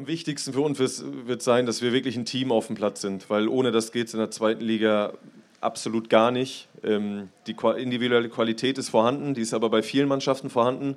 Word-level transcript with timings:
Am 0.00 0.06
wichtigsten 0.06 0.54
für 0.54 0.62
uns 0.62 0.78
wird 0.78 1.42
sein, 1.42 1.66
dass 1.66 1.82
wir 1.82 1.92
wirklich 1.92 2.16
ein 2.16 2.24
Team 2.24 2.52
auf 2.52 2.68
dem 2.68 2.74
Platz 2.74 3.02
sind, 3.02 3.28
weil 3.28 3.48
ohne 3.48 3.70
das 3.70 3.92
geht 3.92 4.06
es 4.06 4.14
in 4.14 4.18
der 4.18 4.30
zweiten 4.30 4.64
Liga 4.64 5.12
absolut 5.60 6.08
gar 6.08 6.30
nicht. 6.30 6.68
Ähm, 6.82 7.28
die 7.46 7.54
individuelle 7.76 8.30
Qualität 8.30 8.78
ist 8.78 8.88
vorhanden, 8.88 9.34
die 9.34 9.42
ist 9.42 9.52
aber 9.52 9.68
bei 9.68 9.82
vielen 9.82 10.08
Mannschaften 10.08 10.48
vorhanden. 10.48 10.96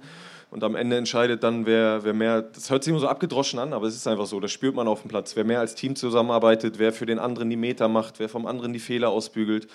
Und 0.52 0.64
am 0.64 0.78
Ende 0.78 0.96
entscheidet 0.96 1.44
dann, 1.44 1.66
wer, 1.66 2.06
wer 2.06 2.14
mehr, 2.14 2.44
das 2.44 2.70
hört 2.70 2.86
sich 2.86 2.92
immer 2.92 3.02
so 3.02 3.10
abgedroschen 3.10 3.60
an, 3.60 3.74
aber 3.74 3.88
es 3.88 3.96
ist 3.98 4.08
einfach 4.08 4.26
so, 4.26 4.40
das 4.40 4.54
spürt 4.54 4.74
man 4.74 4.88
auf 4.88 5.02
dem 5.02 5.10
Platz. 5.10 5.36
Wer 5.36 5.44
mehr 5.44 5.60
als 5.60 5.76
Team 5.76 5.98
zusammenarbeitet, 5.98 6.80
wer 6.80 6.94
für 6.94 7.06
den 7.06 7.20
anderen 7.20 7.50
die 7.50 7.58
Meter 7.58 7.90
macht, 7.90 8.20
wer 8.20 8.30
vom 8.30 8.46
anderen 8.46 8.72
die 8.72 8.80
Fehler 8.80 9.10
ausbügelt 9.10 9.68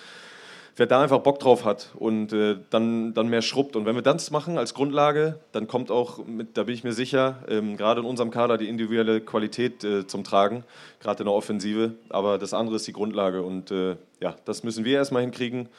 wer 0.79 0.87
da 0.87 1.01
einfach 1.01 1.19
Bock 1.19 1.39
drauf 1.39 1.65
hat 1.65 1.89
und 1.99 2.33
äh, 2.33 2.57
dann, 2.69 3.13
dann 3.13 3.27
mehr 3.27 3.41
schrubbt. 3.41 3.75
Und 3.75 3.85
wenn 3.85 3.95
wir 3.95 4.01
das 4.01 4.31
machen 4.31 4.57
als 4.57 4.73
Grundlage, 4.73 5.39
dann 5.51 5.67
kommt 5.67 5.91
auch, 5.91 6.25
mit, 6.25 6.57
da 6.57 6.63
bin 6.63 6.73
ich 6.73 6.83
mir 6.83 6.93
sicher, 6.93 7.43
ähm, 7.49 7.77
gerade 7.77 7.99
in 8.01 8.07
unserem 8.07 8.31
Kader 8.31 8.57
die 8.57 8.69
individuelle 8.69 9.21
Qualität 9.21 9.83
äh, 9.83 10.07
zum 10.07 10.23
Tragen, 10.23 10.63
gerade 11.01 11.23
in 11.23 11.25
der 11.25 11.35
Offensive. 11.35 11.95
Aber 12.09 12.37
das 12.37 12.53
andere 12.53 12.77
ist 12.77 12.87
die 12.87 12.93
Grundlage 12.93 13.43
und 13.43 13.71
äh, 13.71 13.97
ja, 14.21 14.35
das 14.45 14.63
müssen 14.63 14.85
wir 14.85 14.97
erstmal 14.97 15.21
hinkriegen. 15.21 15.69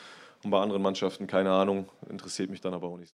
Und 0.45 0.51
bei 0.51 0.61
anderen 0.61 0.83
Mannschaften, 0.83 1.27
keine 1.27 1.51
Ahnung, 1.51 1.89
interessiert 2.09 2.51
mich 2.51 2.61
dann 2.61 2.75
aber 2.75 2.87
auch 2.87 2.99
nicht. 2.99 3.15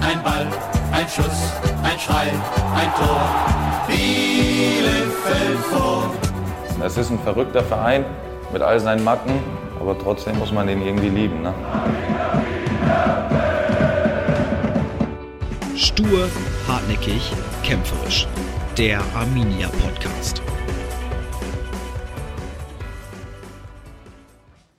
Ein 0.00 0.22
Ball, 0.22 0.46
ein 0.92 1.08
Schuss, 1.08 1.52
ein 1.82 1.98
Schrei, 1.98 2.32
ein 2.74 2.92
Tor. 2.94 3.66
Bielefeld 3.86 5.58
vor. 5.70 6.10
Es 6.84 6.96
ist 6.96 7.10
ein 7.10 7.18
verrückter 7.20 7.62
Verein 7.62 8.04
mit 8.52 8.62
all 8.62 8.80
seinen 8.80 9.04
Macken, 9.04 9.40
aber 9.86 9.98
trotzdem 9.98 10.36
muss 10.38 10.52
man 10.52 10.66
den 10.66 10.82
irgendwie 10.82 11.08
lieben. 11.08 11.42
Ne? 11.42 11.54
Stur, 15.76 16.28
hartnäckig, 16.66 17.30
kämpferisch. 17.62 18.26
Der 18.76 19.00
Arminia 19.14 19.68
Podcast. 19.68 20.42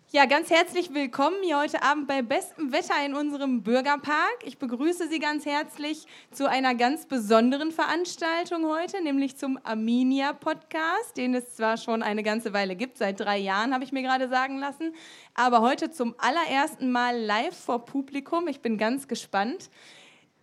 Ja, 0.09 0.25
ganz 0.25 0.49
herzlich 0.49 0.93
willkommen 0.93 1.35
hier 1.43 1.59
heute 1.59 1.83
Abend 1.83 2.07
bei 2.07 2.21
bestem 2.21 2.71
Wetter 2.71 2.93
in 3.05 3.13
unserem 3.13 3.61
Bürgerpark. 3.61 4.37
Ich 4.45 4.57
begrüße 4.57 5.09
Sie 5.09 5.19
ganz 5.19 5.45
herzlich 5.45 6.07
zu 6.31 6.49
einer 6.49 6.75
ganz 6.75 7.07
besonderen 7.07 7.73
Veranstaltung 7.73 8.67
heute, 8.67 9.03
nämlich 9.03 9.35
zum 9.35 9.59
Arminia 9.65 10.31
Podcast, 10.31 11.17
den 11.17 11.35
es 11.35 11.57
zwar 11.57 11.75
schon 11.75 12.03
eine 12.03 12.23
ganze 12.23 12.53
Weile 12.53 12.77
gibt, 12.77 12.97
seit 12.97 13.19
drei 13.19 13.37
Jahren 13.37 13.73
habe 13.73 13.83
ich 13.83 13.91
mir 13.91 14.01
gerade 14.01 14.29
sagen 14.29 14.59
lassen, 14.59 14.95
aber 15.33 15.59
heute 15.59 15.91
zum 15.91 16.15
allerersten 16.19 16.89
Mal 16.89 17.19
live 17.19 17.57
vor 17.57 17.83
Publikum. 17.83 18.47
Ich 18.47 18.61
bin 18.61 18.77
ganz 18.77 19.09
gespannt. 19.09 19.69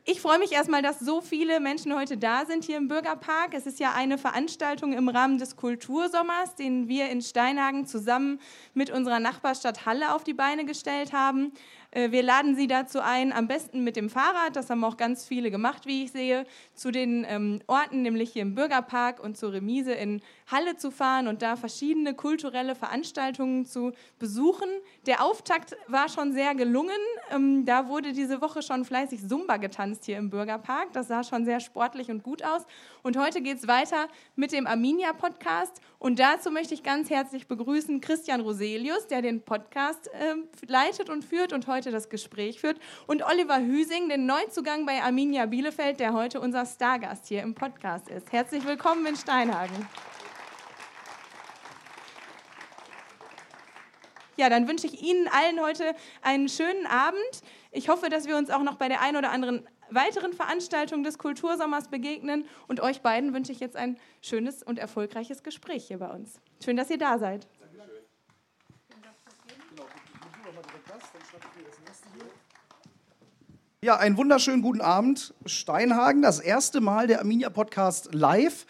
Ich 0.07 0.21
freue 0.21 0.39
mich 0.39 0.53
erstmal, 0.53 0.83
dass 0.83 0.99
so 0.99 1.23
viele 1.23 1.61
Menschen 1.61 1.95
heute 1.95 2.19
da 2.19 2.45
sind 2.45 2.65
hier 2.65 2.77
im 2.77 2.89
Bürgerpark. 2.89 3.55
Es 3.55 3.65
ist 3.65 3.81
ja 3.81 3.95
eine 3.95 4.19
Veranstaltung 4.19 4.93
im 4.93 5.09
Rahmen 5.09 5.39
des 5.39 5.57
Kultursommers, 5.57 6.57
den 6.57 6.89
wir 6.89 7.09
in 7.09 7.23
Steinhagen 7.23 7.87
zusammen 7.87 8.39
mit 8.75 8.91
unserer 8.91 9.19
Nachbarstadt 9.19 9.87
Halle 9.87 10.15
auf 10.15 10.23
die 10.23 10.35
Beine 10.35 10.67
gestellt 10.67 11.15
haben. 11.15 11.53
Äh, 11.95 12.11
wir 12.11 12.23
laden 12.23 12.55
Sie 12.57 12.67
dazu 12.67 13.01
ein, 13.01 13.33
am 13.33 13.47
besten 13.47 13.85
mit 13.85 13.97
dem 13.97 14.11
Fahrrad, 14.11 14.57
das 14.57 14.69
haben 14.69 14.85
auch 14.85 14.97
ganz 14.97 15.25
viele 15.25 15.51
gemacht, 15.51 15.87
wie 15.87 16.05
ich 16.05 16.13
sehe, 16.13 16.45
zu 16.75 16.91
den 16.91 17.25
ähm, 17.29 17.61
Orten, 17.67 18.03
nämlich 18.03 18.33
hier 18.33 18.43
im 18.43 18.55
Bürgerpark 18.55 19.23
und 19.23 19.39
zur 19.39 19.53
Remise 19.53 19.93
in 19.93 20.21
Halle 20.51 20.77
zu 20.77 20.91
fahren 20.91 21.29
und 21.29 21.41
da 21.41 21.57
verschiedene 21.57 22.15
kulturelle 22.15 22.75
Veranstaltungen 22.75 23.65
zu 23.65 23.93
besuchen. 24.19 24.69
Der 25.07 25.25
Auftakt 25.25 25.77
war 25.87 26.09
schon 26.09 26.33
sehr 26.33 26.55
gelungen. 26.55 26.91
Ähm, 27.31 27.65
da 27.65 27.89
wurde 27.89 28.13
diese 28.13 28.41
Woche 28.41 28.63
schon 28.63 28.85
fleißig 28.85 29.27
Zumba 29.27 29.57
getanzt 29.57 30.05
hier 30.05 30.19
im 30.19 30.31
Bürgerpark. 30.31 30.93
Das 30.93 31.09
sah 31.09 31.23
schon 31.23 31.45
sehr 31.45 31.61
sportlich 31.61 32.11
und 32.11 32.23
gut 32.23 32.43
aus. 32.43 32.67
Und 33.07 33.19
heute 33.19 33.43
geht 33.43 33.59
es 33.59 33.69
weiter 33.69 34.09
mit 34.35 34.51
dem 34.53 34.67
Arminia-Podcast. 34.67 35.83
Und 35.99 36.19
dazu 36.19 36.51
möchte 36.51 36.73
ich 36.73 36.83
ganz 36.83 37.11
herzlich 37.11 37.47
begrüßen 37.47 38.01
Christian 38.01 38.41
Roselius, 38.41 39.09
der 39.09 39.21
den 39.21 39.43
Podcast 39.43 40.09
äh, 40.15 40.37
leitet 40.67 41.11
und 41.11 41.23
führt 41.23 41.53
und 41.53 41.67
heute 41.67 41.91
das 41.91 42.09
Gespräch 42.09 42.61
führt. 42.61 42.81
Und 43.07 43.23
Oliver 43.23 43.61
Hüsing, 43.61 44.09
den 44.09 44.25
Neuzugang 44.25 44.87
bei 44.87 45.03
Arminia 45.03 45.45
Bielefeld, 45.45 46.01
der 46.01 46.15
heute 46.15 46.41
unser 46.41 46.65
Stargast 46.65 47.27
hier 47.27 47.43
im 47.43 47.55
Podcast 47.55 48.09
ist. 48.09 48.33
Herzlich 48.33 48.65
willkommen 48.65 49.05
in 49.05 49.17
Steinhagen. 49.17 49.87
Ja, 54.37 54.49
dann 54.49 54.67
wünsche 54.67 54.87
ich 54.87 55.03
Ihnen 55.03 55.29
allen 55.29 55.61
heute 55.61 55.95
einen 56.23 56.49
schönen 56.49 56.87
Abend. 56.87 57.21
Ich 57.71 57.89
hoffe, 57.89 58.09
dass 58.09 58.27
wir 58.27 58.37
uns 58.37 58.51
auch 58.51 58.63
noch 58.63 58.77
bei 58.77 58.89
der 58.89 59.01
einen 59.01 59.17
oder 59.19 59.31
anderen 59.31 59.69
weiteren 59.91 60.33
Veranstaltung 60.33 61.03
des 61.03 61.19
Kultursommers 61.19 61.89
begegnen. 61.89 62.47
Und 62.69 62.81
euch 62.81 63.01
beiden 63.03 63.35
wünsche 63.35 63.53
ich 63.53 63.61
jetzt 63.61 63.77
ein 63.77 63.99
schönes 64.21 64.63
und 64.63 64.79
erfolgreiches 64.79 65.43
Gespräch 65.43 65.87
hier 65.87 65.99
bei 65.99 66.09
uns. 66.09 66.41
Schön, 66.63 66.77
dass 66.77 66.91
ihr 66.91 66.99
da 66.99 67.19
seid. 67.19 67.47
Ja, 73.85 73.99
einen 73.99 74.17
wunderschönen 74.17 74.63
guten 74.63 74.81
Abend, 74.81 75.35
Steinhagen. 75.45 76.23
Das 76.23 76.41
erste 76.41 76.81
Mal 76.81 77.07
der 77.07 77.19
Arminia 77.19 77.51
Podcast 77.51 78.15
live. 78.15 78.65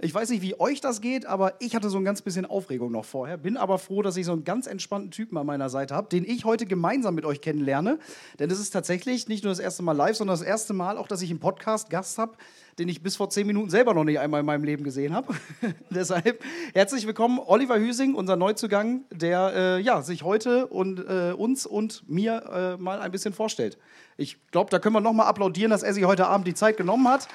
Ich 0.00 0.14
weiß 0.14 0.30
nicht, 0.30 0.42
wie 0.42 0.58
euch 0.60 0.80
das 0.80 1.00
geht, 1.00 1.26
aber 1.26 1.54
ich 1.58 1.74
hatte 1.74 1.90
so 1.90 1.98
ein 1.98 2.04
ganz 2.04 2.22
bisschen 2.22 2.46
Aufregung 2.46 2.92
noch 2.92 3.04
vorher. 3.04 3.36
Bin 3.36 3.56
aber 3.56 3.78
froh, 3.78 4.00
dass 4.00 4.16
ich 4.16 4.26
so 4.26 4.32
einen 4.32 4.44
ganz 4.44 4.68
entspannten 4.68 5.10
Typen 5.10 5.36
an 5.36 5.44
meiner 5.44 5.70
Seite 5.70 5.92
habe, 5.92 6.08
den 6.08 6.24
ich 6.24 6.44
heute 6.44 6.66
gemeinsam 6.66 7.16
mit 7.16 7.24
euch 7.24 7.40
kennenlerne. 7.40 7.98
Denn 8.38 8.48
es 8.48 8.60
ist 8.60 8.70
tatsächlich 8.70 9.26
nicht 9.26 9.42
nur 9.42 9.50
das 9.50 9.58
erste 9.58 9.82
Mal 9.82 9.96
live, 9.96 10.16
sondern 10.16 10.38
das 10.38 10.46
erste 10.46 10.72
Mal 10.72 10.98
auch, 10.98 11.08
dass 11.08 11.20
ich 11.20 11.32
im 11.32 11.40
Podcast 11.40 11.90
Gast 11.90 12.16
habe, 12.18 12.34
den 12.78 12.88
ich 12.88 13.02
bis 13.02 13.16
vor 13.16 13.28
zehn 13.28 13.44
Minuten 13.44 13.70
selber 13.70 13.92
noch 13.92 14.04
nicht 14.04 14.20
einmal 14.20 14.38
in 14.38 14.46
meinem 14.46 14.62
Leben 14.62 14.84
gesehen 14.84 15.12
habe. 15.12 15.34
Deshalb 15.90 16.44
herzlich 16.74 17.04
willkommen, 17.04 17.40
Oliver 17.44 17.80
Hüsing, 17.80 18.14
unser 18.14 18.36
Neuzugang, 18.36 19.02
der 19.10 19.52
äh, 19.56 19.80
ja, 19.80 20.02
sich 20.02 20.22
heute 20.22 20.68
und 20.68 21.00
äh, 21.00 21.32
uns 21.32 21.66
und 21.66 22.08
mir 22.08 22.76
äh, 22.78 22.80
mal 22.80 23.00
ein 23.00 23.10
bisschen 23.10 23.34
vorstellt. 23.34 23.76
Ich 24.16 24.36
glaube, 24.52 24.70
da 24.70 24.78
können 24.78 24.94
wir 24.94 25.00
nochmal 25.00 25.26
applaudieren, 25.26 25.72
dass 25.72 25.82
er 25.82 25.92
sich 25.92 26.04
heute 26.04 26.28
Abend 26.28 26.46
die 26.46 26.54
Zeit 26.54 26.76
genommen 26.76 27.08
hat. 27.08 27.26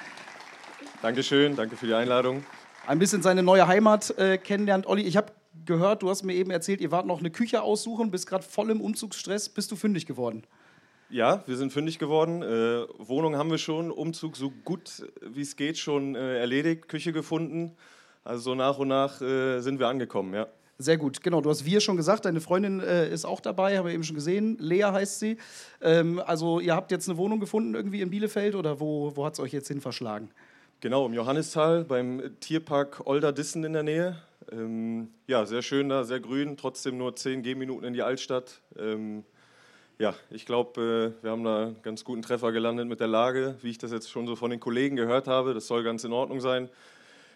Dankeschön, 1.04 1.54
danke 1.54 1.76
für 1.76 1.86
die 1.86 1.92
Einladung. 1.92 2.46
Ein 2.86 2.98
bisschen 2.98 3.20
seine 3.20 3.42
neue 3.42 3.66
Heimat 3.66 4.16
äh, 4.16 4.38
kennenlernt. 4.38 4.86
Olli, 4.86 5.02
ich 5.02 5.18
habe 5.18 5.32
gehört, 5.66 6.02
du 6.02 6.08
hast 6.08 6.22
mir 6.22 6.32
eben 6.32 6.50
erzählt, 6.50 6.80
ihr 6.80 6.90
wart 6.92 7.04
noch 7.04 7.18
eine 7.18 7.30
Küche 7.30 7.60
aussuchen, 7.60 8.10
bist 8.10 8.26
gerade 8.26 8.42
voll 8.42 8.70
im 8.70 8.80
Umzugsstress. 8.80 9.50
Bist 9.50 9.70
du 9.70 9.76
fündig 9.76 10.06
geworden? 10.06 10.44
Ja, 11.10 11.42
wir 11.46 11.58
sind 11.58 11.74
fündig 11.74 11.98
geworden. 11.98 12.40
Äh, 12.40 12.86
Wohnung 12.96 13.36
haben 13.36 13.50
wir 13.50 13.58
schon, 13.58 13.90
Umzug 13.90 14.34
so 14.34 14.50
gut 14.64 15.06
wie 15.20 15.42
es 15.42 15.56
geht 15.56 15.76
schon 15.76 16.14
äh, 16.14 16.38
erledigt, 16.38 16.88
Küche 16.88 17.12
gefunden. 17.12 17.76
Also 18.24 18.52
so 18.52 18.54
nach 18.54 18.78
und 18.78 18.88
nach 18.88 19.20
äh, 19.20 19.60
sind 19.60 19.80
wir 19.80 19.88
angekommen, 19.88 20.32
ja. 20.32 20.46
Sehr 20.78 20.96
gut, 20.96 21.22
genau. 21.22 21.42
Du 21.42 21.50
hast 21.50 21.66
wir 21.66 21.82
schon 21.82 21.98
gesagt, 21.98 22.24
deine 22.24 22.40
Freundin 22.40 22.80
äh, 22.80 23.12
ist 23.12 23.26
auch 23.26 23.40
dabei, 23.40 23.76
haben 23.76 23.84
wir 23.84 23.92
eben 23.92 24.04
schon 24.04 24.16
gesehen. 24.16 24.56
Lea 24.58 24.84
heißt 24.84 25.20
sie. 25.20 25.36
Ähm, 25.82 26.18
also 26.24 26.60
ihr 26.60 26.74
habt 26.74 26.90
jetzt 26.92 27.10
eine 27.10 27.18
Wohnung 27.18 27.40
gefunden 27.40 27.74
irgendwie 27.74 28.00
in 28.00 28.08
Bielefeld 28.08 28.54
oder 28.54 28.80
wo, 28.80 29.14
wo 29.14 29.26
hat 29.26 29.34
es 29.34 29.40
euch 29.40 29.52
jetzt 29.52 29.68
hin 29.68 29.82
verschlagen? 29.82 30.30
Genau, 30.80 31.06
im 31.06 31.14
Johannistal 31.14 31.84
beim 31.84 32.38
Tierpark 32.40 33.06
Olderdissen 33.06 33.64
in 33.64 33.72
der 33.72 33.82
Nähe. 33.82 34.16
Ähm, 34.52 35.08
ja, 35.26 35.46
sehr 35.46 35.62
schön 35.62 35.88
da, 35.88 36.04
sehr 36.04 36.20
grün, 36.20 36.56
trotzdem 36.56 36.98
nur 36.98 37.16
10 37.16 37.42
Gehminuten 37.42 37.86
in 37.86 37.94
die 37.94 38.02
Altstadt. 38.02 38.60
Ähm, 38.78 39.24
ja, 39.98 40.14
ich 40.30 40.44
glaube, 40.44 41.14
äh, 41.20 41.24
wir 41.24 41.30
haben 41.30 41.44
da 41.44 41.62
einen 41.66 41.82
ganz 41.82 42.04
guten 42.04 42.22
Treffer 42.22 42.52
gelandet 42.52 42.88
mit 42.88 43.00
der 43.00 43.06
Lage, 43.06 43.56
wie 43.62 43.70
ich 43.70 43.78
das 43.78 43.92
jetzt 43.92 44.10
schon 44.10 44.26
so 44.26 44.36
von 44.36 44.50
den 44.50 44.60
Kollegen 44.60 44.96
gehört 44.96 45.28
habe. 45.28 45.54
Das 45.54 45.66
soll 45.66 45.82
ganz 45.84 46.04
in 46.04 46.12
Ordnung 46.12 46.40
sein. 46.40 46.68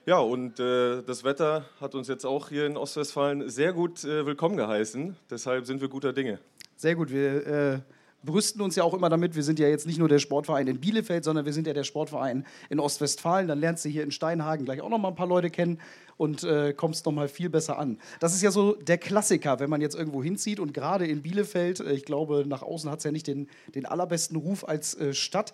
Ja, 0.07 0.19
und 0.19 0.59
äh, 0.59 1.03
das 1.03 1.23
Wetter 1.23 1.65
hat 1.81 1.95
uns 1.95 2.09
jetzt 2.09 2.25
auch 2.25 2.49
hier 2.49 2.67
in 2.67 2.77
Ostwestfalen 2.77 3.49
sehr 3.49 3.73
gut 3.73 4.05
äh, 4.05 4.27
willkommen 4.27 4.57
geheißen. 4.57 5.17
Deshalb 5.31 5.67
sind 5.67 5.81
wir 5.81 5.89
guter 5.89 6.13
Dinge. 6.13 6.39
Sehr 6.77 6.95
gut. 6.95 7.11
Wir 7.11 7.47
äh, 7.47 7.79
brüsten 8.25 8.61
uns 8.61 8.77
ja 8.77 8.85
auch 8.85 8.95
immer 8.95 9.09
damit, 9.09 9.37
wir 9.37 9.43
sind 9.43 9.59
ja 9.59 9.69
jetzt 9.69 9.87
nicht 9.87 9.99
nur 9.99 10.09
der 10.09 10.19
Sportverein 10.19 10.67
in 10.67 10.81
Bielefeld, 10.81 11.25
sondern 11.25 11.45
wir 11.45 11.53
sind 11.53 11.67
ja 11.67 11.73
der 11.73 11.85
Sportverein 11.85 12.45
in 12.69 12.81
Ostwestfalen. 12.81 13.49
Dann 13.49 13.61
lernst 13.61 13.85
du 13.85 13.89
hier 13.89 14.03
in 14.03 14.11
Steinhagen 14.11 14.65
gleich 14.65 14.81
auch 14.81 14.89
noch 14.89 14.99
mal 14.99 15.09
ein 15.09 15.15
paar 15.15 15.27
Leute 15.29 15.51
kennen 15.51 15.81
und 16.17 16.43
äh, 16.43 16.73
kommst 16.75 17.07
noch 17.07 17.13
mal 17.13 17.29
viel 17.29 17.49
besser 17.49 17.79
an. 17.79 17.99
Das 18.21 18.35
ist 18.35 18.43
ja 18.43 18.51
so 18.51 18.75
der 18.75 18.99
Klassiker, 18.99 19.61
wenn 19.61 19.71
man 19.71 19.81
jetzt 19.81 19.95
irgendwo 19.95 20.23
hinzieht 20.23 20.61
und 20.61 20.75
gerade 20.75 21.07
in 21.07 21.23
Bielefeld, 21.23 21.81
äh, 21.81 21.93
ich 21.93 22.05
glaube, 22.05 22.45
nach 22.47 22.63
außen 22.63 22.91
hat 22.91 22.99
es 22.99 23.05
ja 23.05 23.13
nicht 23.13 23.27
den, 23.27 23.49
den 23.75 23.87
allerbesten 23.87 24.37
Ruf 24.37 24.67
als 24.69 24.95
äh, 24.95 25.15
Stadt. 25.15 25.53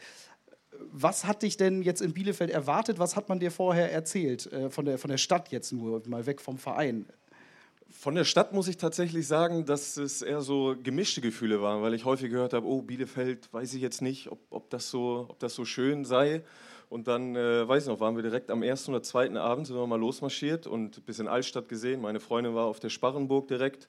Was 0.90 1.25
hat 1.25 1.43
dich 1.43 1.56
denn 1.56 1.82
jetzt 1.82 2.00
in 2.00 2.14
Bielefeld 2.14 2.50
erwartet? 2.50 2.99
Was 2.99 3.14
hat 3.14 3.28
man 3.28 3.40
dir 3.40 3.50
vorher 3.50 3.93
erzählt? 3.93 4.50
Äh, 4.52 4.70
von, 4.70 4.84
der, 4.84 4.99
von 4.99 5.10
der 5.10 5.19
Stadt 5.19 5.50
jetzt 5.50 5.72
nur, 5.72 6.02
mal 6.06 6.26
weg 6.26 6.40
vom 6.40 6.58
Verein. 6.58 7.06
Von 7.96 8.17
der 8.17 8.25
Stadt 8.25 8.52
muss 8.52 8.69
ich 8.69 8.76
tatsächlich 8.76 9.26
sagen, 9.26 9.64
dass 9.64 9.96
es 9.96 10.20
eher 10.20 10.41
so 10.43 10.75
gemischte 10.82 11.20
Gefühle 11.20 11.62
waren, 11.62 11.81
weil 11.81 11.94
ich 11.94 12.05
häufig 12.05 12.29
gehört 12.29 12.52
habe, 12.52 12.67
oh, 12.67 12.82
Bielefeld, 12.82 13.50
weiß 13.52 13.73
ich 13.73 13.81
jetzt 13.81 14.02
nicht, 14.02 14.31
ob, 14.31 14.41
ob, 14.50 14.69
das, 14.69 14.91
so, 14.91 15.26
ob 15.29 15.38
das 15.38 15.55
so 15.55 15.64
schön 15.64 16.05
sei. 16.05 16.43
Und 16.91 17.06
dann, 17.08 17.35
äh, 17.37 17.67
weiß 17.67 17.85
ich 17.85 17.88
noch, 17.88 18.00
waren 18.00 18.17
wir 18.17 18.23
direkt 18.23 18.50
am 18.50 18.62
ersten 18.62 18.91
oder 18.91 19.02
zweiten 19.02 19.37
Abend, 19.37 19.69
sind 19.69 19.76
wir 19.76 19.87
mal 19.87 19.99
losmarschiert 19.99 20.67
und 20.67 20.99
ein 20.99 21.02
bisschen 21.05 21.29
Altstadt 21.29 21.69
gesehen. 21.69 22.02
Meine 22.02 22.20
Freundin 22.20 22.55
war 22.55 22.67
auf 22.67 22.81
der 22.81 22.91
Sparrenburg 22.91 23.49
direkt. 23.49 23.88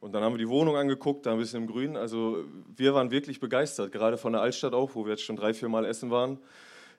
Und 0.00 0.12
dann 0.12 0.24
haben 0.24 0.32
wir 0.32 0.38
die 0.38 0.48
Wohnung 0.48 0.76
angeguckt, 0.76 1.26
da 1.26 1.32
ein 1.32 1.38
bisschen 1.38 1.62
im 1.62 1.68
Grün. 1.68 1.96
Also 1.96 2.44
wir 2.74 2.94
waren 2.94 3.12
wirklich 3.12 3.38
begeistert, 3.38 3.92
gerade 3.92 4.16
von 4.16 4.32
der 4.32 4.42
Altstadt 4.42 4.72
auch, 4.72 4.94
wo 4.94 5.04
wir 5.04 5.12
jetzt 5.12 5.22
schon 5.22 5.36
drei, 5.36 5.54
vier 5.54 5.68
Mal 5.68 5.84
essen 5.84 6.10
waren. 6.10 6.38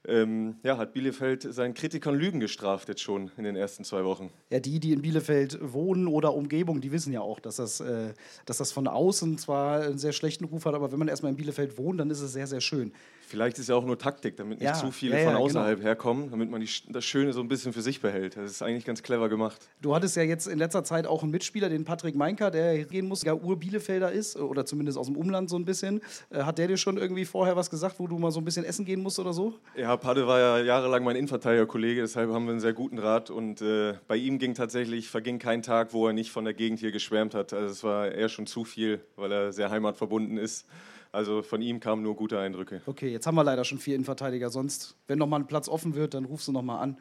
Ähm, 0.05 0.55
ja, 0.63 0.77
hat 0.77 0.94
Bielefeld 0.94 1.44
seinen 1.53 1.73
Kritikern 1.73 2.15
Lügen 2.15 2.39
gestraft 2.39 2.89
jetzt 2.89 3.01
schon 3.01 3.31
in 3.38 3.44
den 3.44 3.55
ersten 3.55 3.83
zwei 3.83 4.03
Wochen. 4.03 4.31
Ja, 4.50 4.59
die, 4.59 4.79
die 4.79 4.91
in 4.91 5.01
Bielefeld 5.01 5.57
wohnen 5.61 6.07
oder 6.07 6.33
Umgebung, 6.33 6.81
die 6.81 6.91
wissen 6.91 7.13
ja 7.13 7.21
auch, 7.21 7.39
dass 7.39 7.55
das, 7.55 7.79
äh, 7.79 8.13
dass 8.45 8.57
das 8.57 8.71
von 8.71 8.88
außen 8.88 9.38
zwar 9.38 9.81
einen 9.81 9.97
sehr 9.97 10.11
schlechten 10.11 10.45
Ruf 10.45 10.65
hat, 10.65 10.75
aber 10.75 10.91
wenn 10.91 11.00
man 11.00 11.07
erstmal 11.07 11.31
in 11.31 11.38
Bielefeld 11.38 11.77
wohnt, 11.77 12.00
dann 12.00 12.09
ist 12.09 12.21
es 12.21 12.33
sehr, 12.33 12.47
sehr 12.47 12.61
schön. 12.61 12.91
Vielleicht 13.33 13.57
ist 13.57 13.68
ja 13.68 13.74
auch 13.74 13.83
nur 13.83 13.97
Taktik, 13.97 14.38
damit 14.38 14.59
nicht 14.59 14.68
Ja, 14.68 14.75
zu 14.75 14.91
viele 14.91 15.15
ja, 15.15 15.24
ja, 15.24 15.31
von 15.31 15.41
außerhalb 15.41 15.77
genau. 15.77 15.88
herkommen, 15.88 16.30
damit 16.30 16.51
man 16.51 16.62
die, 16.62 16.69
das 16.89 17.03
Schöne 17.03 17.33
so 17.33 17.41
ein 17.41 17.47
bisschen 17.47 17.74
für 17.74 17.81
sich 17.81 18.00
behält. 18.00 18.38
Das 18.38 18.51
ist 18.51 18.62
eigentlich 18.62 18.85
ganz 18.85 19.01
clever 19.01 19.27
gemacht. 19.27 19.59
Du 19.81 19.95
hattest 19.95 20.15
ja 20.15 20.21
jetzt 20.21 20.45
in 20.45 20.59
letzter 20.59 20.83
Zeit 20.83 21.07
auch 21.07 21.24
einen 21.24 21.31
Mitspieler, 21.31 21.68
den 21.68 21.83
Patrick 21.83 22.13
Meinker, 22.15 22.51
der 22.51 22.85
gehen 22.85 23.07
muss, 23.07 23.24
ja 23.24 23.33
Ur-Bielefelder 23.33 24.12
ist 24.12 24.38
oder 24.38 24.68
zumindest 24.68 25.00
aus 25.00 25.07
dem 25.07 25.18
Umland 25.18 25.50
so 25.50 25.56
ein 25.56 25.65
bisschen. 25.65 26.00
Äh, 26.30 26.44
Hat 26.44 26.59
der 26.59 26.68
dir 26.68 26.77
schon 26.77 26.97
irgendwie 26.97 27.25
vorher 27.25 27.56
was 27.56 27.71
gesagt, 27.71 27.95
wo 27.97 28.06
du 28.06 28.19
mal 28.19 28.30
so 28.30 28.39
ein 28.39 28.45
bisschen 28.45 28.65
essen 28.65 28.85
gehen 28.85 29.01
musst 29.01 29.18
oder 29.18 29.33
so? 29.33 29.56
Ja, 29.75 29.97
Padde 29.97 30.27
war 30.27 30.39
ja 30.39 30.59
jahrelang 30.59 31.03
mein 31.03 31.15
Innenverteidigerkollege, 31.15 32.01
deshalb 32.01 32.29
haben 32.31 32.45
wir 32.45 32.51
einen 32.51 32.59
sehr 32.59 32.74
guten 32.74 33.00
Rat. 33.00 33.31
Und 33.31 33.63
äh, 33.63 33.95
bei 34.07 34.15
ihm 34.15 34.38
ging 34.38 34.53
tatsächlich, 34.53 35.09
verging 35.09 35.39
kein 35.39 35.63
Tag, 35.63 35.91
wo 35.91 36.06
er 36.06 36.13
nicht 36.13 36.29
von 36.29 36.45
der 36.45 36.53
Gegend 36.53 36.79
hier 36.81 36.91
geschwärmt 36.91 37.33
hat. 37.33 37.51
Also 37.51 37.71
es 37.71 37.83
war 37.83 38.12
eher 38.12 38.29
schon 38.29 38.45
zu 38.45 38.63
viel, 38.63 39.01
weil 39.15 39.31
er 39.31 39.51
sehr 39.53 39.71
heimatverbunden 39.71 40.38
ist. 40.38 40.68
Also 41.13 41.44
von 41.44 41.62
ihm 41.62 41.80
kamen 41.80 42.01
nur 42.01 42.15
gute 42.15 42.39
Eindrücke. 42.39 42.81
Okay, 42.88 43.10
jetzt 43.12 43.27
haben 43.27 43.36
wir 43.36 43.44
leider 43.44 43.63
schon 43.63 43.77
vier 43.77 43.94
Innenverteidiger. 43.95 44.50
Sonst, 44.50 44.95
wenn 45.07 45.19
noch 45.19 45.27
mal 45.27 45.38
ein 45.38 45.48
Platz 45.48 45.69
offen 45.69 45.94
wird, 45.94 46.15
dann 46.15 46.25
rufst 46.25 46.48
du 46.48 46.51
noch 46.51 46.63
mal 46.63 46.80
an. 46.80 46.98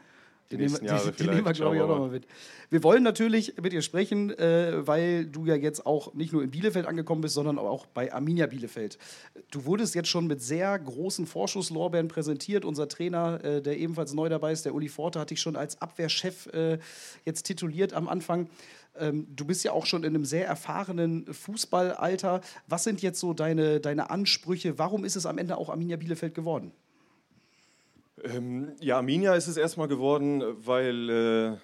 Den 0.50 0.58
nehmen, 0.58 0.70
nächsten 0.72 0.84
wir- 0.84 0.92
Jahre 0.92 1.12
die, 1.12 1.16
die 1.22 1.30
nehmen 1.30 1.46
wir, 1.46 1.52
glaube 1.54 1.76
ich, 1.76 1.80
auch 1.80 1.86
Schauen 1.86 1.88
wir 1.88 1.94
noch 1.96 2.08
mal 2.08 2.10
mit. 2.10 2.26
Wir 2.68 2.82
wollen 2.82 3.02
natürlich 3.02 3.54
mit 3.62 3.72
dir 3.72 3.80
sprechen, 3.80 4.28
äh, 4.38 4.86
weil 4.86 5.24
du 5.24 5.46
ja 5.46 5.54
jetzt 5.54 5.86
auch 5.86 6.12
nicht 6.12 6.34
nur 6.34 6.42
in 6.42 6.50
Bielefeld 6.50 6.84
angekommen 6.84 7.22
bist, 7.22 7.32
sondern 7.32 7.58
auch 7.58 7.86
bei 7.86 8.12
Arminia 8.12 8.46
Bielefeld. 8.46 8.98
Du 9.50 9.64
wurdest 9.64 9.94
jetzt 9.94 10.08
schon 10.08 10.26
mit 10.26 10.42
sehr 10.42 10.78
großen 10.78 11.24
Vorschusslorbeeren 11.26 12.08
präsentiert. 12.08 12.66
Unser 12.66 12.88
Trainer, 12.88 13.42
äh, 13.42 13.62
der 13.62 13.78
ebenfalls 13.78 14.12
neu 14.12 14.28
dabei 14.28 14.52
ist, 14.52 14.66
der 14.66 14.74
Uli 14.74 14.88
Forte, 14.90 15.20
hat 15.20 15.30
dich 15.30 15.40
schon 15.40 15.56
als 15.56 15.80
Abwehrchef 15.80 16.48
äh, 16.48 16.78
jetzt 17.24 17.44
tituliert 17.44 17.94
am 17.94 18.06
Anfang. 18.10 18.50
Ähm, 18.98 19.26
du 19.34 19.44
bist 19.44 19.64
ja 19.64 19.72
auch 19.72 19.86
schon 19.86 20.04
in 20.04 20.14
einem 20.14 20.24
sehr 20.24 20.46
erfahrenen 20.46 21.26
Fußballalter. 21.32 22.40
Was 22.66 22.84
sind 22.84 23.02
jetzt 23.02 23.20
so 23.20 23.32
deine, 23.32 23.80
deine 23.80 24.10
Ansprüche? 24.10 24.78
Warum 24.78 25.04
ist 25.04 25.16
es 25.16 25.26
am 25.26 25.38
Ende 25.38 25.56
auch 25.56 25.70
Arminia 25.70 25.96
Bielefeld 25.96 26.34
geworden? 26.34 26.72
Ähm, 28.22 28.72
ja, 28.80 28.96
Arminia 28.96 29.34
ist 29.34 29.48
es 29.48 29.56
erstmal 29.56 29.88
geworden, 29.88 30.42
weil 30.64 31.10
äh, 31.10 31.56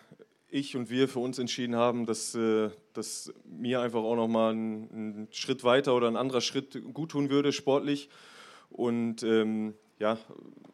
ich 0.50 0.76
und 0.76 0.90
wir 0.90 1.08
für 1.08 1.20
uns 1.20 1.38
entschieden 1.38 1.76
haben, 1.76 2.06
dass, 2.06 2.34
äh, 2.34 2.70
dass 2.94 3.32
mir 3.44 3.80
einfach 3.80 4.00
auch 4.00 4.16
nochmal 4.16 4.54
ein, 4.54 4.82
ein 4.92 5.28
Schritt 5.30 5.62
weiter 5.64 5.94
oder 5.94 6.08
ein 6.08 6.16
anderer 6.16 6.40
Schritt 6.40 6.82
gut 6.94 7.10
tun 7.10 7.30
würde, 7.30 7.52
sportlich. 7.52 8.08
Und 8.70 9.22
ähm, 9.22 9.74
ja, 9.98 10.16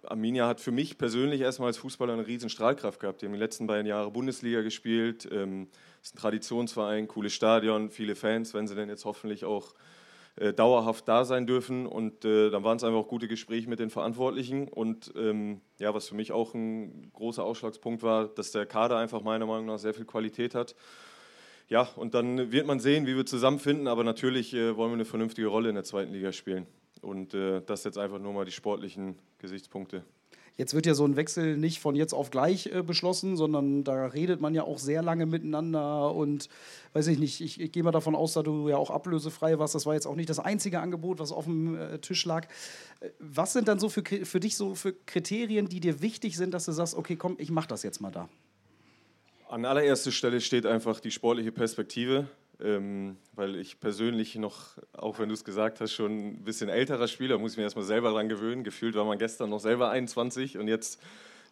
Arminia 0.02 0.46
hat 0.46 0.60
für 0.60 0.70
mich 0.70 0.98
persönlich 0.98 1.40
erstmal 1.40 1.68
als 1.68 1.78
Fußballer 1.78 2.12
eine 2.12 2.26
riesen 2.26 2.50
Strahlkraft 2.50 3.00
gehabt. 3.00 3.22
Die 3.22 3.26
haben 3.26 3.32
die 3.32 3.38
letzten 3.38 3.66
beiden 3.66 3.86
Jahre 3.86 4.10
Bundesliga 4.10 4.60
gespielt. 4.60 5.26
Ähm, 5.32 5.68
ist 6.02 6.14
ein 6.14 6.18
Traditionsverein, 6.18 7.08
cooles 7.08 7.32
Stadion, 7.32 7.90
viele 7.90 8.14
Fans, 8.14 8.52
wenn 8.52 8.66
sie 8.66 8.74
denn 8.74 8.90
jetzt 8.90 9.06
hoffentlich 9.06 9.44
auch 9.46 9.74
äh, 10.36 10.52
dauerhaft 10.52 11.08
da 11.08 11.24
sein 11.24 11.46
dürfen. 11.46 11.86
Und 11.86 12.24
äh, 12.26 12.50
dann 12.50 12.64
waren 12.64 12.76
es 12.76 12.84
einfach 12.84 12.98
auch 12.98 13.08
gute 13.08 13.26
Gespräche 13.28 13.68
mit 13.68 13.78
den 13.78 13.88
Verantwortlichen. 13.88 14.68
Und 14.68 15.12
ähm, 15.16 15.62
ja, 15.78 15.94
was 15.94 16.08
für 16.08 16.16
mich 16.16 16.32
auch 16.32 16.52
ein 16.52 17.10
großer 17.14 17.42
Ausschlagspunkt 17.42 18.02
war, 18.02 18.28
dass 18.28 18.50
der 18.50 18.66
Kader 18.66 18.98
einfach 18.98 19.22
meiner 19.22 19.46
Meinung 19.46 19.66
nach 19.66 19.78
sehr 19.78 19.94
viel 19.94 20.04
Qualität 20.04 20.54
hat. 20.54 20.74
Ja, 21.68 21.88
und 21.96 22.12
dann 22.12 22.52
wird 22.52 22.66
man 22.66 22.78
sehen, 22.78 23.06
wie 23.06 23.16
wir 23.16 23.24
zusammenfinden. 23.24 23.88
Aber 23.88 24.04
natürlich 24.04 24.52
äh, 24.52 24.76
wollen 24.76 24.90
wir 24.90 24.96
eine 24.96 25.06
vernünftige 25.06 25.46
Rolle 25.46 25.70
in 25.70 25.76
der 25.76 25.84
zweiten 25.84 26.12
Liga 26.12 26.30
spielen. 26.30 26.66
Und 27.04 27.34
äh, 27.34 27.60
das 27.64 27.84
jetzt 27.84 27.98
einfach 27.98 28.18
nur 28.18 28.32
mal 28.32 28.44
die 28.44 28.52
sportlichen 28.52 29.16
Gesichtspunkte. 29.38 30.02
Jetzt 30.56 30.72
wird 30.72 30.86
ja 30.86 30.94
so 30.94 31.04
ein 31.04 31.16
Wechsel 31.16 31.56
nicht 31.56 31.80
von 31.80 31.96
jetzt 31.96 32.12
auf 32.12 32.30
gleich 32.30 32.66
äh, 32.66 32.82
beschlossen, 32.82 33.36
sondern 33.36 33.82
da 33.82 34.06
redet 34.06 34.40
man 34.40 34.54
ja 34.54 34.62
auch 34.62 34.78
sehr 34.78 35.02
lange 35.02 35.26
miteinander 35.26 36.14
und 36.14 36.48
weiß 36.92 37.08
ich 37.08 37.18
nicht, 37.18 37.40
ich, 37.40 37.60
ich 37.60 37.72
gehe 37.72 37.82
mal 37.82 37.90
davon 37.90 38.14
aus, 38.14 38.34
da 38.34 38.42
du 38.44 38.68
ja 38.68 38.76
auch 38.76 38.90
ablösefrei 38.90 39.58
warst, 39.58 39.74
das 39.74 39.84
war 39.84 39.94
jetzt 39.94 40.06
auch 40.06 40.14
nicht 40.14 40.30
das 40.30 40.38
einzige 40.38 40.78
Angebot, 40.78 41.18
was 41.18 41.32
auf 41.32 41.46
dem 41.46 41.76
äh, 41.76 41.98
Tisch 41.98 42.24
lag. 42.24 42.46
Äh, 43.00 43.10
Was 43.18 43.52
sind 43.52 43.66
dann 43.66 43.80
so 43.80 43.88
für, 43.88 44.04
für 44.04 44.38
dich 44.38 44.56
so 44.56 44.76
für 44.76 44.92
Kriterien, 44.92 45.68
die 45.68 45.80
dir 45.80 46.00
wichtig 46.00 46.36
sind, 46.36 46.54
dass 46.54 46.66
du 46.66 46.72
sagst, 46.72 46.94
okay, 46.94 47.16
komm, 47.16 47.34
ich 47.38 47.50
mach 47.50 47.66
das 47.66 47.82
jetzt 47.82 48.00
mal 48.00 48.12
da? 48.12 48.28
An 49.48 49.64
allererster 49.64 50.12
Stelle 50.12 50.40
steht 50.40 50.66
einfach 50.66 51.00
die 51.00 51.10
sportliche 51.10 51.50
Perspektive, 51.50 52.28
ähm, 52.62 53.16
weil 53.34 53.56
ich 53.56 53.80
persönlich 53.80 54.36
noch, 54.36 54.78
auch 54.92 55.18
wenn 55.18 55.28
du 55.28 55.34
es 55.34 55.44
gesagt 55.44 55.80
hast, 55.80 55.92
schon 55.92 56.28
ein 56.28 56.44
bisschen 56.44 56.68
älterer 56.68 57.08
Spieler, 57.08 57.38
muss 57.38 57.52
ich 57.52 57.58
mir 57.58 57.64
erstmal 57.64 57.84
selber 57.84 58.10
dran 58.10 58.28
gewöhnen. 58.28 58.64
Gefühlt 58.64 58.94
war 58.94 59.04
man 59.04 59.18
gestern 59.18 59.50
noch 59.50 59.60
selber 59.60 59.90
21 59.90 60.58
und 60.58 60.68
jetzt 60.68 61.00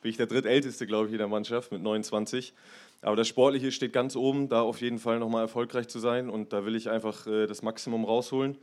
bin 0.01 0.11
ich 0.11 0.17
der 0.17 0.27
drittälteste, 0.27 0.87
glaube 0.87 1.07
ich, 1.07 1.13
in 1.13 1.19
der 1.19 1.29
Mannschaft 1.29 1.73
mit 1.73 1.83
29. 1.83 2.55
Aber 3.03 3.17
das 3.17 3.27
Sportliche 3.27 3.73
steht 3.73 3.93
ganz 3.93 4.15
oben, 4.15 4.49
da 4.49 4.63
auf 4.63 4.81
jeden 4.81 4.99
Fall 4.99 5.19
nochmal 5.19 5.43
erfolgreich 5.43 5.89
zu 5.89 5.99
sein 5.99 6.31
und 6.31 6.53
da 6.53 6.65
will 6.65 6.77
ich 6.77 6.89
einfach 6.89 7.27
äh, 7.27 7.47
das 7.47 7.63
Maximum 7.63 8.05
rausholen. 8.05 8.59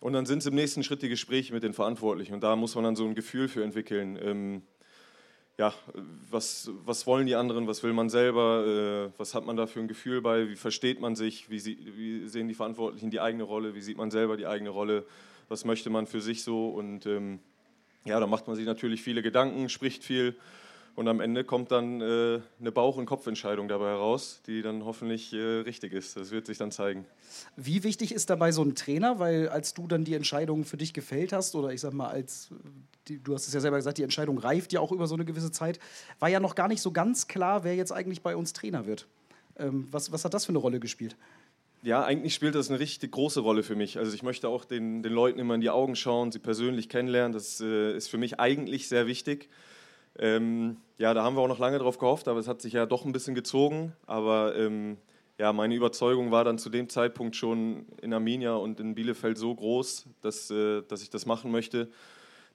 Und 0.00 0.14
dann 0.14 0.26
sind 0.26 0.38
es 0.38 0.46
im 0.46 0.54
nächsten 0.54 0.82
Schritt 0.82 1.02
die 1.02 1.08
Gespräche 1.08 1.52
mit 1.52 1.62
den 1.62 1.72
Verantwortlichen 1.72 2.34
und 2.34 2.42
da 2.42 2.56
muss 2.56 2.74
man 2.74 2.84
dann 2.84 2.96
so 2.96 3.04
ein 3.04 3.14
Gefühl 3.14 3.48
für 3.48 3.62
entwickeln. 3.62 4.18
Ähm, 4.20 4.62
ja, 5.58 5.74
was, 6.30 6.70
was 6.84 7.06
wollen 7.06 7.26
die 7.26 7.34
anderen, 7.34 7.66
was 7.66 7.82
will 7.82 7.92
man 7.92 8.08
selber, 8.08 9.10
äh, 9.14 9.18
was 9.18 9.34
hat 9.34 9.44
man 9.44 9.56
da 9.56 9.66
für 9.66 9.80
ein 9.80 9.88
Gefühl 9.88 10.22
bei, 10.22 10.48
wie 10.48 10.56
versteht 10.56 11.00
man 11.00 11.14
sich, 11.14 11.50
wie, 11.50 11.58
sie, 11.58 11.78
wie 11.96 12.26
sehen 12.28 12.48
die 12.48 12.54
Verantwortlichen 12.54 13.10
die 13.10 13.20
eigene 13.20 13.44
Rolle, 13.44 13.74
wie 13.74 13.82
sieht 13.82 13.98
man 13.98 14.10
selber 14.10 14.36
die 14.36 14.46
eigene 14.46 14.70
Rolle, 14.70 15.04
was 15.48 15.64
möchte 15.64 15.90
man 15.90 16.06
für 16.06 16.20
sich 16.20 16.42
so? 16.42 16.68
Und 16.68 17.06
ähm, 17.06 17.40
ja, 18.04 18.18
da 18.18 18.26
macht 18.26 18.46
man 18.46 18.56
sich 18.56 18.66
natürlich 18.66 19.02
viele 19.02 19.22
Gedanken, 19.22 19.68
spricht 19.68 20.02
viel 20.02 20.36
und 20.94 21.08
am 21.08 21.20
Ende 21.20 21.44
kommt 21.44 21.70
dann 21.70 22.00
äh, 22.00 22.40
eine 22.60 22.72
Bauch- 22.72 22.96
und 22.96 23.06
Kopfentscheidung 23.06 23.68
dabei 23.68 23.88
heraus, 23.88 24.42
die 24.46 24.62
dann 24.62 24.84
hoffentlich 24.84 25.32
äh, 25.32 25.60
richtig 25.60 25.92
ist. 25.92 26.16
Das 26.16 26.30
wird 26.30 26.46
sich 26.46 26.58
dann 26.58 26.70
zeigen. 26.70 27.06
Wie 27.56 27.82
wichtig 27.82 28.12
ist 28.12 28.28
dabei 28.28 28.52
so 28.52 28.62
ein 28.62 28.74
Trainer? 28.74 29.18
Weil 29.18 29.48
als 29.48 29.74
du 29.74 29.86
dann 29.86 30.04
die 30.04 30.14
Entscheidung 30.14 30.64
für 30.64 30.76
dich 30.76 30.92
gefällt 30.92 31.32
hast, 31.32 31.54
oder 31.54 31.72
ich 31.72 31.80
sag 31.80 31.94
mal, 31.94 32.08
als 32.08 32.50
die, 33.08 33.18
du 33.18 33.34
hast 33.34 33.46
es 33.46 33.54
ja 33.54 33.60
selber 33.60 33.78
gesagt, 33.78 33.98
die 33.98 34.02
Entscheidung 34.02 34.38
reift 34.38 34.72
ja 34.72 34.80
auch 34.80 34.92
über 34.92 35.06
so 35.06 35.14
eine 35.14 35.24
gewisse 35.24 35.50
Zeit, 35.50 35.78
war 36.18 36.28
ja 36.28 36.40
noch 36.40 36.54
gar 36.54 36.68
nicht 36.68 36.82
so 36.82 36.92
ganz 36.92 37.26
klar, 37.26 37.64
wer 37.64 37.74
jetzt 37.74 37.92
eigentlich 37.92 38.22
bei 38.22 38.36
uns 38.36 38.52
Trainer 38.52 38.86
wird. 38.86 39.06
Ähm, 39.56 39.88
was, 39.90 40.12
was 40.12 40.24
hat 40.24 40.34
das 40.34 40.44
für 40.44 40.50
eine 40.52 40.58
Rolle 40.58 40.78
gespielt? 40.78 41.16
Ja, 41.82 42.04
eigentlich 42.04 42.34
spielt 42.34 42.54
das 42.54 42.70
eine 42.70 42.78
richtig 42.78 43.10
große 43.10 43.40
Rolle 43.40 43.64
für 43.64 43.74
mich. 43.74 43.98
Also 43.98 44.14
ich 44.14 44.22
möchte 44.22 44.48
auch 44.48 44.64
den, 44.64 45.02
den 45.02 45.12
Leuten 45.12 45.40
immer 45.40 45.56
in 45.56 45.60
die 45.60 45.70
Augen 45.70 45.96
schauen, 45.96 46.30
sie 46.30 46.38
persönlich 46.38 46.88
kennenlernen. 46.88 47.32
Das 47.32 47.60
äh, 47.60 47.96
ist 47.96 48.08
für 48.08 48.18
mich 48.18 48.38
eigentlich 48.38 48.88
sehr 48.88 49.06
wichtig. 49.08 49.48
Ähm, 50.18 50.76
ja, 50.98 51.14
da 51.14 51.22
haben 51.22 51.36
wir 51.36 51.40
auch 51.40 51.48
noch 51.48 51.58
lange 51.58 51.78
drauf 51.78 51.98
gehofft, 51.98 52.28
aber 52.28 52.38
es 52.38 52.48
hat 52.48 52.60
sich 52.60 52.74
ja 52.74 52.86
doch 52.86 53.04
ein 53.04 53.12
bisschen 53.12 53.34
gezogen. 53.34 53.92
Aber 54.06 54.56
ähm, 54.56 54.98
ja, 55.38 55.52
meine 55.52 55.74
Überzeugung 55.74 56.30
war 56.30 56.44
dann 56.44 56.58
zu 56.58 56.70
dem 56.70 56.88
Zeitpunkt 56.88 57.36
schon 57.36 57.86
in 58.00 58.12
Arminia 58.12 58.54
und 58.54 58.80
in 58.80 58.94
Bielefeld 58.94 59.38
so 59.38 59.54
groß, 59.54 60.06
dass, 60.20 60.50
äh, 60.50 60.82
dass 60.82 61.02
ich 61.02 61.10
das 61.10 61.26
machen 61.26 61.50
möchte, 61.50 61.90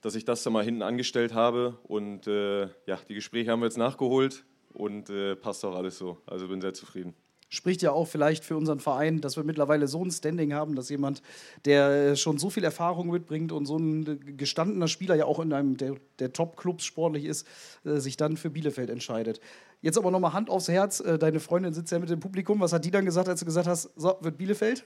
dass 0.00 0.14
ich 0.14 0.24
das 0.24 0.42
dann 0.42 0.52
mal 0.52 0.64
hinten 0.64 0.82
angestellt 0.82 1.34
habe. 1.34 1.78
Und 1.84 2.26
äh, 2.26 2.62
ja, 2.86 2.98
die 3.08 3.14
Gespräche 3.14 3.50
haben 3.50 3.60
wir 3.60 3.66
jetzt 3.66 3.78
nachgeholt 3.78 4.44
und 4.72 5.10
äh, 5.10 5.36
passt 5.36 5.64
auch 5.64 5.74
alles 5.74 5.98
so. 5.98 6.18
Also 6.26 6.48
bin 6.48 6.60
sehr 6.60 6.74
zufrieden 6.74 7.14
spricht 7.48 7.82
ja 7.82 7.92
auch 7.92 8.06
vielleicht 8.06 8.44
für 8.44 8.56
unseren 8.56 8.80
Verein, 8.80 9.20
dass 9.20 9.36
wir 9.36 9.44
mittlerweile 9.44 9.88
so 9.88 10.04
ein 10.04 10.10
Standing 10.10 10.52
haben, 10.52 10.74
dass 10.74 10.88
jemand, 10.88 11.22
der 11.64 12.14
schon 12.16 12.38
so 12.38 12.50
viel 12.50 12.64
Erfahrung 12.64 13.08
mitbringt 13.10 13.52
und 13.52 13.66
so 13.66 13.76
ein 13.78 14.36
gestandener 14.36 14.88
Spieler 14.88 15.14
ja 15.14 15.24
auch 15.24 15.40
in 15.40 15.52
einem 15.52 15.76
der, 15.76 15.96
der 16.18 16.32
Top-Clubs 16.32 16.84
sportlich 16.84 17.24
ist, 17.24 17.46
äh, 17.84 17.98
sich 17.98 18.16
dann 18.16 18.36
für 18.36 18.50
Bielefeld 18.50 18.90
entscheidet. 18.90 19.40
Jetzt 19.80 19.96
aber 19.96 20.10
nochmal 20.10 20.32
Hand 20.32 20.50
aufs 20.50 20.68
Herz. 20.68 21.00
Äh, 21.00 21.18
deine 21.18 21.40
Freundin 21.40 21.72
sitzt 21.72 21.92
ja 21.92 21.98
mit 21.98 22.10
dem 22.10 22.20
Publikum. 22.20 22.60
Was 22.60 22.72
hat 22.72 22.84
die 22.84 22.90
dann 22.90 23.04
gesagt, 23.04 23.28
als 23.28 23.40
du 23.40 23.46
gesagt 23.46 23.68
hast, 23.68 23.90
so, 23.96 24.16
wird 24.20 24.36
Bielefeld? 24.36 24.84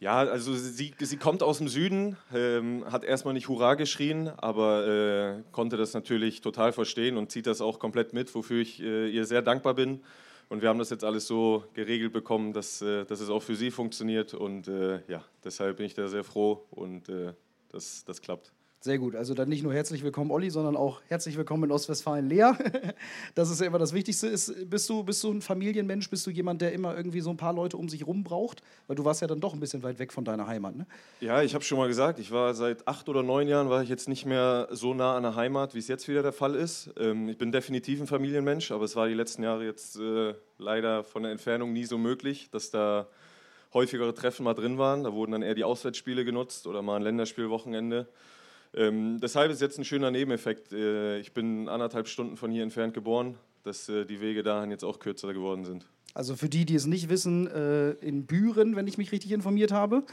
Ja, 0.00 0.18
also 0.18 0.54
sie, 0.54 0.92
sie 0.98 1.16
kommt 1.16 1.42
aus 1.42 1.58
dem 1.58 1.68
Süden, 1.68 2.16
ähm, 2.34 2.84
hat 2.90 3.04
erstmal 3.04 3.32
nicht 3.32 3.48
Hurra 3.48 3.74
geschrien, 3.74 4.28
aber 4.28 4.86
äh, 4.86 5.42
konnte 5.52 5.76
das 5.76 5.94
natürlich 5.94 6.40
total 6.40 6.72
verstehen 6.72 7.16
und 7.16 7.30
zieht 7.30 7.46
das 7.46 7.60
auch 7.60 7.78
komplett 7.78 8.12
mit, 8.12 8.34
wofür 8.34 8.60
ich 8.60 8.82
äh, 8.82 9.08
ihr 9.08 9.24
sehr 9.24 9.40
dankbar 9.40 9.74
bin. 9.74 10.00
Und 10.48 10.62
wir 10.62 10.68
haben 10.68 10.78
das 10.78 10.90
jetzt 10.90 11.04
alles 11.04 11.26
so 11.26 11.64
geregelt 11.74 12.12
bekommen, 12.12 12.52
dass, 12.52 12.82
äh, 12.82 13.04
dass 13.04 13.20
es 13.20 13.30
auch 13.30 13.42
für 13.42 13.56
sie 13.56 13.70
funktioniert. 13.70 14.34
Und 14.34 14.68
äh, 14.68 15.00
ja, 15.08 15.24
deshalb 15.42 15.78
bin 15.78 15.86
ich 15.86 15.94
da 15.94 16.08
sehr 16.08 16.24
froh 16.24 16.66
und 16.70 17.08
äh, 17.08 17.32
dass 17.70 18.04
das 18.04 18.20
klappt. 18.20 18.52
Sehr 18.84 18.98
gut. 18.98 19.16
Also 19.16 19.32
dann 19.32 19.48
nicht 19.48 19.62
nur 19.62 19.72
herzlich 19.72 20.02
willkommen, 20.02 20.30
Olli, 20.30 20.50
sondern 20.50 20.76
auch 20.76 21.00
herzlich 21.08 21.38
willkommen 21.38 21.64
in 21.64 21.70
Ostwestfalen, 21.70 22.28
Lea. 22.28 22.52
Das 23.34 23.48
ist 23.48 23.62
ja 23.62 23.66
immer 23.66 23.78
das 23.78 23.94
Wichtigste. 23.94 24.26
Ist, 24.26 24.68
bist, 24.68 24.90
du, 24.90 25.02
bist 25.02 25.24
du 25.24 25.32
ein 25.32 25.40
Familienmensch? 25.40 26.10
Bist 26.10 26.26
du 26.26 26.30
jemand, 26.30 26.60
der 26.60 26.74
immer 26.74 26.94
irgendwie 26.94 27.22
so 27.22 27.30
ein 27.30 27.38
paar 27.38 27.54
Leute 27.54 27.78
um 27.78 27.88
sich 27.88 28.06
rum 28.06 28.24
braucht? 28.24 28.60
Weil 28.86 28.96
du 28.96 29.06
warst 29.06 29.22
ja 29.22 29.26
dann 29.26 29.40
doch 29.40 29.54
ein 29.54 29.60
bisschen 29.60 29.82
weit 29.82 29.98
weg 29.98 30.12
von 30.12 30.26
deiner 30.26 30.46
Heimat, 30.46 30.76
ne? 30.76 30.86
Ja, 31.22 31.42
ich 31.42 31.54
habe 31.54 31.64
schon 31.64 31.78
mal 31.78 31.88
gesagt, 31.88 32.18
ich 32.18 32.30
war 32.30 32.52
seit 32.52 32.86
acht 32.86 33.08
oder 33.08 33.22
neun 33.22 33.48
Jahren 33.48 33.70
war 33.70 33.82
ich 33.82 33.88
jetzt 33.88 34.06
nicht 34.06 34.26
mehr 34.26 34.68
so 34.70 34.92
nah 34.92 35.16
an 35.16 35.22
der 35.22 35.34
Heimat, 35.34 35.74
wie 35.74 35.78
es 35.78 35.88
jetzt 35.88 36.06
wieder 36.06 36.22
der 36.22 36.34
Fall 36.34 36.54
ist. 36.54 36.90
Ähm, 36.98 37.30
ich 37.30 37.38
bin 37.38 37.52
definitiv 37.52 38.02
ein 38.02 38.06
Familienmensch, 38.06 38.70
aber 38.70 38.84
es 38.84 38.94
war 38.96 39.08
die 39.08 39.14
letzten 39.14 39.44
Jahre 39.44 39.64
jetzt 39.64 39.96
äh, 39.96 40.34
leider 40.58 41.04
von 41.04 41.22
der 41.22 41.32
Entfernung 41.32 41.72
nie 41.72 41.86
so 41.86 41.96
möglich, 41.96 42.50
dass 42.50 42.70
da 42.70 43.08
häufigere 43.72 44.12
Treffen 44.12 44.44
mal 44.44 44.52
drin 44.52 44.76
waren. 44.76 45.04
Da 45.04 45.14
wurden 45.14 45.32
dann 45.32 45.42
eher 45.42 45.54
die 45.54 45.64
Auswärtsspiele 45.64 46.26
genutzt 46.26 46.66
oder 46.66 46.82
mal 46.82 46.96
ein 46.96 47.02
Länderspielwochenende. 47.02 48.08
Ähm, 48.76 49.20
deshalb 49.20 49.50
ist 49.50 49.60
jetzt 49.60 49.78
ein 49.78 49.84
schöner 49.84 50.10
Nebeneffekt. 50.10 50.72
Äh, 50.72 51.20
ich 51.20 51.32
bin 51.32 51.68
anderthalb 51.68 52.08
Stunden 52.08 52.36
von 52.36 52.50
hier 52.50 52.62
entfernt 52.62 52.94
geboren, 52.94 53.36
dass 53.62 53.88
äh, 53.88 54.04
die 54.04 54.20
Wege 54.20 54.42
dahin 54.42 54.70
jetzt 54.70 54.84
auch 54.84 54.98
kürzer 54.98 55.32
geworden 55.32 55.64
sind. 55.64 55.86
Also 56.14 56.36
für 56.36 56.48
die, 56.48 56.64
die 56.64 56.76
es 56.76 56.86
nicht 56.86 57.08
wissen, 57.08 57.48
äh, 57.48 57.90
in 57.92 58.26
Büren, 58.26 58.76
wenn 58.76 58.86
ich 58.86 58.98
mich 58.98 59.10
richtig 59.10 59.32
informiert 59.32 59.72
habe. 59.72 60.04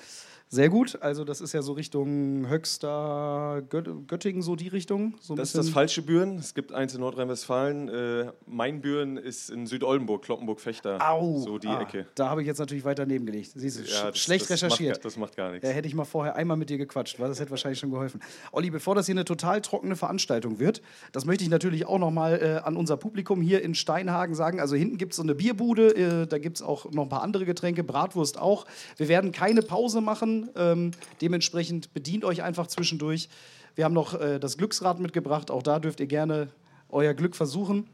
Sehr 0.53 0.67
gut. 0.67 1.01
Also 1.01 1.24
das 1.24 1.39
ist 1.39 1.53
ja 1.53 1.62
so 1.62 1.72
Richtung 1.72 2.46
Höxter, 2.50 3.62
Gött 3.70 3.88
Göttingen, 4.08 4.41
so 4.41 4.58
die 4.58 4.67
Richtung. 4.67 5.15
So 5.22 5.34
Das 5.34 5.48
ist 5.48 5.58
das 5.58 5.70
falsche 5.70 6.01
Büren. 6.01 6.38
Es 6.39 6.53
gibt 6.53 6.74
eins 6.74 6.93
in 6.93 7.00
Nordrhein-Westfalen. 7.00 7.88
Äh, 7.88 8.31
mein 8.48 8.81
Büren 8.81 9.15
ist 9.15 9.50
in 9.50 9.65
Südoldenburg, 9.65 10.24
Kloppenburg-Fechter. 10.24 11.00
Au, 11.10 11.38
So 11.38 11.58
die 11.58 11.70
ah, 11.70 11.79
Ecke. 11.79 12.05
Da 12.15 12.27
habe 12.27 12.41
ich 12.41 12.48
jetzt 12.48 12.58
natürlich 12.58 12.84
weiter 12.84 13.05
nebengelegt. 13.05 13.53
Siehst 13.55 13.79
du, 13.79 13.84
Ja, 13.89 14.10
das- 14.12 14.17
schlecht 14.17 14.43
das 14.50 14.62
recherchiert. 14.62 14.96
Macht, 14.98 15.05
das 15.05 15.15
macht 15.15 15.38
gar 15.38 15.51
nichts. 15.51 15.65
Ja, 15.65 15.74
hätte 15.74 15.88
ich 15.88 15.96
mal 15.96 16.03
vorher 16.03 16.36
einmal 16.36 16.58
mit 16.58 16.70
dir 16.70 16.77
gequatscht, 16.77 17.17
weil 17.22 17.29
das 17.29 17.39
hätte 17.39 17.51
wahrscheinlich 17.51 17.79
schon 17.79 17.91
geholfen. 17.91 18.20
Olli, 18.51 18.72
bevor 18.72 18.93
das 18.93 19.05
hier 19.05 19.13
eine 19.13 19.24
total 19.24 19.62
trockene 19.62 19.96
Veranstaltung 19.96 20.60
wird, 20.60 20.81
das 21.13 21.24
möchte 21.24 21.46
ich 21.46 21.50
natürlich 21.50 21.86
auch 21.86 21.98
nochmal 22.00 22.41
äh, 22.41 22.67
an 22.67 22.75
unser 22.75 22.98
Publikum 22.98 23.41
hier 23.41 23.62
in 23.63 23.74
Steinhagen 23.74 24.36
sagen. 24.36 24.60
Also 24.60 24.75
hinten 24.75 24.98
gibt 24.98 25.13
es 25.13 25.15
so 25.15 25.24
eine 25.24 25.34
Bierbude, 25.34 25.96
äh, 25.96 26.27
da 26.27 26.39
gibt 26.39 26.58
es 26.58 26.62
auch 26.62 26.91
noch 26.91 27.03
ein 27.03 27.10
paar 27.10 27.24
andere 27.24 27.46
Getränke, 27.46 27.86
Bratwurst 27.86 28.38
auch. 28.38 28.65
Wir 28.98 29.08
werden 29.08 29.31
keine 29.31 29.62
Pause 29.62 30.01
machen, 30.01 30.40
ähm, 30.55 30.91
dementsprechend 31.21 31.93
bedient 31.93 32.25
euch 32.25 32.43
einfach 32.43 32.67
zwischendurch. 32.67 33.29
Wir 33.75 33.86
haben 33.86 33.93
noch 33.93 34.19
äh, 34.19 34.39
das 34.39 34.57
Glücksrad 34.57 35.00
mitgebracht, 35.00 35.51
auch 35.51 35.63
da 35.63 35.79
dürft 35.79 36.00
ihr 36.00 36.07
gerne 36.07 36.50
euer 36.89 37.13
Glück 37.13 37.36
versuchen. 37.36 37.88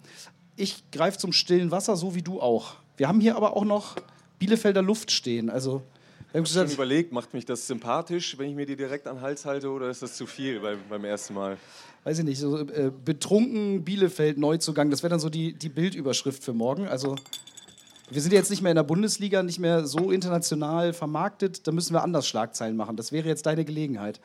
Ich 0.55 0.89
greife 0.91 1.17
zum 1.17 1.33
stillen 1.33 1.71
Wasser, 1.71 1.95
so 1.95 2.15
wie 2.15 2.23
du 2.23 2.41
auch. 2.41 2.75
Wir 2.97 3.07
haben 3.07 3.21
hier 3.21 3.35
aber 3.35 3.55
auch 3.55 3.65
noch 3.65 3.95
Bielefelder 4.39 4.81
Luft 4.81 5.11
stehen. 5.11 5.49
Also, 5.49 5.83
Ich 6.29 6.33
habe 6.33 6.43
gesagt, 6.43 6.73
überlegt, 6.73 7.11
macht 7.11 7.33
mich 7.33 7.45
das 7.45 7.67
sympathisch, 7.67 8.37
wenn 8.37 8.49
ich 8.49 8.55
mir 8.55 8.65
die 8.65 8.75
direkt 8.75 9.07
an 9.07 9.17
den 9.17 9.21
Hals 9.21 9.45
halte, 9.45 9.69
oder 9.69 9.89
ist 9.89 10.01
das 10.01 10.15
zu 10.15 10.25
viel 10.25 10.59
beim, 10.59 10.79
beim 10.89 11.05
ersten 11.05 11.35
Mal? 11.35 11.57
weiß 12.07 12.19
ich 12.19 12.25
nicht, 12.25 12.39
so 12.39 12.59
äh, 12.59 12.89
betrunken 13.03 13.83
Bielefeld 13.83 14.37
Neuzugang, 14.37 14.89
das 14.89 15.03
wäre 15.03 15.09
dann 15.09 15.19
so 15.19 15.29
die, 15.29 15.51
die 15.51 15.67
Bildüberschrift 15.67 16.41
für 16.41 16.53
morgen. 16.53 16.87
Also 16.87 17.17
wir 18.09 18.21
sind 18.21 18.31
jetzt 18.31 18.49
nicht 18.49 18.61
mehr 18.61 18.71
in 18.71 18.77
der 18.77 18.83
Bundesliga, 18.83 19.43
nicht 19.43 19.59
mehr 19.59 19.85
so 19.85 20.11
international 20.11 20.93
vermarktet, 20.93 21.67
da 21.67 21.71
müssen 21.71 21.93
wir 21.93 22.03
anders 22.03 22.27
Schlagzeilen 22.27 22.77
machen. 22.77 22.95
Das 22.95 23.11
wäre 23.11 23.27
jetzt 23.27 23.45
deine 23.45 23.65
Gelegenheit. 23.65 24.21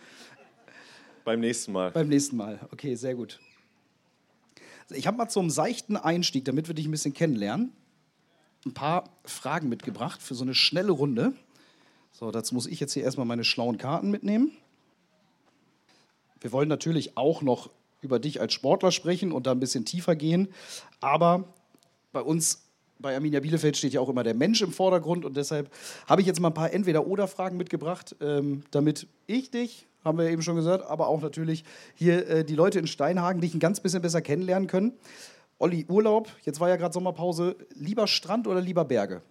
Beim 1.25 1.41
nächsten 1.41 1.73
Mal. 1.73 1.91
Beim 1.91 2.09
nächsten 2.09 2.37
Mal. 2.37 2.61
Okay, 2.73 2.95
sehr 2.95 3.15
gut. 3.15 3.41
Ich 4.91 5.07
habe 5.07 5.17
mal 5.17 5.29
zum 5.29 5.51
seichten 5.51 5.97
Einstieg, 5.97 6.45
damit 6.45 6.69
wir 6.69 6.75
dich 6.75 6.87
ein 6.87 6.91
bisschen 6.91 7.15
kennenlernen, 7.15 7.73
ein 8.67 8.75
paar 8.75 9.05
Fragen 9.25 9.69
mitgebracht 9.69 10.21
für 10.23 10.35
so 10.35 10.45
eine 10.45 10.55
schnelle 10.55 10.93
Runde. 10.93 11.33
So, 12.13 12.31
dazu 12.31 12.55
muss 12.55 12.67
ich 12.67 12.79
jetzt 12.79 12.93
hier 12.93 13.03
erstmal 13.03 13.27
meine 13.27 13.45
schlauen 13.45 13.79
Karten 13.79 14.11
mitnehmen. 14.11 14.53
Wir 16.41 16.53
wollen 16.53 16.69
natürlich 16.69 17.17
auch 17.17 17.43
noch 17.43 17.71
über 18.01 18.19
dich 18.19 18.41
als 18.41 18.53
Sportler 18.53 18.93
sprechen 18.93 19.33
und 19.33 19.47
da 19.47 19.53
ein 19.53 19.61
bisschen 19.61 19.85
tiefer 19.85 20.17
gehen. 20.17 20.49
Aber 21.01 21.45
bei 22.13 22.21
uns, 22.21 22.62
bei 23.03 23.15
Arminia 23.15 23.41
Bielefeld, 23.41 23.77
steht 23.77 23.93
ja 23.93 24.01
auch 24.01 24.09
immer 24.09 24.23
der 24.23 24.35
Mensch 24.35 24.63
im 24.63 24.73
Vordergrund 24.73 25.25
und 25.25 25.37
deshalb 25.37 25.71
habe 26.07 26.21
ich 26.21 26.27
jetzt 26.27 26.41
mal 26.41 26.49
ein 26.49 26.55
paar 26.55 26.73
Entweder-Oder-Fragen 26.73 27.57
mitgebracht, 27.57 28.17
ähm, 28.21 28.63
damit 28.71 29.07
ich 29.27 29.51
dich, 29.51 29.87
haben 30.05 30.19
wir 30.19 30.31
eben 30.31 30.43
schon 30.43 30.57
gesagt, 30.57 30.85
aber 30.87 31.09
auch 31.09 31.21
natürlich 31.21 31.65
hier 31.95 32.27
äh, 32.29 32.45
die 32.45 32.55
Leute 32.55 32.79
in 32.79 32.87
Steinhagen 32.87 33.41
dich 33.41 33.55
ein 33.55 33.61
ganz 33.61 33.81
bisschen 33.81 34.03
besser 34.03 34.23
kennenlernen 34.23 34.69
können. 34.69 34.93
Olli, 35.59 35.87
Urlaub, 35.89 36.29
jetzt 36.45 36.59
war 36.59 36.69
ja 36.69 36.77
gerade 36.77 36.93
Sommerpause. 36.93 37.57
Lieber 37.75 38.07
Strand 38.07 38.47
oder 38.49 38.61
lieber 38.61 38.85
Berge? 38.85 39.23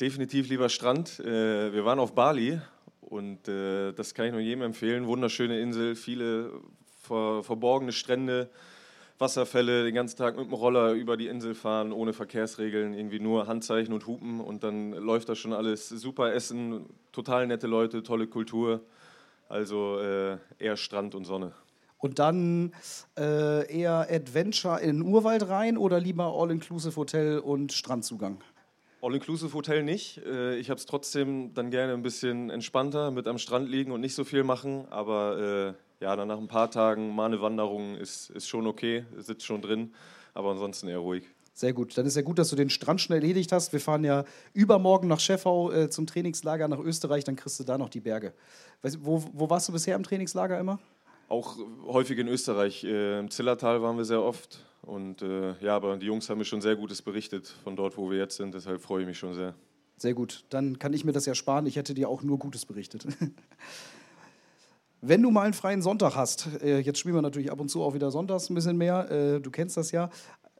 Definitiv 0.00 0.48
lieber 0.48 0.68
Strand. 0.68 1.18
Äh, 1.20 1.72
wir 1.72 1.84
waren 1.84 1.98
auf 1.98 2.14
Bali 2.14 2.60
und 3.00 3.48
äh, 3.48 3.92
das 3.92 4.14
kann 4.14 4.26
ich 4.26 4.32
nur 4.32 4.40
jedem 4.40 4.62
empfehlen. 4.62 5.06
Wunderschöne 5.06 5.58
Insel, 5.58 5.96
viele 5.96 6.52
ver 7.02 7.42
verborgene 7.42 7.92
Strände, 7.92 8.50
Wasserfälle, 9.18 9.84
den 9.84 9.94
ganzen 9.94 10.16
Tag 10.16 10.36
mit 10.36 10.46
dem 10.46 10.52
Roller 10.52 10.92
über 10.92 11.16
die 11.16 11.26
Insel 11.26 11.54
fahren, 11.54 11.92
ohne 11.92 12.12
Verkehrsregeln, 12.12 12.94
irgendwie 12.94 13.20
nur 13.20 13.46
Handzeichen 13.46 13.94
und 13.94 14.06
Hupen 14.06 14.40
und 14.40 14.62
dann 14.62 14.92
läuft 14.92 15.28
das 15.28 15.38
schon 15.38 15.52
alles. 15.52 15.88
Super 15.88 16.32
Essen, 16.34 16.86
total 17.12 17.46
nette 17.46 17.66
Leute, 17.66 18.02
tolle 18.02 18.26
Kultur. 18.26 18.82
Also 19.48 20.00
äh, 20.00 20.38
eher 20.58 20.76
Strand 20.76 21.14
und 21.14 21.24
Sonne. 21.24 21.52
Und 21.98 22.18
dann 22.18 22.72
äh, 23.16 23.72
eher 23.72 24.08
Adventure 24.10 24.80
in 24.80 24.98
den 24.98 25.02
Urwald 25.02 25.48
rein 25.48 25.78
oder 25.78 26.00
lieber 26.00 26.34
All-Inclusive 26.36 26.96
Hotel 26.96 27.38
und 27.38 27.72
Strandzugang? 27.72 28.42
All-Inclusive 29.02 29.54
Hotel 29.54 29.82
nicht. 29.82 30.18
Äh, 30.26 30.56
Ich 30.58 30.68
habe 30.68 30.78
es 30.78 30.86
trotzdem 30.86 31.54
dann 31.54 31.70
gerne 31.70 31.94
ein 31.94 32.02
bisschen 32.02 32.50
entspannter, 32.50 33.10
mit 33.10 33.26
am 33.28 33.38
Strand 33.38 33.68
liegen 33.68 33.92
und 33.92 34.00
nicht 34.00 34.14
so 34.14 34.24
viel 34.24 34.42
machen. 34.42 34.86
Aber 34.90 35.74
äh, 35.74 35.85
ja, 36.00 36.14
dann 36.16 36.28
nach 36.28 36.38
ein 36.38 36.48
paar 36.48 36.70
Tagen 36.70 37.14
mal 37.14 37.26
eine 37.26 37.40
Wanderung 37.40 37.96
ist, 37.96 38.30
ist 38.30 38.48
schon 38.48 38.66
okay, 38.66 39.04
sitzt 39.16 39.44
schon 39.44 39.62
drin. 39.62 39.94
Aber 40.34 40.50
ansonsten 40.50 40.88
eher 40.88 40.98
ruhig. 40.98 41.24
Sehr 41.54 41.72
gut. 41.72 41.96
Dann 41.96 42.04
ist 42.04 42.16
ja 42.16 42.22
gut, 42.22 42.38
dass 42.38 42.50
du 42.50 42.56
den 42.56 42.68
Strand 42.68 43.00
schnell 43.00 43.20
erledigt 43.20 43.50
hast. 43.50 43.72
Wir 43.72 43.80
fahren 43.80 44.04
ja 44.04 44.24
übermorgen 44.52 45.08
nach 45.08 45.20
Scheffau 45.20 45.72
äh, 45.72 45.88
zum 45.88 46.06
Trainingslager 46.06 46.68
nach 46.68 46.78
Österreich. 46.78 47.24
Dann 47.24 47.36
kriegst 47.36 47.58
du 47.58 47.64
da 47.64 47.78
noch 47.78 47.88
die 47.88 48.00
Berge. 48.00 48.34
Weißt, 48.82 48.98
wo, 49.02 49.24
wo 49.32 49.48
warst 49.48 49.66
du 49.68 49.72
bisher 49.72 49.96
im 49.96 50.02
Trainingslager 50.02 50.60
immer? 50.60 50.78
Auch 51.30 51.56
häufig 51.86 52.18
in 52.18 52.28
Österreich. 52.28 52.84
Äh, 52.84 53.20
Im 53.20 53.30
Zillertal 53.30 53.80
waren 53.80 53.96
wir 53.96 54.04
sehr 54.04 54.22
oft. 54.22 54.66
Und 54.82 55.22
äh, 55.22 55.54
ja, 55.60 55.74
aber 55.74 55.96
die 55.96 56.04
Jungs 56.04 56.28
haben 56.28 56.36
mir 56.36 56.44
schon 56.44 56.60
sehr 56.60 56.76
Gutes 56.76 57.00
berichtet 57.00 57.46
von 57.64 57.74
dort, 57.74 57.96
wo 57.96 58.10
wir 58.10 58.18
jetzt 58.18 58.36
sind. 58.36 58.52
Deshalb 58.52 58.82
freue 58.82 59.00
ich 59.00 59.08
mich 59.08 59.18
schon 59.18 59.32
sehr. 59.32 59.54
Sehr 59.96 60.12
gut. 60.12 60.44
Dann 60.50 60.78
kann 60.78 60.92
ich 60.92 61.06
mir 61.06 61.12
das 61.12 61.24
ja 61.24 61.34
sparen. 61.34 61.64
Ich 61.64 61.76
hätte 61.76 61.94
dir 61.94 62.10
auch 62.10 62.22
nur 62.22 62.38
Gutes 62.38 62.66
berichtet. 62.66 63.06
Wenn 65.08 65.22
du 65.22 65.30
mal 65.30 65.42
einen 65.42 65.52
freien 65.52 65.82
Sonntag 65.82 66.16
hast, 66.16 66.48
äh, 66.62 66.80
jetzt 66.80 66.98
spielen 66.98 67.14
wir 67.14 67.22
natürlich 67.22 67.52
ab 67.52 67.60
und 67.60 67.68
zu 67.68 67.80
auch 67.84 67.94
wieder 67.94 68.10
sonntags 68.10 68.50
ein 68.50 68.56
bisschen 68.56 68.76
mehr, 68.76 69.08
äh, 69.08 69.40
du 69.40 69.52
kennst 69.52 69.76
das 69.76 69.92
ja, 69.92 70.10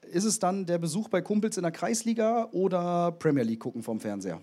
ist 0.02 0.22
es 0.22 0.38
dann 0.38 0.66
der 0.66 0.78
Besuch 0.78 1.08
bei 1.08 1.20
Kumpels 1.20 1.56
in 1.56 1.64
der 1.64 1.72
Kreisliga 1.72 2.48
oder 2.52 3.10
Premier 3.10 3.42
League 3.42 3.58
gucken 3.58 3.82
vom 3.82 3.98
Fernseher? 3.98 4.40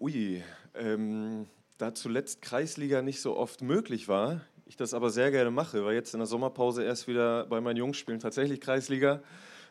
Ui, 0.00 0.42
ähm, 0.74 1.46
da 1.78 1.94
zuletzt 1.94 2.42
Kreisliga 2.42 3.02
nicht 3.02 3.20
so 3.20 3.36
oft 3.36 3.62
möglich 3.62 4.08
war, 4.08 4.40
ich 4.66 4.76
das 4.76 4.94
aber 4.94 5.10
sehr 5.10 5.30
gerne 5.30 5.52
mache, 5.52 5.84
weil 5.84 5.94
jetzt 5.94 6.12
in 6.14 6.18
der 6.18 6.26
Sommerpause 6.26 6.82
erst 6.82 7.06
wieder 7.06 7.46
bei 7.46 7.60
meinen 7.60 7.76
Jungs 7.76 7.98
spielen 7.98 8.18
tatsächlich 8.18 8.60
Kreisliga, 8.60 9.22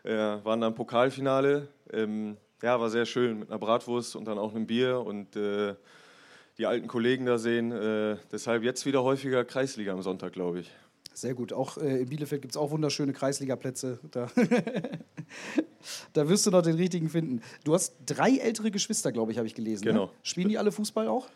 äh, 0.04 0.14
waren 0.16 0.62
dann 0.62 0.74
Pokalfinale, 0.74 1.68
ähm, 1.92 2.38
ja, 2.64 2.80
war 2.80 2.90
sehr 2.90 3.06
schön 3.06 3.40
mit 3.40 3.50
einer 3.50 3.60
Bratwurst 3.60 4.16
und 4.16 4.24
dann 4.24 4.38
auch 4.38 4.56
einem 4.56 4.68
Bier 4.68 5.02
und 5.02 5.36
äh, 5.36 5.76
die 6.60 6.66
alten 6.66 6.88
Kollegen 6.88 7.26
da 7.26 7.38
sehen, 7.38 7.72
äh, 7.72 8.18
deshalb 8.32 8.64
jetzt 8.64 8.86
wieder 8.86 9.02
häufiger 9.04 9.46
Kreisliga 9.46 9.94
am 9.94 10.02
Sonntag, 10.02 10.34
glaube 10.34 10.60
ich. 10.60 10.72
Sehr 11.14 11.34
gut. 11.34 11.54
Auch 11.54 11.78
äh, 11.78 12.02
in 12.02 12.10
Bielefeld 12.10 12.42
gibt 12.42 12.54
es 12.54 12.58
auch 12.58 12.72
wunderschöne 12.72 13.14
Kreisligaplätze. 13.14 14.00
Da, 14.12 14.30
da 16.14 16.30
wirst 16.30 16.46
du 16.46 16.52
noch 16.52 16.62
den 16.62 16.76
richtigen 16.76 17.10
finden. 17.10 17.42
Du 17.64 17.74
hast 17.74 17.96
drei 18.06 18.38
ältere 18.38 18.72
Geschwister, 18.72 19.12
glaube 19.12 19.32
ich, 19.32 19.38
habe 19.38 19.48
ich 19.48 19.56
gelesen. 19.56 19.86
Ne? 19.86 19.92
Genau. 19.94 20.12
Spielen 20.22 20.50
die 20.50 20.58
alle 20.58 20.72
Fußball 20.72 21.08
auch? 21.08 21.30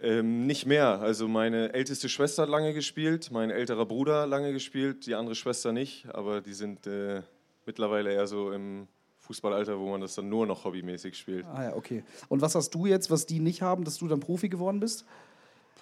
Ähm, 0.00 0.46
nicht 0.46 0.64
mehr. 0.64 1.00
Also 1.00 1.28
meine 1.28 1.74
älteste 1.74 2.08
Schwester 2.08 2.42
hat 2.42 2.48
lange 2.48 2.72
gespielt, 2.72 3.30
mein 3.30 3.50
älterer 3.50 3.84
Bruder 3.84 4.26
lange 4.26 4.52
gespielt, 4.52 5.06
die 5.06 5.14
andere 5.14 5.34
Schwester 5.34 5.72
nicht, 5.72 6.06
aber 6.14 6.40
die 6.40 6.54
sind 6.54 6.86
äh, 6.86 7.22
mittlerweile 7.66 8.12
eher 8.12 8.26
so 8.26 8.52
im 8.52 8.88
Fußballalter, 9.28 9.78
wo 9.78 9.90
man 9.90 10.00
das 10.00 10.14
dann 10.14 10.28
nur 10.30 10.46
noch 10.46 10.64
hobbymäßig 10.64 11.14
spielt. 11.16 11.44
Ah 11.46 11.64
ja, 11.64 11.76
okay. 11.76 12.02
Und 12.28 12.40
was 12.40 12.54
hast 12.54 12.70
du 12.74 12.86
jetzt, 12.86 13.10
was 13.10 13.26
die 13.26 13.40
nicht 13.40 13.60
haben, 13.60 13.84
dass 13.84 13.98
du 13.98 14.08
dann 14.08 14.20
Profi 14.20 14.48
geworden 14.48 14.80
bist? 14.80 15.04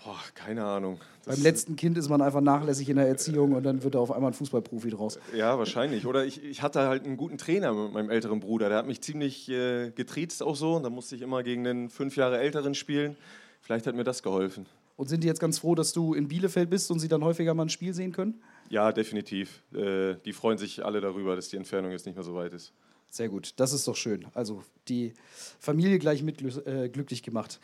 Boah, 0.05 0.19
keine 0.35 0.65
Ahnung. 0.65 0.99
Das- 1.25 1.37
Beim 1.37 1.45
letzten 1.45 1.77
Kind 1.77 1.97
ist 1.97 2.09
man 2.09 2.21
einfach 2.23 2.41
nachlässig 2.41 2.89
in 2.89 2.97
der 2.97 3.07
Erziehung 3.07 3.53
und 3.55 3.63
dann 3.63 3.83
wird 3.85 3.95
da 3.95 4.01
auf 4.01 4.11
einmal 4.11 4.33
ein 4.33 4.35
Fußballprofi 4.35 4.91
draus. 4.91 5.19
Ja, 5.35 5.59
wahrscheinlich. 5.59 6.07
Oder 6.07 6.25
ich, 6.27 6.43
ich 6.45 6.61
hatte 6.63 6.81
halt 6.89 7.05
einen 7.05 7.17
guten 7.17 7.39
Trainer 7.39 7.73
mit 7.73 7.93
meinem 7.93 8.11
älteren 8.11 8.41
Bruder. 8.41 8.69
Der 8.69 8.79
hat 8.79 8.87
mich 8.89 9.01
ziemlich 9.01 9.49
äh, 9.49 9.91
getriezt 9.93 10.43
auch 10.43 10.57
so. 10.57 10.75
Und 10.75 10.83
da 10.83 10.91
musste 10.91 11.15
ich 11.15 11.23
immer 11.23 11.43
gegen 11.45 11.63
den 11.63 11.89
fünf 11.89 12.17
Jahre 12.17 12.39
älteren 12.39 12.75
spielen. 12.75 13.17
Vielleicht 13.63 13.87
hat 13.87 13.95
mir 13.95 14.05
das 14.05 14.23
geholfen. 14.25 14.67
Und 14.97 15.09
sind 15.09 15.23
die 15.25 15.29
jetzt 15.29 15.41
ganz 15.41 15.59
froh, 15.59 15.75
dass 15.75 15.93
du 15.93 16.15
in 16.15 16.27
Bielefeld 16.29 16.69
bist 16.71 16.91
und 16.91 16.99
sie 17.01 17.09
dann 17.09 17.23
häufiger 17.23 17.53
mal 17.55 17.65
ein 17.65 17.69
Spiel 17.69 17.93
sehen 17.93 18.13
können? 18.13 18.41
Ja, 18.71 18.93
definitiv. 18.93 19.63
Äh, 19.75 20.15
die 20.25 20.33
freuen 20.33 20.59
sich 20.59 20.85
alle 20.85 21.01
darüber, 21.01 21.37
dass 21.37 21.49
die 21.49 21.57
Entfernung 21.57 21.91
jetzt 21.93 22.07
nicht 22.07 22.15
mehr 22.17 22.25
so 22.25 22.35
weit 22.35 22.53
ist. 22.55 22.73
Sehr 23.17 23.31
gut, 23.31 23.55
das 23.57 23.73
ist 23.73 23.89
doch 23.89 23.97
schön. 23.97 24.27
Also 24.35 24.63
die 24.89 25.15
Familie 25.59 25.99
gleich 25.99 26.23
mit 26.23 26.43
äh, 26.67 26.91
glücklich 26.91 27.23
gemacht. 27.23 27.61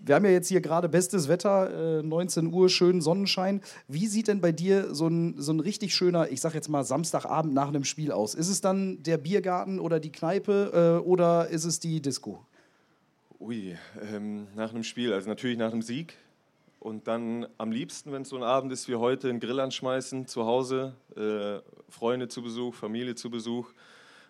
Wir 0.00 0.16
haben 0.16 0.24
ja 0.24 0.32
jetzt 0.32 0.48
hier 0.48 0.60
gerade 0.60 0.88
bestes 0.88 1.28
Wetter, 1.28 2.00
äh, 2.00 2.02
19 2.02 2.52
Uhr, 2.52 2.68
schönen 2.68 3.00
Sonnenschein. 3.00 3.60
Wie 3.86 4.08
sieht 4.08 4.26
denn 4.26 4.40
bei 4.40 4.50
dir 4.50 4.92
so 4.92 5.06
ein, 5.06 5.40
so 5.40 5.52
ein 5.52 5.60
richtig 5.60 5.94
schöner, 5.94 6.32
ich 6.32 6.40
sag 6.40 6.54
jetzt 6.54 6.68
mal 6.68 6.82
Samstagabend 6.82 7.54
nach 7.54 7.68
einem 7.68 7.84
Spiel 7.84 8.10
aus? 8.10 8.34
Ist 8.34 8.48
es 8.48 8.60
dann 8.60 9.00
der 9.04 9.18
Biergarten 9.18 9.78
oder 9.78 10.00
die 10.00 10.10
Kneipe 10.10 10.98
äh, 11.00 11.06
oder 11.06 11.46
ist 11.46 11.64
es 11.64 11.78
die 11.78 12.02
Disco? 12.02 12.44
Ui, 13.38 13.76
ähm, 14.12 14.48
nach 14.56 14.70
einem 14.70 14.82
Spiel, 14.82 15.12
also 15.12 15.28
natürlich 15.28 15.58
nach 15.58 15.70
einem 15.70 15.82
Sieg. 15.82 16.16
Und 16.80 17.06
dann 17.06 17.46
am 17.56 17.70
liebsten, 17.70 18.10
wenn 18.10 18.22
es 18.22 18.30
so 18.30 18.36
ein 18.36 18.42
Abend 18.42 18.72
ist 18.72 18.88
wie 18.88 18.96
heute, 18.96 19.28
einen 19.28 19.38
Grill 19.38 19.60
anschmeißen, 19.60 20.26
zu 20.26 20.44
Hause, 20.44 20.96
äh, 21.14 21.60
Freunde 21.88 22.26
zu 22.26 22.42
Besuch, 22.42 22.74
Familie 22.74 23.14
zu 23.14 23.30
Besuch. 23.30 23.72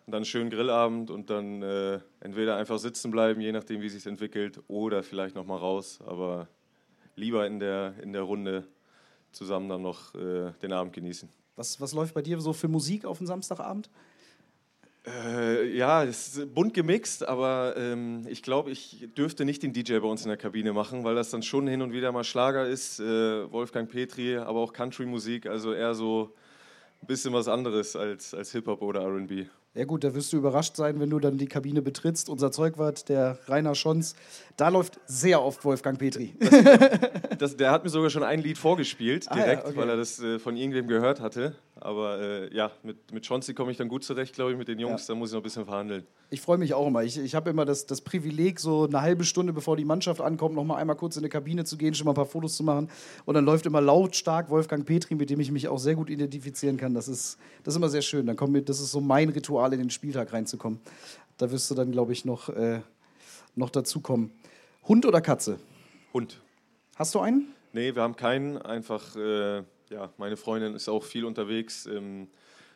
Und 0.06 0.12
dann 0.12 0.18
einen 0.18 0.25
schönen 0.25 0.50
Grillabend 0.50 1.11
und 1.11 1.30
dann 1.30 1.62
äh, 1.62 2.00
entweder 2.21 2.56
einfach 2.56 2.78
sitzen 2.78 3.11
bleiben, 3.11 3.40
je 3.40 3.52
nachdem, 3.52 3.80
wie 3.82 3.87
es 3.87 3.92
sich 3.92 4.06
entwickelt, 4.06 4.61
oder 4.66 5.02
vielleicht 5.02 5.35
nochmal 5.37 5.59
raus. 5.59 6.00
Aber 6.04 6.49
lieber 7.14 7.47
in 7.47 7.61
der, 7.61 7.94
in 8.02 8.12
der 8.12 8.23
Runde 8.23 8.66
zusammen 9.30 9.68
dann 9.68 9.82
noch 9.82 10.14
äh, 10.14 10.52
den 10.61 10.73
Abend 10.73 10.92
genießen. 10.92 11.28
Was, 11.56 11.80
was 11.80 11.92
läuft 11.92 12.14
bei 12.14 12.23
dir 12.23 12.40
so 12.40 12.52
für 12.52 12.68
Musik 12.68 13.04
auf 13.04 13.18
den 13.18 13.26
Samstagabend? 13.26 13.90
Äh, 15.04 15.76
ja, 15.76 16.04
es 16.04 16.37
ist 16.37 16.54
bunt 16.54 16.75
gemixt, 16.75 17.26
aber 17.26 17.75
ähm, 17.76 18.25
ich 18.28 18.42
glaube, 18.42 18.71
ich 18.71 19.09
dürfte 19.16 19.44
nicht 19.44 19.62
den 19.62 19.73
DJ 19.73 19.99
bei 19.99 20.06
uns 20.06 20.23
in 20.23 20.28
der 20.28 20.37
Kabine 20.37 20.73
machen, 20.73 21.02
weil 21.02 21.16
das 21.16 21.30
dann 21.30 21.42
schon 21.42 21.66
hin 21.66 21.82
und 21.82 21.92
wieder 21.92 22.12
mal 22.12 22.23
Schlager 22.23 22.66
ist. 22.66 23.00
Äh, 23.00 23.50
Wolfgang 23.50 23.90
Petri, 23.90 24.37
aber 24.37 24.61
auch 24.61 24.73
Country-Musik, 24.73 25.47
also 25.47 25.73
eher 25.73 25.94
so 25.94 26.32
ein 27.00 27.06
bisschen 27.09 27.32
was 27.32 27.49
anderes 27.49 27.97
als, 27.97 28.32
als 28.32 28.52
Hip-Hop 28.52 28.80
oder 28.80 29.04
RB. 29.04 29.49
Ja 29.75 29.87
gut, 29.87 30.05
da 30.05 30.14
wirst 30.14 30.31
du 30.35 30.37
überrascht 30.37 30.76
sein, 30.76 31.00
wenn 31.00 31.09
du 31.09 31.19
dann 31.19 31.38
die 31.38 31.47
Kabine 31.47 31.81
betrittst. 31.81 32.29
Unser 32.29 32.52
Zeugwart, 32.52 33.09
der 33.09 33.38
Rainer 33.47 33.75
Schons, 33.75 34.14
da 34.59 34.69
läuft 34.69 35.00
sehr 35.07 35.43
oft 35.43 35.64
Wolfgang 35.64 35.99
Petri. 35.99 36.35
Das, 37.38 37.57
der 37.57 37.73
hat 37.73 37.83
mir 37.83 37.91
sogar 37.91 38.09
schon 38.09 38.23
ein 38.23 38.41
Lied 38.41 38.57
vorgespielt, 38.57 39.26
Ah 39.29 39.37
ja, 39.37 39.45
direkt, 39.45 39.67
okay. 39.67 39.76
weil 39.76 39.88
er 39.88 39.97
das 39.97 40.23
äh, 40.23 40.38
von 40.38 40.57
irgendwem 40.57 40.87
gehört 40.87 41.21
hatte. 41.21 41.57
Aber 41.75 42.21
äh, 42.21 42.55
ja, 42.55 42.71
mit, 42.85 43.12
mit 43.12 43.26
Chauncey 43.26 43.55
komme 43.55 43.73
ich 43.73 43.76
dann 43.76 43.88
gut 43.88 44.05
zurecht, 44.05 44.35
glaube 44.35 44.52
ich, 44.52 44.57
mit 44.59 44.69
den 44.69 44.79
Jungs. 44.79 45.07
Da 45.07 45.17
muss 45.17 45.31
ich 45.31 45.33
noch 45.33 45.41
ein 45.41 45.43
bisschen 45.43 45.64
verhandeln. 45.64 46.07
Ich 46.31 46.41
freue 46.41 46.57
mich 46.57 46.73
auch 46.73 46.87
immer. 46.87 47.02
Ich, 47.02 47.19
ich 47.19 47.35
habe 47.35 47.50
immer 47.50 47.64
das, 47.64 47.87
das 47.87 48.00
Privileg, 48.00 48.61
so 48.61 48.85
eine 48.85 49.02
halbe 49.02 49.25
Stunde 49.25 49.52
bevor 49.52 49.76
die 49.76 49.85
Mannschaft 49.85 50.21
ankommt, 50.21 50.55
noch 50.55 50.62
mal 50.62 50.76
einmal 50.76 50.95
kurz 50.95 51.17
in 51.17 51.25
die 51.25 51.29
Kabine 51.29 51.64
zu 51.64 51.76
gehen, 51.76 51.95
schon 51.95 52.05
mal 52.05 52.12
ein 52.12 52.14
paar 52.14 52.26
Fotos 52.26 52.57
zu 52.57 52.62
machen. 52.62 52.88
Und 53.25 53.35
dann 53.35 53.45
läuft 53.45 53.67
immer 53.67 53.81
lautstark 53.81 54.49
Wolfgang 54.49 54.87
Petri, 54.87 55.17
mit 55.17 55.31
dem 55.31 55.41
ich 55.41 55.50
mich 55.50 55.67
auch 55.67 55.79
sehr 55.79 55.97
gut 55.97 56.09
identifizieren 56.09 56.76
kann. 56.76 56.95
Das 56.95 57.09
ist, 57.09 57.38
das 57.64 57.75
ist 57.75 57.79
immer 57.79 57.88
sehr 57.88 58.02
schön. 58.02 58.26
Dann 58.26 58.37
kommt 58.37 58.52
mir, 58.52 58.62
das 58.62 58.79
ist 58.79 58.93
so 58.93 59.00
mein 59.00 59.31
Ritual, 59.31 59.62
in 59.73 59.78
den 59.78 59.90
Spieltag 59.90 60.33
reinzukommen. 60.33 60.81
Da 61.38 61.50
wirst 61.50 61.71
du 61.71 61.75
dann, 61.75 61.92
glaube 61.92 62.12
ich, 62.12 62.25
noch, 62.25 62.49
äh, 62.49 62.81
noch 63.54 63.71
dazukommen. 63.71 64.33
Hund 64.88 65.07
oder 65.07 65.21
Katze? 65.21 65.59
Hund. 66.12 66.40
Hast 66.97 67.14
du 67.14 67.21
einen? 67.21 67.54
Nee, 67.73 67.95
wir 67.95 68.02
haben 68.02 68.16
keinen. 68.16 68.59
Einfach, 68.59 69.14
äh, 69.16 69.59
ja, 69.90 70.12
meine 70.19 70.37
Freundin 70.37 70.75
ist 70.75 70.88
auch 70.88 71.04
viel 71.04 71.25
unterwegs, 71.25 71.87
ähm, 71.87 72.28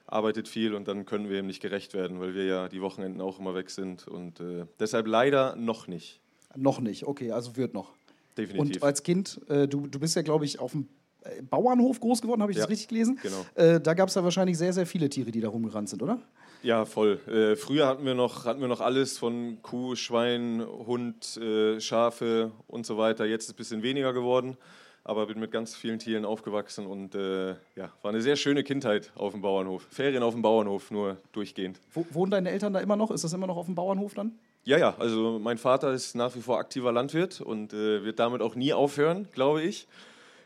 arbeitet 0.07 0.49
viel 0.49 0.75
und 0.75 0.87
dann 0.89 1.05
können 1.05 1.29
wir 1.29 1.41
ihm 1.41 1.47
nicht 1.47 1.61
gerecht 1.61 1.93
werden, 1.95 2.21
weil 2.21 2.35
wir 2.35 2.45
ja 2.45 2.69
die 2.69 2.81
Wochenenden 2.81 3.21
auch 3.21 3.39
immer 3.41 3.55
weg 3.55 3.71
sind. 3.71 4.07
Und 4.07 4.41
äh, 4.41 4.67
deshalb 4.79 5.07
leider 5.07 5.57
noch 5.57 5.89
nicht. 5.89 6.21
Noch 6.55 6.81
nicht. 6.81 7.05
Okay, 7.07 7.33
also 7.33 7.57
wird 7.57 7.75
noch. 7.75 7.93
Definitiv. 8.39 8.77
Und 8.77 8.83
als 8.83 9.03
Kind, 9.03 9.41
äh, 9.49 9.67
du, 9.67 9.87
du 9.87 9.99
bist 9.99 10.15
ja, 10.17 10.23
glaube 10.23 10.45
ich, 10.45 10.59
auf 10.59 10.73
dem 10.73 10.89
äh, 11.23 11.43
Bauernhof 11.43 12.01
groß 12.01 12.23
geworden, 12.23 12.41
habe 12.43 12.53
ich 12.53 12.59
Ja, 12.59 12.65
das 12.65 12.71
richtig 12.71 12.89
gelesen? 12.89 13.19
genau. 13.23 13.45
Äh, 13.55 13.81
da 13.81 13.95
gab 13.95 14.09
es 14.09 14.15
ja 14.15 14.23
wahrscheinlich 14.25 14.57
sehr, 14.57 14.73
sehr 14.73 14.87
viele 14.87 15.09
Tiere, 15.09 15.31
die 15.31 15.41
da 15.41 15.49
rumgerannt 15.49 15.89
sind, 15.89 16.03
oder? 16.03 16.21
Ja, 16.63 16.85
voll. 16.85 17.21
Äh, 17.29 17.57
früher 17.57 17.87
hatten 17.87 18.05
wir, 18.05 18.15
noch, 18.15 18.45
hatten 18.45 18.61
wir 18.61 18.69
noch 18.69 18.81
alles 18.81 19.19
von 19.19 19.59
Kuh, 19.63 19.95
Schwein, 19.95 20.65
Hund, 20.65 21.37
äh, 21.37 21.81
Schafe 21.81 22.51
und 22.67 22.87
so 22.87 22.99
weiter. 22.99 23.25
Jetzt 23.25 23.45
ist 23.45 23.49
es 23.49 23.55
ein 23.55 23.57
bisschen 23.57 23.83
weniger 23.83 24.13
geworden, 24.13 24.57
aber 25.05 25.27
bin 25.27 25.39
mit 25.39 25.53
ganz 25.53 25.77
vielen 25.77 25.99
Tieren 25.99 26.25
aufgewachsen 26.25 26.87
und 26.87 27.15
äh, 27.15 27.51
ja, 27.77 27.93
war 28.03 28.11
eine 28.11 28.21
sehr 28.21 28.37
schöne 28.37 28.65
Kindheit 28.65 29.13
auf 29.15 29.33
dem 29.33 29.43
Bauernhof. 29.43 29.87
Ferien 29.91 30.23
auf 30.23 30.35
dem 30.35 30.43
Bauernhof, 30.43 30.91
nur 30.91 31.19
durchgehend. 31.33 31.81
Wo, 31.93 32.07
wohnen 32.11 32.31
deine 32.31 32.51
Eltern 32.51 32.73
da 32.73 32.81
immer 32.81 32.97
noch? 32.97 33.11
Ist 33.11 33.25
das 33.25 33.33
immer 33.33 33.47
noch 33.47 33.57
auf 33.57 33.67
dem 33.67 33.75
Bauernhof 33.75 34.15
dann? 34.15 34.33
Ja, 34.65 34.79
ja, 34.79 34.97
also 34.99 35.39
mein 35.39 35.59
Vater 35.59 35.93
ist 35.93 36.17
nach 36.17 36.35
wie 36.35 36.41
vor 36.41 36.59
aktiver 36.59 36.91
Landwirt 36.91 37.41
und 37.41 37.73
äh, 37.73 38.03
wird 38.03 38.19
damit 38.19 38.43
auch 38.43 38.57
nie 38.57 38.73
aufhören, 38.73 39.29
glaube 39.33 39.63
ich. 39.63 39.87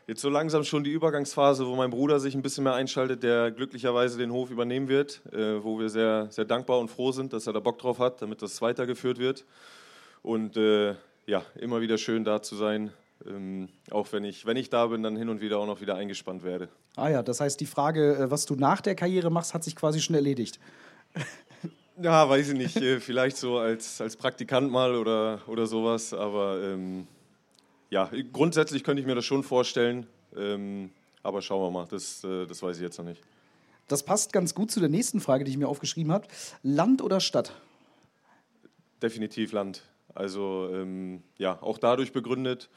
Jetzt 0.07 0.21
so 0.21 0.29
langsam 0.29 0.63
schon 0.63 0.83
die 0.83 0.91
Übergangsphase, 0.91 1.65
wo 1.67 1.75
mein 1.75 1.91
Bruder 1.91 2.19
sich 2.19 2.35
ein 2.35 2.41
bisschen 2.41 2.63
mehr 2.63 2.73
einschaltet, 2.73 3.23
der 3.23 3.51
glücklicherweise 3.51 4.17
den 4.17 4.31
Hof 4.31 4.49
übernehmen 4.49 4.87
wird, 4.87 5.21
äh, 5.31 5.63
wo 5.63 5.79
wir 5.79 5.89
sehr, 5.89 6.27
sehr 6.31 6.45
dankbar 6.45 6.79
und 6.79 6.89
froh 6.89 7.11
sind, 7.11 7.33
dass 7.33 7.47
er 7.47 7.53
da 7.53 7.59
Bock 7.59 7.79
drauf 7.79 7.99
hat, 7.99 8.21
damit 8.21 8.41
das 8.41 8.61
weitergeführt 8.61 9.19
wird. 9.19 9.45
Und 10.23 10.57
äh, 10.57 10.95
ja, 11.27 11.43
immer 11.59 11.81
wieder 11.81 11.97
schön 11.97 12.23
da 12.23 12.41
zu 12.41 12.55
sein, 12.55 12.91
ähm, 13.27 13.69
auch 13.91 14.11
wenn 14.11 14.23
ich, 14.23 14.45
wenn 14.45 14.57
ich 14.57 14.69
da 14.69 14.87
bin, 14.87 15.03
dann 15.03 15.15
hin 15.15 15.29
und 15.29 15.39
wieder 15.41 15.59
auch 15.59 15.67
noch 15.67 15.81
wieder 15.81 15.95
eingespannt 15.95 16.43
werde. 16.43 16.69
Ah 16.95 17.09
ja, 17.09 17.23
das 17.23 17.39
heißt, 17.39 17.59
die 17.59 17.65
Frage, 17.65 18.15
äh, 18.15 18.31
was 18.31 18.45
du 18.45 18.55
nach 18.55 18.81
der 18.81 18.95
Karriere 18.95 19.29
machst, 19.29 19.53
hat 19.53 19.63
sich 19.63 19.75
quasi 19.75 20.01
schon 20.01 20.15
erledigt. 20.15 20.59
Ja, 22.01 22.27
weiß 22.27 22.49
ich 22.49 22.57
nicht, 22.57 22.77
äh, 22.77 22.99
vielleicht 22.99 23.37
so 23.37 23.59
als, 23.59 24.01
als 24.01 24.15
Praktikant 24.15 24.71
mal 24.71 24.95
oder, 24.95 25.41
oder 25.45 25.67
sowas, 25.67 26.13
aber 26.15 26.59
ähm, 26.63 27.05
ja, 27.91 28.09
grundsätzlich 28.31 28.83
könnte 28.83 29.01
ich 29.01 29.05
mir 29.05 29.15
das 29.15 29.25
schon 29.25 29.43
vorstellen, 29.43 30.07
ähm, 30.35 30.91
aber 31.21 31.41
schauen 31.41 31.61
wir 31.61 31.71
mal, 31.71 31.87
das, 31.87 32.23
äh, 32.23 32.47
das 32.47 32.63
weiß 32.63 32.77
ich 32.77 32.81
jetzt 32.81 32.97
noch 32.97 33.05
nicht. 33.05 33.21
Das 33.87 34.03
passt 34.03 34.31
ganz 34.31 34.55
gut 34.55 34.71
zu 34.71 34.79
der 34.79 34.89
nächsten 34.89 35.19
Frage, 35.19 35.43
die 35.43 35.51
ich 35.51 35.57
mir 35.57 35.67
aufgeschrieben 35.67 36.11
habe. 36.11 36.25
Land 36.63 37.01
oder 37.01 37.19
Stadt? 37.19 37.53
Definitiv 39.01 39.51
Land. 39.51 39.83
Also 40.15 40.69
ähm, 40.73 41.21
ja, 41.37 41.61
auch 41.61 41.77
dadurch 41.77 42.13
begründet. 42.13 42.69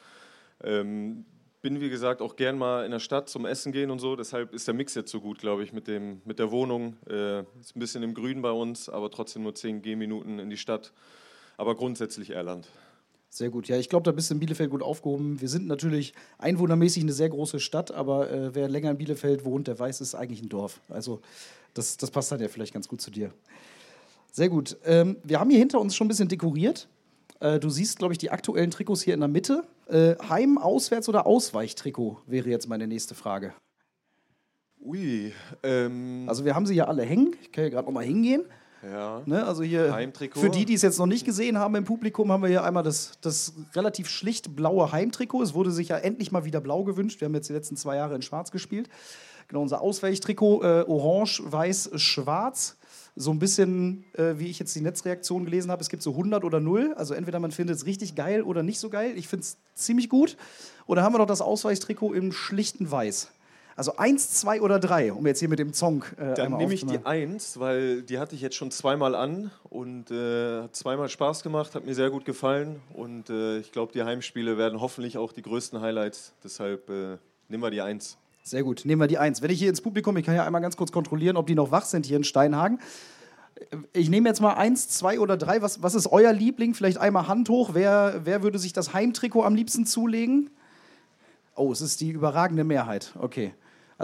Ähm, 0.62 1.24
bin, 1.62 1.80
wie 1.80 1.88
gesagt, 1.88 2.20
auch 2.20 2.34
gern 2.34 2.58
mal 2.58 2.84
in 2.84 2.90
der 2.90 2.98
Stadt 2.98 3.28
zum 3.28 3.46
Essen 3.46 3.70
gehen 3.70 3.90
und 3.92 4.00
so. 4.00 4.16
Deshalb 4.16 4.52
ist 4.52 4.66
der 4.66 4.74
Mix 4.74 4.94
jetzt 4.94 5.10
so 5.10 5.20
gut, 5.20 5.38
glaube 5.38 5.62
ich, 5.62 5.72
mit, 5.72 5.86
dem, 5.86 6.20
mit 6.24 6.40
der 6.40 6.50
Wohnung. 6.50 6.96
Äh, 7.08 7.40
ist 7.60 7.76
ein 7.76 7.80
bisschen 7.80 8.02
im 8.02 8.14
Grün 8.14 8.42
bei 8.42 8.50
uns, 8.50 8.88
aber 8.88 9.10
trotzdem 9.10 9.44
nur 9.44 9.54
10 9.54 9.82
Gehminuten 9.82 10.40
in 10.40 10.50
die 10.50 10.56
Stadt. 10.56 10.92
Aber 11.56 11.76
grundsätzlich 11.76 12.30
eher 12.30 12.42
Land. 12.42 12.68
Sehr 13.34 13.50
gut. 13.50 13.66
Ja, 13.66 13.76
ich 13.76 13.88
glaube, 13.88 14.04
da 14.04 14.12
bist 14.12 14.30
du 14.30 14.34
in 14.34 14.38
Bielefeld 14.38 14.70
gut 14.70 14.80
aufgehoben. 14.80 15.40
Wir 15.40 15.48
sind 15.48 15.66
natürlich 15.66 16.14
einwohnermäßig 16.38 17.02
eine 17.02 17.12
sehr 17.12 17.28
große 17.28 17.58
Stadt, 17.58 17.90
aber 17.90 18.30
äh, 18.30 18.54
wer 18.54 18.68
länger 18.68 18.92
in 18.92 18.96
Bielefeld 18.96 19.44
wohnt, 19.44 19.66
der 19.66 19.76
weiß, 19.76 20.00
es 20.00 20.10
ist 20.10 20.14
eigentlich 20.14 20.40
ein 20.40 20.48
Dorf. 20.48 20.80
Also 20.88 21.20
das, 21.74 21.96
das 21.96 22.12
passt 22.12 22.30
dann 22.30 22.38
ja 22.38 22.46
vielleicht 22.46 22.72
ganz 22.72 22.86
gut 22.86 23.00
zu 23.00 23.10
dir. 23.10 23.32
Sehr 24.30 24.48
gut. 24.48 24.76
Ähm, 24.84 25.16
wir 25.24 25.40
haben 25.40 25.50
hier 25.50 25.58
hinter 25.58 25.80
uns 25.80 25.96
schon 25.96 26.04
ein 26.04 26.08
bisschen 26.10 26.28
dekoriert. 26.28 26.86
Äh, 27.40 27.58
du 27.58 27.70
siehst, 27.70 27.98
glaube 27.98 28.14
ich, 28.14 28.18
die 28.18 28.30
aktuellen 28.30 28.70
Trikots 28.70 29.02
hier 29.02 29.14
in 29.14 29.20
der 29.20 29.28
Mitte. 29.28 29.64
Äh, 29.88 30.14
Heim-, 30.28 30.56
Auswärts- 30.56 31.08
oder 31.08 31.26
Ausweichtrikot 31.26 32.18
wäre 32.28 32.48
jetzt 32.48 32.68
meine 32.68 32.86
nächste 32.86 33.16
Frage. 33.16 33.52
Ui, 34.80 35.32
ähm, 35.64 36.26
Also 36.28 36.44
wir 36.44 36.54
haben 36.54 36.66
sie 36.66 36.74
ja 36.76 36.84
alle 36.84 37.02
hängen. 37.02 37.34
Ich 37.42 37.50
kann 37.50 37.64
hier 37.64 37.70
gerade 37.72 37.86
noch 37.86 37.94
mal 37.94 38.04
hingehen. 38.04 38.44
Ja. 38.90 39.22
Ne, 39.26 39.44
also 39.44 39.62
hier, 39.62 39.92
Heimtrikot. 39.92 40.40
für 40.40 40.50
die, 40.50 40.64
die 40.64 40.74
es 40.74 40.82
jetzt 40.82 40.98
noch 40.98 41.06
nicht 41.06 41.24
gesehen 41.24 41.58
haben 41.58 41.74
im 41.74 41.84
Publikum, 41.84 42.30
haben 42.32 42.42
wir 42.42 42.48
hier 42.48 42.64
einmal 42.64 42.82
das, 42.82 43.12
das 43.20 43.54
relativ 43.74 44.08
schlicht 44.08 44.56
blaue 44.56 44.92
Heimtrikot. 44.92 45.42
Es 45.42 45.54
wurde 45.54 45.70
sich 45.70 45.88
ja 45.88 45.98
endlich 45.98 46.32
mal 46.32 46.44
wieder 46.44 46.60
blau 46.60 46.84
gewünscht. 46.84 47.20
Wir 47.20 47.26
haben 47.26 47.34
jetzt 47.34 47.48
die 47.48 47.52
letzten 47.52 47.76
zwei 47.76 47.96
Jahre 47.96 48.14
in 48.14 48.22
schwarz 48.22 48.50
gespielt. 48.50 48.88
Genau, 49.48 49.62
unser 49.62 49.80
Ausweichtrikot, 49.80 50.62
äh, 50.62 50.84
orange, 50.86 51.42
weiß, 51.44 51.90
schwarz. 51.96 52.76
So 53.16 53.30
ein 53.30 53.38
bisschen, 53.38 54.04
äh, 54.14 54.34
wie 54.38 54.48
ich 54.48 54.58
jetzt 54.58 54.74
die 54.74 54.80
Netzreaktion 54.80 55.44
gelesen 55.44 55.70
habe, 55.70 55.80
es 55.80 55.88
gibt 55.88 56.02
so 56.02 56.10
100 56.10 56.42
oder 56.44 56.60
0. 56.60 56.94
Also 56.96 57.14
entweder 57.14 57.38
man 57.38 57.52
findet 57.52 57.76
es 57.76 57.86
richtig 57.86 58.14
geil 58.16 58.42
oder 58.42 58.62
nicht 58.62 58.80
so 58.80 58.90
geil. 58.90 59.12
Ich 59.16 59.28
finde 59.28 59.44
es 59.44 59.58
ziemlich 59.74 60.08
gut. 60.08 60.36
Oder 60.86 61.02
haben 61.02 61.14
wir 61.14 61.18
noch 61.18 61.26
das 61.26 61.40
Ausweichtrikot 61.40 62.12
im 62.12 62.32
schlichten 62.32 62.90
Weiß. 62.90 63.28
Also 63.76 63.96
eins, 63.96 64.30
zwei 64.30 64.60
oder 64.60 64.78
drei, 64.78 65.12
um 65.12 65.26
jetzt 65.26 65.40
hier 65.40 65.48
mit 65.48 65.58
dem 65.58 65.72
Zong 65.72 66.04
äh, 66.16 66.34
Dann 66.34 66.56
nehme 66.56 66.74
ich 66.74 66.86
die. 66.86 67.04
Eins, 67.04 67.58
weil 67.58 68.02
die 68.02 68.18
hatte 68.18 68.36
ich 68.36 68.40
jetzt 68.40 68.54
schon 68.54 68.70
zweimal 68.70 69.16
an 69.16 69.50
und 69.68 70.12
äh, 70.12 70.62
hat 70.62 70.76
zweimal 70.76 71.08
Spaß 71.08 71.42
gemacht, 71.42 71.74
hat 71.74 71.84
mir 71.84 71.94
sehr 71.94 72.10
gut 72.10 72.24
gefallen 72.24 72.80
und 72.92 73.30
äh, 73.30 73.58
ich 73.58 73.72
glaube, 73.72 73.92
die 73.92 74.04
Heimspiele 74.04 74.56
werden 74.58 74.80
hoffentlich 74.80 75.18
auch 75.18 75.32
die 75.32 75.42
größten 75.42 75.80
Highlights. 75.80 76.34
Deshalb 76.44 76.88
äh, 76.88 77.18
nehmen 77.48 77.62
wir 77.62 77.70
die 77.70 77.80
Eins. 77.80 78.16
Sehr 78.44 78.62
gut, 78.62 78.82
nehmen 78.84 79.00
wir 79.00 79.08
die 79.08 79.18
Eins. 79.18 79.42
Wenn 79.42 79.50
ich 79.50 79.58
hier 79.58 79.70
ins 79.70 79.80
Publikum, 79.80 80.16
ich 80.16 80.24
kann 80.24 80.36
ja 80.36 80.44
einmal 80.44 80.60
ganz 80.60 80.76
kurz 80.76 80.92
kontrollieren, 80.92 81.36
ob 81.36 81.46
die 81.48 81.54
noch 81.56 81.72
wach 81.72 81.84
sind 81.84 82.06
hier 82.06 82.16
in 82.16 82.24
Steinhagen. 82.24 82.78
Ich 83.92 84.08
nehme 84.08 84.28
jetzt 84.28 84.40
mal 84.40 84.54
eins, 84.54 84.88
zwei 84.88 85.18
oder 85.18 85.36
drei. 85.36 85.62
Was, 85.62 85.82
was 85.82 85.94
ist 85.94 86.08
euer 86.08 86.32
Liebling? 86.32 86.74
Vielleicht 86.74 86.98
einmal 86.98 87.26
Hand 87.26 87.48
hoch. 87.48 87.70
Wer, 87.72 88.20
wer 88.24 88.42
würde 88.42 88.58
sich 88.58 88.72
das 88.72 88.92
Heimtrikot 88.92 89.42
am 89.42 89.54
liebsten 89.54 89.86
zulegen? 89.86 90.50
Oh, 91.56 91.72
es 91.72 91.80
ist 91.80 92.00
die 92.00 92.10
überragende 92.10 92.64
Mehrheit. 92.64 93.12
Okay. 93.18 93.54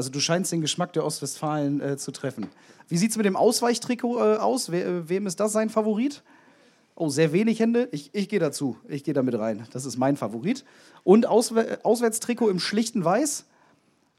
Also 0.01 0.09
du 0.09 0.19
scheinst 0.19 0.51
den 0.51 0.63
Geschmack 0.63 0.95
der 0.95 1.05
Ostwestfalen 1.05 1.83
äh, 1.83 1.99
zu 1.99 2.11
treffen. 2.11 2.47
Wie 2.89 2.97
sieht 2.97 3.11
es 3.11 3.19
mit 3.19 3.27
dem 3.27 3.37
Ausweichtrikot 3.37 4.17
äh, 4.17 4.37
aus? 4.39 4.73
We 4.73 4.83
äh, 4.83 5.09
wem 5.11 5.27
ist 5.27 5.41
das 5.41 5.53
sein 5.53 5.69
Favorit? 5.69 6.23
Oh, 6.95 7.11
sehr 7.11 7.35
wenig 7.35 7.61
Hände. 7.61 7.87
Ich, 7.93 8.09
ich 8.15 8.31
gehe 8.31 8.39
dazu. 8.39 8.79
Ich 8.89 9.05
gehe 9.05 9.13
damit 9.13 9.39
rein. 9.39 9.67
Das 9.75 9.85
ist 9.85 9.99
mein 9.99 10.17
Favorit. 10.17 10.65
Und 11.05 11.27
Auswär 11.27 11.81
Auswärtstrikot 11.83 12.49
im 12.49 12.61
schlichten 12.61 13.05
Weiß 13.05 13.45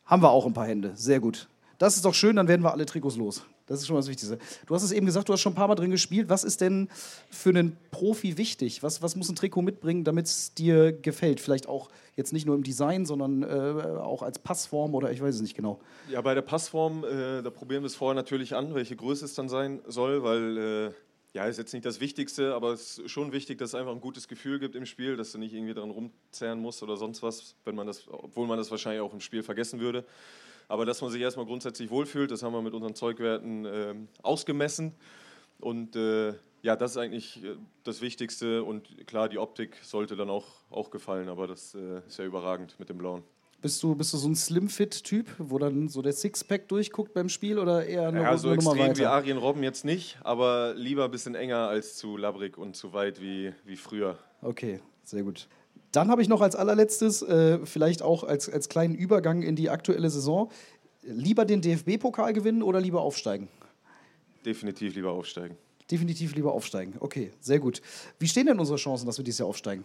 haben 0.06 0.22
wir 0.22 0.30
auch 0.30 0.46
ein 0.46 0.54
paar 0.54 0.68
Hände. 0.68 0.92
Sehr 0.94 1.20
gut. 1.20 1.50
Das 1.80 1.96
ist 1.96 2.06
doch 2.06 2.14
schön, 2.14 2.36
dann 2.36 2.48
werden 2.48 2.62
wir 2.62 2.74
alle 2.74 2.86
Trikots 2.86 3.16
los. 3.16 3.44
Das 3.68 3.80
ist 3.80 3.88
schon 3.88 3.96
mal 3.96 4.00
das 4.00 4.10
Wichtigste. 4.10 4.38
Du 4.66 4.76
hast 4.76 4.84
es 4.84 4.92
eben 4.92 5.06
gesagt, 5.06 5.30
du 5.30 5.34
hast 5.34 5.42
schon 5.42 5.54
ein 5.54 5.56
paar 5.56 5.68
Mal 5.68 5.76
drin 5.76 5.92
gespielt. 5.92 6.30
Was 6.30 6.44
ist 6.44 6.62
denn 6.62 6.90
für 7.30 7.50
einen 7.50 7.78
Profi 7.92 8.38
wichtig? 8.38 8.84
Was, 8.84 9.02
was 9.02 9.16
muss 9.16 9.30
ein 9.30 9.36
Trikot 9.36 9.62
mitbringen, 9.62 10.04
damit 10.04 10.26
es 10.26 10.54
dir 10.54 10.92
gefällt? 10.92 11.40
Vielleicht 11.40 11.68
auch 11.68 11.90
jetzt 12.16 12.34
nicht 12.34 12.46
nur 12.46 12.56
im 12.56 12.64
Design, 12.64 13.06
sondern 13.06 13.44
äh, 13.44 14.00
auch 14.00 14.22
als 14.22 14.40
Passform 14.40 14.96
oder 14.96 15.12
ich 15.12 15.22
weiß 15.22 15.36
es 15.36 15.42
nicht 15.42 15.56
genau. 15.56 15.80
Ja, 16.10 16.22
bei 16.22 16.36
der 16.36 16.42
Passform, 16.42 17.04
äh, 17.04 17.42
da 17.42 17.50
probieren 17.50 17.84
wir 17.84 17.88
es 17.88 17.96
vorher 17.96 18.16
natürlich 18.16 18.56
an, 18.56 18.76
welche 18.76 18.96
Größe 18.96 19.26
es 19.26 19.34
dann 19.34 19.50
sein 19.50 19.82
soll, 19.88 20.24
weil 20.24 20.58
äh, 20.58 20.92
ja, 21.34 21.46
ist 21.46 21.58
jetzt 21.58 21.74
nicht 21.74 21.86
das 21.86 22.02
Wichtigste, 22.02 22.54
aber 22.54 22.74
es 22.74 23.00
ist 23.00 23.12
schon 23.12 23.32
wichtig, 23.32 23.58
dass 23.58 23.70
es 23.70 23.76
einfach 23.76 23.94
ein 23.94 24.02
gutes 24.02 24.28
Gefühl 24.28 24.60
gibt 24.60 24.76
im 24.76 24.86
Spiel, 24.86 25.16
dass 25.16 25.32
du 25.32 25.38
nicht 25.38 25.54
irgendwie 25.54 25.74
dran 25.74 25.90
rumzerren 25.90 26.60
musst 26.60 26.84
oder 26.84 26.98
sonst 26.98 27.24
was, 27.24 27.56
wenn 27.64 27.76
man 27.76 27.88
das, 27.88 28.06
obwohl 28.10 28.48
man 28.48 28.58
das 28.58 28.70
wahrscheinlich 28.70 29.02
auch 29.02 29.14
im 29.14 29.22
Spiel 29.22 29.42
vergessen 29.42 29.80
würde. 29.80 30.04
Aber 30.68 30.86
dass 30.86 31.02
man 31.02 31.12
sich 31.12 31.22
erstmal 31.22 31.46
grundsätzlich 31.46 31.90
wohlfühlt, 31.90 32.32
das 32.32 32.44
haben 32.44 32.54
wir 32.54 32.62
mit 32.62 32.74
unseren 32.74 32.96
Zeugwerten 32.96 33.66
ähm, 33.66 34.08
ausgemessen. 34.22 34.94
Und 35.60 35.96
äh, 35.96 36.34
ja, 36.62 36.76
das 36.76 36.92
ist 36.92 36.98
eigentlich 36.98 37.44
äh, 37.44 37.56
das 37.84 38.02
Wichtigste. 38.02 38.64
Und 38.64 39.08
klar, 39.08 39.30
die 39.30 39.38
Optik 39.38 39.78
sollte 39.84 40.16
dann 40.16 40.30
auch, 40.30 40.46
auch 40.70 40.92
gefallen, 40.92 41.30
aber 41.30 41.48
das 41.48 41.76
äh, 41.76 42.00
ist 42.08 42.18
ja 42.18 42.26
überragend 42.26 42.76
mit 42.80 42.90
dem 42.90 42.98
Blauen. 42.98 43.24
Bist 43.62 43.84
du, 43.84 43.94
bist 43.94 44.12
du 44.12 44.18
so 44.18 44.28
ein 44.28 44.36
Slim-Fit-Typ, 44.36 45.28
wo 45.38 45.60
dann 45.60 45.88
so 45.88 46.02
der 46.02 46.14
Sixpack 46.14 46.68
durchguckt 46.68 47.14
beim 47.14 47.30
Spiel 47.30 47.60
oder 47.60 47.86
eher 47.86 48.08
eine, 48.08 48.24
Ja, 48.24 48.36
so 48.36 48.52
extrem 48.52 48.76
wie 48.76 48.80
weiter? 48.80 49.12
Arjen 49.12 49.38
Robben 49.38 49.62
jetzt 49.62 49.86
nicht, 49.86 50.18
aber 50.24 50.74
lieber 50.76 51.06
ein 51.06 51.12
bisschen 51.12 51.36
enger 51.36 51.68
als 51.68 51.96
zu 51.96 52.18
labbrig 52.18 52.58
und 52.58 52.76
zu 52.76 52.92
weit 52.94 53.22
wie, 53.22 53.54
wie 53.64 53.76
früher. 53.76 54.18
Okay, 54.42 54.80
sehr 55.04 55.22
gut. 55.22 55.48
Dann 55.92 56.10
habe 56.10 56.22
ich 56.22 56.30
noch 56.30 56.42
als 56.42 56.56
allerletztes, 56.56 57.22
äh, 57.22 57.66
vielleicht 57.66 58.02
auch 58.02 58.24
als, 58.24 58.50
als 58.50 58.70
kleinen 58.70 58.96
Übergang 58.96 59.42
in 59.42 59.56
die 59.56 59.70
aktuelle 59.70 60.10
Saison, 60.10 60.50
lieber 61.04 61.46
den 61.46 61.62
DFB-Pokal 61.62 62.34
gewinnen 62.34 62.64
oder 62.64 62.80
lieber 62.80 63.02
aufsteigen? 63.02 63.50
Definitiv 64.46 64.96
lieber 64.96 65.12
aufsteigen. 65.12 65.58
Definitiv 65.90 66.36
lieber 66.36 66.54
aufsteigen. 66.54 66.96
Okay, 67.00 67.32
sehr 67.42 67.60
gut. 67.60 67.82
Wie 68.20 68.28
stehen 68.28 68.46
denn 68.46 68.60
unsere 68.60 68.78
Chancen, 68.78 69.06
dass 69.06 69.18
wir 69.18 69.26
dieses 69.26 69.40
Jahr 69.40 69.50
aufsteigen? 69.50 69.84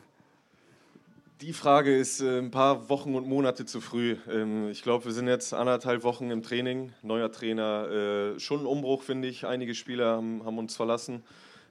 Die 1.43 1.53
Frage 1.53 1.95
ist 1.95 2.23
äh, 2.23 2.39
ein 2.39 2.51
paar 2.51 2.89
Wochen 2.89 3.15
und 3.15 3.29
Monate 3.29 3.67
zu 3.67 3.83
früh. 3.83 4.17
Ähm, 4.31 4.71
ich 4.71 4.83
glaube, 4.83 5.05
wir 5.05 5.13
sind 5.13 5.29
jetzt 5.29 5.53
anderthalb 5.53 6.03
Wochen 6.03 6.31
im 6.31 6.43
Training. 6.43 6.93
Neuer 7.03 7.31
Trainer, 7.31 7.91
äh, 8.37 8.41
schon 8.41 8.61
ein 8.61 8.67
Umbruch, 8.67 9.03
finde 9.03 9.29
ich. 9.29 9.45
Einige 9.45 9.75
Spieler 9.75 10.17
haben, 10.17 10.45
haben 10.47 10.57
uns 10.57 10.75
verlassen, 10.77 11.23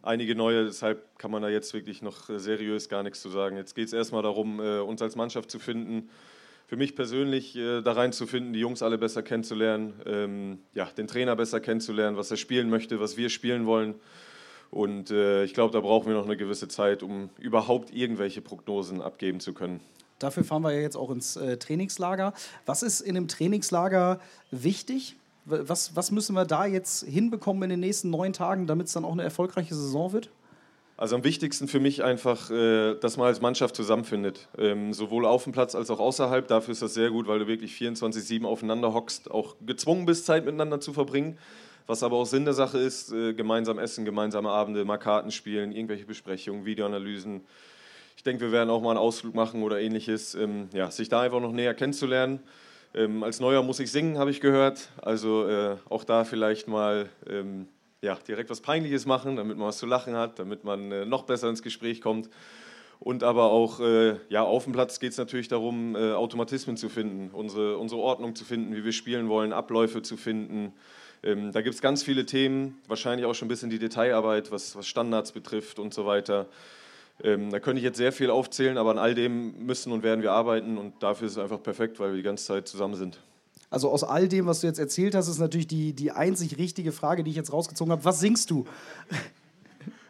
einige 0.06 0.36
neue. 0.36 0.65
Deshalb 0.65 1.18
kann 1.18 1.32
man 1.32 1.41
da 1.41 1.50
jetzt 1.50 1.74
wirklich 1.74 2.02
noch 2.02 2.30
äh, 2.30 2.39
seriös 2.39 2.89
gar 2.89 3.04
nichts 3.04 3.22
zu 3.22 3.30
sagen. 3.30 3.58
Jetzt 3.58 3.76
geht 3.76 3.88
es 3.88 3.94
erstmal 3.94 4.24
darum, 4.24 4.60
äh, 4.60 4.80
uns 4.80 5.02
als 5.02 5.15
Mannschaft 5.15 5.52
zu 5.52 5.60
finden. 5.60 6.10
Für 6.68 6.78
mich 6.78 6.96
persönlich 6.96 7.56
äh, 7.56 7.82
da 7.82 7.94
reinzufinden, 7.94 8.54
die 8.54 8.60
Jungs 8.60 8.82
alle 8.82 8.98
besser 8.98 9.24
kennenzulernen, 9.24 9.94
ähm, 10.06 10.60
ja, 10.74 10.86
den 10.86 11.08
Trainer 11.08 11.36
besser 11.36 11.60
kennenzulernen, 11.60 12.18
was 12.18 12.32
er 12.32 12.38
spielen 12.38 12.70
möchte, 12.70 13.00
was 13.00 13.18
wir 13.18 13.30
spielen 13.30 13.65
wollen. 13.65 13.96
Und 14.72 15.10
ich 15.10 15.54
glaube, 15.54 15.72
da 15.72 15.80
brauchen 15.80 16.08
wir 16.08 16.15
noch 16.15 16.26
eine 16.26 16.36
gewisse 16.36 16.68
Zeit, 16.68 17.02
um 17.02 17.30
überhaupt 17.39 17.94
irgendwelche 17.94 18.41
Prognosen 18.41 19.00
abgeben 19.00 19.39
zu 19.39 19.54
können. 19.54 19.80
Dafür 20.20 20.44
fahren 20.44 20.63
wir 20.63 20.74
ja 20.74 20.82
jetzt 20.82 20.98
auch 20.98 21.12
ins 21.12 21.39
Trainingslager. 21.60 22.34
Was 22.65 22.84
ist 22.84 23.00
in 23.00 23.15
einem 23.15 23.30
Trainingslager 23.30 24.20
wichtig? 24.52 25.15
Was, 25.45 25.95
was 25.95 26.12
müssen 26.12 26.34
wir 26.34 26.45
da 26.45 26.65
jetzt 26.65 27.03
hinbekommen 27.05 27.63
in 27.63 27.69
den 27.69 27.79
nächsten 27.79 28.10
neun 28.10 28.34
Tagen, 28.34 28.65
damit 28.65 28.88
es 28.88 28.93
dann 28.93 29.05
auch 29.05 29.13
eine 29.13 29.23
erfolgreiche 29.23 29.75
Saison 29.75 30.12
wird? 30.12 30.29
Also 30.97 31.17
am 31.17 31.23
wichtigsten 31.25 31.67
für 31.67 31.81
mich 31.81 32.03
einfach, 32.03 32.49
äh, 32.49 32.95
dass 32.95 33.17
man 33.17 33.27
als 33.27 33.41
Mannschaft 33.41 33.75
zusammenfindet. 33.75 34.47
Ähm, 34.58 34.93
sowohl 34.93 35.25
auf 35.25 35.43
dem 35.43 35.51
Platz 35.51 35.75
als 35.75 35.89
auch 35.89 35.99
außerhalb. 35.99 36.47
Dafür 36.47 36.71
ist 36.71 36.81
das 36.81 36.93
sehr 36.93 37.10
gut, 37.10 37.27
weil 37.27 37.39
du 37.39 37.47
wirklich 37.47 37.73
24-7 37.73 38.45
aufeinander 38.45 38.93
hockst, 38.93 39.29
auch 39.29 39.55
gezwungen 39.65 40.05
bist, 40.05 40.25
Zeit 40.25 40.45
miteinander 40.45 40.79
zu 40.79 40.93
verbringen. 40.93 41.38
Was 41.86 42.01
aber 42.01 42.15
auch 42.15 42.25
Sinn 42.25 42.45
der 42.45 42.53
Sache 42.53 42.77
ist, 42.77 43.12
äh, 43.12 43.34
gemeinsam 43.34 43.77
essen, 43.77 44.05
gemeinsame 44.05 44.49
Abende, 44.49 44.86
mal 44.86 44.97
Karten 44.97 45.31
spielen, 45.31 45.73
irgendwelche 45.73 46.05
Besprechungen, 46.05 46.65
Videoanalysen. 46.65 47.41
Ich 48.15 48.23
denke, 48.23 48.45
wir 48.45 48.51
werden 48.53 48.69
auch 48.69 48.81
mal 48.81 48.91
einen 48.91 48.99
Ausflug 48.99 49.36
machen 49.36 49.63
oder 49.63 49.81
ähnliches. 49.81 50.34
Ähm, 50.34 50.69
ja, 50.73 50.89
sich 50.89 51.10
da 51.10 51.21
einfach 51.21 51.41
noch 51.41 51.51
näher 51.51 51.73
kennenzulernen. 51.73 52.39
Ähm, 52.95 53.23
als 53.23 53.41
Neuer 53.41 53.62
muss 53.62 53.81
ich 53.81 53.91
singen, 53.91 54.17
habe 54.17 54.31
ich 54.31 54.39
gehört. 54.39 54.89
Also 55.01 55.49
äh, 55.49 55.75
auch 55.89 56.05
da 56.05 56.23
vielleicht 56.23 56.69
mal 56.69 57.10
ähm, 57.29 57.67
ja, 58.01 58.15
direkt 58.15 58.49
was 58.49 58.62
Peinliches 58.62 59.05
machen, 59.05 59.36
damit 59.36 59.58
man 59.58 59.67
was 59.67 59.79
zu 59.79 59.86
lachen 59.86 60.15
hat, 60.15 60.39
damit 60.39 60.63
man 60.63 60.91
äh, 60.93 61.05
noch 61.05 61.23
besser 61.23 61.49
ins 61.49 61.62
Gespräch 61.62 61.99
kommt. 61.99 62.29
Und 62.99 63.21
aber 63.23 63.51
auch 63.51 63.81
äh, 63.81 64.15
ja, 64.29 64.43
auf 64.43 64.63
dem 64.63 64.71
Platz 64.71 65.01
geht 65.01 65.12
es 65.12 65.17
natürlich 65.17 65.49
darum, 65.49 65.97
äh, 65.97 66.13
Automatismen 66.13 66.77
zu 66.77 66.88
finden, 66.88 67.31
unsere, 67.34 67.77
unsere 67.77 67.99
Ordnung 67.99 68.34
zu 68.34 68.45
finden, 68.45 68.73
wie 68.73 68.86
wir 68.86 68.93
spielen 68.93 69.27
wollen, 69.27 69.51
Abläufe 69.51 70.01
zu 70.01 70.15
finden. 70.15 70.71
Ähm, 71.21 71.51
da 71.51 71.62
gibt 71.62 71.75
es 71.75 71.81
ganz 71.81 72.01
viele 72.01 72.25
Themen, 72.25 72.79
wahrscheinlich 72.88 73.25
auch 73.25 73.36
schon 73.36 73.47
ein 73.47 73.49
bisschen 73.49 73.69
die 73.69 73.79
Detailarbeit, 73.79 74.51
was, 74.51 74.73
was 74.77 74.88
Standards 74.88 75.34
betrifft 75.34 75.79
und 75.79 75.93
so 75.93 76.05
weiter. 76.05 76.47
Ähm, 77.23 77.49
da 77.49 77.60
könnte 77.60 77.80
ich 77.80 77.84
jetzt 77.84 77.97
sehr 77.97 78.12
viel 78.12 78.30
aufzählen, 78.30 78.78
aber 78.78 78.91
an 78.91 78.97
all 78.97 79.15
dem 79.15 79.65
müssen 79.65 79.91
und 79.91 80.04
werden 80.04 80.21
wir 80.21 80.34
arbeiten 80.34 80.78
und 80.78 81.01
dafür 81.01 81.28
ist 81.28 81.34
es 81.34 81.38
einfach 81.38 81.62
perfekt, 81.63 81.99
weil 81.99 82.12
wir 82.12 82.17
die 82.17 82.23
ganze 82.23 82.45
Zeit 82.45 82.67
zusammen 82.67 82.95
sind. 82.95 83.19
Also 83.69 83.89
aus 83.89 84.04
all 84.04 84.28
dem, 84.28 84.45
was 84.45 84.62
du 84.62 84.67
jetzt 84.67 84.80
erzählt 84.80 85.15
hast, 85.15 85.28
ist 85.28 85.39
natürlich 85.39 85.67
die, 85.67 85.93
die 85.93 86.12
einzig 86.12 86.58
richtige 86.58 86.91
Frage, 86.91 87.23
die 87.23 87.32
ich 87.32 87.36
jetzt 87.36 87.51
rausgezogen 87.51 87.91
habe. 87.91 88.06
Was 88.06 88.19
singst 88.19 88.51
du? 88.51 88.65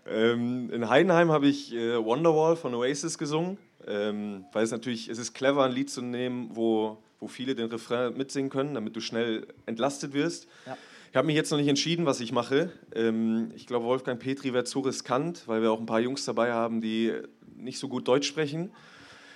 Ähm, 0.07 0.69
in 0.71 0.87
Heidenheim 0.89 1.31
habe 1.31 1.47
ich 1.47 1.73
äh, 1.73 2.03
Wonderwall 2.03 2.55
von 2.55 2.75
Oasis 2.75 3.17
gesungen, 3.17 3.57
ähm, 3.87 4.45
weil 4.51 4.63
es 4.63 4.71
natürlich, 4.71 5.09
es 5.09 5.17
ist 5.17 5.33
clever, 5.33 5.63
ein 5.63 5.71
Lied 5.71 5.89
zu 5.89 6.01
nehmen, 6.01 6.51
wo, 6.53 6.97
wo 7.19 7.27
viele 7.27 7.55
den 7.55 7.67
Refrain 7.69 8.15
mitsingen 8.15 8.51
können, 8.51 8.75
damit 8.75 8.95
du 8.95 8.99
schnell 8.99 9.47
entlastet 9.65 10.13
wirst. 10.13 10.47
Ja. 10.65 10.77
Ich 11.15 11.17
habe 11.17 11.27
mich 11.27 11.37
jetzt 11.37 11.49
noch 11.49 11.57
nicht 11.57 11.69
entschieden, 11.69 12.05
was 12.05 12.19
ich 12.19 12.33
mache. 12.33 12.71
Ähm, 12.93 13.49
ich 13.55 13.67
glaube, 13.67 13.85
Wolfgang 13.85 14.19
Petri 14.19 14.53
wäre 14.53 14.65
zu 14.65 14.81
riskant, 14.81 15.47
weil 15.47 15.61
wir 15.61 15.71
auch 15.71 15.79
ein 15.79 15.85
paar 15.85 16.01
Jungs 16.01 16.25
dabei 16.25 16.51
haben, 16.51 16.81
die 16.81 17.13
nicht 17.55 17.79
so 17.79 17.87
gut 17.87 18.05
Deutsch 18.05 18.27
sprechen. 18.27 18.71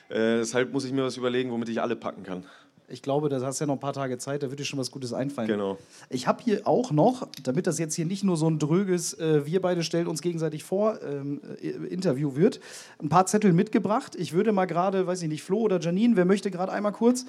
Äh, 0.10 0.39
deshalb 0.39 0.74
muss 0.74 0.84
ich 0.84 0.92
mir 0.92 1.06
was 1.06 1.15
überlegen, 1.15 1.52
womit 1.52 1.70
ich 1.70 1.82
alle 1.82 1.96
packen 1.96 2.24
kann. 2.24 2.44
Ich 2.89 3.02
glaube, 3.02 3.30
da 3.30 3.39
hast 3.39 3.62
du 3.62 3.63
ja 3.63 3.68
noch 3.68 3.76
ein 3.76 3.80
paar 3.80 3.94
Tage 3.94 4.18
Zeit, 4.18 4.44
da 4.44 4.50
wird 4.50 4.60
dir 4.60 4.65
schon 4.65 4.78
was 4.78 4.92
Gutes 4.92 5.13
einfallen. 5.13 5.48
Genau. 5.48 5.78
Ich 6.10 6.28
habe 6.28 6.44
hier 6.44 6.68
auch 6.68 6.92
noch, 6.92 7.30
damit 7.44 7.65
das 7.65 7.80
jetzt 7.80 7.96
hier 7.96 8.06
nicht 8.06 8.26
nur 8.26 8.36
so 8.36 8.50
ein 8.50 8.60
dröges, 8.60 9.13
äh, 9.13 9.46
wir 9.46 9.62
beide 9.62 9.82
stellen 9.82 10.08
uns 10.08 10.22
gegenseitig 10.22 10.65
vor, 10.65 11.02
ähm, 11.02 11.39
äh, 11.62 11.70
Interview 11.70 12.36
wird, 12.36 12.60
ein 13.02 13.08
paar 13.08 13.26
Zettel 13.26 13.54
mitgebracht. 13.54 14.18
Ich 14.18 14.34
würde 14.34 14.52
mal 14.52 14.65
gerade, 14.65 15.08
weiß 15.08 15.22
ich 15.22 15.30
nicht, 15.30 15.44
Flo 15.44 15.60
oder 15.60 15.80
Janine, 15.80 16.18
wer 16.18 16.26
möchte 16.26 16.52
gerade 16.52 16.74
einmal 16.74 16.92
kurz? 16.92 17.26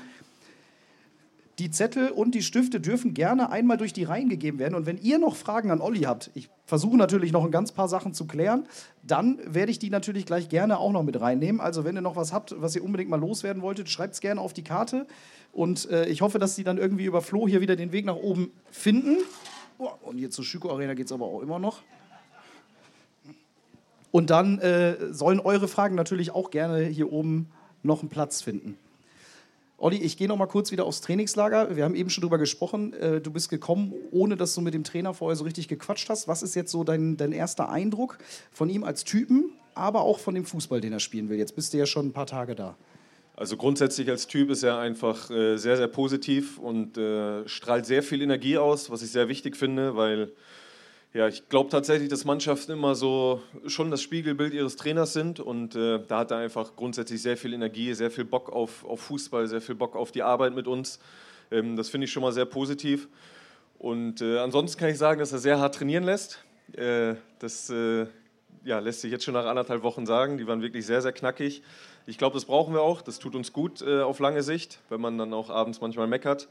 Die 1.60 1.70
Zettel 1.70 2.08
und 2.08 2.34
die 2.34 2.42
Stifte 2.42 2.80
dürfen 2.80 3.12
gerne 3.12 3.50
einmal 3.50 3.76
durch 3.76 3.92
die 3.92 4.04
Reihen 4.04 4.30
gegeben 4.30 4.58
werden. 4.58 4.74
Und 4.74 4.86
wenn 4.86 4.96
ihr 4.96 5.18
noch 5.18 5.36
Fragen 5.36 5.70
an 5.70 5.82
Olli 5.82 6.00
habt, 6.00 6.30
ich 6.32 6.48
versuche 6.64 6.96
natürlich 6.96 7.32
noch 7.32 7.44
ein 7.44 7.50
ganz 7.50 7.70
paar 7.70 7.86
Sachen 7.86 8.14
zu 8.14 8.26
klären, 8.26 8.66
dann 9.02 9.38
werde 9.44 9.70
ich 9.70 9.78
die 9.78 9.90
natürlich 9.90 10.24
gleich 10.24 10.48
gerne 10.48 10.78
auch 10.78 10.90
noch 10.90 11.02
mit 11.02 11.20
reinnehmen. 11.20 11.60
Also 11.60 11.84
wenn 11.84 11.96
ihr 11.96 12.00
noch 12.00 12.16
was 12.16 12.32
habt, 12.32 12.54
was 12.62 12.74
ihr 12.76 12.82
unbedingt 12.82 13.10
mal 13.10 13.20
loswerden 13.20 13.60
wolltet, 13.60 13.90
schreibt 13.90 14.14
es 14.14 14.20
gerne 14.22 14.40
auf 14.40 14.54
die 14.54 14.64
Karte. 14.64 15.06
Und 15.52 15.90
äh, 15.90 16.06
ich 16.06 16.22
hoffe, 16.22 16.38
dass 16.38 16.56
die 16.56 16.64
dann 16.64 16.78
irgendwie 16.78 17.04
über 17.04 17.20
Flo 17.20 17.46
hier 17.46 17.60
wieder 17.60 17.76
den 17.76 17.92
Weg 17.92 18.06
nach 18.06 18.16
oben 18.16 18.52
finden. 18.70 19.18
Oh, 19.76 19.90
und 20.00 20.16
hier 20.16 20.30
zur 20.30 20.46
Schüko 20.46 20.70
Arena 20.70 20.94
geht 20.94 21.06
es 21.06 21.12
aber 21.12 21.26
auch 21.26 21.42
immer 21.42 21.58
noch. 21.58 21.82
Und 24.12 24.30
dann 24.30 24.60
äh, 24.60 25.12
sollen 25.12 25.40
eure 25.40 25.68
Fragen 25.68 25.94
natürlich 25.94 26.30
auch 26.30 26.50
gerne 26.50 26.86
hier 26.86 27.12
oben 27.12 27.50
noch 27.82 28.00
einen 28.00 28.08
Platz 28.08 28.40
finden. 28.40 28.78
Olli, 29.82 29.96
ich 29.96 30.18
gehe 30.18 30.28
noch 30.28 30.36
mal 30.36 30.44
kurz 30.44 30.72
wieder 30.72 30.84
aufs 30.84 31.00
Trainingslager. 31.00 31.74
Wir 31.74 31.84
haben 31.84 31.94
eben 31.94 32.10
schon 32.10 32.20
drüber 32.20 32.36
gesprochen. 32.36 32.92
Äh, 32.92 33.22
du 33.22 33.30
bist 33.30 33.48
gekommen, 33.48 33.94
ohne 34.10 34.36
dass 34.36 34.54
du 34.54 34.60
mit 34.60 34.74
dem 34.74 34.84
Trainer 34.84 35.14
vorher 35.14 35.36
so 35.36 35.44
richtig 35.44 35.68
gequatscht 35.68 36.10
hast. 36.10 36.28
Was 36.28 36.42
ist 36.42 36.54
jetzt 36.54 36.70
so 36.70 36.84
dein, 36.84 37.16
dein 37.16 37.32
erster 37.32 37.70
Eindruck 37.70 38.18
von 38.52 38.68
ihm 38.68 38.84
als 38.84 39.04
Typen, 39.04 39.54
aber 39.74 40.02
auch 40.02 40.18
von 40.18 40.34
dem 40.34 40.44
Fußball, 40.44 40.82
den 40.82 40.92
er 40.92 41.00
spielen 41.00 41.30
will? 41.30 41.38
Jetzt 41.38 41.56
bist 41.56 41.72
du 41.72 41.78
ja 41.78 41.86
schon 41.86 42.08
ein 42.08 42.12
paar 42.12 42.26
Tage 42.26 42.54
da. 42.54 42.76
Also 43.36 43.56
grundsätzlich 43.56 44.10
als 44.10 44.26
Typ 44.26 44.50
ist 44.50 44.64
er 44.64 44.78
einfach 44.78 45.30
äh, 45.30 45.56
sehr, 45.56 45.78
sehr 45.78 45.88
positiv 45.88 46.58
und 46.58 46.98
äh, 46.98 47.48
strahlt 47.48 47.86
sehr 47.86 48.02
viel 48.02 48.20
Energie 48.20 48.58
aus, 48.58 48.90
was 48.90 49.00
ich 49.00 49.10
sehr 49.10 49.28
wichtig 49.28 49.56
finde, 49.56 49.96
weil 49.96 50.30
ja, 51.12 51.26
ich 51.26 51.48
glaube 51.48 51.70
tatsächlich, 51.70 52.08
dass 52.08 52.24
Mannschaften 52.24 52.72
immer 52.72 52.94
so 52.94 53.42
schon 53.66 53.90
das 53.90 54.00
Spiegelbild 54.00 54.54
ihres 54.54 54.76
Trainers 54.76 55.12
sind 55.12 55.40
und 55.40 55.74
äh, 55.74 55.98
da 56.06 56.18
hat 56.20 56.30
er 56.30 56.36
einfach 56.36 56.76
grundsätzlich 56.76 57.20
sehr 57.20 57.36
viel 57.36 57.52
Energie, 57.52 57.92
sehr 57.94 58.12
viel 58.12 58.24
Bock 58.24 58.50
auf, 58.52 58.84
auf 58.84 59.00
Fußball, 59.00 59.48
sehr 59.48 59.60
viel 59.60 59.74
Bock 59.74 59.96
auf 59.96 60.12
die 60.12 60.22
Arbeit 60.22 60.54
mit 60.54 60.68
uns. 60.68 61.00
Ähm, 61.50 61.76
das 61.76 61.88
finde 61.88 62.04
ich 62.04 62.12
schon 62.12 62.22
mal 62.22 62.32
sehr 62.32 62.44
positiv. 62.44 63.08
Und 63.78 64.20
äh, 64.20 64.38
ansonsten 64.38 64.78
kann 64.78 64.90
ich 64.90 64.98
sagen, 64.98 65.18
dass 65.18 65.32
er 65.32 65.38
sehr 65.38 65.58
hart 65.58 65.74
trainieren 65.74 66.04
lässt. 66.04 66.44
Äh, 66.76 67.14
das 67.40 67.70
äh, 67.70 68.06
ja, 68.62 68.78
lässt 68.78 69.00
sich 69.00 69.10
jetzt 69.10 69.24
schon 69.24 69.34
nach 69.34 69.46
anderthalb 69.46 69.82
Wochen 69.82 70.06
sagen. 70.06 70.38
Die 70.38 70.46
waren 70.46 70.62
wirklich 70.62 70.86
sehr, 70.86 71.02
sehr 71.02 71.12
knackig. 71.12 71.62
Ich 72.06 72.18
glaube, 72.18 72.34
das 72.34 72.44
brauchen 72.44 72.74
wir 72.74 72.82
auch. 72.82 73.02
Das 73.02 73.18
tut 73.18 73.34
uns 73.34 73.52
gut 73.52 73.82
äh, 73.82 74.02
auf 74.02 74.18
lange 74.20 74.42
Sicht, 74.42 74.78
wenn 74.90 75.00
man 75.00 75.18
dann 75.18 75.32
auch 75.32 75.50
abends 75.50 75.80
manchmal 75.80 76.06
meckert. 76.06 76.48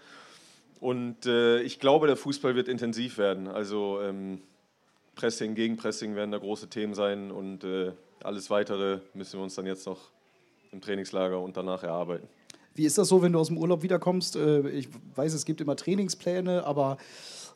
Und 0.79 1.25
äh, 1.25 1.61
ich 1.61 1.79
glaube, 1.79 2.07
der 2.07 2.15
Fußball 2.15 2.55
wird 2.55 2.67
intensiv 2.67 3.17
werden. 3.17 3.47
Also 3.47 3.99
ähm, 4.01 4.41
Pressing, 5.15 5.55
Gegenpressing 5.55 6.15
werden 6.15 6.31
da 6.31 6.37
große 6.37 6.69
Themen 6.69 6.93
sein 6.93 7.31
und 7.31 7.63
äh, 7.63 7.91
alles 8.23 8.49
Weitere 8.49 8.99
müssen 9.13 9.39
wir 9.39 9.43
uns 9.43 9.55
dann 9.55 9.65
jetzt 9.65 9.85
noch 9.85 9.99
im 10.71 10.81
Trainingslager 10.81 11.39
und 11.39 11.57
danach 11.57 11.83
erarbeiten. 11.83 12.27
Wie 12.75 12.85
ist 12.85 12.97
das 12.97 13.09
so, 13.09 13.21
wenn 13.21 13.33
du 13.33 13.39
aus 13.39 13.47
dem 13.47 13.57
Urlaub 13.57 13.83
wiederkommst? 13.83 14.37
Äh, 14.37 14.69
Ich 14.69 14.87
weiß, 15.15 15.33
es 15.33 15.43
gibt 15.45 15.59
immer 15.59 15.75
Trainingspläne, 15.75 16.63
aber 16.65 16.97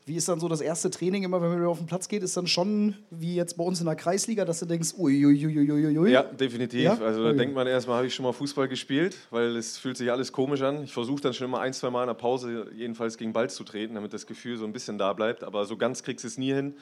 wie 0.06 0.16
ist 0.18 0.28
dann 0.28 0.40
so 0.40 0.50
das 0.50 0.60
erste 0.60 0.90
Training 0.90 1.24
immer, 1.24 1.42
wenn 1.42 1.50
man 1.50 1.60
wieder 1.60 1.70
auf 1.70 1.78
den 1.78 1.88
Platz 1.88 2.08
geht? 2.10 2.24
Ist 2.24 2.36
dann 2.36 2.48
schon 2.48 2.96
wie 3.10 3.36
jetzt 3.36 3.56
bei 3.58 3.64
uns 3.64 3.80
in 3.80 3.86
der 3.86 3.96
Kreisliga, 3.96 4.44
dass 4.44 4.60
du 4.60 4.66
denkst, 4.66 4.94
uiuiuiuiui? 4.98 6.12
Ja, 6.12 6.24
definitiv. 6.24 6.82
Ja? 6.82 6.98
Also 7.00 7.24
da 7.24 7.30
Okay. 7.30 7.38
denkt 7.38 7.56
man 7.56 7.68
erstmal, 7.68 7.98
habe 7.98 8.08
ich 8.08 8.14
schon 8.14 8.24
mal 8.24 8.34
Fußball 8.34 8.68
gespielt, 8.68 9.16
weil 9.32 9.56
es 9.56 9.78
fühlt 9.78 9.96
sich 9.96 10.12
alles 10.12 10.32
komisch 10.34 10.62
an. 10.62 10.84
Ich 10.84 10.92
versuche 10.94 11.22
dann 11.22 11.34
schon 11.34 11.46
immer 11.46 11.62
ein, 11.62 11.74
zwei 11.74 11.90
Mal 11.90 12.04
in 12.04 12.08
der 12.08 12.16
Pause 12.16 12.68
jedenfalls 12.76 13.18
gegen 13.18 13.32
Ball 13.32 13.50
zu 13.50 13.64
treten, 13.64 13.96
damit 13.96 14.14
das 14.14 14.28
Gefühl 14.28 14.58
so 14.58 14.66
ein 14.66 14.74
bisschen 14.74 14.98
da 14.98 15.14
bleibt. 15.14 15.44
Aber 15.44 15.66
so 15.66 15.78
ganz 15.78 16.04
kriegst 16.04 16.24
du 16.26 16.28
es 16.28 16.38
nie 16.38 16.54
hin. 16.54 16.74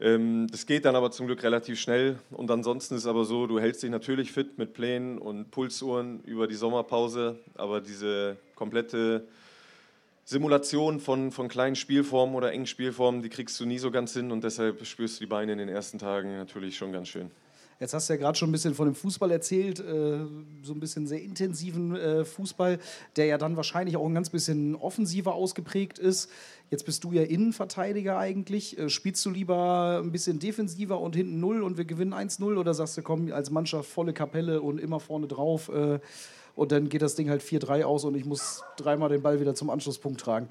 Ähm, 0.00 0.46
das 0.48 0.66
geht 0.66 0.84
dann 0.84 0.94
aber 0.94 1.10
zum 1.10 1.26
Glück 1.26 1.42
relativ 1.42 1.80
schnell. 1.80 2.18
Und 2.30 2.50
ansonsten 2.52 2.94
ist 2.94 3.00
es 3.00 3.06
aber 3.08 3.24
so, 3.24 3.48
du 3.48 3.58
hältst 3.58 3.82
dich 3.82 3.90
natürlich 3.90 4.30
fit 4.30 4.58
mit 4.58 4.74
Plänen 4.74 5.18
und 5.18 5.50
Pulsuhren 5.50 6.20
über 6.24 6.46
die 6.46 6.54
Sommerpause, 6.54 7.36
aber 7.56 7.80
diese 7.80 8.36
komplette 8.54 9.26
Simulation 10.28 11.00
von, 11.00 11.32
von 11.32 11.48
kleinen 11.48 11.74
Spielformen 11.74 12.34
oder 12.34 12.52
engen 12.52 12.66
Spielformen, 12.66 13.22
die 13.22 13.30
kriegst 13.30 13.58
du 13.60 13.64
nie 13.64 13.78
so 13.78 13.90
ganz 13.90 14.12
hin 14.12 14.30
und 14.30 14.44
deshalb 14.44 14.84
spürst 14.84 15.18
du 15.18 15.24
die 15.24 15.26
Beine 15.26 15.52
in 15.52 15.58
den 15.58 15.70
ersten 15.70 15.98
Tagen 15.98 16.36
natürlich 16.36 16.76
schon 16.76 16.92
ganz 16.92 17.08
schön. 17.08 17.30
Jetzt 17.80 17.94
hast 17.94 18.10
du 18.10 18.12
ja 18.12 18.18
gerade 18.18 18.36
schon 18.36 18.50
ein 18.50 18.52
bisschen 18.52 18.74
von 18.74 18.88
dem 18.88 18.94
Fußball 18.94 19.30
erzählt, 19.30 19.80
äh, 19.80 20.18
so 20.62 20.74
ein 20.74 20.80
bisschen 20.80 21.06
sehr 21.06 21.22
intensiven 21.22 21.96
äh, 21.96 22.26
Fußball, 22.26 22.78
der 23.16 23.24
ja 23.24 23.38
dann 23.38 23.56
wahrscheinlich 23.56 23.96
auch 23.96 24.04
ein 24.04 24.12
ganz 24.12 24.28
bisschen 24.28 24.74
offensiver 24.74 25.34
ausgeprägt 25.34 25.98
ist. 25.98 26.28
Jetzt 26.70 26.84
bist 26.84 27.04
du 27.04 27.12
ja 27.12 27.22
Innenverteidiger 27.22 28.18
eigentlich. 28.18 28.78
Äh, 28.78 28.90
spielst 28.90 29.24
du 29.24 29.30
lieber 29.30 30.02
ein 30.04 30.12
bisschen 30.12 30.40
defensiver 30.40 31.00
und 31.00 31.16
hinten 31.16 31.40
null 31.40 31.62
und 31.62 31.78
wir 31.78 31.86
gewinnen 31.86 32.12
1-0 32.12 32.58
oder 32.58 32.74
sagst 32.74 32.98
du, 32.98 33.02
komm, 33.02 33.32
als 33.32 33.50
Mannschaft 33.50 33.88
volle 33.88 34.12
Kapelle 34.12 34.60
und 34.60 34.78
immer 34.78 35.00
vorne 35.00 35.26
drauf 35.26 35.70
äh, 35.70 36.00
und 36.58 36.72
dann 36.72 36.88
geht 36.88 37.02
das 37.02 37.14
Ding 37.14 37.30
halt 37.30 37.40
4-3 37.40 37.84
aus 37.84 38.04
und 38.04 38.16
ich 38.16 38.24
muss 38.24 38.64
dreimal 38.76 39.08
den 39.08 39.22
Ball 39.22 39.40
wieder 39.40 39.54
zum 39.54 39.70
Anschlusspunkt 39.70 40.20
tragen? 40.20 40.48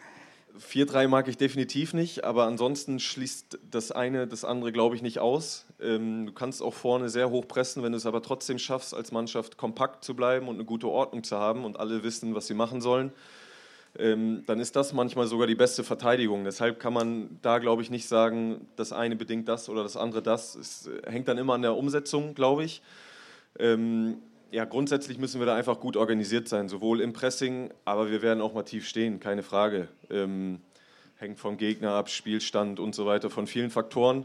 4-3 0.58 1.10
mag 1.10 1.28
ich 1.28 1.36
definitiv 1.38 1.94
nicht, 1.94 2.24
aber 2.24 2.46
ansonsten 2.46 3.00
schließt 3.00 3.60
das 3.70 3.92
eine 3.92 4.26
das 4.26 4.46
andere, 4.46 4.72
glaube 4.72 4.96
ich, 4.96 5.02
nicht 5.02 5.20
aus. 5.20 5.66
Ähm, 5.82 6.26
du 6.28 6.32
kannst 6.32 6.64
auch 6.64 6.74
vorne 6.74 7.10
sehr 7.10 7.30
hoch 7.30 7.46
pressen, 7.46 7.84
wenn 7.84 7.92
du 7.92 7.98
es 7.98 8.06
aber 8.06 8.22
trotzdem 8.22 8.58
schaffst, 8.58 8.94
als 8.94 9.12
Mannschaft 9.12 9.58
kompakt 9.58 10.06
zu 10.06 10.16
bleiben 10.16 10.48
und 10.48 10.56
eine 10.56 10.64
gute 10.64 10.88
Ordnung 10.88 11.26
zu 11.26 11.38
haben 11.38 11.66
und 11.66 11.78
alle 11.78 12.04
wissen, 12.04 12.34
was 12.34 12.48
sie 12.48 12.54
machen 12.54 12.80
sollen. 12.80 13.12
Ähm, 14.00 14.44
dann 14.48 14.62
ist 14.62 14.78
das 14.78 14.94
manchmal 14.94 15.28
sogar 15.28 15.46
die 15.46 15.56
beste 15.56 15.84
Verteidigung. 15.84 16.46
Deshalb 16.46 16.80
kann 16.80 16.94
man 16.94 17.38
da, 17.42 17.60
glaube 17.60 17.82
ich, 17.82 17.90
nicht 17.90 18.08
sagen, 18.08 18.66
das 18.78 18.94
eine 18.94 19.18
bedingt 19.18 19.50
das 19.50 19.68
oder 19.68 19.84
das 19.84 19.98
andere 19.98 20.22
das. 20.22 20.56
Es 20.56 20.90
hängt 21.06 21.28
dann 21.28 21.38
immer 21.38 21.54
an 21.54 21.64
der 21.64 21.76
Umsetzung, 21.76 22.34
glaube 22.34 22.64
ich. 22.64 22.82
Ja, 24.50 24.64
grundsätzlich 24.64 25.18
müssen 25.18 25.40
wir 25.40 25.46
da 25.46 25.56
einfach 25.56 25.80
gut 25.82 25.98
organisiert 25.98 26.48
sein, 26.48 26.70
sowohl 26.70 27.02
im 27.02 27.12
Pressing, 27.12 27.70
aber 27.84 28.10
wir 28.10 28.22
werden 28.22 28.42
auch 28.42 28.54
mal 28.54 28.64
tief 28.64 28.88
stehen, 28.88 29.20
keine 29.20 29.44
Frage. 29.44 29.90
Ähm, 30.10 30.62
hängt 31.18 31.38
vom 31.38 31.58
Gegner 31.58 31.92
ab, 31.92 32.10
Spielstand 32.10 32.80
und 32.80 32.96
so 32.96 33.06
weiter, 33.06 33.30
von 33.30 33.46
vielen 33.46 33.70
Faktoren. 33.70 34.24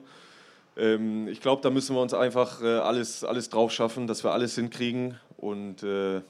Ähm, 0.77 1.27
ich 1.27 1.41
glaube, 1.41 1.61
da 1.63 1.71
müssen 1.71 1.97
wir 1.97 2.01
uns 2.01 2.15
einfach 2.15 2.63
äh, 2.63 2.67
alles, 2.67 3.25
alles 3.25 3.49
drauf 3.49 3.73
schaffen, 3.73 4.07
dass 4.07 4.23
wir 4.23 4.31
alles 4.31 4.55
hinkriegen 4.55 5.19
und 5.39 5.83
äh, 5.83 6.23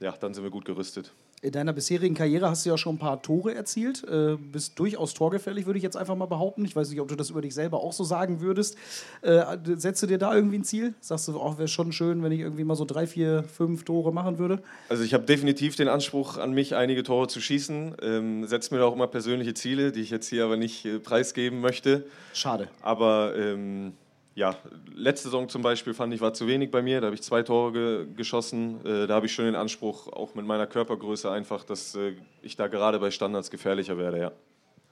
ja, 0.00 0.12
dann 0.18 0.34
sind 0.34 0.42
wir 0.42 0.50
gut 0.50 0.64
gerüstet. 0.64 1.12
In 1.42 1.52
deiner 1.52 1.74
bisherigen 1.74 2.14
Karriere 2.14 2.48
hast 2.48 2.64
du 2.64 2.70
ja 2.70 2.78
schon 2.78 2.94
ein 2.94 2.98
paar 2.98 3.20
Tore 3.20 3.54
erzielt, 3.54 4.02
äh, 4.08 4.36
bist 4.36 4.78
durchaus 4.78 5.12
torgefährlich, 5.12 5.66
würde 5.66 5.76
ich 5.76 5.82
jetzt 5.82 5.96
einfach 5.96 6.16
mal 6.16 6.26
behaupten. 6.26 6.64
Ich 6.64 6.74
weiß 6.74 6.88
nicht, 6.88 7.00
ob 7.00 7.08
du 7.08 7.14
das 7.14 7.28
über 7.28 7.42
dich 7.42 7.54
selber 7.54 7.82
auch 7.82 7.92
so 7.92 8.04
sagen 8.04 8.40
würdest. 8.40 8.76
Äh, 9.20 9.44
setzt 9.76 10.02
du 10.02 10.06
dir 10.06 10.16
da 10.16 10.34
irgendwie 10.34 10.58
ein 10.58 10.64
Ziel? 10.64 10.94
Sagst 11.00 11.28
du, 11.28 11.38
auch 11.38 11.58
wäre 11.58 11.68
schon 11.68 11.92
schön, 11.92 12.22
wenn 12.22 12.32
ich 12.32 12.40
irgendwie 12.40 12.64
mal 12.64 12.74
so 12.74 12.86
drei, 12.86 13.06
vier, 13.06 13.44
fünf 13.44 13.84
Tore 13.84 14.14
machen 14.14 14.38
würde? 14.38 14.62
Also 14.88 15.04
ich 15.04 15.12
habe 15.12 15.24
definitiv 15.24 15.76
den 15.76 15.88
Anspruch 15.88 16.38
an 16.38 16.52
mich, 16.52 16.74
einige 16.74 17.02
Tore 17.02 17.28
zu 17.28 17.40
schießen. 17.42 17.96
Ähm, 18.00 18.46
setze 18.46 18.72
mir 18.72 18.80
da 18.80 18.86
auch 18.86 18.94
immer 18.94 19.06
persönliche 19.06 19.52
Ziele, 19.52 19.92
die 19.92 20.00
ich 20.00 20.10
jetzt 20.10 20.28
hier 20.28 20.44
aber 20.44 20.56
nicht 20.56 20.86
äh, 20.86 20.98
preisgeben 20.98 21.60
möchte. 21.60 22.06
Schade. 22.32 22.68
Aber 22.80 23.34
ähm, 23.36 23.92
ja, 24.36 24.54
letzte 24.94 25.28
Saison 25.28 25.48
zum 25.48 25.62
Beispiel 25.62 25.94
fand 25.94 26.12
ich 26.12 26.20
war 26.20 26.34
zu 26.34 26.46
wenig 26.46 26.70
bei 26.70 26.82
mir. 26.82 27.00
Da 27.00 27.06
habe 27.06 27.14
ich 27.14 27.22
zwei 27.22 27.42
Tore 27.42 27.72
ge 27.72 28.06
geschossen. 28.14 28.84
Äh, 28.84 29.06
da 29.06 29.14
habe 29.14 29.26
ich 29.26 29.32
schon 29.32 29.46
den 29.46 29.56
Anspruch, 29.56 30.08
auch 30.08 30.34
mit 30.34 30.46
meiner 30.46 30.66
Körpergröße 30.66 31.30
einfach, 31.30 31.64
dass 31.64 31.94
äh, 31.96 32.12
ich 32.42 32.54
da 32.54 32.68
gerade 32.68 32.98
bei 32.98 33.10
Standards 33.10 33.50
gefährlicher 33.50 33.96
werde, 33.96 34.20
ja. 34.20 34.32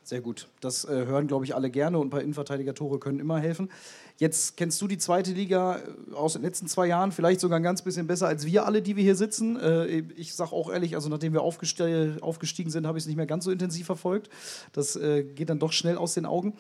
Sehr 0.03 0.23
gut. 0.23 0.49
Das 0.61 0.87
äh, 0.87 1.07
hören, 1.07 1.27
glaube 1.27 1.45
ich, 1.45 1.55
alle 1.55 1.71
gerne 1.71 1.99
und 1.99 2.07
ein 2.07 2.11
paar 2.11 2.23
Innenverteidiger-Tore 2.23 2.99
können 2.99 3.21
immer 3.21 3.39
helfen. 3.39 3.71
Jetzt 4.17 4.57
kennst 4.57 4.81
du 4.81 4.89
die 4.89 4.99
zweite 4.99 5.33
Liga 5.33 5.77
äh, 5.77 6.15
aus 6.15 6.35
den 6.35 6.43
letzten 6.43 6.67
zwei 6.67 6.87
Jahren, 6.87 7.13
vielleicht 7.13 7.41
sogar 7.41 7.59
ein 7.59 7.63
ganz 7.63 7.83
bisschen 7.83 8.07
besser 8.07 8.29
als 8.29 8.47
wir 8.47 8.65
alle, 8.65 8.81
die 8.81 8.97
wir 8.97 9.03
hier 9.03 9.17
sitzen. 9.17 9.59
Äh, 9.59 10.05
ich 10.17 10.35
sage 10.35 10.53
auch 10.53 10.71
ehrlich, 10.71 10.95
also 10.95 11.11
nachdem 11.11 11.35
wir 11.35 11.43
aufgestiegen 11.43 12.71
sind, 12.71 12.87
habe 12.87 12.97
ich 12.97 13.05
es 13.05 13.09
nicht 13.09 13.17
mehr 13.17 13.27
ganz 13.27 13.45
so 13.45 13.51
intensiv 13.51 13.85
verfolgt. 13.85 14.31
Das 14.73 14.97
äh, 14.97 15.23
geht 15.23 15.51
dann 15.51 15.59
doch 15.59 15.73
schnell 15.73 15.99
aus 15.99 16.15
den 16.15 16.25
Augen. 16.25 16.55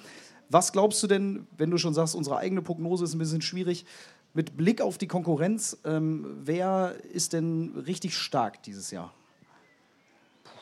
Was 0.48 0.72
glaubst 0.72 1.02
du 1.02 1.06
denn, 1.06 1.46
wenn 1.56 1.70
du 1.70 1.78
schon 1.78 1.94
sagst, 1.94 2.14
unsere 2.14 2.36
eigene 2.36 2.62
Prognose 2.62 3.04
ist 3.04 3.14
ein 3.14 3.18
bisschen 3.18 3.42
schwierig, 3.42 3.84
mit 4.34 4.56
Blick 4.56 4.80
auf 4.80 4.98
die 4.98 5.06
Konkurrenz, 5.06 5.78
ähm, 5.84 6.38
wer 6.42 6.96
ist 7.12 7.32
denn 7.32 7.84
richtig 7.86 8.16
stark 8.16 8.62
dieses 8.64 8.90
Jahr? 8.90 9.14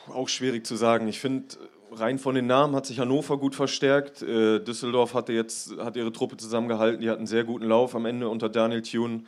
Auch 0.07 0.29
schwierig 0.29 0.65
zu 0.65 0.75
sagen. 0.75 1.07
Ich 1.07 1.19
finde, 1.19 1.55
rein 1.91 2.19
von 2.19 2.35
den 2.35 2.45
Namen 2.45 2.75
hat 2.75 2.85
sich 2.85 2.99
Hannover 2.99 3.37
gut 3.37 3.55
verstärkt. 3.55 4.21
Äh, 4.21 4.59
Düsseldorf 4.59 5.13
hatte 5.13 5.33
jetzt, 5.33 5.77
hat 5.77 5.95
ihre 5.95 6.11
Truppe 6.11 6.37
zusammengehalten, 6.37 7.01
die 7.01 7.09
hatten 7.09 7.19
einen 7.19 7.27
sehr 7.27 7.43
guten 7.43 7.65
Lauf 7.65 7.95
am 7.95 8.05
Ende 8.05 8.29
unter 8.29 8.49
Daniel 8.49 8.81
Thune. 8.81 9.23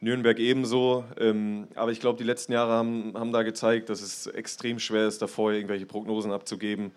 Nürnberg 0.00 0.38
ebenso. 0.38 1.04
Ähm, 1.18 1.68
aber 1.74 1.92
ich 1.92 2.00
glaube, 2.00 2.18
die 2.18 2.24
letzten 2.24 2.52
Jahre 2.52 2.72
haben, 2.72 3.12
haben 3.14 3.32
da 3.32 3.42
gezeigt, 3.42 3.90
dass 3.90 4.00
es 4.00 4.26
extrem 4.26 4.78
schwer 4.78 5.06
ist, 5.06 5.20
davor 5.20 5.52
irgendwelche 5.52 5.86
Prognosen 5.86 6.32
abzugeben. 6.32 6.92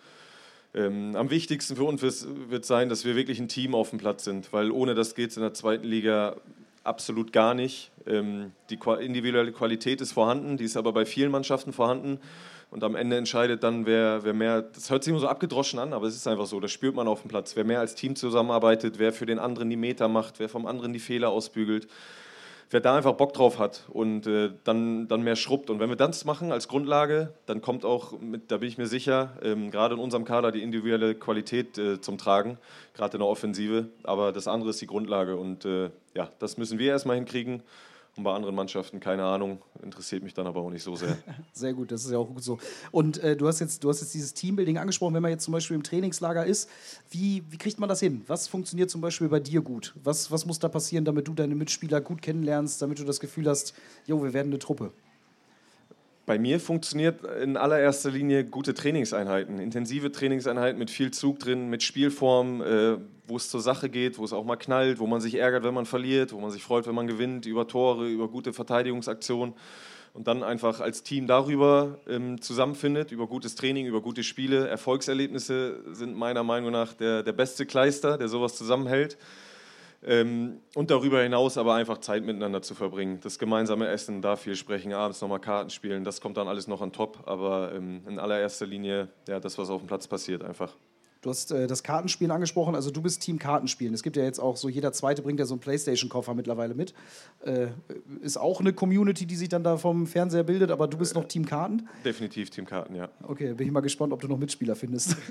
Ähm, 0.75 1.15
am 1.15 1.29
wichtigsten 1.29 1.75
für 1.75 1.83
uns 1.83 2.01
wird 2.01 2.65
sein, 2.65 2.89
dass 2.89 3.05
wir 3.05 3.15
wirklich 3.15 3.39
ein 3.39 3.47
Team 3.47 3.75
auf 3.75 3.91
dem 3.91 3.99
Platz 3.99 4.23
sind, 4.23 4.51
weil 4.53 4.71
ohne 4.71 4.95
das 4.95 5.13
geht 5.13 5.29
es 5.29 5.37
in 5.37 5.43
der 5.43 5.53
zweiten 5.53 5.85
Liga 5.85 6.35
absolut 6.83 7.31
gar 7.31 7.53
nicht. 7.53 7.91
Ähm, 8.07 8.51
die 8.69 8.79
individuelle 8.99 9.51
Qualität 9.51 10.01
ist 10.01 10.13
vorhanden, 10.13 10.57
die 10.57 10.65
ist 10.65 10.75
aber 10.75 10.91
bei 10.91 11.05
vielen 11.05 11.31
Mannschaften 11.31 11.73
vorhanden. 11.73 12.19
Und 12.71 12.83
am 12.83 12.95
Ende 12.95 13.17
entscheidet 13.17 13.61
dann, 13.61 13.85
wer, 13.85 14.23
wer 14.23 14.33
mehr, 14.33 14.63
das 14.63 14.89
hört 14.89 15.03
sich 15.03 15.11
immer 15.11 15.19
so 15.19 15.27
abgedroschen 15.27 15.77
an, 15.77 15.93
aber 15.93 16.07
es 16.07 16.15
ist 16.15 16.27
einfach 16.27 16.47
so, 16.47 16.59
das 16.59 16.71
spürt 16.71 16.95
man 16.95 17.07
auf 17.07 17.21
dem 17.21 17.29
Platz. 17.29 17.55
Wer 17.55 17.65
mehr 17.65 17.79
als 17.79 17.93
Team 17.93 18.15
zusammenarbeitet, 18.15 18.97
wer 18.97 19.13
für 19.13 19.27
den 19.27 19.37
anderen 19.37 19.69
die 19.69 19.75
Meter 19.75 20.07
macht, 20.07 20.39
wer 20.39 20.49
vom 20.49 20.65
anderen 20.65 20.91
die 20.91 20.99
Fehler 20.99 21.29
ausbügelt 21.29 21.87
wer 22.73 22.81
da 22.81 22.97
einfach 22.97 23.13
Bock 23.13 23.33
drauf 23.33 23.59
hat 23.59 23.83
und 23.89 24.27
äh, 24.27 24.49
dann, 24.63 25.07
dann 25.07 25.21
mehr 25.21 25.35
schrubbt. 25.35 25.69
Und 25.69 25.79
wenn 25.79 25.89
wir 25.89 25.95
das 25.95 26.25
machen 26.25 26.51
als 26.51 26.67
Grundlage, 26.67 27.33
dann 27.45 27.61
kommt 27.61 27.85
auch, 27.85 28.19
mit, 28.19 28.51
da 28.51 28.57
bin 28.57 28.67
ich 28.67 28.77
mir 28.77 28.87
sicher, 28.87 29.37
ähm, 29.43 29.71
gerade 29.71 29.93
in 29.95 30.01
unserem 30.01 30.25
Kader 30.25 30.51
die 30.51 30.63
individuelle 30.63 31.15
Qualität 31.15 31.77
äh, 31.77 32.01
zum 32.01 32.17
Tragen, 32.17 32.57
gerade 32.93 33.17
in 33.17 33.19
der 33.19 33.29
Offensive. 33.29 33.89
Aber 34.03 34.31
das 34.31 34.47
andere 34.47 34.71
ist 34.71 34.81
die 34.81 34.87
Grundlage 34.87 35.37
und 35.37 35.65
äh, 35.65 35.91
ja, 36.15 36.29
das 36.39 36.57
müssen 36.57 36.79
wir 36.79 36.91
erstmal 36.91 37.15
hinkriegen. 37.15 37.61
Und 38.15 38.23
bei 38.23 38.31
anderen 38.31 38.53
Mannschaften, 38.53 38.99
keine 38.99 39.23
Ahnung, 39.23 39.59
interessiert 39.81 40.21
mich 40.21 40.35
dann 40.35 40.45
aber 40.45 40.61
auch 40.61 40.69
nicht 40.69 40.83
so 40.83 40.95
sehr. 40.95 41.17
sehr 41.53 41.73
gut, 41.73 41.91
das 41.91 42.05
ist 42.05 42.11
ja 42.11 42.19
auch 42.19 42.27
gut 42.27 42.43
so. 42.43 42.59
Und 42.91 43.17
äh, 43.17 43.35
du, 43.35 43.47
hast 43.47 43.59
jetzt, 43.59 43.83
du 43.83 43.89
hast 43.89 44.01
jetzt 44.01 44.13
dieses 44.13 44.35
Teambuilding 44.35 44.77
angesprochen, 44.77 45.15
wenn 45.15 45.23
man 45.23 45.31
jetzt 45.31 45.43
zum 45.43 45.51
Beispiel 45.51 45.75
im 45.75 45.81
Trainingslager 45.81 46.45
ist, 46.45 46.69
wie, 47.09 47.43
wie 47.49 47.57
kriegt 47.57 47.79
man 47.79 47.89
das 47.89 47.99
hin? 47.99 48.21
Was 48.27 48.47
funktioniert 48.47 48.91
zum 48.91 49.01
Beispiel 49.01 49.29
bei 49.29 49.39
dir 49.39 49.61
gut? 49.61 49.95
Was, 50.03 50.29
was 50.29 50.45
muss 50.45 50.59
da 50.59 50.69
passieren, 50.69 51.05
damit 51.05 51.27
du 51.27 51.33
deine 51.33 51.55
Mitspieler 51.55 52.01
gut 52.01 52.21
kennenlernst, 52.21 52.79
damit 52.83 52.99
du 52.99 53.03
das 53.03 53.19
Gefühl 53.19 53.49
hast, 53.49 53.73
jo, 54.05 54.23
wir 54.23 54.33
werden 54.33 54.49
eine 54.49 54.59
Truppe? 54.59 54.91
Bei 56.25 56.39
mir 56.39 56.61
funktioniert 56.61 57.25
in 57.41 57.57
allererster 57.57 58.09
Linie 58.09 58.45
gute 58.45 58.73
Trainingseinheiten, 58.73 59.59
intensive 59.59 60.09
Trainingseinheiten 60.09 60.79
mit 60.79 60.89
viel 60.89 61.11
Zug 61.11 61.39
drin, 61.39 61.69
mit 61.69 61.83
Spielform, 61.83 62.61
äh, 62.61 62.97
wo 63.27 63.35
es 63.35 63.49
zur 63.49 63.59
Sache 63.59 63.89
geht, 63.89 64.17
wo 64.17 64.23
es 64.23 64.31
auch 64.31 64.45
mal 64.45 64.55
knallt, 64.55 64.99
wo 64.99 65.07
man 65.07 65.19
sich 65.19 65.35
ärgert, 65.35 65.65
wenn 65.65 65.73
man 65.73 65.85
verliert, 65.85 66.31
wo 66.31 66.39
man 66.39 66.49
sich 66.49 66.63
freut, 66.63 66.87
wenn 66.87 66.95
man 66.95 67.07
gewinnt, 67.07 67.45
über 67.45 67.67
Tore, 67.67 68.07
über 68.07 68.29
gute 68.29 68.53
Verteidigungsaktionen 68.53 69.53
und 70.13 70.27
dann 70.27 70.43
einfach 70.43 70.79
als 70.79 71.03
Team 71.03 71.27
darüber 71.27 71.99
ähm, 72.07 72.39
zusammenfindet, 72.39 73.11
über 73.11 73.27
gutes 73.27 73.55
Training, 73.55 73.85
über 73.85 73.99
gute 73.99 74.23
Spiele. 74.23 74.67
Erfolgserlebnisse 74.69 75.81
sind 75.91 76.15
meiner 76.15 76.43
Meinung 76.43 76.71
nach 76.71 76.93
der, 76.93 77.23
der 77.23 77.33
beste 77.33 77.65
Kleister, 77.65 78.17
der 78.17 78.29
sowas 78.29 78.55
zusammenhält. 78.55 79.17
Ähm, 80.05 80.59
und 80.75 80.91
darüber 80.91 81.21
hinaus 81.21 81.57
aber 81.57 81.75
einfach 81.75 81.99
Zeit 81.99 82.25
miteinander 82.25 82.61
zu 82.61 82.75
verbringen. 82.75 83.19
Das 83.21 83.39
gemeinsame 83.39 83.87
Essen, 83.87 84.21
da 84.21 84.35
viel 84.35 84.55
sprechen, 84.55 84.93
abends 84.93 85.21
nochmal 85.21 85.39
Karten 85.39 85.69
spielen, 85.69 86.03
das 86.03 86.19
kommt 86.19 86.37
dann 86.37 86.47
alles 86.47 86.67
noch 86.67 86.81
an 86.81 86.91
top. 86.91 87.23
Aber 87.25 87.73
ähm, 87.73 88.01
in 88.07 88.19
allererster 88.19 88.65
Linie 88.65 89.09
ja, 89.27 89.39
das, 89.39 89.57
was 89.57 89.69
auf 89.69 89.81
dem 89.81 89.87
Platz 89.87 90.07
passiert, 90.07 90.43
einfach. 90.43 90.75
Du 91.23 91.29
hast 91.29 91.51
äh, 91.53 91.67
das 91.67 91.83
Kartenspielen 91.83 92.31
angesprochen, 92.31 92.75
also 92.75 92.91
du 92.91 93.01
bist 93.01 93.21
Team 93.21 93.39
Kartenspielen. 93.39 93.93
Es 93.93 94.03
gibt 94.03 94.17
ja 94.17 94.23
jetzt 94.23 94.39
auch 94.39 94.57
so, 94.57 94.67
jeder 94.67 94.91
Zweite 94.91 95.21
bringt 95.21 95.39
ja 95.39 95.45
so 95.45 95.53
einen 95.53 95.61
Playstation-Koffer 95.61 96.33
mittlerweile 96.33 96.75
mit. 96.75 96.93
Äh, 97.45 97.67
ist 98.21 98.35
auch 98.35 98.59
eine 98.59 98.73
Community, 98.73 99.25
die 99.25 99.37
sich 99.37 99.47
dann 99.47 99.63
da 99.63 99.77
vom 99.77 100.05
Fernseher 100.05 100.43
bildet, 100.43 100.69
aber 100.69 100.89
du 100.89 100.97
bist 100.97 101.15
noch 101.15 101.25
Team 101.25 101.45
Karten? 101.45 101.87
Definitiv 102.03 102.49
Team 102.49 102.65
Karten, 102.65 102.93
ja. 102.95 103.07
Okay, 103.23 103.53
bin 103.53 103.65
ich 103.65 103.71
mal 103.71 103.79
gespannt, 103.79 104.11
ob 104.11 104.19
du 104.19 104.27
noch 104.27 104.37
Mitspieler 104.37 104.75
findest. 104.75 105.15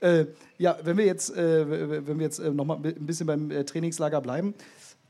Äh, 0.00 0.26
ja, 0.60 0.76
wenn 0.82 0.98
wir 0.98 1.06
jetzt, 1.06 1.34
äh, 1.34 2.06
wenn 2.06 2.18
wir 2.18 2.26
jetzt 2.26 2.38
äh, 2.38 2.50
noch 2.50 2.66
mal 2.66 2.76
ein 2.76 3.06
bisschen 3.06 3.26
beim 3.26 3.50
äh, 3.50 3.64
Trainingslager 3.64 4.20
bleiben. 4.20 4.54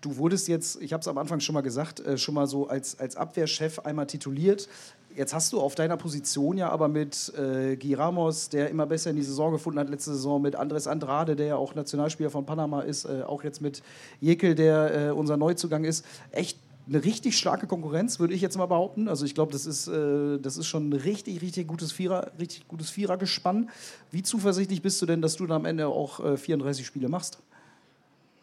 Du 0.01 0.17
wurdest 0.17 0.47
jetzt, 0.47 0.81
ich 0.81 0.93
habe 0.93 1.01
es 1.01 1.09
am 1.09 1.19
Anfang 1.19 1.41
schon 1.41 1.55
mal 1.55 1.61
gesagt, 1.61 1.99
äh, 2.01 2.17
schon 2.17 2.35
mal 2.37 2.47
so 2.47 2.69
als, 2.69 2.99
als 3.01 3.17
Abwehrchef 3.17 3.81
einmal 3.81 4.07
tituliert. 4.07 4.69
Jetzt 5.17 5.35
hast 5.35 5.53
du 5.53 5.61
auf 5.61 5.75
deiner 5.75 5.97
Position 5.97 6.57
ja 6.57 6.71
aber 6.71 6.87
mit 6.87 7.35
äh, 7.37 7.77
Guy 7.77 7.95
Ramos, 7.95 8.49
der 8.49 8.71
immer 8.71 8.87
besser 8.87 9.11
in 9.11 9.17
die 9.17 9.25
Saison 9.25 9.51
gefunden 9.51 9.81
hat, 9.81 9.91
letzte 9.91 10.13
Saison, 10.13 10.41
mit 10.41 10.55
Andres 10.55 10.87
Andrade, 10.87 11.35
der 11.35 11.47
ja 11.47 11.57
auch 11.57 11.75
Nationalspieler 11.75 12.31
von 12.31 12.47
Panama 12.47 12.83
ist, 12.83 13.05
äh, 13.05 13.25
auch 13.27 13.43
jetzt 13.43 13.61
mit 13.61 13.83
Jekyll, 14.21 14.55
der 14.55 15.09
äh, 15.09 15.11
unser 15.11 15.37
Neuzugang 15.37 15.83
ist, 15.83 16.07
echt 16.31 16.59
eine 16.91 17.05
richtig 17.05 17.39
starke 17.39 17.67
Konkurrenz, 17.67 18.19
würde 18.19 18.35
ich 18.35 18.41
jetzt 18.41 18.59
mal 18.59 18.67
behaupten. 18.67 19.09
Also 19.09 19.25
ich 19.25 19.35
glaube, 19.35 19.53
das 19.53 19.65
ist, 19.65 19.87
äh, 19.87 20.39
das 20.39 20.57
ist 20.57 20.67
schon 20.67 20.91
ein 20.91 20.93
richtig, 20.93 21.41
richtig 21.41 21.69
gutes 21.69 21.93
Vierer, 21.93 22.33
richtig 22.39 22.67
gutes 22.67 22.91
Vierergespann. 22.91 23.71
Wie 24.11 24.23
zuversichtlich 24.23 24.83
bist 24.83 25.01
du 25.01 25.07
denn, 25.07 25.23
dass 25.23 25.37
du 25.37 25.47
dann 25.47 25.59
am 25.59 25.65
Ende 25.67 25.87
auch 25.87 26.19
äh, 26.25 26.37
34 26.37 26.85
Spiele 26.85 27.09
machst? 27.09 27.39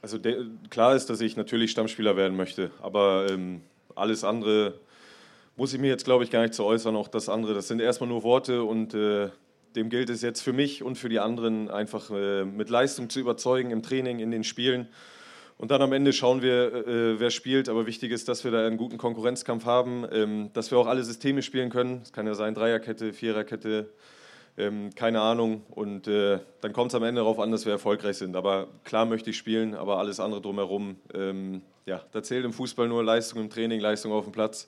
Also 0.02 0.18
klar 0.70 0.96
ist, 0.96 1.10
dass 1.10 1.20
ich 1.20 1.36
natürlich 1.36 1.72
Stammspieler 1.72 2.16
werden 2.16 2.38
möchte, 2.38 2.72
aber 2.82 3.28
ähm, 3.30 3.62
alles 3.96 4.24
andere 4.24 4.76
muss 5.58 5.74
ich 5.74 5.82
mir 5.82 5.88
jetzt, 5.88 6.06
glaube 6.06 6.24
ich, 6.24 6.30
gar 6.30 6.44
nicht 6.44 6.54
zu 6.54 6.64
äußern. 6.64 6.96
Auch 6.96 7.08
das 7.10 7.28
andere, 7.28 7.54
das 7.54 7.68
sind 7.68 7.82
erstmal 7.82 8.08
nur 8.08 8.24
Worte 8.24 8.64
und 8.64 8.94
äh, 8.94 9.30
dem 9.76 9.90
gilt 9.90 10.10
es 10.10 10.22
jetzt 10.22 10.42
für 10.42 10.54
mich 10.54 10.84
und 10.84 10.98
für 10.98 11.10
die 11.10 11.20
anderen 11.20 11.70
einfach 11.70 12.12
äh, 12.12 12.46
mit 12.46 12.70
Leistung 12.70 13.10
zu 13.10 13.20
überzeugen 13.20 13.72
im 13.72 13.84
Training, 13.84 14.20
in 14.20 14.32
den 14.32 14.44
Spielen 14.44 14.88
Und 15.58 15.72
dann 15.72 15.82
am 15.82 15.92
Ende 15.92 16.14
schauen 16.14 16.42
wir, 16.44 16.88
äh, 16.88 17.20
wer 17.20 17.32
spielt. 17.32 17.68
Aber 17.68 17.88
wichtig 17.88 18.12
ist, 18.12 18.28
dass 18.28 18.44
wir 18.44 18.52
da 18.52 18.66
einen 18.68 18.78
guten 18.78 18.98
Konkurrenzkampf 18.98 19.66
haben, 19.66 20.06
ähm, 20.12 20.50
dass 20.54 20.70
wir 20.70 20.78
auch 20.78 20.86
alle 20.88 21.04
Systeme 21.04 21.42
spielen 21.42 21.70
können. 21.70 22.02
Es 22.04 22.14
kann 22.14 22.28
ja 22.28 22.36
sein 22.36 22.54
Dreierkette, 22.54 23.12
Viererkette, 23.12 23.90
ähm, 24.58 24.92
keine 24.96 25.20
Ahnung. 25.22 25.64
Und 25.72 26.08
äh, 26.08 26.40
dann 26.62 26.74
kommt 26.74 26.92
es 26.92 26.96
am 26.96 27.04
Ende 27.04 27.22
darauf 27.22 27.40
an, 27.40 27.52
dass 27.52 27.66
wir 27.66 27.74
erfolgreich 27.74 28.18
sind. 28.18 28.36
Aber 28.36 28.68
klar 28.84 29.06
möchte 29.06 29.32
ich 29.32 29.38
spielen, 29.38 29.74
aber 29.74 29.98
alles 29.98 30.20
andere 30.20 30.42
drumherum, 30.42 30.98
ähm, 31.16 31.62
ja, 31.88 32.04
da 32.12 32.22
zählt 32.22 32.46
im 32.46 32.54
Fußball 32.54 32.88
nur 32.88 33.04
Leistung 33.04 33.42
im 33.42 33.50
Training, 33.50 33.80
Leistung 33.80 34.12
auf 34.12 34.26
dem 34.26 34.34
Platz. 34.34 34.68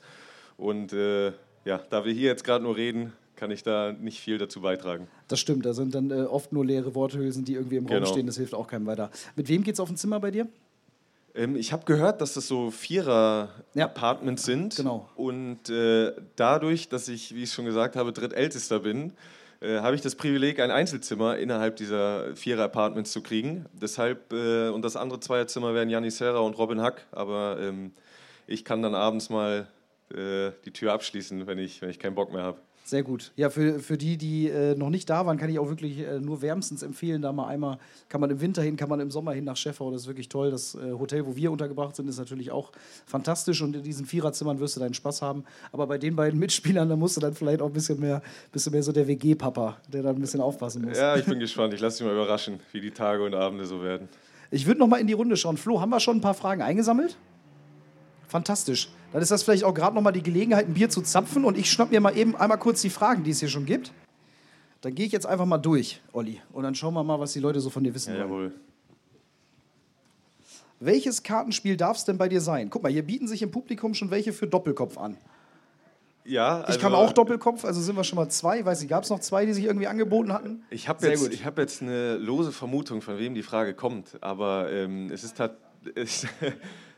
Und 0.57 0.91
äh, 0.93 1.27
ja, 1.65 1.81
da 1.89 2.03
wir 2.03 2.13
hier 2.13 2.29
jetzt 2.29 2.43
gerade 2.43 2.63
nur 2.63 2.75
reden, 2.75 3.13
kann 3.35 3.51
ich 3.51 3.61
da 3.61 3.91
nicht 3.93 4.19
viel 4.19 4.37
dazu 4.37 4.61
beitragen. 4.61 5.07
Das 5.27 5.39
stimmt, 5.39 5.65
da 5.65 5.73
sind 5.73 5.93
dann 5.95 6.09
äh, 6.11 6.23
oft 6.23 6.51
nur 6.51 6.65
leere 6.65 6.95
Worthülsen, 6.95 7.45
die 7.45 7.53
irgendwie 7.53 7.77
im 7.77 7.85
Raum 7.85 7.97
Genau. 7.97 8.07
stehen. 8.07 8.25
Das 8.25 8.37
hilft 8.37 8.53
auch 8.53 8.67
keinem 8.67 8.85
weiter. 8.87 9.11
Mit 9.35 9.47
wem 9.49 9.63
geht's 9.63 9.79
auf 9.79 9.89
ein 9.89 9.95
Zimmer 9.97 10.19
bei 10.19 10.31
dir? 10.31 10.47
Ähm, 11.39 11.55
ich 11.55 11.71
habe 11.71 11.85
gehört, 11.85 12.21
dass 12.21 12.33
das 12.33 12.47
so 12.47 12.65
Ja. 12.65 12.71
Vierer-Apartments 12.71 14.43
sind. 14.43 14.75
Genau. 14.75 15.09
Und 15.15 15.69
äh, 15.69 16.11
dadurch, 16.35 16.89
dass 16.89 17.07
ich, 17.07 17.33
wie 17.33 17.43
ich 17.43 17.53
schon 17.53 17.65
gesagt 17.65 17.95
habe, 17.95 18.11
drittältester 18.11 18.79
bin, 18.79 19.13
äh, 19.61 19.79
habe 19.79 19.95
ich 19.95 20.01
das 20.01 20.15
Privileg, 20.15 20.59
ein 20.59 20.71
Einzelzimmer 20.71 21.37
innerhalb 21.37 21.77
dieser 21.77 22.35
Vierer-Apartments 22.35 23.11
zu 23.11 23.21
kriegen. 23.21 23.65
Deshalb, 23.73 24.33
äh, 24.33 24.69
und 24.69 24.83
das 24.83 24.95
andere 24.95 25.19
Zweierzimmer 25.19 25.73
wären 25.73 25.89
Janni 25.89 26.11
Serra 26.11 26.39
und 26.39 26.57
Robin 26.57 26.81
Hack. 26.81 27.05
Aber 27.11 27.57
ähm, 27.59 27.93
ich 28.47 28.65
kann 28.65 28.81
dann 28.81 28.95
abends 28.95 29.29
mal 29.29 29.67
äh, 30.13 30.51
die 30.65 30.71
Tür 30.71 30.93
abschließen, 30.93 31.47
wenn 31.47 31.57
ich, 31.57 31.81
wenn 31.81 31.89
ich 31.89 31.99
keinen 31.99 32.15
Bock 32.15 32.33
mehr 32.33 32.43
habe. 32.43 32.59
Sehr 32.89 33.03
gut. 33.03 33.31
Ja, 33.35 33.51
für, 33.51 33.79
für 33.79 33.99
die, 33.99 34.17
die 34.17 34.49
äh, 34.49 34.73
noch 34.73 34.89
nicht 34.89 35.07
da 35.11 35.23
waren, 35.23 35.37
kann 35.37 35.51
ich 35.51 35.59
auch 35.59 35.69
wirklich 35.69 35.99
äh, 35.99 36.19
nur 36.19 36.41
wärmstens 36.41 36.81
empfehlen. 36.81 37.21
Da 37.21 37.31
mal 37.31 37.45
einmal, 37.45 37.77
kann 38.09 38.19
man 38.19 38.31
im 38.31 38.41
Winter 38.41 38.63
hin, 38.63 38.77
kann 38.77 38.89
man 38.89 38.99
im 38.99 39.11
Sommer 39.11 39.33
hin 39.33 39.43
nach 39.43 39.57
Schäffau. 39.57 39.91
Das 39.91 40.01
ist 40.01 40.07
wirklich 40.07 40.27
toll. 40.27 40.49
Das 40.49 40.73
äh, 40.73 40.93
Hotel, 40.93 41.27
wo 41.27 41.35
wir 41.35 41.51
untergebracht 41.51 41.95
sind, 41.95 42.07
ist 42.07 42.17
natürlich 42.17 42.49
auch 42.49 42.71
fantastisch. 43.05 43.61
Und 43.61 43.75
in 43.75 43.83
diesen 43.83 44.07
Viererzimmern 44.07 44.59
wirst 44.59 44.75
du 44.75 44.79
deinen 44.79 44.95
Spaß 44.95 45.21
haben. 45.21 45.43
Aber 45.71 45.85
bei 45.85 45.99
den 45.99 46.15
beiden 46.15 46.39
Mitspielern, 46.39 46.89
da 46.89 46.95
musst 46.95 47.15
du 47.15 47.21
dann 47.21 47.35
vielleicht 47.35 47.61
auch 47.61 47.67
ein 47.67 47.73
bisschen 47.73 47.99
mehr, 47.99 48.23
bisschen 48.51 48.71
mehr 48.71 48.81
so 48.81 48.91
der 48.91 49.07
WG-Papa, 49.07 49.77
der 49.87 50.01
dann 50.01 50.15
ein 50.15 50.21
bisschen 50.21 50.41
aufpassen 50.41 50.81
muss. 50.81 50.97
Ja, 50.97 51.15
ich 51.15 51.25
bin 51.25 51.37
gespannt. 51.37 51.75
Ich 51.75 51.81
lasse 51.81 52.03
mich 52.03 52.11
mal 52.11 52.19
überraschen, 52.19 52.59
wie 52.71 52.81
die 52.81 52.89
Tage 52.89 53.23
und 53.23 53.35
Abende 53.35 53.65
so 53.65 53.83
werden. 53.83 54.09
Ich 54.49 54.65
würde 54.65 54.79
noch 54.79 54.87
mal 54.87 54.97
in 54.97 55.05
die 55.05 55.13
Runde 55.13 55.37
schauen. 55.37 55.57
Flo, 55.57 55.79
haben 55.79 55.91
wir 55.91 55.99
schon 55.99 56.17
ein 56.17 56.21
paar 56.21 56.33
Fragen 56.33 56.63
eingesammelt? 56.63 57.17
Fantastisch. 58.27 58.89
Dann 59.11 59.21
ist 59.21 59.31
das 59.31 59.43
vielleicht 59.43 59.63
auch 59.63 59.73
gerade 59.73 59.95
noch 59.95 60.01
mal 60.01 60.11
die 60.11 60.21
Gelegenheit, 60.23 60.67
ein 60.67 60.73
Bier 60.75 60.89
zu 60.89 61.01
zapfen. 61.01 61.43
Und 61.45 61.57
ich 61.57 61.71
schnapp 61.71 61.91
mir 61.91 61.99
mal 61.99 62.15
eben 62.15 62.35
einmal 62.35 62.59
kurz 62.59 62.81
die 62.81 62.89
Fragen, 62.89 63.23
die 63.23 63.31
es 63.31 63.39
hier 63.39 63.49
schon 63.49 63.65
gibt. 63.65 63.91
Dann 64.81 64.95
gehe 64.95 65.05
ich 65.05 65.11
jetzt 65.11 65.25
einfach 65.25 65.45
mal 65.45 65.57
durch, 65.57 66.01
Olli. 66.13 66.39
Und 66.53 66.63
dann 66.63 66.75
schauen 66.75 66.93
wir 66.93 67.03
mal, 67.03 67.19
was 67.19 67.33
die 67.33 67.39
Leute 67.39 67.59
so 67.59 67.69
von 67.69 67.83
dir 67.83 67.93
wissen 67.93 68.13
Ja, 68.15 68.29
wollen. 68.29 68.51
jawohl. 68.51 68.53
Welches 70.79 71.23
Kartenspiel 71.23 71.75
darf 71.75 71.97
es 71.97 72.05
denn 72.05 72.17
bei 72.17 72.29
dir 72.29 72.39
sein? 72.39 72.69
Guck 72.69 72.83
mal, 72.83 72.91
hier 72.91 73.03
bieten 73.03 73.27
sich 73.27 73.41
im 73.41 73.51
Publikum 73.51 73.93
schon 73.93 74.11
welche 74.11 74.31
für 74.31 74.47
Doppelkopf 74.47 74.97
an. 74.97 75.17
Ja, 76.23 76.65
Ich 76.69 76.79
kann 76.79 76.93
auch 76.93 77.11
Doppelkopf, 77.11 77.65
also 77.65 77.81
sind 77.81 77.95
wir 77.97 78.03
schon 78.03 78.17
mal 78.17 78.29
zwei. 78.29 78.63
Weiß 78.63 78.81
ich, 78.83 78.87
gab 78.87 79.03
es 79.03 79.09
noch 79.09 79.19
zwei, 79.19 79.45
die 79.45 79.53
sich 79.53 79.65
irgendwie 79.65 79.87
angeboten 79.87 80.31
hatten? 80.31 80.63
Ich 80.69 80.87
habe 80.87 80.99
Sehr 81.01 81.09
jetzt, 81.11 81.21
gut. 81.23 81.33
ich 81.33 81.43
hab 81.43 81.57
jetzt 81.57 81.81
eine 81.81 82.17
lose 82.17 82.51
Vermutung, 82.51 83.01
von 83.01 83.17
wem 83.17 83.33
die 83.33 83.41
Frage 83.41 83.73
kommt, 83.73 84.21
aber 84.21 84.71
ähm, 84.71 85.09
es 85.11 85.23
ist 85.23 85.37
tat, 85.37 85.57
es, 85.95 86.27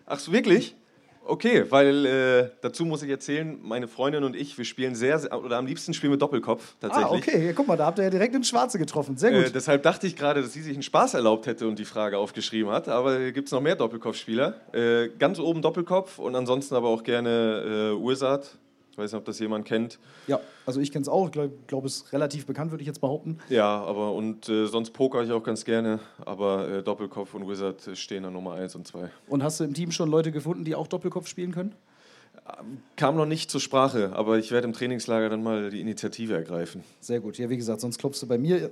Ach 0.06 0.19
so, 0.19 0.32
wirklich? 0.34 0.76
Okay, 1.23 1.65
weil 1.69 2.05
äh, 2.05 2.49
dazu 2.62 2.84
muss 2.84 3.03
ich 3.03 3.10
erzählen, 3.10 3.60
meine 3.62 3.88
Freundin 3.88 4.23
und 4.23 4.36
ich, 4.36 4.57
wir 4.57 4.65
spielen 4.65 4.95
sehr, 4.95 5.19
sehr 5.19 5.43
oder 5.43 5.57
am 5.57 5.65
liebsten 5.65 5.93
spielen 5.93 6.12
wir 6.12 6.17
Doppelkopf 6.17 6.75
tatsächlich. 6.79 7.12
Ah, 7.12 7.15
okay. 7.15 7.45
Ja, 7.45 7.53
guck 7.53 7.67
mal, 7.67 7.77
da 7.77 7.86
habt 7.86 7.99
ihr 7.99 8.05
ja 8.05 8.10
direkt 8.10 8.34
ins 8.34 8.49
Schwarze 8.49 8.79
getroffen. 8.79 9.17
Sehr 9.17 9.31
gut. 9.31 9.45
Äh, 9.45 9.51
deshalb 9.51 9.84
dachte 9.84 10.07
ich 10.07 10.15
gerade, 10.15 10.41
dass 10.41 10.53
sie 10.53 10.62
sich 10.62 10.73
einen 10.73 10.84
Spaß 10.84 11.13
erlaubt 11.13 11.45
hätte 11.45 11.67
und 11.67 11.77
die 11.77 11.86
Frage 11.86 12.17
aufgeschrieben 12.17 12.71
hat. 12.71 12.88
Aber 12.89 13.17
hier 13.17 13.31
gibt 13.31 13.47
es 13.47 13.51
noch 13.51 13.62
mehr 13.62 13.75
Doppelkopfspieler. 13.75 14.73
Äh, 14.73 15.10
ganz 15.19 15.39
oben 15.39 15.62
Doppelkopf 15.62 16.17
und 16.17 16.36
ansonsten 16.36 16.75
aber 16.75 16.89
auch 16.89 17.03
gerne 17.03 17.91
äh, 17.91 17.95
Ursat. 17.95 18.57
Ich 18.91 18.97
weiß 18.97 19.13
nicht, 19.13 19.19
ob 19.19 19.25
das 19.25 19.39
jemand 19.39 19.65
kennt. 19.65 19.99
ja, 20.27 20.39
also 20.65 20.82
ich 20.82 20.91
kenne 20.91 21.04
es 21.04 21.08
auch. 21.10 21.27
Ich 21.27 21.32
glaube, 21.32 21.54
glaub, 21.67 21.86
es 21.86 21.97
ist 21.97 22.13
relativ 22.13 22.45
bekannt, 22.45 22.71
würde 22.71 22.82
ich 22.82 22.88
jetzt 22.88 22.99
behaupten. 22.99 23.38
Ja, 23.49 23.82
aber 23.82 24.12
und 24.13 24.49
äh, 24.49 24.65
sonst 24.65 24.91
poker 24.91 25.23
ich 25.23 25.32
auch 25.32 25.43
ganz 25.43 25.63
gerne. 25.63 25.99
Aber 26.25 26.67
äh, 26.67 26.84
Doppelkopf 26.84 27.34
und 27.34 27.47
Wizard 27.47 27.97
stehen 27.97 28.25
an 28.25 28.34
Nummer 28.34 28.54
1 28.54 28.75
und 28.75 28.86
2. 28.86 29.10
Und 29.27 29.43
hast 29.43 29.62
du 29.62 29.63
im 29.63 29.73
Team 29.73 29.91
schon 29.91 30.10
Leute 30.10 30.32
gefunden, 30.32 30.65
die 30.65 30.75
auch 30.75 30.88
Doppelkopf 30.88 31.27
spielen 31.27 31.54
können? 31.54 31.73
Kam 32.95 33.15
noch 33.15 33.25
nicht 33.25 33.49
zur 33.49 33.62
Sprache, 33.62 34.12
aber 34.13 34.38
ich 34.38 34.51
werde 34.51 34.67
im 34.67 34.73
Trainingslager 34.73 35.30
dann 35.30 35.43
mal 35.43 35.69
die 35.69 35.80
Initiative 35.80 36.34
ergreifen. 36.34 36.84
Sehr 36.99 37.19
gut. 37.19 37.38
Ja, 37.38 37.49
wie 37.49 37.58
gesagt, 37.58 37.82
sonst 37.82 37.97
klopfst 37.97 38.21
du 38.21 38.27
bei 38.27 38.38
mir. 38.38 38.71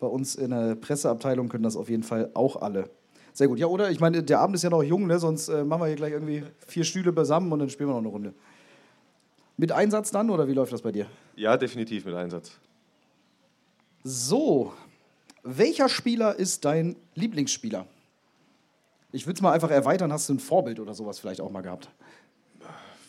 Bei 0.00 0.06
uns 0.06 0.34
in 0.34 0.50
der 0.50 0.74
Presseabteilung 0.74 1.48
können 1.48 1.62
das 1.62 1.76
auf 1.76 1.88
jeden 1.88 2.02
Fall 2.02 2.30
auch 2.34 2.56
alle. 2.56 2.90
Sehr 3.32 3.48
gut. 3.48 3.58
Ja, 3.58 3.66
oder? 3.66 3.90
Ich 3.90 4.00
meine, 4.00 4.22
der 4.22 4.40
Abend 4.40 4.56
ist 4.56 4.62
ja 4.62 4.70
noch 4.70 4.82
jung, 4.82 5.06
ne? 5.06 5.18
sonst 5.18 5.48
äh, 5.48 5.64
machen 5.64 5.82
wir 5.82 5.86
hier 5.86 5.96
gleich 5.96 6.12
irgendwie 6.12 6.42
vier 6.66 6.84
Stühle 6.84 7.12
beisammen 7.12 7.52
und 7.52 7.60
dann 7.60 7.70
spielen 7.70 7.88
wir 7.88 7.92
noch 7.92 8.00
eine 8.00 8.08
Runde. 8.08 8.34
Mit 9.60 9.72
Einsatz 9.72 10.10
dann 10.10 10.30
oder 10.30 10.48
wie 10.48 10.54
läuft 10.54 10.72
das 10.72 10.80
bei 10.80 10.90
dir? 10.90 11.06
Ja, 11.36 11.58
definitiv 11.58 12.06
mit 12.06 12.14
Einsatz. 12.14 12.52
So, 14.02 14.72
welcher 15.42 15.90
Spieler 15.90 16.34
ist 16.34 16.64
dein 16.64 16.96
Lieblingsspieler? 17.14 17.86
Ich 19.12 19.26
würde 19.26 19.34
es 19.36 19.42
mal 19.42 19.52
einfach 19.52 19.70
erweitern. 19.70 20.14
Hast 20.14 20.30
du 20.30 20.32
ein 20.32 20.40
Vorbild 20.40 20.80
oder 20.80 20.94
sowas 20.94 21.18
vielleicht 21.18 21.42
auch 21.42 21.50
mal 21.50 21.60
gehabt? 21.60 21.90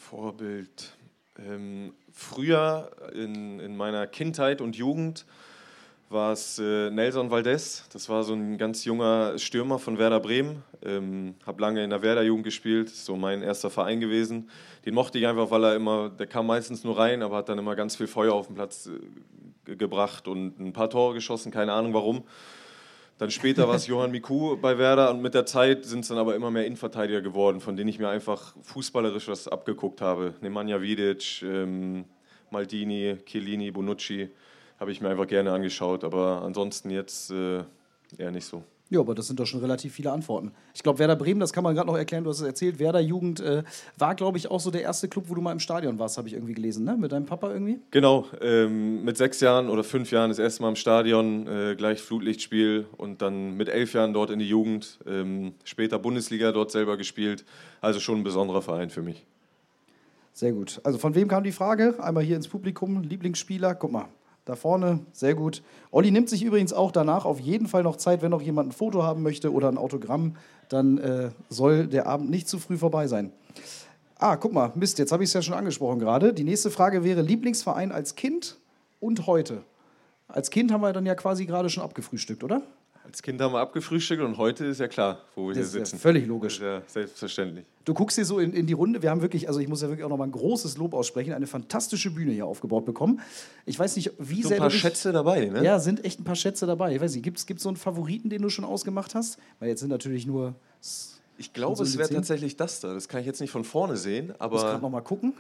Vorbild. 0.02 0.92
Ähm, 1.40 1.94
früher 2.12 2.92
in, 3.14 3.62
in 3.62 3.78
meiner 3.78 4.06
Kindheit 4.06 4.60
und 4.60 4.76
Jugend 4.76 5.26
war 6.12 6.34
es 6.34 6.60
äh, 6.60 6.90
Nelson 6.90 7.32
Valdez. 7.32 7.86
Das 7.94 8.10
war 8.10 8.24
so 8.24 8.34
ein 8.34 8.58
ganz 8.58 8.84
junger 8.86 9.38
Stürmer 9.38 9.80
von 9.80 9.98
Werder 9.98 10.20
Bremen. 10.20 10.64
Ähm, 10.84 11.36
habe 11.46 11.62
lange 11.62 11.84
in 11.84 11.90
der 11.90 12.02
Werder-Jugend 12.02 12.44
gespielt, 12.44 12.88
ist 12.88 13.06
so 13.06 13.16
mein 13.16 13.42
erster 13.42 13.70
Verein 13.70 14.00
gewesen. 14.00 14.50
Den 14.86 14.94
mochte 14.94 15.18
ich 15.20 15.28
einfach, 15.28 15.50
weil 15.52 15.64
er 15.64 15.76
immer, 15.76 16.10
der 16.10 16.28
kam 16.28 16.48
meistens 16.48 16.84
nur 16.84 16.98
rein, 16.98 17.22
aber 17.24 17.38
hat 17.38 17.50
dann 17.50 17.58
immer 17.60 17.76
ganz 17.76 17.96
viel 17.96 18.08
Feuer 18.08 18.34
auf 18.34 18.48
den 18.48 18.56
Platz 18.56 18.88
äh, 18.88 18.92
ge- 19.66 19.76
gebracht 19.76 20.28
und 20.28 20.60
ein 20.60 20.74
paar 20.74 20.90
Tore 20.90 21.14
geschossen, 21.14 21.52
keine 21.52 21.72
Ahnung 21.74 21.94
warum. 21.94 22.24
Dann 23.18 23.32
später 23.32 23.68
war 23.68 23.76
es 23.76 23.88
Johann 23.88 24.12
Miku 24.12 24.58
bei 24.58 24.78
Werder 24.78 25.12
und 25.12 25.22
mit 25.22 25.34
der 25.34 25.46
Zeit 25.46 25.86
sind 25.86 26.02
es 26.02 26.10
dann 26.10 26.18
aber 26.18 26.36
immer 26.36 26.52
mehr 26.52 26.66
Innenverteidiger 26.66 27.22
geworden, 27.22 27.62
von 27.62 27.76
denen 27.78 27.88
ich 27.90 28.00
mir 28.00 28.10
einfach 28.10 28.54
fußballerisch 28.64 29.28
was 29.30 29.48
abgeguckt 29.48 30.02
habe. 30.02 30.34
Nemanja 30.42 30.82
Vidic, 30.82 31.42
ähm, 31.44 32.04
Maldini, 32.50 33.16
Chiellini, 33.26 33.72
Bonucci 33.72 34.30
habe 34.82 34.92
ich 34.92 35.00
mir 35.00 35.10
einfach 35.10 35.28
gerne 35.28 35.52
angeschaut, 35.52 36.04
aber 36.04 36.42
ansonsten 36.42 36.90
jetzt 36.90 37.30
äh, 37.30 37.64
eher 38.18 38.32
nicht 38.32 38.46
so. 38.46 38.64
Ja, 38.90 39.00
aber 39.00 39.16
das 39.16 39.28
sind 39.28 39.40
doch 39.40 39.46
schon 39.46 39.62
relativ 39.62 39.94
viele 39.94 40.12
Antworten. 40.12 40.52
Ich 40.74 40.84
glaube, 40.84 41.00
Werder 41.00 41.16
Bremen, 41.16 41.40
das 41.40 41.54
kann 41.54 41.64
man 41.64 41.76
gerade 41.76 41.88
noch 41.88 41.96
erklären, 41.96 42.26
du 42.26 42.32
hast 42.32 42.42
es 42.42 42.46
erzählt, 42.46 42.80
Werder 42.80 43.00
Jugend 43.00 43.40
äh, 43.40 43.64
war, 43.98 44.16
glaube 44.16 44.40
ich, 44.40 44.50
auch 44.50 44.60
so 44.60 44.70
der 44.72 44.82
erste 44.82 45.08
Club, 45.08 45.26
wo 45.28 45.36
du 45.36 45.42
mal 45.42 45.52
im 45.54 45.60
Stadion 45.60 46.00
warst, 46.00 46.18
habe 46.18 46.28
ich 46.28 46.34
irgendwie 46.34 46.56
gelesen, 46.56 46.84
ne? 46.84 46.98
Mit 46.98 47.12
deinem 47.12 47.28
Papa 47.28 47.54
irgendwie? 47.54 47.80
Genau, 47.92 48.26
ähm, 48.42 49.06
mit 49.06 49.16
sechs 49.16 49.40
Jahren 49.40 49.70
oder 49.70 49.84
fünf 49.86 50.12
Jahren 50.12 50.30
das 50.30 50.40
erste 50.40 50.64
Mal 50.64 50.70
im 50.70 50.76
Stadion, 50.76 51.48
äh, 51.48 51.76
gleich 51.78 52.02
Flutlichtspiel 52.02 52.88
und 52.98 53.22
dann 53.22 53.56
mit 53.56 53.70
elf 53.70 53.94
Jahren 53.94 54.14
dort 54.14 54.32
in 54.32 54.40
die 54.40 54.50
Jugend, 54.50 55.00
ähm, 55.08 55.54
später 55.64 56.00
Bundesliga 56.00 56.52
dort 56.52 56.72
selber 56.72 56.98
gespielt. 56.98 57.46
Also 57.82 58.00
schon 58.02 58.18
ein 58.18 58.24
besonderer 58.24 58.64
Verein 58.64 58.90
für 58.90 59.04
mich. 59.04 59.26
Sehr 60.34 60.52
gut. 60.54 60.82
Also 60.84 60.98
von 60.98 61.14
wem 61.16 61.28
kam 61.28 61.44
die 61.44 61.52
Frage? 61.52 61.96
Einmal 62.04 62.24
hier 62.24 62.36
ins 62.36 62.48
Publikum, 62.48 63.04
Lieblingsspieler, 63.04 63.76
guck 63.76 63.92
mal. 63.92 64.10
Da 64.52 64.58
vorne, 64.58 65.00
sehr 65.14 65.34
gut. 65.34 65.64
Olli 65.92 66.12
nimmt 66.12 66.28
sich 66.28 66.44
übrigens 66.44 66.74
auch 66.74 66.92
danach 66.92 67.24
auf 67.24 67.40
jeden 67.40 67.68
Fall 67.68 67.84
noch 67.84 67.96
Zeit, 67.96 68.22
wenn 68.22 68.32
noch 68.32 68.42
jemand 68.42 68.68
ein 68.68 68.72
Foto 68.74 69.02
haben 69.02 69.24
möchte 69.24 69.54
oder 69.54 69.70
ein 69.70 69.78
Autogramm, 69.78 70.36
dann 70.68 70.98
äh, 70.98 71.30
soll 71.48 71.88
der 71.88 72.06
Abend 72.06 72.30
nicht 72.30 72.50
zu 72.50 72.60
früh 72.60 72.78
vorbei 72.78 73.08
sein. 73.08 73.32
Ah, 74.18 74.36
guck 74.36 74.52
mal, 74.52 74.74
Mist, 74.76 75.00
jetzt 75.00 75.14
habe 75.14 75.24
ich 75.24 75.30
es 75.30 75.34
ja 75.34 75.42
schon 75.42 75.54
angesprochen 75.54 76.00
gerade. 76.00 76.34
Die 76.34 76.44
nächste 76.44 76.70
Frage 76.70 77.06
wäre 77.06 77.22
Lieblingsverein 77.22 77.94
als 77.94 78.16
Kind 78.16 78.58
und 79.00 79.26
heute. 79.26 79.64
Als 80.28 80.50
Kind 80.50 80.74
haben 80.74 80.82
wir 80.82 80.92
dann 80.92 81.06
ja 81.06 81.16
quasi 81.16 81.46
gerade 81.46 81.70
schon 81.70 81.84
abgefrühstückt, 81.84 82.44
oder? 82.44 82.62
Als 83.04 83.22
Kind 83.22 83.42
haben 83.42 83.54
wir 83.54 83.60
abgefrühstückt 83.60 84.22
und 84.22 84.38
heute 84.38 84.66
ist 84.66 84.80
ja 84.80 84.88
klar, 84.88 85.20
wo 85.36 85.48
wir 85.48 85.54
hier 85.54 85.62
Das 85.64 85.70
ist 85.70 85.76
ja 85.76 85.86
sitzen. 85.86 86.00
völlig 86.00 86.28
logisch. 86.28 86.56
Ist 86.58 86.62
ja 86.62 86.82
selbstverständlich. 86.88 87.66
Du 87.84 87.94
guckst 87.94 88.16
hier 88.16 88.26
so 88.26 88.38
in, 88.40 88.54
in 88.54 88.68
die 88.68 88.74
Runde. 88.74 89.02
Wir 89.02 89.10
haben 89.10 89.22
wirklich, 89.22 89.48
also 89.48 89.60
ich 89.60 89.68
muss 89.68 89.82
ja 89.82 89.88
wirklich 89.90 90.06
auch 90.06 90.10
noch 90.10 90.18
mal 90.18 90.26
ein 90.26 90.32
großes 90.32 90.78
Lob 90.78 90.94
aussprechen, 90.94 91.34
eine 91.34 91.48
fantastische 91.48 92.12
Bühne 92.12 92.32
hier 92.32 92.46
aufgebaut 92.46 92.86
bekommen. 92.86 93.20
Ich 93.66 93.78
weiß 93.78 93.96
nicht, 93.96 94.12
wie 94.20 94.44
So 94.44 94.50
sehr 94.50 94.58
ein 94.58 94.62
paar 94.62 94.70
dich- 94.70 94.80
Schätze 94.80 95.12
dabei, 95.12 95.46
ne? 95.46 95.64
Ja, 95.64 95.80
sind 95.80 96.06
echt 96.06 96.20
ein 96.20 96.24
paar 96.24 96.36
Schätze 96.36 96.66
dabei. 96.68 96.94
Ich 96.96 97.02
weiß 97.02 97.14
nicht, 97.16 97.24
gibt 97.24 97.40
es 97.40 97.46
so 97.64 97.70
einen 97.70 97.76
Favoriten, 97.78 98.30
den 98.30 98.42
du 98.44 98.50
schon 98.50 98.66
ausgemacht 98.66 99.16
hast? 99.16 99.40
Weil 99.60 99.70
jetzt 99.70 99.80
sind 99.80 99.90
natürlich 99.90 100.28
nur, 100.28 100.54
Ich 101.38 101.54
glaube, 101.54 101.76
so 101.78 101.84
es 101.84 101.98
wäre 101.98 102.08
tatsächlich 102.10 102.56
das 102.56 102.82
da. 102.82 102.94
Das 102.94 103.08
kann 103.08 103.20
ich 103.22 103.26
jetzt 103.26 103.42
nicht 103.42 103.52
von 103.52 103.64
vorne 103.64 103.98
sehen, 103.98 104.26
ich 104.26 104.40
muss 104.52 104.62
gerade 104.62 104.74
aber 104.74 104.82
noch 104.84 104.90
mal 104.92 105.02
gucken. 105.02 105.34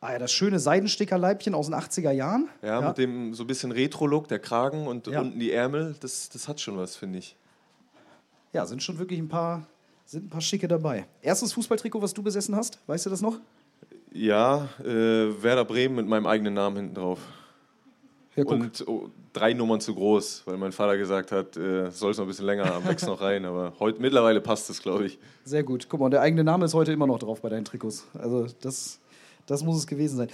Ah 0.00 0.12
ja, 0.12 0.18
das 0.18 0.30
schöne 0.32 0.58
Seidenstickerleibchen 0.60 1.54
aus 1.54 1.66
den 1.66 1.74
80er 1.74 2.12
Jahren. 2.12 2.48
ja, 2.62 2.80
mit 2.80 2.98
dem 2.98 3.34
so 3.34 3.42
ein 3.42 3.46
bisschen 3.48 3.72
Retro-Look, 3.72 4.28
der 4.28 4.38
Kragen 4.38 4.86
und 4.86 5.06
Ja. 5.08 5.20
unten 5.20 5.38
die 5.40 5.50
Ärmel, 5.50 5.96
das, 6.00 6.28
das 6.28 6.46
hat 6.46 6.60
schon 6.60 6.76
was, 6.76 6.94
finde 6.96 7.18
ich. 7.18 7.36
ja, 8.52 8.64
sind 8.64 8.82
schon 8.82 8.98
wirklich 8.98 9.18
ein 9.18 9.28
paar, 9.28 9.66
sind 10.06 10.26
ein 10.26 10.30
paar 10.30 10.40
schicke 10.40 10.68
dabei. 10.68 11.06
Erstes 11.20 11.52
Fußballtrikot, 11.52 12.00
was 12.00 12.14
du 12.14 12.22
besessen 12.22 12.54
hast, 12.56 12.78
weißt 12.86 13.06
du 13.06 13.10
das 13.10 13.20
noch? 13.20 13.38
Ja, 14.12 14.68
äh, 14.84 14.86
Werder 15.42 15.64
Bremen 15.64 15.96
mit 15.96 16.06
meinem 16.06 16.26
eigenen 16.26 16.54
Namen 16.54 16.76
hinten 16.76 16.94
drauf. 16.94 17.18
Ja, 18.36 18.44
und 18.44 18.84
oh, 18.86 19.10
drei 19.32 19.52
Nummern 19.52 19.80
zu 19.80 19.94
groß, 19.94 20.42
weil 20.46 20.56
mein 20.58 20.70
Vater 20.72 20.96
gesagt 20.96 21.32
hat, 21.32 21.56
äh, 21.56 21.90
soll 21.90 22.12
es 22.12 22.18
noch 22.18 22.24
ein 22.24 22.28
bisschen 22.28 22.46
länger 22.46 22.66
haben, 22.66 22.84
wächst 22.88 23.06
noch 23.06 23.20
rein. 23.20 23.44
Aber 23.44 23.72
heute 23.80 24.00
mittlerweile 24.00 24.40
passt 24.40 24.70
es, 24.70 24.80
glaube 24.80 25.06
ich. 25.06 25.18
Sehr 25.44 25.64
gut. 25.64 25.88
Guck 25.88 25.98
mal, 26.00 26.06
und 26.06 26.12
der 26.12 26.20
eigene 26.22 26.44
Name 26.44 26.64
ist 26.66 26.72
heute 26.74 26.92
immer 26.92 27.06
noch 27.08 27.18
drauf 27.18 27.40
bei 27.42 27.48
deinen 27.48 27.64
Trikots. 27.64 28.06
Also 28.16 28.46
das, 28.60 29.00
das 29.48 29.64
muss 29.64 29.76
es 29.76 29.86
gewesen 29.86 30.16
sein. 30.16 30.28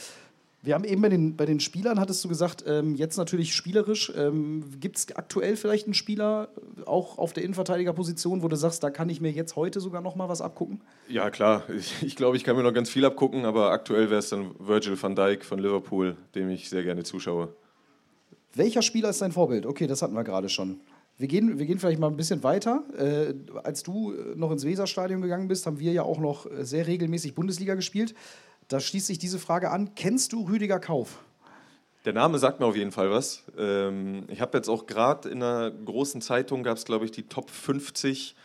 Wir 0.65 0.73
haben 0.75 0.85
eben 0.85 1.03
bei 1.03 1.11
den, 1.11 1.37
bei 1.37 1.45
den 1.45 1.61
Spielern, 1.61 2.01
hattest 2.01 2.25
du 2.25 2.29
gesagt, 2.29 2.65
ähm, 2.67 2.95
jetzt 2.95 3.19
natürlich 3.19 3.55
spielerisch. 3.55 4.11
Ähm, 4.17 4.65
Gibt 4.81 4.97
es 4.97 5.15
aktuell 5.15 5.57
vielleicht 5.57 5.85
einen 5.85 5.93
Spieler, 5.93 6.49
auch 6.87 7.19
auf 7.19 7.35
der 7.35 7.43
Innenverteidigerposition, 7.43 8.43
wo 8.43 8.49
du 8.49 8.57
sagst, 8.57 8.83
da 8.83 8.89
kann 8.89 9.11
ich 9.11 9.21
mir 9.21 9.31
jetzt 9.31 9.57
heute 9.57 9.81
sogar 9.81 10.01
noch 10.01 10.17
mal 10.17 10.31
was 10.31 10.41
abgucken? 10.41 10.81
Ja, 11.07 11.29
klar. 11.29 11.65
Ich, 11.77 12.03
ich 12.03 12.17
glaube, 12.17 12.39
ich 12.39 12.45
kann 12.45 12.57
mir 12.57 12.63
noch 12.63 12.73
ganz 12.73 12.89
viel 12.89 13.05
abgucken, 13.05 13.45
aber 13.45 13.73
aktuell 13.73 14.09
wäre 14.09 14.21
es 14.21 14.31
dann 14.31 14.53
Virgil 14.59 15.01
van 15.01 15.15
Dijk 15.15 15.45
von 15.45 15.59
Liverpool, 15.59 16.17
dem 16.35 16.49
ich 16.49 16.71
sehr 16.71 16.83
gerne 16.83 17.03
zuschaue. 17.03 17.55
Welcher 18.55 18.81
Spieler 18.81 19.11
ist 19.11 19.21
dein 19.21 19.33
Vorbild? 19.33 19.67
Okay, 19.67 19.87
das 19.87 20.01
hatten 20.01 20.15
wir 20.15 20.25
gerade 20.25 20.49
schon. 20.49 20.81
Wir 21.19 21.29
gehen, 21.29 21.59
wir 21.59 21.67
gehen 21.67 21.79
vielleicht 21.79 22.01
mal 22.01 22.09
ein 22.09 22.17
bisschen 22.17 22.43
weiter. 22.43 22.83
Äh, 22.97 23.35
als 23.63 23.83
du 23.83 24.15
noch 24.35 24.51
ins 24.51 24.65
Weserstadion 24.65 25.21
gegangen 25.21 25.47
bist, 25.47 25.67
haben 25.67 25.79
wir 25.79 25.93
ja 25.93 26.03
auch 26.03 26.19
noch 26.19 26.51
äh, 26.51 26.65
sehr 26.65 26.87
regelmäßig 26.87 27.35
Bundesliga 27.35 27.75
gespielt. 27.75 28.15
Da 28.69 28.81
schließt 28.81 29.07
sich 29.07 29.19
diese 29.19 29.39
Frage 29.39 29.71
an. 29.71 29.95
Kennst 29.95 30.33
du 30.33 30.47
Rüdiger 30.47 30.81
Kauf? 30.81 31.19
Der 32.05 32.13
Name 32.13 32.39
sagt 32.39 32.61
mir 32.61 32.67
auf 32.67 32.77
jeden 32.77 32.93
Fall 32.93 33.11
was. 33.11 33.45
Ähm, 33.59 34.25
ich 34.29 34.41
habe 34.41 34.59
jetzt 34.59 34.69
auch 34.69 34.87
gerade 34.87 35.29
in 35.29 35.43
einer 35.43 35.71
großen 35.71 36.21
Zeitung, 36.21 36.63
gab 36.63 36.77
es 36.77 36.85
glaube 36.85 37.05
ich 37.07 37.11
die 37.11 37.23
Top 37.25 37.51
50 37.51 38.37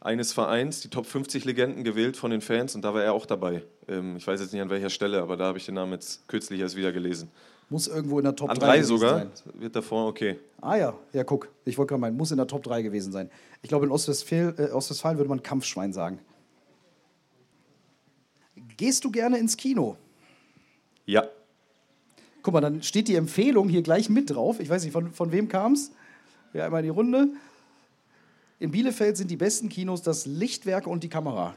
eines 0.00 0.32
Vereins, 0.32 0.80
die 0.80 0.88
Top 0.88 1.06
50 1.06 1.44
Legenden 1.46 1.82
gewählt 1.82 2.16
von 2.16 2.30
den 2.30 2.42
Fans 2.42 2.74
und 2.74 2.82
da 2.82 2.92
war 2.94 3.02
er 3.02 3.14
auch 3.14 3.24
dabei. 3.26 3.62
Ähm, 3.88 4.16
ich 4.16 4.26
weiß 4.26 4.40
jetzt 4.40 4.52
nicht 4.52 4.60
an 4.62 4.70
welcher 4.70 4.90
Stelle, 4.90 5.22
aber 5.22 5.36
da 5.36 5.44
habe 5.44 5.58
ich 5.58 5.64
den 5.64 5.74
Namen 5.74 5.92
jetzt 5.92 6.28
kürzlich 6.28 6.60
erst 6.60 6.76
wieder 6.76 6.92
gelesen. 6.92 7.30
Muss 7.68 7.88
irgendwo 7.88 8.18
in 8.18 8.24
der 8.24 8.36
Top 8.36 8.50
An 8.50 8.56
3 8.58 8.64
drei 8.66 8.76
gewesen 8.76 8.88
sogar? 8.88 9.18
sein. 9.18 9.30
Wird 9.54 9.74
davor, 9.74 10.06
okay. 10.06 10.38
Ah 10.60 10.76
ja, 10.76 10.94
ja, 11.12 11.24
guck. 11.24 11.48
Ich 11.64 11.76
wollte 11.78 11.90
gerade 11.90 12.00
meinen, 12.00 12.16
muss 12.16 12.30
in 12.30 12.36
der 12.36 12.46
Top 12.46 12.62
3 12.62 12.82
gewesen 12.82 13.12
sein. 13.12 13.30
Ich 13.62 13.68
glaube, 13.68 13.86
in 13.86 13.92
Ostwestfalen, 13.92 14.56
äh, 14.58 14.70
Ostwestfalen 14.70 15.18
würde 15.18 15.28
man 15.28 15.42
Kampfschwein 15.42 15.92
sagen. 15.92 16.20
Gehst 18.76 19.04
du 19.04 19.10
gerne 19.10 19.38
ins 19.38 19.56
Kino? 19.56 19.96
Ja, 21.06 21.28
Guck 22.46 22.54
mal, 22.54 22.60
dann 22.60 22.80
steht 22.84 23.08
die 23.08 23.16
Empfehlung 23.16 23.68
hier 23.68 23.82
gleich 23.82 24.08
mit 24.08 24.30
drauf. 24.30 24.60
Ich 24.60 24.70
weiß 24.70 24.84
nicht, 24.84 24.92
von, 24.92 25.12
von 25.12 25.32
wem 25.32 25.48
kam 25.48 25.72
es? 25.72 25.90
Ja, 26.52 26.64
einmal 26.64 26.78
in 26.78 26.84
die 26.84 26.90
Runde. 26.90 27.26
In 28.60 28.70
Bielefeld 28.70 29.16
sind 29.16 29.32
die 29.32 29.36
besten 29.36 29.68
Kinos 29.68 30.02
das 30.02 30.26
Lichtwerk 30.26 30.86
und 30.86 31.02
die 31.02 31.08
Kamera. 31.08 31.56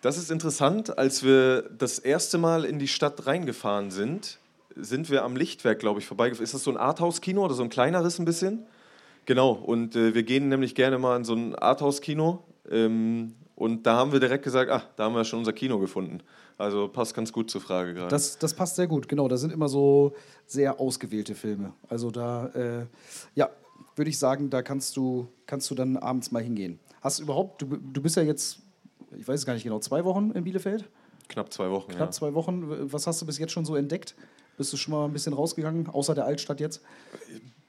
Das 0.00 0.16
ist 0.16 0.30
interessant. 0.30 0.96
Als 0.96 1.24
wir 1.24 1.68
das 1.76 1.98
erste 1.98 2.38
Mal 2.38 2.64
in 2.64 2.78
die 2.78 2.88
Stadt 2.88 3.26
reingefahren 3.26 3.90
sind, 3.90 4.38
sind 4.74 5.10
wir 5.10 5.24
am 5.24 5.36
Lichtwerk, 5.36 5.78
glaube 5.78 6.00
ich, 6.00 6.06
vorbeigefahren. 6.06 6.44
Ist 6.44 6.54
das 6.54 6.64
so 6.64 6.70
ein 6.70 6.78
Arthouse-Kino 6.78 7.44
oder 7.44 7.52
so 7.52 7.62
ein 7.62 7.68
kleineres 7.68 8.18
ein 8.18 8.24
bisschen? 8.24 8.64
Genau, 9.26 9.52
und 9.52 9.94
äh, 9.94 10.14
wir 10.14 10.22
gehen 10.22 10.48
nämlich 10.48 10.74
gerne 10.74 10.96
mal 10.96 11.18
in 11.18 11.24
so 11.24 11.34
ein 11.34 11.54
Arthouse-Kino. 11.54 12.42
Ähm, 12.70 13.34
und 13.56 13.82
da 13.82 13.96
haben 13.96 14.12
wir 14.12 14.20
direkt 14.20 14.44
gesagt, 14.44 14.70
ah, 14.70 14.84
da 14.96 15.04
haben 15.04 15.14
wir 15.14 15.26
schon 15.26 15.40
unser 15.40 15.52
Kino 15.52 15.78
gefunden. 15.78 16.22
Also 16.56 16.88
passt 16.88 17.14
ganz 17.14 17.32
gut 17.32 17.50
zur 17.50 17.60
Frage 17.60 17.94
gerade. 17.94 18.08
Das, 18.08 18.38
das 18.38 18.54
passt 18.54 18.76
sehr 18.76 18.86
gut, 18.86 19.08
genau. 19.08 19.28
Da 19.28 19.36
sind 19.36 19.52
immer 19.52 19.68
so 19.68 20.14
sehr 20.46 20.78
ausgewählte 20.78 21.34
Filme. 21.34 21.72
Also 21.88 22.10
da, 22.10 22.46
äh, 22.48 22.86
ja, 23.34 23.50
würde 23.96 24.10
ich 24.10 24.18
sagen, 24.18 24.50
da 24.50 24.62
kannst 24.62 24.96
du, 24.96 25.28
kannst 25.46 25.70
du 25.70 25.74
dann 25.74 25.96
abends 25.96 26.30
mal 26.30 26.42
hingehen. 26.42 26.78
Hast 27.00 27.18
du 27.18 27.24
überhaupt, 27.24 27.62
du, 27.62 27.66
du 27.66 28.00
bist 28.00 28.16
ja 28.16 28.22
jetzt, 28.22 28.60
ich 29.18 29.26
weiß 29.26 29.40
es 29.40 29.46
gar 29.46 29.54
nicht 29.54 29.64
genau, 29.64 29.78
zwei 29.80 30.04
Wochen 30.04 30.30
in 30.30 30.44
Bielefeld? 30.44 30.88
Knapp 31.28 31.52
zwei 31.52 31.70
Wochen, 31.70 31.90
Knapp 31.90 32.08
ja. 32.08 32.10
zwei 32.10 32.34
Wochen. 32.34 32.92
Was 32.92 33.06
hast 33.06 33.20
du 33.22 33.26
bis 33.26 33.38
jetzt 33.38 33.52
schon 33.52 33.64
so 33.64 33.76
entdeckt? 33.76 34.14
Bist 34.56 34.72
du 34.72 34.76
schon 34.76 34.92
mal 34.92 35.06
ein 35.06 35.12
bisschen 35.12 35.32
rausgegangen, 35.32 35.88
außer 35.88 36.14
der 36.14 36.26
Altstadt 36.26 36.60
jetzt? 36.60 36.82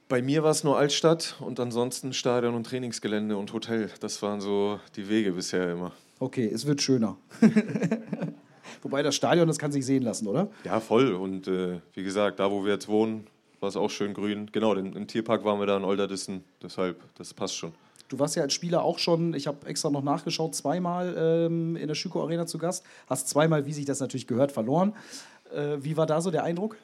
Bei 0.08 0.22
mir 0.22 0.44
war 0.44 0.52
es 0.52 0.62
nur 0.62 0.78
Altstadt 0.78 1.36
und 1.40 1.58
ansonsten 1.58 2.12
Stadion 2.12 2.54
und 2.54 2.64
Trainingsgelände 2.64 3.36
und 3.36 3.52
Hotel. 3.52 3.90
Das 3.98 4.22
waren 4.22 4.40
so 4.40 4.78
die 4.94 5.08
Wege 5.08 5.32
bisher 5.32 5.72
immer. 5.72 5.92
Okay, 6.20 6.46
es 6.46 6.64
wird 6.66 6.80
schöner. 6.80 7.16
Wobei 8.82 9.02
das 9.02 9.14
Stadion, 9.14 9.46
das 9.48 9.58
kann 9.58 9.72
sich 9.72 9.84
sehen 9.86 10.02
lassen, 10.02 10.26
oder? 10.26 10.48
Ja, 10.64 10.80
voll. 10.80 11.12
Und 11.14 11.48
äh, 11.48 11.80
wie 11.94 12.02
gesagt, 12.02 12.40
da 12.40 12.50
wo 12.50 12.64
wir 12.64 12.72
jetzt 12.74 12.88
wohnen, 12.88 13.26
war 13.60 13.68
es 13.68 13.76
auch 13.76 13.90
schön 13.90 14.14
grün. 14.14 14.48
Genau, 14.52 14.74
den, 14.74 14.92
im 14.94 15.06
Tierpark 15.06 15.44
waren 15.44 15.58
wir 15.58 15.66
da 15.66 15.76
in 15.76 15.84
Olderdissen. 15.84 16.44
Deshalb, 16.62 17.00
das 17.16 17.32
passt 17.34 17.56
schon. 17.56 17.72
Du 18.08 18.18
warst 18.18 18.36
ja 18.36 18.42
als 18.42 18.52
Spieler 18.54 18.82
auch 18.84 18.98
schon, 19.00 19.34
ich 19.34 19.46
habe 19.48 19.66
extra 19.66 19.90
noch 19.90 20.02
nachgeschaut, 20.02 20.54
zweimal 20.54 21.14
ähm, 21.18 21.74
in 21.76 21.88
der 21.88 21.94
Schüko 21.96 22.22
Arena 22.22 22.46
zu 22.46 22.58
Gast. 22.58 22.84
Hast 23.08 23.28
zweimal, 23.28 23.66
wie 23.66 23.72
sich 23.72 23.84
das 23.84 23.98
natürlich 24.00 24.26
gehört, 24.28 24.52
verloren. 24.52 24.94
Äh, 25.52 25.78
wie 25.80 25.96
war 25.96 26.06
da 26.06 26.20
so 26.20 26.30
der 26.30 26.44
Eindruck? 26.44 26.76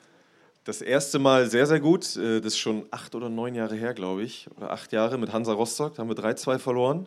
Das 0.64 0.80
erste 0.80 1.18
Mal 1.18 1.48
sehr, 1.50 1.66
sehr 1.66 1.78
gut. 1.80 2.16
Äh, 2.16 2.40
Das 2.40 2.54
ist 2.54 2.58
schon 2.58 2.86
acht 2.90 3.14
oder 3.14 3.28
neun 3.28 3.54
Jahre 3.54 3.76
her, 3.76 3.94
glaube 3.94 4.22
ich. 4.22 4.48
Oder 4.56 4.72
acht 4.72 4.90
Jahre 4.92 5.16
mit 5.18 5.32
Hansa 5.32 5.52
Rostock. 5.52 5.94
Da 5.94 6.02
haben 6.02 6.08
wir 6.08 6.16
3-2 6.16 6.58
verloren. 6.58 7.06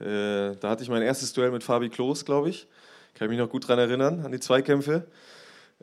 Äh, 0.00 0.56
Da 0.60 0.68
hatte 0.70 0.82
ich 0.82 0.90
mein 0.90 1.02
erstes 1.02 1.32
Duell 1.32 1.50
mit 1.50 1.62
Fabi 1.62 1.88
Klos, 1.88 2.24
glaube 2.26 2.50
ich. 2.50 2.66
Kann 3.16 3.26
ich 3.26 3.30
mich 3.30 3.38
noch 3.38 3.48
gut 3.48 3.64
daran 3.64 3.78
erinnern, 3.78 4.20
an 4.26 4.30
die 4.30 4.40
Zweikämpfe. 4.40 5.06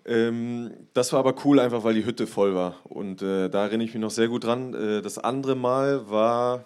Ähm, 0.05 0.71
das 0.93 1.11
war 1.13 1.19
aber 1.19 1.33
cool, 1.45 1.59
einfach 1.59 1.83
weil 1.83 1.95
die 1.95 2.05
Hütte 2.05 2.27
voll 2.27 2.53
war. 2.53 2.75
Und 2.83 3.23
äh, 3.23 3.49
da 3.49 3.63
erinnere 3.63 3.87
ich 3.87 3.93
mich 3.95 4.01
noch 4.01 4.11
sehr 4.11 4.27
gut 4.27 4.43
dran. 4.43 4.75
Äh, 4.75 5.01
das 5.01 5.17
andere 5.17 5.55
Mal 5.55 6.09
war 6.09 6.65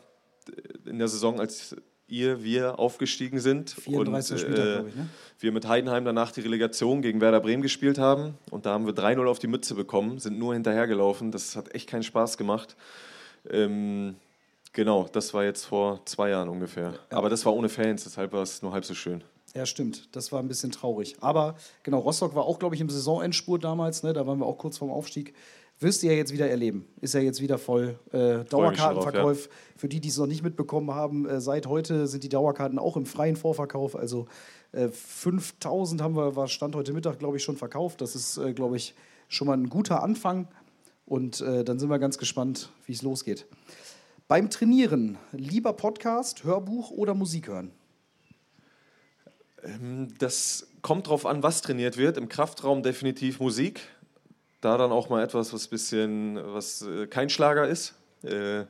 in 0.86 1.00
der 1.00 1.08
Saison, 1.08 1.40
als 1.40 1.74
ihr, 2.10 2.44
wir 2.44 2.80
aufgestiegen 2.80 3.40
sind. 3.40 3.70
34. 3.70 4.34
und, 4.34 4.40
Spieltag, 4.40 4.66
äh, 4.66 4.74
glaube 4.74 4.90
ich, 4.90 4.96
ne? 4.96 5.08
wir 5.40 5.52
mit 5.54 5.68
Heidenheim 5.70 6.04
danach 6.04 6.32
die 6.32 6.42
Relegation 6.42 7.02
gegen 7.02 7.22
Werder 7.22 7.40
Bremen 7.40 7.62
gespielt 7.62 7.98
haben. 7.98 8.34
Und 8.52 8.66
da 8.66 8.74
haben 8.74 8.86
wir 8.86 8.94
3-0 8.94 9.26
auf 9.26 9.40
die 9.40 9.48
Mütze 9.48 9.74
bekommen, 9.74 10.20
sind 10.20 10.38
nur 10.38 10.54
hinterhergelaufen. 10.54 11.32
Das 11.32 11.56
hat 11.56 11.74
echt 11.74 11.90
keinen 11.90 12.04
Spaß 12.04 12.38
gemacht. 12.38 12.76
Ähm, 13.50 14.16
genau, 14.74 15.08
das 15.14 15.34
war 15.34 15.46
jetzt 15.46 15.64
vor 15.64 16.02
zwei 16.06 16.30
Jahren 16.30 16.50
ungefähr. 16.50 16.94
Aber 17.10 17.30
das 17.30 17.46
war 17.46 17.54
ohne 17.54 17.70
Fans, 17.70 18.04
deshalb 18.04 18.34
war 18.34 18.42
es 18.42 18.62
nur 18.62 18.74
halb 18.74 18.84
so 18.84 18.94
schön. 18.94 19.24
Ja, 19.56 19.66
stimmt. 19.66 20.10
Das 20.16 20.32
war 20.32 20.40
ein 20.40 20.48
bisschen 20.48 20.72
traurig. 20.72 21.16
Aber 21.22 21.56
genau, 21.84 22.00
Rostock 22.00 22.36
war 22.36 22.46
auch, 22.46 22.60
glaube 22.60 22.76
ich, 22.76 22.82
im 22.82 22.90
Saisonendspurt 22.90 23.64
damals. 23.64 24.04
Ne? 24.04 24.14
Da 24.14 24.28
waren 24.28 24.40
wir 24.40 24.46
auch 24.46 24.58
kurz 24.58 24.78
vorm 24.78 24.92
Aufstieg. 24.92 25.34
Wirst 25.80 26.02
du 26.02 26.08
ja 26.08 26.14
jetzt 26.14 26.34
wieder 26.34 26.50
erleben. 26.50 26.88
Ist 27.02 27.14
ja 27.14 27.20
jetzt 27.20 27.40
wieder 27.40 27.58
voll. 27.58 28.00
Äh, 28.12 28.44
Dauerkartenverkauf. 28.46 29.48
Für 29.76 29.88
die, 29.88 30.00
die 30.00 30.10
es 30.10 30.18
noch 30.18 30.26
nicht 30.26 30.44
mitbekommen 30.44 30.92
haben, 30.92 31.28
äh, 31.28 31.40
seit 31.40 31.68
heute 31.68 32.08
sind 32.08 32.24
die 32.24 32.30
Dauerkarten 32.30 32.80
auch 32.80 32.98
im 32.98 33.06
freien 33.06 33.36
Vorverkauf. 33.36 33.96
Also 33.96 34.28
äh, 34.72 34.88
5000 34.88 36.02
haben 36.02 36.16
wir, 36.16 36.36
war 36.36 36.48
Stand 36.48 36.76
heute 36.76 36.94
Mittag, 36.94 37.20
glaube 37.20 37.38
ich, 37.38 37.44
schon 37.44 37.58
verkauft. 37.58 38.02
Das 38.02 38.16
ist, 38.16 38.38
äh, 38.38 38.54
glaube 38.54 38.76
ich, 38.76 38.96
schon 39.28 39.48
mal 39.48 39.54
ein 39.54 39.70
guter 39.70 40.02
Anfang. 40.02 40.48
Und 41.06 41.42
äh, 41.42 41.64
dann 41.64 41.80
sind 41.80 41.90
wir 41.90 42.00
ganz 42.00 42.18
gespannt, 42.18 42.72
wie 42.86 42.94
es 42.94 43.04
losgeht. 43.04 43.46
Beim 44.28 44.50
Trainieren, 44.50 45.18
lieber 45.32 45.74
Podcast, 45.74 46.44
Hörbuch 46.44 46.92
oder 46.92 47.14
Musik 47.14 47.48
hören? 47.48 47.72
Ähm, 49.68 50.08
Das 50.20 50.68
kommt 50.82 51.08
drauf 51.08 51.26
an, 51.26 51.44
was 51.44 51.62
trainiert 51.62 51.98
wird. 51.98 52.18
Im 52.18 52.30
Kraftraum 52.30 52.82
definitiv 52.84 53.40
Musik. 53.40 53.82
Da 54.62 54.78
dann 54.78 54.92
auch 54.92 55.10
mal 55.10 55.24
etwas, 55.24 55.54
was 55.54 55.68
bisschen, 55.68 56.40
was 56.54 56.82
äh, 56.82 57.06
kein 57.08 57.30
Schlager 57.30 57.68
ist. 57.68 57.94
Äh, 58.24 58.64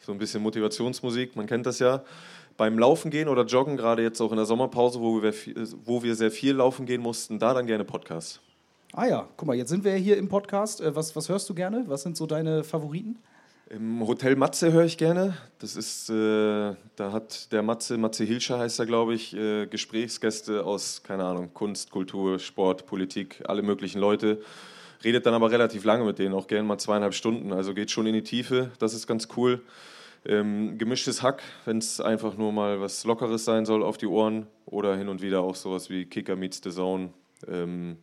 so 0.00 0.12
ein 0.12 0.18
bisschen 0.18 0.42
Motivationsmusik, 0.42 1.36
man 1.36 1.46
kennt 1.46 1.66
das 1.66 1.78
ja. 1.78 2.02
Beim 2.56 2.78
Laufen 2.78 3.10
gehen 3.10 3.28
oder 3.28 3.44
Joggen, 3.44 3.76
gerade 3.76 4.02
jetzt 4.02 4.20
auch 4.20 4.30
in 4.32 4.36
der 4.36 4.46
Sommerpause, 4.46 5.00
wo 5.00 5.22
wir, 5.22 5.32
wo 5.84 6.02
wir 6.02 6.14
sehr 6.14 6.30
viel 6.30 6.54
laufen 6.54 6.84
gehen 6.86 7.00
mussten, 7.00 7.38
da 7.38 7.54
dann 7.54 7.66
gerne 7.66 7.84
Podcast. 7.84 8.40
Ah 8.92 9.06
ja, 9.06 9.28
guck 9.36 9.46
mal, 9.46 9.54
jetzt 9.56 9.68
sind 9.68 9.84
wir 9.84 9.92
ja 9.92 9.98
hier 9.98 10.16
im 10.16 10.28
Podcast. 10.28 10.80
Äh, 10.80 10.96
Was, 10.96 11.14
was 11.14 11.28
hörst 11.28 11.48
du 11.48 11.54
gerne? 11.54 11.84
Was 11.86 12.02
sind 12.02 12.16
so 12.16 12.26
deine 12.26 12.64
Favoriten? 12.64 13.18
Im 13.72 14.04
Hotel 14.04 14.34
Matze 14.34 14.72
höre 14.72 14.84
ich 14.84 14.98
gerne. 14.98 15.36
Das 15.60 15.76
ist, 15.76 16.10
äh, 16.10 16.74
da 16.96 17.12
hat 17.12 17.52
der 17.52 17.62
Matze, 17.62 17.98
Matze 17.98 18.24
Hilscher 18.24 18.58
heißt 18.58 18.80
er, 18.80 18.86
glaube 18.86 19.14
ich, 19.14 19.32
äh, 19.36 19.66
Gesprächsgäste 19.66 20.64
aus, 20.64 21.04
keine 21.04 21.22
Ahnung, 21.22 21.54
Kunst, 21.54 21.92
Kultur, 21.92 22.40
Sport, 22.40 22.86
Politik, 22.86 23.44
alle 23.46 23.62
möglichen 23.62 24.00
Leute. 24.00 24.40
Redet 25.04 25.24
dann 25.24 25.34
aber 25.34 25.52
relativ 25.52 25.84
lange 25.84 26.02
mit 26.02 26.18
denen, 26.18 26.34
auch 26.34 26.48
gerne 26.48 26.66
mal 26.66 26.78
zweieinhalb 26.78 27.14
Stunden. 27.14 27.52
Also 27.52 27.72
geht 27.72 27.92
schon 27.92 28.06
in 28.06 28.14
die 28.14 28.24
Tiefe, 28.24 28.72
das 28.80 28.92
ist 28.92 29.06
ganz 29.06 29.28
cool. 29.36 29.62
Ähm, 30.24 30.76
gemischtes 30.76 31.22
Hack, 31.22 31.40
wenn 31.64 31.78
es 31.78 32.00
einfach 32.00 32.36
nur 32.36 32.50
mal 32.50 32.80
was 32.80 33.04
Lockeres 33.04 33.44
sein 33.44 33.66
soll 33.66 33.84
auf 33.84 33.98
die 33.98 34.08
Ohren 34.08 34.48
oder 34.66 34.96
hin 34.96 35.08
und 35.08 35.22
wieder 35.22 35.42
auch 35.42 35.54
sowas 35.54 35.90
wie 35.90 36.06
Kicker 36.06 36.34
meets 36.34 36.60
the 36.64 36.70
Zone, 36.70 37.10
ähm, 37.46 37.98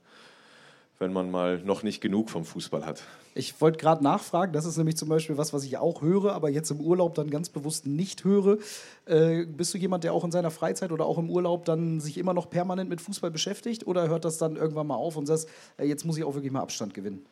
wenn 1.00 1.14
man 1.14 1.30
mal 1.30 1.60
noch 1.60 1.84
nicht 1.84 2.02
genug 2.02 2.30
vom 2.30 2.46
Fußball 2.46 2.86
hat. 2.86 3.04
Ich 3.36 3.62
wollte 3.62 3.78
gerade 3.78 4.04
nachfragen, 4.04 4.52
das 4.52 4.66
ist 4.66 4.78
nämlich 4.78 4.98
zum 4.98 5.10
Beispiel 5.10 5.38
was, 5.38 5.54
was 5.54 5.64
ich 5.64 5.78
auch 5.78 6.02
höre, 6.02 6.34
aber 6.34 6.50
jetzt 6.50 6.72
im 6.72 6.80
Urlaub 6.80 7.14
dann 7.16 7.30
ganz 7.30 7.50
bewusst 7.50 7.86
nicht 7.86 8.24
höre. 8.24 8.58
Äh, 9.06 9.46
bist 9.46 9.74
du 9.74 9.78
jemand, 9.78 10.04
der 10.04 10.14
auch 10.14 10.24
in 10.24 10.32
seiner 10.32 10.50
Freizeit 10.50 10.92
oder 10.92 11.06
auch 11.06 11.18
im 11.18 11.30
Urlaub 11.30 11.66
dann 11.66 12.00
sich 12.00 12.18
immer 12.18 12.34
noch 12.34 12.50
permanent 12.50 12.90
mit 12.90 13.00
Fußball 13.00 13.30
beschäftigt 13.30 13.86
oder 13.86 14.08
hört 14.08 14.26
das 14.26 14.38
dann 14.38 14.56
irgendwann 14.56 14.88
mal 14.88 14.96
auf 14.96 15.18
und 15.18 15.28
sagst, 15.28 15.50
äh, 15.78 15.86
jetzt 15.86 16.04
muss 16.04 16.18
ich 16.18 16.24
auch 16.24 16.34
wirklich 16.34 16.52
mal 16.52 16.62
Abstand 16.62 16.94
gewinnen? 16.94 17.26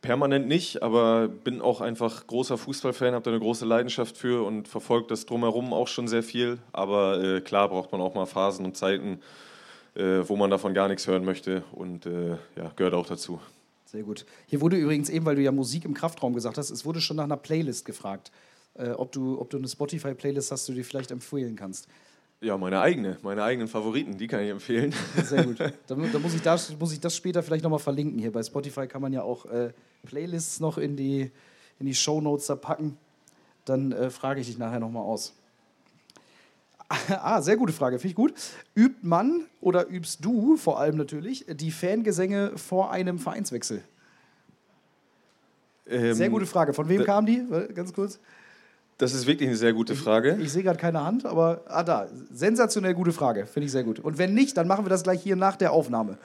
Permanent 0.00 0.46
nicht, 0.48 0.82
aber 0.82 1.28
bin 1.28 1.62
auch 1.62 1.80
einfach 1.80 2.26
großer 2.26 2.58
Fußballfan, 2.58 3.14
habe 3.14 3.22
da 3.22 3.30
eine 3.30 3.40
große 3.40 3.64
Leidenschaft 3.64 4.18
für 4.18 4.46
und 4.46 4.68
verfolge 4.68 5.06
das 5.08 5.24
drumherum 5.24 5.72
auch 5.72 5.88
schon 5.88 6.08
sehr 6.08 6.22
viel. 6.22 6.58
Aber 6.72 7.22
äh, 7.22 7.40
klar 7.40 7.68
braucht 7.68 7.92
man 7.92 8.00
auch 8.00 8.14
mal 8.14 8.26
Phasen 8.26 8.66
und 8.66 8.76
Zeiten, 8.76 9.20
wo 9.94 10.36
man 10.36 10.50
davon 10.50 10.74
gar 10.74 10.88
nichts 10.88 11.06
hören 11.06 11.24
möchte 11.24 11.62
und 11.72 12.06
äh, 12.06 12.30
ja, 12.56 12.72
gehört 12.76 12.94
auch 12.94 13.06
dazu. 13.06 13.40
Sehr 13.84 14.02
gut. 14.02 14.26
Hier 14.46 14.60
wurde 14.60 14.76
übrigens 14.76 15.08
eben, 15.08 15.24
weil 15.24 15.36
du 15.36 15.42
ja 15.42 15.52
Musik 15.52 15.84
im 15.84 15.94
Kraftraum 15.94 16.34
gesagt 16.34 16.58
hast, 16.58 16.70
es 16.70 16.84
wurde 16.84 17.00
schon 17.00 17.16
nach 17.16 17.24
einer 17.24 17.36
Playlist 17.36 17.84
gefragt. 17.84 18.32
Äh, 18.74 18.90
ob, 18.90 19.12
du, 19.12 19.40
ob 19.40 19.50
du 19.50 19.58
eine 19.58 19.68
Spotify-Playlist 19.68 20.50
hast, 20.50 20.66
die 20.66 20.72
du 20.72 20.78
dir 20.78 20.84
vielleicht 20.84 21.12
empfehlen 21.12 21.54
kannst. 21.54 21.86
Ja, 22.40 22.58
meine 22.58 22.80
eigene, 22.80 23.18
meine 23.22 23.44
eigenen 23.44 23.68
Favoriten, 23.68 24.18
die 24.18 24.26
kann 24.26 24.42
ich 24.42 24.50
empfehlen. 24.50 24.92
Sehr 25.22 25.44
gut. 25.44 25.58
Da, 25.86 25.94
da 25.94 26.18
muss, 26.18 26.34
ich 26.34 26.42
das, 26.42 26.76
muss 26.78 26.92
ich 26.92 26.98
das 26.98 27.14
später 27.14 27.42
vielleicht 27.42 27.62
nochmal 27.62 27.78
verlinken. 27.78 28.18
Hier 28.18 28.32
bei 28.32 28.42
Spotify 28.42 28.88
kann 28.88 29.00
man 29.00 29.12
ja 29.12 29.22
auch 29.22 29.46
äh, 29.46 29.72
Playlists 30.04 30.58
noch 30.58 30.76
in 30.76 30.96
die, 30.96 31.30
in 31.78 31.86
die 31.86 31.94
Shownotes 31.94 32.46
da 32.46 32.56
packen. 32.56 32.96
Dann 33.64 33.92
äh, 33.92 34.10
frage 34.10 34.40
ich 34.40 34.48
dich 34.48 34.58
nachher 34.58 34.80
nochmal 34.80 35.04
aus. 35.04 35.34
Ah, 37.08 37.40
sehr 37.42 37.56
gute 37.56 37.72
Frage, 37.72 37.98
finde 37.98 38.08
ich 38.08 38.14
gut. 38.14 38.34
Übt 38.74 38.98
man 39.02 39.46
oder 39.60 39.88
übst 39.88 40.24
du 40.24 40.56
vor 40.56 40.80
allem 40.80 40.96
natürlich 40.96 41.46
die 41.48 41.70
Fangesänge 41.70 42.52
vor 42.56 42.90
einem 42.90 43.18
Vereinswechsel? 43.18 43.82
Ähm, 45.86 46.14
Sehr 46.14 46.30
gute 46.30 46.46
Frage. 46.46 46.72
Von 46.72 46.88
wem 46.88 47.04
kam 47.04 47.26
die? 47.26 47.44
Ganz 47.74 47.92
kurz. 47.92 48.18
Das 48.96 49.12
ist 49.12 49.26
wirklich 49.26 49.48
eine 49.48 49.56
sehr 49.56 49.72
gute 49.72 49.96
Frage. 49.96 50.38
Ich 50.40 50.52
sehe 50.52 50.62
gerade 50.62 50.78
keine 50.78 51.04
Hand, 51.04 51.26
aber 51.26 51.62
ah 51.66 51.82
da, 51.82 52.06
sensationell 52.30 52.94
gute 52.94 53.12
Frage, 53.12 53.46
finde 53.46 53.66
ich 53.66 53.72
sehr 53.72 53.82
gut. 53.82 53.98
Und 53.98 54.18
wenn 54.18 54.34
nicht, 54.34 54.56
dann 54.56 54.68
machen 54.68 54.84
wir 54.84 54.88
das 54.88 55.02
gleich 55.02 55.20
hier 55.20 55.34
nach 55.34 55.56
der 55.56 55.72
Aufnahme. 55.72 56.16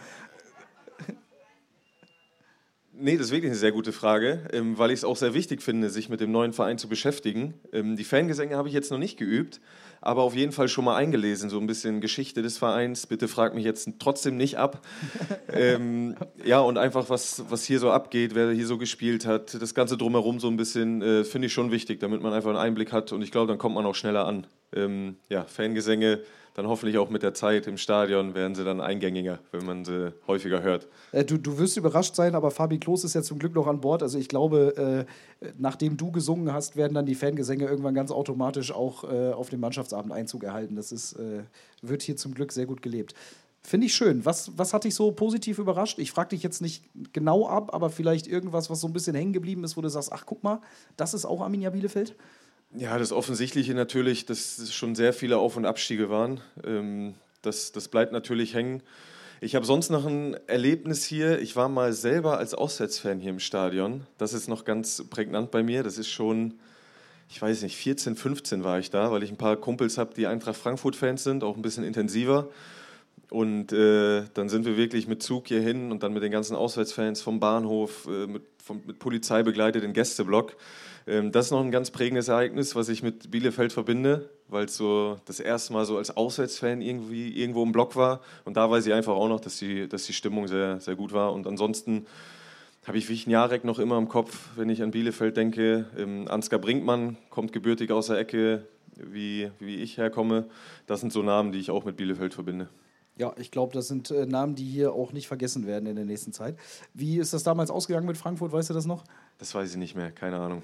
Nee, 3.01 3.15
das 3.15 3.27
ist 3.27 3.31
wirklich 3.31 3.51
eine 3.51 3.57
sehr 3.57 3.71
gute 3.71 3.93
Frage, 3.93 4.41
ähm, 4.51 4.77
weil 4.77 4.91
ich 4.91 4.97
es 4.99 5.03
auch 5.05 5.15
sehr 5.15 5.33
wichtig 5.33 5.61
finde, 5.61 5.89
sich 5.89 6.09
mit 6.09 6.19
dem 6.19 6.33
neuen 6.33 6.51
Verein 6.51 6.77
zu 6.77 6.89
beschäftigen. 6.89 7.53
Ähm, 7.71 7.95
die 7.95 8.03
Fangesänge 8.03 8.57
habe 8.57 8.67
ich 8.67 8.73
jetzt 8.73 8.91
noch 8.91 8.97
nicht 8.97 9.17
geübt, 9.17 9.61
aber 10.01 10.23
auf 10.23 10.35
jeden 10.35 10.51
Fall 10.51 10.67
schon 10.67 10.83
mal 10.83 10.97
eingelesen, 10.97 11.49
so 11.49 11.59
ein 11.59 11.67
bisschen 11.67 12.01
Geschichte 12.01 12.41
des 12.41 12.57
Vereins. 12.57 13.07
Bitte 13.07 13.29
frag 13.29 13.55
mich 13.55 13.63
jetzt 13.63 13.89
trotzdem 13.99 14.35
nicht 14.35 14.57
ab. 14.57 14.85
ähm, 15.53 16.17
ja, 16.43 16.59
und 16.59 16.77
einfach, 16.77 17.09
was, 17.09 17.45
was 17.49 17.63
hier 17.63 17.79
so 17.79 17.89
abgeht, 17.89 18.35
wer 18.35 18.51
hier 18.51 18.67
so 18.67 18.77
gespielt 18.77 19.25
hat, 19.25 19.61
das 19.61 19.73
Ganze 19.73 19.95
drumherum 19.95 20.41
so 20.41 20.49
ein 20.49 20.57
bisschen, 20.57 21.01
äh, 21.01 21.23
finde 21.23 21.47
ich 21.47 21.53
schon 21.53 21.71
wichtig, 21.71 22.01
damit 22.01 22.21
man 22.21 22.33
einfach 22.33 22.49
einen 22.49 22.59
Einblick 22.59 22.91
hat 22.91 23.13
und 23.13 23.21
ich 23.21 23.31
glaube, 23.31 23.47
dann 23.47 23.57
kommt 23.57 23.75
man 23.75 23.85
auch 23.85 23.95
schneller 23.95 24.25
an. 24.25 24.45
Ähm, 24.75 25.15
ja, 25.29 25.45
Fangesänge, 25.45 26.19
dann 26.53 26.67
hoffentlich 26.67 26.97
auch 26.97 27.09
mit 27.09 27.23
der 27.23 27.33
Zeit 27.33 27.67
im 27.67 27.77
Stadion 27.77 28.35
werden 28.35 28.55
sie 28.55 28.63
dann 28.63 28.81
eingängiger, 28.81 29.39
wenn 29.51 29.65
man 29.65 29.85
sie 29.85 30.13
häufiger 30.27 30.61
hört. 30.61 30.87
Äh, 31.11 31.25
du, 31.25 31.37
du 31.37 31.57
wirst 31.57 31.77
überrascht 31.77 32.15
sein, 32.15 32.35
aber 32.35 32.51
Fabi 32.51 32.79
Klos 32.79 33.03
ist 33.03 33.15
ja 33.15 33.21
zum 33.21 33.39
Glück 33.39 33.55
noch 33.55 33.67
an 33.67 33.81
Bord. 33.81 34.03
Also 34.03 34.17
ich 34.17 34.27
glaube, 34.27 35.05
äh, 35.41 35.45
nachdem 35.57 35.97
du 35.97 36.11
gesungen 36.11 36.53
hast, 36.53 36.75
werden 36.75 36.93
dann 36.93 37.05
die 37.05 37.15
Fangesänge 37.15 37.65
irgendwann 37.65 37.93
ganz 37.93 38.11
automatisch 38.11 38.71
auch 38.71 39.03
äh, 39.03 39.31
auf 39.31 39.49
dem 39.49 39.59
Mannschaftsabend 39.59 40.11
Einzug 40.11 40.43
erhalten. 40.43 40.75
Das 40.75 40.91
ist, 40.91 41.13
äh, 41.13 41.43
wird 41.81 42.01
hier 42.01 42.15
zum 42.15 42.33
Glück 42.33 42.51
sehr 42.51 42.65
gut 42.65 42.81
gelebt. 42.81 43.13
Finde 43.61 43.87
ich 43.87 43.93
schön. 43.93 44.25
Was, 44.25 44.57
was 44.57 44.73
hat 44.73 44.85
dich 44.85 44.95
so 44.95 45.11
positiv 45.11 45.59
überrascht? 45.59 45.99
Ich 45.99 46.11
frage 46.11 46.29
dich 46.29 46.43
jetzt 46.43 46.61
nicht 46.61 46.83
genau 47.11 47.47
ab, 47.47 47.73
aber 47.73 47.89
vielleicht 47.89 48.25
irgendwas, 48.25 48.69
was 48.69 48.79
so 48.79 48.87
ein 48.87 48.93
bisschen 48.93 49.15
hängen 49.15 49.33
geblieben 49.33 49.63
ist, 49.63 49.75
wo 49.75 49.81
du 49.81 49.89
sagst, 49.89 50.11
ach 50.13 50.25
guck 50.25 50.43
mal, 50.43 50.61
das 50.95 51.13
ist 51.13 51.25
auch 51.25 51.41
Arminia 51.41 51.69
Bielefeld? 51.69 52.15
Ja, 52.75 52.99
das 52.99 53.11
Offensichtliche 53.11 53.73
natürlich, 53.73 54.25
dass 54.25 54.59
es 54.59 54.73
schon 54.73 54.93
sehr 54.93 55.11
viele 55.11 55.37
Auf- 55.37 55.57
und 55.57 55.65
Abstiege 55.65 56.09
waren. 56.09 56.39
Ähm, 56.63 57.15
das, 57.41 57.71
das 57.71 57.87
bleibt 57.87 58.11
natürlich 58.11 58.53
hängen. 58.53 58.83
Ich 59.41 59.55
habe 59.55 59.65
sonst 59.65 59.89
noch 59.89 60.05
ein 60.05 60.35
Erlebnis 60.47 61.03
hier. 61.03 61.39
Ich 61.39 61.55
war 61.55 61.67
mal 61.67 61.93
selber 61.93 62.37
als 62.37 62.53
Auswärtsfan 62.53 63.19
hier 63.19 63.31
im 63.31 63.39
Stadion. 63.39 64.05
Das 64.19 64.33
ist 64.33 64.47
noch 64.47 64.65
ganz 64.65 65.03
prägnant 65.09 65.49
bei 65.49 65.63
mir. 65.63 65.81
Das 65.81 65.97
ist 65.97 66.09
schon, 66.09 66.59
ich 67.27 67.41
weiß 67.41 67.63
nicht, 67.63 67.75
14, 67.75 68.15
15 68.15 68.63
war 68.63 68.77
ich 68.77 68.91
da, 68.91 69.11
weil 69.11 69.23
ich 69.23 69.31
ein 69.31 69.37
paar 69.37 69.55
Kumpels 69.55 69.97
habe, 69.97 70.13
die 70.13 70.27
Eintracht 70.27 70.57
Frankfurt-Fans 70.57 71.23
sind, 71.23 71.43
auch 71.43 71.55
ein 71.55 71.63
bisschen 71.63 71.83
intensiver. 71.83 72.49
Und 73.29 73.71
äh, 73.71 74.23
dann 74.33 74.49
sind 74.49 74.65
wir 74.65 74.75
wirklich 74.75 75.07
mit 75.07 75.21
Zug 75.21 75.47
hier 75.47 75.61
hin 75.61 75.91
und 75.91 76.01
dann 76.01 76.13
mit 76.13 76.23
den 76.23 76.31
ganzen 76.31 76.55
Auswärtsfans 76.55 77.21
vom 77.21 77.39
Bahnhof, 77.39 78.07
äh, 78.07 78.25
mit, 78.25 78.41
vom, 78.63 78.81
mit 78.85 78.97
Polizei 78.97 79.43
begleitet 79.43 79.83
den 79.83 79.93
Gästeblock. 79.93 80.55
Ähm, 81.05 81.31
das 81.31 81.45
ist 81.45 81.51
noch 81.51 81.63
ein 81.63 81.71
ganz 81.71 81.91
prägendes 81.91 82.27
Ereignis, 82.27 82.75
was 82.75 82.89
ich 82.89 83.03
mit 83.03 83.29
Bielefeld 83.29 83.71
verbinde, 83.71 84.29
weil 84.47 84.65
es 84.65 84.77
so 84.77 85.19
das 85.25 85.39
erste 85.39 85.73
Mal 85.73 85.85
so 85.85 85.97
als 85.97 86.15
Auswärtsfan 86.15 86.81
irgendwie 86.81 87.29
irgendwo 87.39 87.61
im 87.63 87.71
Block 87.71 87.95
war. 87.95 88.21
Und 88.45 88.57
da 88.57 88.69
weiß 88.69 88.87
ich 88.87 88.93
einfach 88.93 89.13
auch 89.13 89.29
noch, 89.29 89.39
dass 89.39 89.57
die, 89.57 89.87
dass 89.87 90.05
die 90.05 90.13
Stimmung 90.13 90.47
sehr, 90.47 90.79
sehr 90.79 90.95
gut 90.95 91.13
war. 91.13 91.31
Und 91.33 91.45
ansonsten 91.45 92.07
habe 92.87 92.97
ich 92.97 93.09
Wichniarek 93.09 93.63
noch 93.63 93.77
immer 93.77 93.99
im 93.99 94.07
Kopf, 94.07 94.49
wenn 94.55 94.69
ich 94.69 94.81
an 94.81 94.89
Bielefeld 94.89 95.37
denke. 95.37 95.85
Ähm, 95.95 96.27
Ansgar 96.27 96.59
Brinkmann 96.59 97.17
kommt 97.29 97.53
gebürtig 97.53 97.91
aus 97.91 98.07
der 98.07 98.17
Ecke, 98.17 98.63
wie, 98.95 99.51
wie 99.59 99.75
ich 99.75 99.97
herkomme. 99.97 100.45
Das 100.87 100.99
sind 101.01 101.13
so 101.13 101.21
Namen, 101.21 101.51
die 101.51 101.59
ich 101.59 101.69
auch 101.69 101.85
mit 101.85 101.97
Bielefeld 101.97 102.33
verbinde. 102.33 102.69
Ja, 103.19 103.33
ich 103.37 103.51
glaube, 103.51 103.73
das 103.73 103.89
sind 103.89 104.11
äh, 104.11 104.25
Namen, 104.25 104.55
die 104.55 104.63
hier 104.63 104.93
auch 104.93 105.11
nicht 105.11 105.27
vergessen 105.27 105.67
werden 105.67 105.85
in 105.87 105.97
der 105.97 106.05
nächsten 106.05 106.31
Zeit. 106.31 106.55
Wie 106.93 107.17
ist 107.19 107.33
das 107.33 107.43
damals 107.43 107.69
ausgegangen 107.69 108.07
mit 108.07 108.17
Frankfurt? 108.17 108.53
Weißt 108.53 108.69
du 108.69 108.73
das 108.73 108.85
noch? 108.85 109.03
Das 109.39 109.53
weiß 109.53 109.71
ich 109.71 109.77
nicht 109.77 109.93
mehr, 109.93 110.09
keine 110.11 110.37
Ahnung. 110.37 110.63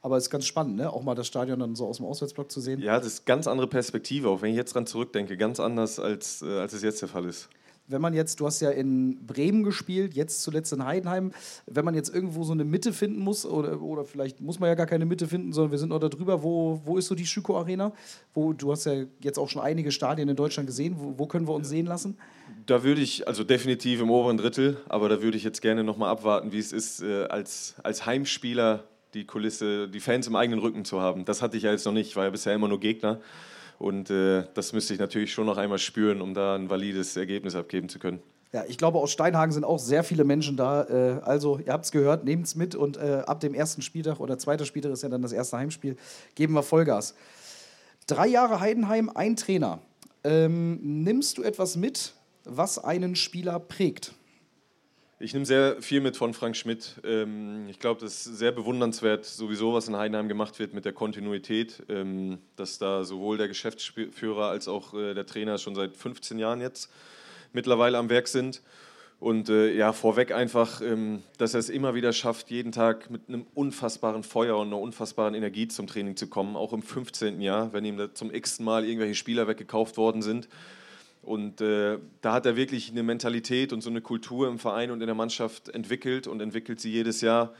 Aber 0.00 0.16
es 0.16 0.24
ist 0.24 0.30
ganz 0.30 0.46
spannend, 0.46 0.76
ne? 0.76 0.92
auch 0.92 1.04
mal 1.04 1.14
das 1.14 1.28
Stadion 1.28 1.60
dann 1.60 1.76
so 1.76 1.86
aus 1.86 1.98
dem 1.98 2.06
Auswärtsblock 2.06 2.50
zu 2.50 2.60
sehen. 2.60 2.80
Ja, 2.80 2.98
das 2.98 3.06
ist 3.06 3.24
ganz 3.24 3.46
andere 3.46 3.68
Perspektive, 3.68 4.30
auch 4.30 4.42
wenn 4.42 4.50
ich 4.50 4.56
jetzt 4.56 4.74
dran 4.74 4.84
zurückdenke, 4.84 5.36
ganz 5.36 5.60
anders 5.60 6.00
als, 6.00 6.42
äh, 6.42 6.58
als 6.58 6.72
es 6.72 6.82
jetzt 6.82 7.00
der 7.02 7.08
Fall 7.08 7.24
ist. 7.24 7.48
Wenn 7.92 8.00
man 8.00 8.14
jetzt, 8.14 8.40
du 8.40 8.46
hast 8.46 8.60
ja 8.60 8.70
in 8.70 9.24
Bremen 9.26 9.62
gespielt, 9.62 10.14
jetzt 10.14 10.42
zuletzt 10.42 10.72
in 10.72 10.84
Heidenheim, 10.84 11.32
wenn 11.66 11.84
man 11.84 11.94
jetzt 11.94 12.12
irgendwo 12.14 12.42
so 12.44 12.52
eine 12.52 12.64
Mitte 12.64 12.92
finden 12.92 13.20
muss, 13.20 13.46
oder, 13.46 13.80
oder 13.80 14.04
vielleicht 14.04 14.40
muss 14.40 14.58
man 14.58 14.68
ja 14.68 14.74
gar 14.74 14.86
keine 14.86 15.04
Mitte 15.04 15.28
finden, 15.28 15.52
sondern 15.52 15.70
wir 15.70 15.78
sind 15.78 15.90
noch 15.90 16.00
da 16.00 16.08
drüber, 16.08 16.42
wo, 16.42 16.80
wo 16.84 16.98
ist 16.98 17.06
so 17.06 17.14
die 17.14 17.26
Schüko 17.26 17.58
Arena? 17.58 17.92
Wo, 18.34 18.52
du 18.52 18.72
hast 18.72 18.86
ja 18.86 19.04
jetzt 19.20 19.38
auch 19.38 19.48
schon 19.48 19.62
einige 19.62 19.92
Stadien 19.92 20.28
in 20.28 20.36
Deutschland 20.36 20.66
gesehen, 20.66 20.96
wo, 20.98 21.14
wo 21.18 21.26
können 21.26 21.46
wir 21.46 21.54
uns 21.54 21.68
sehen 21.68 21.86
lassen? 21.86 22.16
Da 22.66 22.82
würde 22.82 23.00
ich, 23.00 23.28
also 23.28 23.44
definitiv 23.44 24.00
im 24.00 24.10
oberen 24.10 24.36
Drittel, 24.36 24.78
aber 24.88 25.08
da 25.08 25.22
würde 25.22 25.36
ich 25.36 25.44
jetzt 25.44 25.62
gerne 25.62 25.84
nochmal 25.84 26.10
abwarten, 26.10 26.52
wie 26.52 26.58
es 26.58 26.72
ist, 26.72 27.02
äh, 27.02 27.24
als, 27.24 27.76
als 27.82 28.06
Heimspieler 28.06 28.84
die 29.14 29.26
Kulisse, 29.26 29.88
die 29.88 30.00
Fans 30.00 30.26
im 30.26 30.36
eigenen 30.36 30.60
Rücken 30.60 30.84
zu 30.84 31.00
haben. 31.00 31.24
Das 31.24 31.42
hatte 31.42 31.56
ich 31.56 31.64
ja 31.64 31.70
jetzt 31.70 31.84
noch 31.84 31.92
nicht, 31.92 32.08
ich 32.08 32.16
war 32.16 32.24
ja 32.24 32.30
bisher 32.30 32.54
immer 32.54 32.68
nur 32.68 32.80
Gegner. 32.80 33.20
Und 33.78 34.10
äh, 34.10 34.44
das 34.54 34.72
müsste 34.72 34.94
ich 34.94 35.00
natürlich 35.00 35.32
schon 35.32 35.46
noch 35.46 35.58
einmal 35.58 35.78
spüren, 35.78 36.20
um 36.20 36.34
da 36.34 36.54
ein 36.54 36.70
valides 36.70 37.16
Ergebnis 37.16 37.54
abgeben 37.54 37.88
zu 37.88 37.98
können. 37.98 38.20
Ja, 38.52 38.64
ich 38.68 38.76
glaube, 38.76 38.98
aus 38.98 39.10
Steinhagen 39.10 39.52
sind 39.52 39.64
auch 39.64 39.78
sehr 39.78 40.04
viele 40.04 40.24
Menschen 40.24 40.56
da. 40.56 40.84
Äh, 40.84 41.20
also, 41.22 41.58
ihr 41.58 41.72
habt 41.72 41.86
es 41.86 41.90
gehört, 41.90 42.24
nehmt 42.24 42.46
es 42.46 42.54
mit 42.54 42.74
und 42.74 42.98
äh, 42.98 43.22
ab 43.26 43.40
dem 43.40 43.54
ersten 43.54 43.80
Spieltag 43.80 44.20
oder 44.20 44.38
zweiter 44.38 44.66
Spieltag 44.66 44.92
ist 44.92 45.02
ja 45.02 45.08
dann 45.08 45.22
das 45.22 45.32
erste 45.32 45.56
Heimspiel, 45.56 45.96
geben 46.34 46.54
wir 46.54 46.62
Vollgas. 46.62 47.14
Drei 48.06 48.26
Jahre 48.26 48.60
Heidenheim, 48.60 49.10
ein 49.14 49.36
Trainer. 49.36 49.78
Ähm, 50.22 50.78
nimmst 50.82 51.38
du 51.38 51.42
etwas 51.42 51.76
mit, 51.76 52.14
was 52.44 52.78
einen 52.78 53.16
Spieler 53.16 53.58
prägt? 53.58 54.12
Ich 55.22 55.34
nehme 55.34 55.46
sehr 55.46 55.80
viel 55.80 56.00
mit 56.00 56.16
von 56.16 56.34
Frank 56.34 56.56
Schmidt. 56.56 57.00
Ähm, 57.04 57.68
ich 57.68 57.78
glaube, 57.78 58.00
das 58.00 58.26
ist 58.26 58.38
sehr 58.38 58.50
bewundernswert, 58.50 59.24
sowieso, 59.24 59.72
was 59.72 59.86
in 59.86 59.94
Heidenheim 59.94 60.26
gemacht 60.26 60.58
wird 60.58 60.74
mit 60.74 60.84
der 60.84 60.92
Kontinuität, 60.92 61.80
ähm, 61.88 62.38
dass 62.56 62.78
da 62.78 63.04
sowohl 63.04 63.38
der 63.38 63.46
Geschäftsführer 63.46 64.48
als 64.48 64.66
auch 64.66 64.94
äh, 64.94 65.14
der 65.14 65.24
Trainer 65.24 65.58
schon 65.58 65.76
seit 65.76 65.96
15 65.96 66.40
Jahren 66.40 66.60
jetzt 66.60 66.90
mittlerweile 67.52 67.98
am 67.98 68.10
Werk 68.10 68.26
sind. 68.26 68.62
Und 69.20 69.48
äh, 69.48 69.72
ja, 69.72 69.92
vorweg 69.92 70.32
einfach, 70.32 70.80
ähm, 70.80 71.22
dass 71.38 71.54
er 71.54 71.60
es 71.60 71.70
immer 71.70 71.94
wieder 71.94 72.12
schafft, 72.12 72.50
jeden 72.50 72.72
Tag 72.72 73.08
mit 73.08 73.28
einem 73.28 73.46
unfassbaren 73.54 74.24
Feuer 74.24 74.58
und 74.58 74.66
einer 74.66 74.80
unfassbaren 74.80 75.34
Energie 75.34 75.68
zum 75.68 75.86
Training 75.86 76.16
zu 76.16 76.26
kommen, 76.26 76.56
auch 76.56 76.72
im 76.72 76.82
15. 76.82 77.40
Jahr, 77.40 77.72
wenn 77.72 77.84
ihm 77.84 78.08
zum 78.14 78.34
x-ten 78.34 78.64
Mal 78.64 78.84
irgendwelche 78.84 79.14
Spieler 79.14 79.46
weggekauft 79.46 79.98
worden 79.98 80.20
sind. 80.20 80.48
Und 81.22 81.60
äh, 81.60 81.98
da 82.20 82.32
hat 82.32 82.46
er 82.46 82.56
wirklich 82.56 82.90
eine 82.90 83.02
Mentalität 83.02 83.72
und 83.72 83.80
so 83.80 83.90
eine 83.90 84.00
Kultur 84.00 84.48
im 84.48 84.58
Verein 84.58 84.90
und 84.90 85.00
in 85.00 85.06
der 85.06 85.14
Mannschaft 85.14 85.68
entwickelt 85.68 86.26
und 86.26 86.40
entwickelt 86.40 86.80
sie 86.80 86.90
jedes 86.90 87.20
Jahr, 87.20 87.54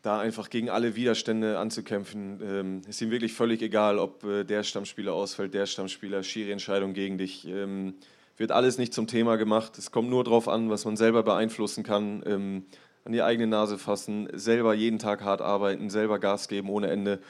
da 0.00 0.18
einfach 0.18 0.50
gegen 0.50 0.70
alle 0.70 0.96
Widerstände 0.96 1.58
anzukämpfen. 1.58 2.40
Ähm, 2.42 2.82
ist 2.88 3.02
ihm 3.02 3.10
wirklich 3.10 3.34
völlig 3.34 3.60
egal, 3.60 3.98
ob 3.98 4.24
äh, 4.24 4.44
der 4.44 4.62
Stammspieler 4.62 5.12
ausfällt, 5.12 5.52
der 5.52 5.66
Stammspieler, 5.66 6.22
Schiri-Entscheidung 6.22 6.94
gegen 6.94 7.18
dich. 7.18 7.46
Ähm, 7.46 7.94
wird 8.38 8.52
alles 8.52 8.78
nicht 8.78 8.94
zum 8.94 9.06
Thema 9.06 9.36
gemacht. 9.36 9.76
Es 9.78 9.90
kommt 9.90 10.08
nur 10.08 10.24
darauf 10.24 10.48
an, 10.48 10.70
was 10.70 10.84
man 10.84 10.96
selber 10.96 11.22
beeinflussen 11.22 11.84
kann. 11.84 12.22
Ähm, 12.26 12.64
an 13.04 13.12
die 13.12 13.22
eigene 13.22 13.46
Nase 13.46 13.78
fassen, 13.78 14.28
selber 14.32 14.74
jeden 14.74 14.98
Tag 14.98 15.22
hart 15.22 15.40
arbeiten, 15.40 15.90
selber 15.90 16.18
Gas 16.18 16.48
geben 16.48 16.68
ohne 16.68 16.88
Ende. 16.88 17.20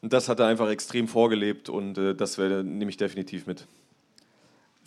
Und 0.00 0.12
das 0.12 0.28
hat 0.28 0.40
er 0.40 0.46
einfach 0.46 0.70
extrem 0.70 1.06
vorgelebt 1.06 1.68
und 1.68 1.98
äh, 1.98 2.14
das 2.14 2.38
nehme 2.38 2.88
ich 2.88 2.96
definitiv 2.96 3.46
mit. 3.46 3.66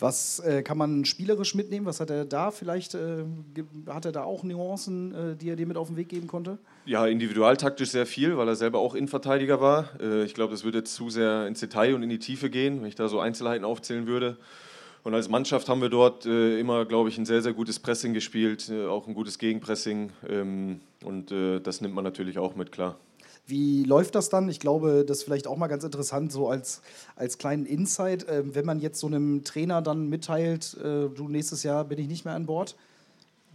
Was 0.02 0.40
äh, 0.40 0.62
kann 0.62 0.76
man 0.76 1.04
spielerisch 1.04 1.54
mitnehmen? 1.54 1.86
Was 1.86 2.00
hat 2.00 2.10
er 2.10 2.24
da 2.24 2.50
vielleicht, 2.50 2.94
äh, 2.94 3.24
hat 3.86 4.04
er 4.04 4.10
da 4.10 4.24
auch 4.24 4.42
Nuancen, 4.42 5.14
äh, 5.14 5.36
die 5.36 5.48
er 5.48 5.54
dir 5.54 5.66
mit 5.66 5.76
auf 5.76 5.86
den 5.86 5.96
Weg 5.96 6.08
geben 6.08 6.26
konnte? 6.26 6.58
Ja, 6.86 7.06
individualtaktisch 7.06 7.90
sehr 7.90 8.04
viel, 8.04 8.36
weil 8.36 8.48
er 8.48 8.56
selber 8.56 8.80
auch 8.80 8.96
Innenverteidiger 8.96 9.60
war. 9.60 9.90
Äh, 10.00 10.24
Ich 10.24 10.34
glaube, 10.34 10.50
das 10.50 10.64
würde 10.64 10.82
zu 10.82 11.08
sehr 11.08 11.46
ins 11.46 11.60
Detail 11.60 11.94
und 11.94 12.02
in 12.02 12.08
die 12.08 12.18
Tiefe 12.18 12.50
gehen, 12.50 12.80
wenn 12.80 12.88
ich 12.88 12.96
da 12.96 13.08
so 13.08 13.20
Einzelheiten 13.20 13.64
aufzählen 13.64 14.08
würde. 14.08 14.38
Und 15.04 15.14
als 15.14 15.28
Mannschaft 15.28 15.68
haben 15.68 15.80
wir 15.80 15.88
dort 15.88 16.26
äh, 16.26 16.58
immer, 16.58 16.84
glaube 16.84 17.08
ich, 17.08 17.16
ein 17.18 17.24
sehr, 17.24 17.40
sehr 17.40 17.52
gutes 17.52 17.78
Pressing 17.78 18.12
gespielt, 18.12 18.68
äh, 18.70 18.86
auch 18.86 19.06
ein 19.06 19.14
gutes 19.14 19.38
Gegenpressing. 19.38 20.10
ähm, 20.28 20.80
Und 21.04 21.32
das 21.32 21.80
nimmt 21.80 21.94
man 21.94 22.04
natürlich 22.04 22.38
auch 22.38 22.54
mit, 22.54 22.70
klar. 22.70 22.96
Wie 23.52 23.84
läuft 23.84 24.14
das 24.14 24.30
dann? 24.30 24.48
Ich 24.48 24.60
glaube, 24.60 25.04
das 25.06 25.18
ist 25.18 25.24
vielleicht 25.24 25.46
auch 25.46 25.58
mal 25.58 25.66
ganz 25.66 25.84
interessant, 25.84 26.32
so 26.32 26.48
als, 26.48 26.80
als 27.16 27.36
kleinen 27.36 27.66
Insight, 27.66 28.26
äh, 28.26 28.54
wenn 28.54 28.64
man 28.64 28.80
jetzt 28.80 28.98
so 28.98 29.06
einem 29.06 29.44
Trainer 29.44 29.82
dann 29.82 30.08
mitteilt, 30.08 30.74
äh, 30.78 31.10
du 31.10 31.28
nächstes 31.28 31.62
Jahr 31.62 31.84
bin 31.84 31.98
ich 31.98 32.08
nicht 32.08 32.24
mehr 32.24 32.32
an 32.32 32.46
Bord. 32.46 32.76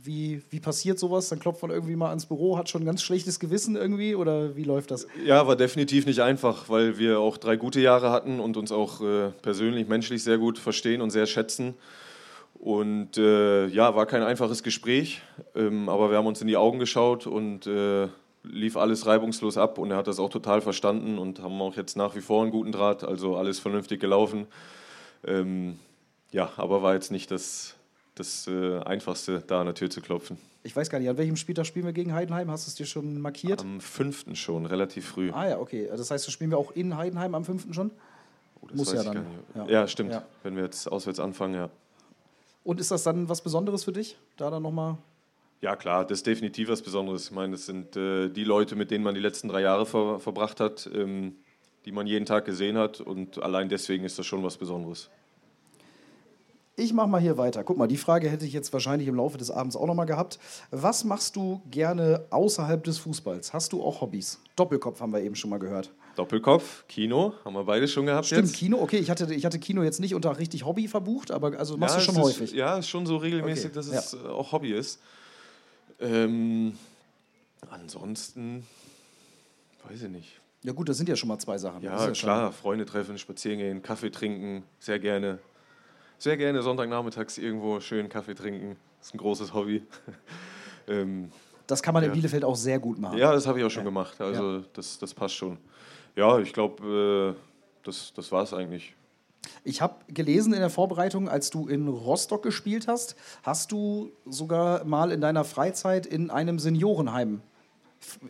wie, 0.04 0.43
wie 0.52 0.60
passiert 0.60 1.00
sowas? 1.00 1.30
Dann 1.30 1.39
klopft 1.39 1.64
man 1.64 1.72
irgendwie 1.72 1.95
mal 1.95 2.10
ans 2.10 2.28
Büro, 2.28 2.60
hat 2.60 2.70
schon 2.70 2.84
ein 2.84 2.86
ganz 2.86 3.02
schlechtes 3.02 3.39
Gewissen 3.39 3.76
irgendwie 3.76 4.14
oder 4.14 4.56
wie 4.56 4.64
läuft 4.64 4.91
das? 4.91 5.08
Ja, 5.26 5.48
war 5.48 5.56
definitiv 5.56 6.06
nicht 6.06 6.22
einfach, 6.22 6.70
weil 6.70 7.00
wir 7.00 7.20
auch 7.20 7.38
drei 7.38 7.56
gute 7.56 7.82
Jahre 7.82 8.12
hatten 8.12 8.39
und 8.39 8.56
uns 8.56 8.72
auch 8.72 9.02
äh, 9.02 9.32
persönlich, 9.41 9.88
menschlich 9.88 10.24
sehr 10.24 10.38
gut 10.38 10.60
verstehen 10.60 11.02
und 11.02 11.10
sehr 11.10 11.26
schätzen. 11.26 11.74
Und 12.54 13.18
äh, 13.18 13.68
ja, 13.68 13.95
war 13.95 14.06
kein 14.06 14.22
einfaches 14.24 14.64
Gespräch, 14.64 15.22
ähm, 15.56 15.89
aber 15.89 16.10
wir 16.10 16.18
haben 16.18 16.28
uns 16.28 16.41
in 16.41 16.48
die 16.48 16.58
Augen 16.58 16.80
geschaut 16.80 17.28
und 17.28 17.68
äh, 17.68 18.08
lief 18.50 18.78
alles 18.78 19.06
reibungslos 19.06 19.58
ab 19.58 19.78
und 19.78 19.91
er 19.91 19.98
hat 19.98 20.08
das 20.08 20.20
auch 20.20 20.30
total 20.30 20.62
verstanden 20.62 21.18
und 21.18 21.41
haben 21.41 21.62
auch 21.62 21.76
jetzt 21.76 21.95
nach 21.95 22.16
wie 22.16 22.22
vor 22.22 22.41
einen 22.41 22.52
guten 22.52 22.72
Draht, 22.72 23.04
also 23.04 23.36
alles 23.36 23.60
vernünftig 23.60 24.00
gelaufen. 24.00 24.48
Ähm, 25.26 25.80
ja, 26.32 26.52
aber 26.58 26.82
war 26.82 26.93
jetzt 26.93 27.12
nicht 27.12 27.32
das, 27.32 27.76
das 28.16 28.48
äh, 28.48 28.80
Einfachste, 28.80 29.43
da 29.45 29.62
an 29.62 29.68
der 29.68 29.76
Tür 29.76 29.89
zu 29.89 30.02
klopfen. 30.02 30.38
Ich 30.64 30.76
weiß 30.76 30.89
gar 30.89 31.00
nicht, 31.00 31.10
an 31.10 31.18
welchem 31.18 31.38
Spieltag 31.38 31.66
spielen 31.66 31.86
wir 31.86 31.93
gegen 31.93 32.14
Heidenheim? 32.14 32.52
Hast 32.52 32.68
du 32.68 32.70
es 32.70 32.76
dir 32.76 32.86
schon 32.86 33.22
markiert? 33.22 33.62
Am 33.62 33.80
fünften 33.80 34.36
schon, 34.36 34.66
relativ 34.66 35.08
früh. 35.08 35.32
ah 35.32 35.48
ja, 35.48 35.60
okay. 35.60 35.88
Das 35.89 36.12
heißt, 36.12 36.30
spielen 36.30 36.50
wir 36.50 36.58
auch 36.58 36.72
in 36.72 36.98
Heidenheim 36.98 37.36
am 37.36 37.45
fünften 37.45 37.74
schon? 37.74 37.91
Oh, 38.62 38.68
das 38.68 38.78
muss 38.78 38.88
weiß 38.88 38.93
ja 38.95 39.00
ich 39.00 39.06
dann, 39.06 39.14
gar 39.16 39.24
nicht. 39.24 39.72
ja. 39.72 39.80
Ja. 39.82 39.88
stimmt. 39.88 40.12
Ja. 40.12 40.26
Wenn 40.43 40.56
wir 40.56 40.64
jetzt 40.64 40.91
auswärts 40.91 41.20
anfangen, 41.20 41.54
ja. 41.54 41.70
Und 42.64 42.82
ist 42.82 42.91
das 42.91 43.04
dann 43.04 43.30
was 43.30 43.41
Besonderes 43.41 43.86
für 43.86 43.93
dich? 43.93 44.18
Da 44.36 44.50
dann 44.50 44.64
nochmal. 44.64 44.98
Ja, 45.62 45.76
klar, 45.76 46.05
das 46.05 46.20
ist 46.20 46.28
definitiv 46.28 46.70
was 46.70 46.82
Besonderes. 46.82 47.26
Ich 47.26 47.32
meine, 47.32 47.53
das 47.53 47.66
sind 47.66 47.95
äh, 47.95 48.30
die 48.30 48.43
Leute, 48.43 48.76
mit 48.76 48.91
denen 48.91 49.03
man 49.03 49.16
die 49.16 49.22
letzten 49.22 49.47
drei 49.47 49.62
Jahre 49.62 49.86
ver 49.86 50.20
verbracht 50.20 50.60
hat, 50.60 50.89
ähm, 50.93 51.36
die 51.86 51.91
man 51.91 52.05
jeden 52.05 52.26
Tag 52.26 52.45
gesehen 52.45 52.78
hat. 52.78 53.01
Und 53.01 53.41
allein 53.41 53.70
deswegen 53.70 54.03
ist 54.03 54.20
das 54.20 54.26
schon 54.26 54.43
was 54.43 54.58
Besonderes. 54.58 55.10
Ich 56.80 56.93
mache 56.93 57.08
mal 57.08 57.20
hier 57.20 57.39
weiter. 57.39 57.64
Guck 57.64 57.76
mal, 57.78 57.88
die 57.88 57.97
Frage 57.97 58.30
hätte 58.30 58.45
ich 58.45 58.53
jetzt 58.53 58.72
wahrscheinlich 58.72 59.08
im 59.08 59.16
Laufe 59.16 59.39
des 59.39 59.49
Abends 59.49 59.76
auch 59.76 59.88
nochmal 59.88 60.05
gehabt. 60.05 60.38
Was 60.70 61.03
machst 61.03 61.36
du 61.36 61.60
gerne 61.72 62.26
außerhalb 62.30 62.84
des 62.84 62.99
Fußballs? 62.99 63.51
Hast 63.51 63.74
du 63.74 63.82
auch 63.82 64.01
Hobbys? 64.01 64.39
Doppelkopf 64.55 65.01
haben 65.01 65.12
wir 65.12 65.22
eben 65.22 65.34
schon 65.34 65.49
mal 65.49 65.58
gehört. 65.58 65.89
Doppelkopf, 66.16 66.86
Kino, 66.88 67.34
haben 67.43 67.53
wir 67.53 67.64
beide 67.64 67.88
schon 67.88 68.05
gehabt 68.05 68.28
Stimmt, 68.28 68.43
jetzt. 68.49 68.55
Kino, 68.55 68.78
okay, 68.80 68.97
ich 68.97 69.10
hatte, 69.10 69.34
ich 69.34 69.43
hatte 69.43 69.58
Kino 69.58 69.82
jetzt 69.82 69.99
nicht 69.99 70.14
unter 70.14 70.38
richtig 70.38 70.66
Hobby 70.66 70.88
verbucht, 70.88 71.32
aber 71.32 71.58
also 71.58 71.78
machst 71.78 71.95
ja, 71.95 71.99
du 71.99 72.05
schon 72.12 72.24
häufig. 72.24 72.43
Ist, 72.43 72.53
ja, 72.53 72.78
ist 72.78 72.89
schon 72.89 73.08
so 73.08 73.18
regelmäßig, 73.18 73.66
Okay, 73.66 73.74
dass 73.74 73.91
ja. 73.91 73.97
es 73.97 74.14
äh, 74.14 74.28
auch 74.28 74.51
Hobby 74.51 74.72
ist. 74.72 74.99
Ähm, 76.00 76.78
ansonsten, 77.70 78.66
weiß 79.88 80.04
ich 80.04 80.10
nicht. 80.10 80.41
Ja 80.64 80.74
gut, 80.74 80.89
das 80.89 80.98
sind 80.98 81.08
ja 81.10 81.16
schon 81.16 81.30
mal 81.30 81.39
zwei 81.39 81.58
Sachen. 81.58 81.82
Ja, 81.82 82.00
schon- 82.06 82.14
klar, 82.14 82.52
Freunde 82.52 82.86
treffen, 82.86 83.18
spazieren 83.18 83.60
gehen, 83.60 83.82
Kaffee 83.82 84.10
trinken, 84.10 84.64
sehr 84.80 85.00
gerne. 85.00 85.39
Sehr 86.20 86.36
gerne 86.36 86.62
Sonntagnachmittags 86.64 87.38
irgendwo 87.38 87.80
schön 87.80 88.10
Kaffee 88.10 88.34
trinken. 88.34 88.76
Das 89.00 89.08
ist 89.10 89.14
ein 89.14 89.20
großes 89.20 89.54
Hobby. 89.54 89.84
ähm, 90.88 91.32
Das 91.68 91.84
kann 91.84 91.93
man 91.93 92.04
in 92.04 92.10
Ja. 92.10 92.14
Bielefeld 92.16 92.43
auch 92.43 92.56
sehr 92.56 92.80
gut 92.80 92.98
machen. 92.98 93.18
ja, 93.18 93.32
das 93.32 93.45
habe 93.45 93.60
ich 93.60 93.66
auch 93.66 93.70
schon 93.70 93.84
gemacht. 93.86 94.20
Also 94.20 94.62
das, 94.74 94.98
das 94.98 95.14
passt 95.14 95.36
schon. 95.36 95.58
Ja, 96.16 96.39
ich 96.39 96.52
glaube, 96.54 97.36
äh, 97.38 97.41
das, 97.84 98.12
das 98.16 98.32
war 98.32 98.41
es 98.43 98.54
eigentlich. 98.54 98.95
Ich 99.64 99.82
habe 99.82 99.95
gelesen 100.08 100.54
in 100.54 100.60
der 100.60 100.70
Vorbereitung, 100.70 101.30
als 101.30 101.50
du 101.50 101.68
in 101.68 101.88
Rostock 101.88 102.43
gespielt 102.43 102.88
hast, 102.88 103.16
hast 103.43 103.72
du 103.72 104.12
sogar 104.26 104.84
mal 104.86 105.12
in 105.12 105.22
deiner 105.22 105.43
Freizeit 105.43 106.06
in 106.06 106.30
einem 106.30 106.60
Seniorenheim, 106.60 107.41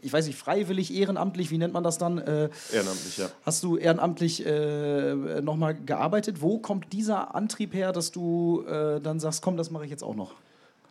ich 0.02 0.12
weiß 0.14 0.28
nicht, 0.28 0.38
freiwillig, 0.38 0.94
ehrenamtlich, 0.94 1.52
wie 1.52 1.58
nennt 1.58 1.74
man 1.74 1.84
das 1.84 1.98
dann? 1.98 2.18
Äh, 2.18 2.50
Ehrenamtlich, 2.72 3.18
ja. 3.18 3.30
hast 3.44 3.64
du 3.64 3.78
ehrenamtlich 3.78 4.46
äh, 4.46 5.42
nochmal 5.42 5.76
gearbeitet? 5.76 6.42
Wo 6.42 6.60
kommt 6.60 6.94
dieser 6.94 7.36
Antrieb 7.36 7.74
her, 7.74 7.92
dass 7.92 8.12
du 8.12 8.64
äh, 8.68 9.02
dann 9.02 9.20
sagst, 9.20 9.42
komm, 9.42 9.58
das 9.58 9.70
mache 9.70 9.86
ich 9.86 9.92
jetzt 9.92 10.04
auch 10.04 10.16
noch? 10.16 10.36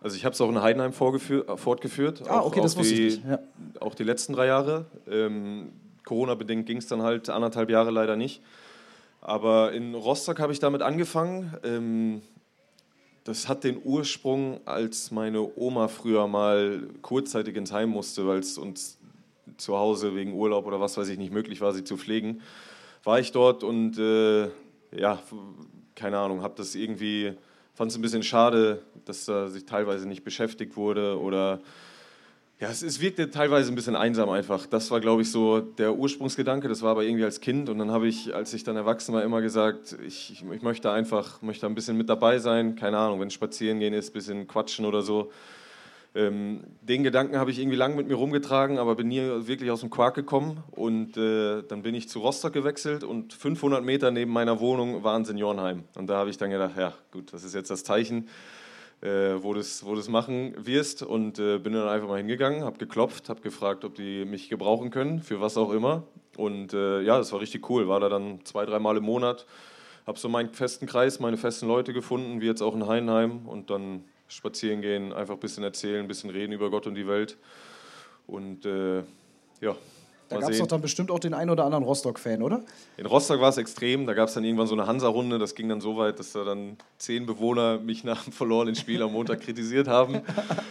Also 0.02 0.16
ich 0.16 0.24
habe 0.24 0.34
es 0.34 0.40
auch 0.40 0.48
in 0.48 0.60
Heidenheim 0.60 0.92
äh, 0.92 1.56
fortgeführt. 1.56 2.22
Ah, 2.28 2.40
auch, 2.40 2.46
okay, 2.46 2.60
das 2.60 2.74
auch 2.74 2.80
wusste 2.80 2.94
die, 2.94 3.06
ich 3.06 3.16
nicht. 3.16 3.28
Ja. 3.28 3.38
Auch 3.80 3.94
die 3.94 4.04
letzten 4.04 4.34
drei 4.34 4.46
Jahre. 4.46 4.84
Ähm, 5.10 5.72
Corona-bedingt 6.04 6.66
ging 6.66 6.76
es 6.78 6.86
dann 6.86 7.02
halt 7.02 7.28
anderthalb 7.28 7.70
Jahre 7.70 7.90
leider 7.90 8.16
nicht. 8.16 8.42
Aber 9.20 9.72
in 9.72 9.94
Rostock 9.94 10.38
habe 10.38 10.52
ich 10.52 10.58
damit 10.58 10.82
angefangen. 10.82 11.56
Ähm, 11.64 12.22
das 13.24 13.48
hat 13.48 13.64
den 13.64 13.80
Ursprung, 13.82 14.60
als 14.66 15.10
meine 15.10 15.56
Oma 15.56 15.88
früher 15.88 16.28
mal 16.28 16.88
kurzzeitig 17.02 17.56
ins 17.56 17.72
Heim 17.72 17.90
musste, 17.90 18.26
weil 18.26 18.38
es 18.38 18.56
uns 18.56 18.98
zu 19.56 19.76
Hause 19.76 20.14
wegen 20.14 20.32
Urlaub 20.32 20.66
oder 20.66 20.80
was 20.80 20.96
weiß 20.96 21.08
ich 21.08 21.18
nicht 21.18 21.32
möglich 21.32 21.60
war, 21.60 21.72
sie 21.72 21.82
zu 21.82 21.96
pflegen. 21.96 22.40
War 23.02 23.18
ich 23.18 23.32
dort 23.32 23.64
und 23.64 23.98
äh, 23.98 24.48
ja, 24.96 25.20
keine 25.96 26.18
Ahnung, 26.18 26.42
habe 26.42 26.54
das 26.56 26.74
irgendwie, 26.74 27.32
fand 27.74 27.90
es 27.90 27.98
ein 27.98 28.02
bisschen 28.02 28.22
schade, 28.22 28.82
dass 29.04 29.24
da 29.24 29.48
sich 29.48 29.64
teilweise 29.64 30.06
nicht 30.06 30.22
beschäftigt 30.22 30.76
wurde 30.76 31.18
oder 31.18 31.60
ja, 32.58 32.68
es, 32.70 32.82
es 32.82 33.00
wirkte 33.00 33.30
teilweise 33.30 33.70
ein 33.70 33.74
bisschen 33.74 33.96
einsam 33.96 34.30
einfach. 34.30 34.64
Das 34.66 34.90
war, 34.90 35.00
glaube 35.00 35.20
ich, 35.20 35.30
so 35.30 35.60
der 35.60 35.94
Ursprungsgedanke. 35.94 36.68
Das 36.68 36.80
war 36.80 36.92
aber 36.92 37.04
irgendwie 37.04 37.24
als 37.24 37.40
Kind. 37.40 37.68
Und 37.68 37.78
dann 37.78 37.90
habe 37.90 38.08
ich, 38.08 38.34
als 38.34 38.54
ich 38.54 38.64
dann 38.64 38.76
erwachsen 38.76 39.14
war, 39.14 39.22
immer 39.22 39.42
gesagt, 39.42 39.94
ich, 40.06 40.42
ich, 40.42 40.62
möchte 40.62 40.90
einfach 40.90 41.42
möchte 41.42 41.66
ein 41.66 41.74
bisschen 41.74 41.98
mit 41.98 42.08
dabei 42.08 42.38
sein. 42.38 42.74
Keine 42.74 42.96
Ahnung, 42.96 43.20
wenn 43.20 43.28
spazieren 43.28 43.78
gehen 43.78 43.92
ist, 43.92 44.10
ein 44.10 44.12
bisschen 44.14 44.46
quatschen 44.46 44.86
oder 44.86 45.02
so. 45.02 45.30
Ähm, 46.14 46.64
den 46.80 47.02
Gedanken 47.02 47.36
habe 47.36 47.50
ich 47.50 47.58
irgendwie 47.58 47.76
lange 47.76 47.94
mit 47.94 48.08
mir 48.08 48.14
rumgetragen, 48.14 48.78
aber 48.78 48.94
bin 48.94 49.08
nie 49.08 49.20
wirklich 49.20 49.70
aus 49.70 49.80
dem 49.80 49.90
Quark 49.90 50.14
gekommen. 50.14 50.64
Und 50.70 51.18
äh, 51.18 51.62
dann 51.62 51.82
bin 51.82 51.94
ich 51.94 52.08
zu 52.08 52.20
Rostock 52.20 52.54
gewechselt 52.54 53.04
und 53.04 53.34
500 53.34 53.84
Meter 53.84 54.10
neben 54.10 54.32
meiner 54.32 54.60
Wohnung 54.60 55.04
war 55.04 55.14
ein 55.14 55.26
Seniorenheim. 55.26 55.84
Und 55.94 56.06
da 56.06 56.16
habe 56.16 56.30
ich 56.30 56.38
dann 56.38 56.48
gedacht, 56.48 56.72
ja 56.78 56.94
gut, 57.12 57.34
das 57.34 57.44
ist 57.44 57.54
jetzt 57.54 57.70
das 57.70 57.84
Zeichen 57.84 58.28
äh, 59.02 59.42
wo 59.42 59.52
du 59.52 59.60
es 59.60 59.84
wo 59.84 59.94
du's 59.94 60.08
machen 60.08 60.54
wirst. 60.56 61.02
Und 61.02 61.38
äh, 61.38 61.58
bin 61.58 61.72
dann 61.72 61.88
einfach 61.88 62.08
mal 62.08 62.18
hingegangen, 62.18 62.64
habe 62.64 62.78
geklopft, 62.78 63.28
habe 63.28 63.40
gefragt, 63.40 63.84
ob 63.84 63.94
die 63.94 64.24
mich 64.24 64.48
gebrauchen 64.48 64.90
können, 64.90 65.22
für 65.22 65.40
was 65.40 65.56
auch 65.56 65.72
immer. 65.72 66.04
Und 66.36 66.74
äh, 66.74 67.02
ja, 67.02 67.18
das 67.18 67.32
war 67.32 67.40
richtig 67.40 67.68
cool. 67.70 67.88
War 67.88 68.00
da 68.00 68.08
dann 68.08 68.44
zwei, 68.44 68.66
dreimal 68.66 68.96
im 68.96 69.04
Monat. 69.04 69.46
Habe 70.06 70.18
so 70.18 70.28
meinen 70.28 70.50
festen 70.50 70.86
Kreis, 70.86 71.18
meine 71.20 71.36
festen 71.36 71.66
Leute 71.66 71.92
gefunden, 71.92 72.40
wie 72.40 72.46
jetzt 72.46 72.62
auch 72.62 72.74
in 72.74 72.86
Heidenheim. 72.86 73.46
Und 73.46 73.70
dann 73.70 74.04
spazieren 74.28 74.80
gehen, 74.82 75.12
einfach 75.12 75.34
ein 75.34 75.40
bisschen 75.40 75.64
erzählen, 75.64 76.04
ein 76.04 76.08
bisschen 76.08 76.30
reden 76.30 76.52
über 76.52 76.70
Gott 76.70 76.86
und 76.86 76.94
die 76.94 77.06
Welt. 77.06 77.36
Und 78.26 78.66
äh, 78.66 79.02
ja, 79.60 79.76
Da 80.28 80.38
gab 80.38 80.50
es 80.50 80.58
doch 80.58 80.66
dann 80.66 80.80
bestimmt 80.80 81.10
auch 81.10 81.20
den 81.20 81.34
einen 81.34 81.50
oder 81.50 81.64
anderen 81.64 81.84
Rostock-Fan, 81.84 82.42
oder? 82.42 82.62
In 82.96 83.06
Rostock 83.06 83.40
war 83.40 83.50
es 83.50 83.58
extrem. 83.58 84.06
Da 84.06 84.14
gab 84.14 84.28
es 84.28 84.34
dann 84.34 84.44
irgendwann 84.44 84.66
so 84.66 84.74
eine 84.74 84.86
Hansa-Runde. 84.86 85.38
Das 85.38 85.54
ging 85.54 85.68
dann 85.68 85.80
so 85.80 85.96
weit, 85.96 86.18
dass 86.18 86.32
da 86.32 86.42
dann 86.44 86.76
zehn 86.98 87.26
Bewohner 87.26 87.78
mich 87.78 88.02
nach 88.02 88.24
dem 88.24 88.32
verlorenen 88.32 88.74
Spiel 88.74 89.02
am 89.02 89.12
Montag 89.12 89.40
kritisiert 89.40 89.86
haben. 89.86 90.20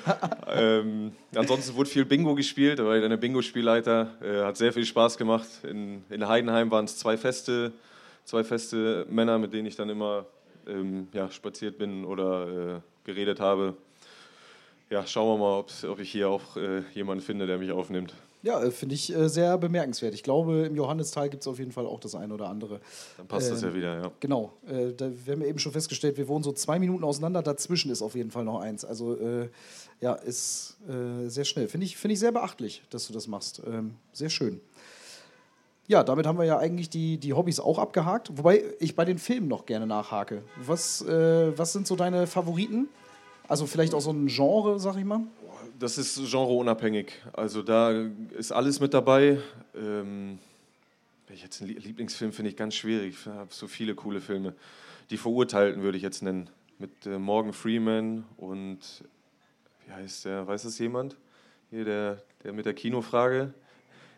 ähm, 0.54 1.14
ansonsten 1.34 1.76
wurde 1.76 1.90
viel 1.90 2.04
Bingo 2.04 2.36
gespielt. 2.36 2.80
Da 2.80 2.86
war 2.86 2.96
ich 2.96 3.02
dann 3.02 3.12
der 3.12 3.18
Bingo-Spielleiter. 3.18 4.10
Äh, 4.22 4.44
hat 4.44 4.58
sehr 4.58 4.74
viel 4.74 4.86
Spaß 4.86 5.18
gemacht. 5.18 5.48
In, 5.64 6.04
in 6.10 6.28
Heidenheim 6.28 6.70
waren 6.70 6.86
es 6.86 6.98
zwei 6.98 7.16
feste, 7.16 7.72
zwei 8.26 8.44
feste 8.44 9.06
Männer, 9.10 9.38
mit 9.38 9.54
denen 9.54 9.68
ich 9.68 9.78
dann 9.78 9.88
immer 9.90 10.26
ähm, 10.68 11.08
ja, 11.14 11.32
spaziert 11.32 11.78
bin 11.78 12.04
oder 12.04 12.76
äh, 12.76 12.80
geredet 13.06 13.40
habe. 13.40 13.78
Ja, 14.90 15.08
schauen 15.08 15.40
wir 15.40 15.46
mal, 15.46 15.92
ob 15.92 16.00
ich 16.00 16.12
hier 16.12 16.30
auch 16.30 16.58
äh, 16.58 16.82
jemanden 16.94 17.24
finde, 17.24 17.48
der 17.48 17.58
mich 17.58 17.72
aufnimmt. 17.72 18.14
Ja, 18.46 18.62
äh, 18.62 18.70
finde 18.70 18.94
ich 18.94 19.14
äh, 19.14 19.28
sehr 19.28 19.58
bemerkenswert. 19.58 20.14
Ich 20.14 20.22
glaube, 20.22 20.68
im 20.68 20.76
Johannistal 20.76 21.30
gibt 21.30 21.42
es 21.42 21.48
auf 21.48 21.58
jeden 21.58 21.72
Fall 21.72 21.88
auch 21.88 22.00
das 22.00 22.14
eine 22.14 22.32
oder 22.32 22.48
andere. 22.48 22.80
Dann 23.18 23.28
passt 23.28 23.50
das 23.50 23.64
Ähm, 23.64 23.70
ja 23.70 23.76
wieder, 23.76 24.02
ja. 24.04 24.12
Genau, 24.20 24.54
äh, 24.68 24.94
da, 24.94 25.10
wir 25.26 25.34
haben 25.34 25.42
eben 25.42 25.58
schon 25.58 25.72
festgestellt, 25.72 26.16
wir 26.18 26.28
wohnen 26.28 26.44
so 26.44 26.52
zwei 26.52 26.78
Minuten 26.78 27.04
auseinander, 27.04 27.42
dazwischen 27.42 27.90
ist 27.90 28.04
auf 28.04 28.14
jeden 28.14 28.30
Fall 28.30 28.44
noch 28.44 28.60
eins. 28.60 28.86
Also 28.86 29.16
äh, 29.16 29.50
ja, 30.00 30.14
ist 30.14 30.78
äh, 30.88 31.28
sehr 31.28 31.44
schnell. 31.44 31.68
Finde 31.68 31.86
ich, 31.88 31.98
find 31.98 32.12
ich 32.12 32.20
sehr 32.20 32.32
beachtlich, 32.32 32.84
dass 32.92 33.08
du 33.08 33.14
das 33.14 33.28
machst. 33.28 33.64
Ähm, 33.66 33.96
sehr 34.14 34.30
schön. 34.30 34.62
Ja, 35.88 36.04
damit 36.04 36.28
haben 36.28 36.38
wir 36.38 36.46
ja 36.46 36.60
eigentlich 36.60 36.92
die, 36.92 37.18
die 37.18 37.34
Hobbys 37.34 37.60
auch 37.60 37.80
abgehakt. 37.80 38.38
Wobei 38.38 38.64
ich 38.80 38.96
bei 38.96 39.06
den 39.06 39.18
Filmen 39.18 39.48
noch 39.48 39.66
gerne 39.66 39.88
nachhake. 39.88 40.44
Was, 40.58 41.02
äh, 41.02 41.58
was 41.58 41.74
sind 41.74 41.88
so 41.88 41.96
deine 41.96 42.28
Favoriten? 42.28 42.90
Also 43.48 43.66
vielleicht 43.66 43.96
auch 43.96 44.02
so 44.02 44.12
ein 44.12 44.28
Genre, 44.28 44.80
sag 44.80 44.98
ich 44.98 45.06
mal. 45.06 45.22
Das 45.78 45.98
ist 45.98 46.16
genreunabhängig. 46.32 47.12
Also 47.34 47.62
da 47.62 47.92
ist 48.38 48.52
alles 48.52 48.80
mit 48.80 48.94
dabei. 48.94 49.40
Ähm, 49.76 50.40
ich 51.34 51.44
jetzt 51.44 51.62
einen 51.62 51.72
Lie- 51.72 51.80
Lieblingsfilm 51.80 52.32
finde 52.32 52.50
ich 52.52 52.56
ganz 52.56 52.76
schwierig. 52.76 53.16
Ich 53.20 53.26
habe 53.26 53.50
so 53.52 53.68
viele 53.68 53.94
coole 53.96 54.22
Filme. 54.22 54.54
Die 55.10 55.18
Verurteilten 55.18 55.82
würde 55.84 55.98
ich 55.98 56.04
jetzt 56.04 56.24
nennen. 56.24 56.50
Mit 56.80 57.06
äh, 57.06 57.18
Morgan 57.18 57.54
Freeman 57.54 58.26
und 58.38 58.80
wie 59.86 59.92
heißt 59.94 60.26
der? 60.26 60.46
Weiß 60.48 60.64
das 60.64 60.78
jemand? 60.80 61.16
Hier 61.72 61.86
der, 61.86 62.22
der 62.44 62.54
mit 62.54 62.66
der 62.66 62.74
Kinofrage. 62.74 63.54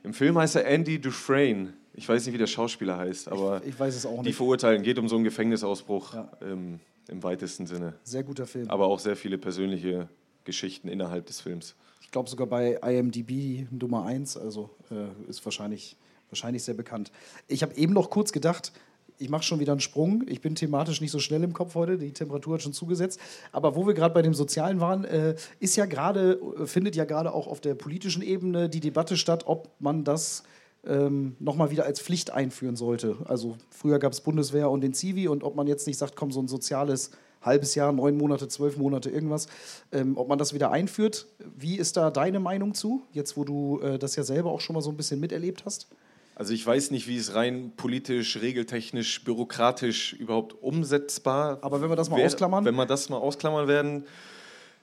Im 0.03 0.13
Film 0.13 0.37
heißt 0.37 0.55
er 0.55 0.65
Andy 0.65 0.99
Dufresne. 0.99 1.73
Ich 1.93 2.07
weiß 2.07 2.25
nicht, 2.25 2.33
wie 2.33 2.37
der 2.39 2.47
Schauspieler 2.47 2.97
heißt, 2.97 3.29
aber 3.29 3.61
Ich 3.65 3.79
weiß 3.79 3.95
es 3.95 4.05
auch 4.05 4.21
die 4.21 4.29
nicht. 4.29 4.35
Verurteilten 4.35 4.83
geht 4.83 4.99
um 4.99 5.07
so 5.07 5.15
einen 5.15 5.23
Gefängnisausbruch 5.23 6.13
Ja. 6.13 6.31
ähm, 6.41 6.79
im 7.09 7.23
weitesten 7.23 7.65
Sinne. 7.65 7.93
Sehr 8.03 8.23
guter 8.23 8.45
Film. 8.45 8.69
Aber 8.69 8.85
auch 8.85 8.99
sehr 8.99 9.15
viele 9.15 9.37
persönliche 9.37 10.07
Geschichten 10.47 10.87
innerhalb 10.87 11.27
des 11.27 11.41
Films. 11.41 11.75
Ich 12.01 12.09
glaube 12.09 12.29
sogar 12.29 12.47
bei 12.47 12.79
IMDb 12.81 13.67
Nummer 13.69 14.05
1, 14.05 14.37
also 14.37 14.71
äh, 14.89 15.29
ist 15.29 15.45
wahrscheinlich, 15.45 15.97
wahrscheinlich 16.29 16.63
sehr 16.63 16.73
bekannt. 16.73 17.11
Ich 17.47 17.61
habe 17.61 17.75
eben 17.75 17.93
noch 17.93 18.09
kurz 18.09 18.31
gedacht, 18.31 18.71
ich 19.19 19.29
mache 19.29 19.43
schon 19.43 19.59
wieder 19.59 19.73
einen 19.73 19.81
Sprung. 19.81 20.23
Ich 20.27 20.41
bin 20.41 20.55
thematisch 20.55 21.01
nicht 21.01 21.11
so 21.11 21.19
schnell 21.19 21.43
im 21.43 21.53
Kopf 21.53 21.75
heute. 21.75 21.97
Die 21.97 22.13
Temperatur 22.13 22.55
hat 22.55 22.61
schon 22.61 22.73
zugesetzt. 22.73 23.19
Aber 23.51 23.75
wo 23.75 23.87
wir 23.87 23.93
gerade 23.93 24.13
bei 24.13 24.21
dem 24.21 24.33
Sozialen 24.33 24.79
waren, 24.79 25.05
äh, 25.05 25.35
ist 25.59 25.75
ja 25.75 25.85
gerade, 25.85 26.39
findet 26.65 26.95
ja 26.95 27.03
gerade 27.03 27.33
auch 27.33 27.47
auf 27.47 27.59
der 27.59 27.75
politischen 27.75 28.21
Ebene 28.21 28.69
die 28.69 28.79
Debatte 28.79 29.17
statt, 29.17 29.43
ob 29.47 29.69
man 29.79 30.03
das 30.03 30.43
ähm, 30.85 31.35
nochmal 31.39 31.71
wieder 31.71 31.85
als 31.85 31.99
Pflicht 31.99 32.31
einführen 32.31 32.75
sollte. 32.75 33.17
Also 33.25 33.57
früher 33.69 33.99
gab 33.99 34.13
es 34.13 34.21
Bundeswehr 34.21 34.69
und 34.69 34.81
den 34.81 34.93
Zivi 34.93 35.27
und 35.27 35.43
ob 35.43 35.55
man 35.55 35.67
jetzt 35.67 35.87
nicht 35.87 35.97
sagt, 35.97 36.15
komm, 36.15 36.31
so 36.31 36.39
ein 36.39 36.47
soziales 36.47 37.11
halbes 37.47 37.73
Jahr, 37.73 37.91
neun 37.91 38.15
Monate, 38.17 38.47
zwölf 38.47 38.77
Monate, 38.77 39.09
irgendwas, 39.09 39.47
ähm, 39.91 40.15
ob 40.17 40.27
man 40.29 40.37
das 40.37 40.53
wieder 40.53 40.69
einführt. 40.71 41.25
Wie 41.57 41.77
ist 41.77 41.97
da 41.97 42.11
deine 42.11 42.39
Meinung 42.39 42.75
zu, 42.75 43.01
jetzt 43.13 43.35
wo 43.37 43.43
du 43.43 43.79
äh, 43.81 43.97
das 43.97 44.15
ja 44.15 44.23
selber 44.23 44.51
auch 44.51 44.61
schon 44.61 44.75
mal 44.75 44.81
so 44.81 44.91
ein 44.91 44.97
bisschen 44.97 45.19
miterlebt 45.19 45.65
hast? 45.65 45.87
Also 46.35 46.53
ich 46.53 46.63
weiß 46.63 46.91
nicht, 46.91 47.07
wie 47.07 47.17
es 47.17 47.33
rein 47.33 47.71
politisch, 47.75 48.39
regeltechnisch, 48.39 49.23
bürokratisch 49.23 50.13
überhaupt 50.13 50.61
umsetzbar 50.61 51.57
Aber 51.61 51.81
wenn 51.81 51.89
wir 51.89 51.95
das 51.95 52.11
mal 52.11 52.17
wär- 52.19 52.27
ausklammern? 52.27 52.63
Wenn 52.63 52.75
wir 52.75 52.85
das 52.85 53.09
mal 53.09 53.17
ausklammern 53.17 53.67
werden, 53.67 54.03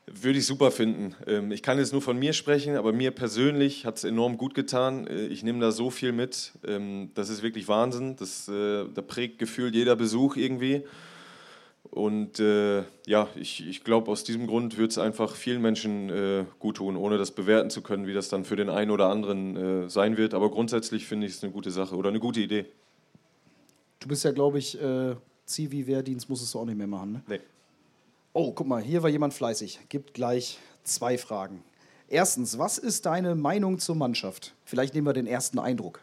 würde 0.06 0.38
ich 0.38 0.46
super 0.46 0.70
finden. 0.70 1.14
Ähm, 1.28 1.52
Ich 1.52 1.62
kann 1.62 1.78
jetzt 1.78 1.92
nur 1.92 2.02
von 2.02 2.18
mir 2.18 2.32
sprechen, 2.32 2.76
aber 2.76 2.92
mir 2.92 3.10
persönlich 3.10 3.86
hat 3.86 3.96
es 3.98 4.04
enorm 4.04 4.36
gut 4.36 4.54
getan. 4.54 5.06
Äh, 5.06 5.26
Ich 5.28 5.42
nehme 5.44 5.60
da 5.60 5.70
so 5.70 5.90
viel 5.90 6.10
mit. 6.12 6.52
Ähm, 6.66 7.10
Das 7.14 7.28
ist 7.30 7.42
wirklich 7.42 7.68
Wahnsinn. 7.68 8.16
Das, 8.16 8.48
äh, 8.48 8.84
da 8.92 9.00
prägt 9.00 9.38
gefühlt 9.38 9.74
jeder 9.76 9.94
Besuch 9.96 10.36
irgendwie. 10.36 10.82
Und 11.94 12.40
äh, 12.40 12.82
ja, 13.06 13.28
ich, 13.36 13.64
ich 13.64 13.84
glaube, 13.84 14.10
aus 14.10 14.24
diesem 14.24 14.48
Grund 14.48 14.78
wird 14.78 14.90
es 14.90 14.98
einfach 14.98 15.36
vielen 15.36 15.62
Menschen 15.62 16.10
äh, 16.10 16.44
gut 16.58 16.78
tun, 16.78 16.96
ohne 16.96 17.18
das 17.18 17.30
bewerten 17.30 17.70
zu 17.70 17.82
können, 17.82 18.08
wie 18.08 18.12
das 18.12 18.28
dann 18.28 18.44
für 18.44 18.56
den 18.56 18.68
einen 18.68 18.90
oder 18.90 19.06
anderen 19.06 19.84
äh, 19.84 19.88
sein 19.88 20.16
wird. 20.16 20.34
Aber 20.34 20.50
grundsätzlich 20.50 21.06
finde 21.06 21.28
ich 21.28 21.34
es 21.34 21.44
eine 21.44 21.52
gute 21.52 21.70
Sache 21.70 21.94
oder 21.94 22.08
eine 22.08 22.18
gute 22.18 22.40
Idee. 22.40 22.66
Du 24.00 24.08
bist 24.08 24.24
ja, 24.24 24.32
glaube 24.32 24.58
ich, 24.58 24.76
äh, 24.82 25.14
Zivi, 25.46 25.86
Wehrdienst 25.86 26.28
musstest 26.28 26.52
du 26.54 26.58
auch 26.58 26.64
nicht 26.64 26.76
mehr 26.76 26.88
machen, 26.88 27.12
ne? 27.12 27.22
Nee. 27.28 27.40
Oh, 28.32 28.50
guck 28.50 28.66
mal, 28.66 28.82
hier 28.82 29.04
war 29.04 29.10
jemand 29.10 29.32
fleißig. 29.32 29.78
Gibt 29.88 30.14
gleich 30.14 30.58
zwei 30.82 31.16
Fragen. 31.16 31.62
Erstens, 32.08 32.58
was 32.58 32.76
ist 32.76 33.06
deine 33.06 33.36
Meinung 33.36 33.78
zur 33.78 33.94
Mannschaft? 33.94 34.56
Vielleicht 34.64 34.94
nehmen 34.94 35.06
wir 35.06 35.12
den 35.12 35.28
ersten 35.28 35.60
Eindruck. 35.60 36.00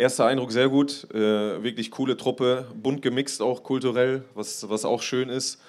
Erster 0.00 0.24
Eindruck 0.24 0.50
sehr 0.50 0.70
gut, 0.70 1.06
äh, 1.12 1.62
wirklich 1.62 1.90
coole 1.90 2.16
Truppe, 2.16 2.66
bunt 2.74 3.02
gemixt 3.02 3.42
auch 3.42 3.62
kulturell, 3.62 4.24
was, 4.34 4.66
was 4.70 4.86
auch 4.86 5.02
schön 5.02 5.28
ist. 5.28 5.60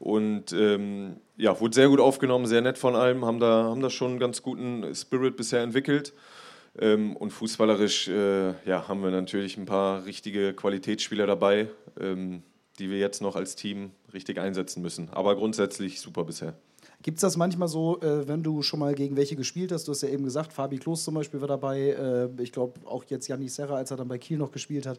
Und 0.00 0.52
ähm, 0.52 1.20
ja, 1.36 1.60
wurde 1.60 1.72
sehr 1.72 1.88
gut 1.88 2.00
aufgenommen, 2.00 2.46
sehr 2.46 2.62
nett 2.62 2.78
von 2.78 2.96
allem, 2.96 3.24
haben 3.24 3.38
da, 3.38 3.62
haben 3.62 3.80
da 3.80 3.88
schon 3.88 4.10
einen 4.10 4.18
ganz 4.18 4.42
guten 4.42 4.92
Spirit 4.92 5.36
bisher 5.36 5.62
entwickelt. 5.62 6.14
Ähm, 6.76 7.16
und 7.16 7.30
fußballerisch 7.30 8.08
äh, 8.08 8.54
ja, 8.68 8.88
haben 8.88 9.04
wir 9.04 9.12
natürlich 9.12 9.56
ein 9.56 9.66
paar 9.66 10.04
richtige 10.04 10.52
Qualitätsspieler 10.52 11.28
dabei, 11.28 11.68
ähm, 12.00 12.42
die 12.80 12.90
wir 12.90 12.98
jetzt 12.98 13.22
noch 13.22 13.36
als 13.36 13.54
Team 13.54 13.92
richtig 14.12 14.40
einsetzen 14.40 14.82
müssen. 14.82 15.10
Aber 15.12 15.36
grundsätzlich 15.36 16.00
super 16.00 16.24
bisher. 16.24 16.54
Gibt 17.06 17.18
es 17.18 17.20
das 17.20 17.36
manchmal 17.36 17.68
so, 17.68 18.00
äh, 18.00 18.26
wenn 18.26 18.42
du 18.42 18.62
schon 18.62 18.80
mal 18.80 18.92
gegen 18.92 19.16
welche 19.16 19.36
gespielt 19.36 19.70
hast? 19.70 19.86
Du 19.86 19.92
hast 19.92 20.02
ja 20.02 20.08
eben 20.08 20.24
gesagt, 20.24 20.52
Fabi 20.52 20.76
Klos 20.76 21.04
zum 21.04 21.14
Beispiel 21.14 21.40
war 21.40 21.46
dabei. 21.46 21.90
Äh, 21.90 22.42
ich 22.42 22.50
glaube 22.50 22.80
auch 22.84 23.04
jetzt 23.04 23.28
Janni 23.28 23.48
Serra, 23.48 23.76
als 23.76 23.92
er 23.92 23.96
dann 23.96 24.08
bei 24.08 24.18
Kiel 24.18 24.38
noch 24.38 24.50
gespielt 24.50 24.86
hat. 24.86 24.98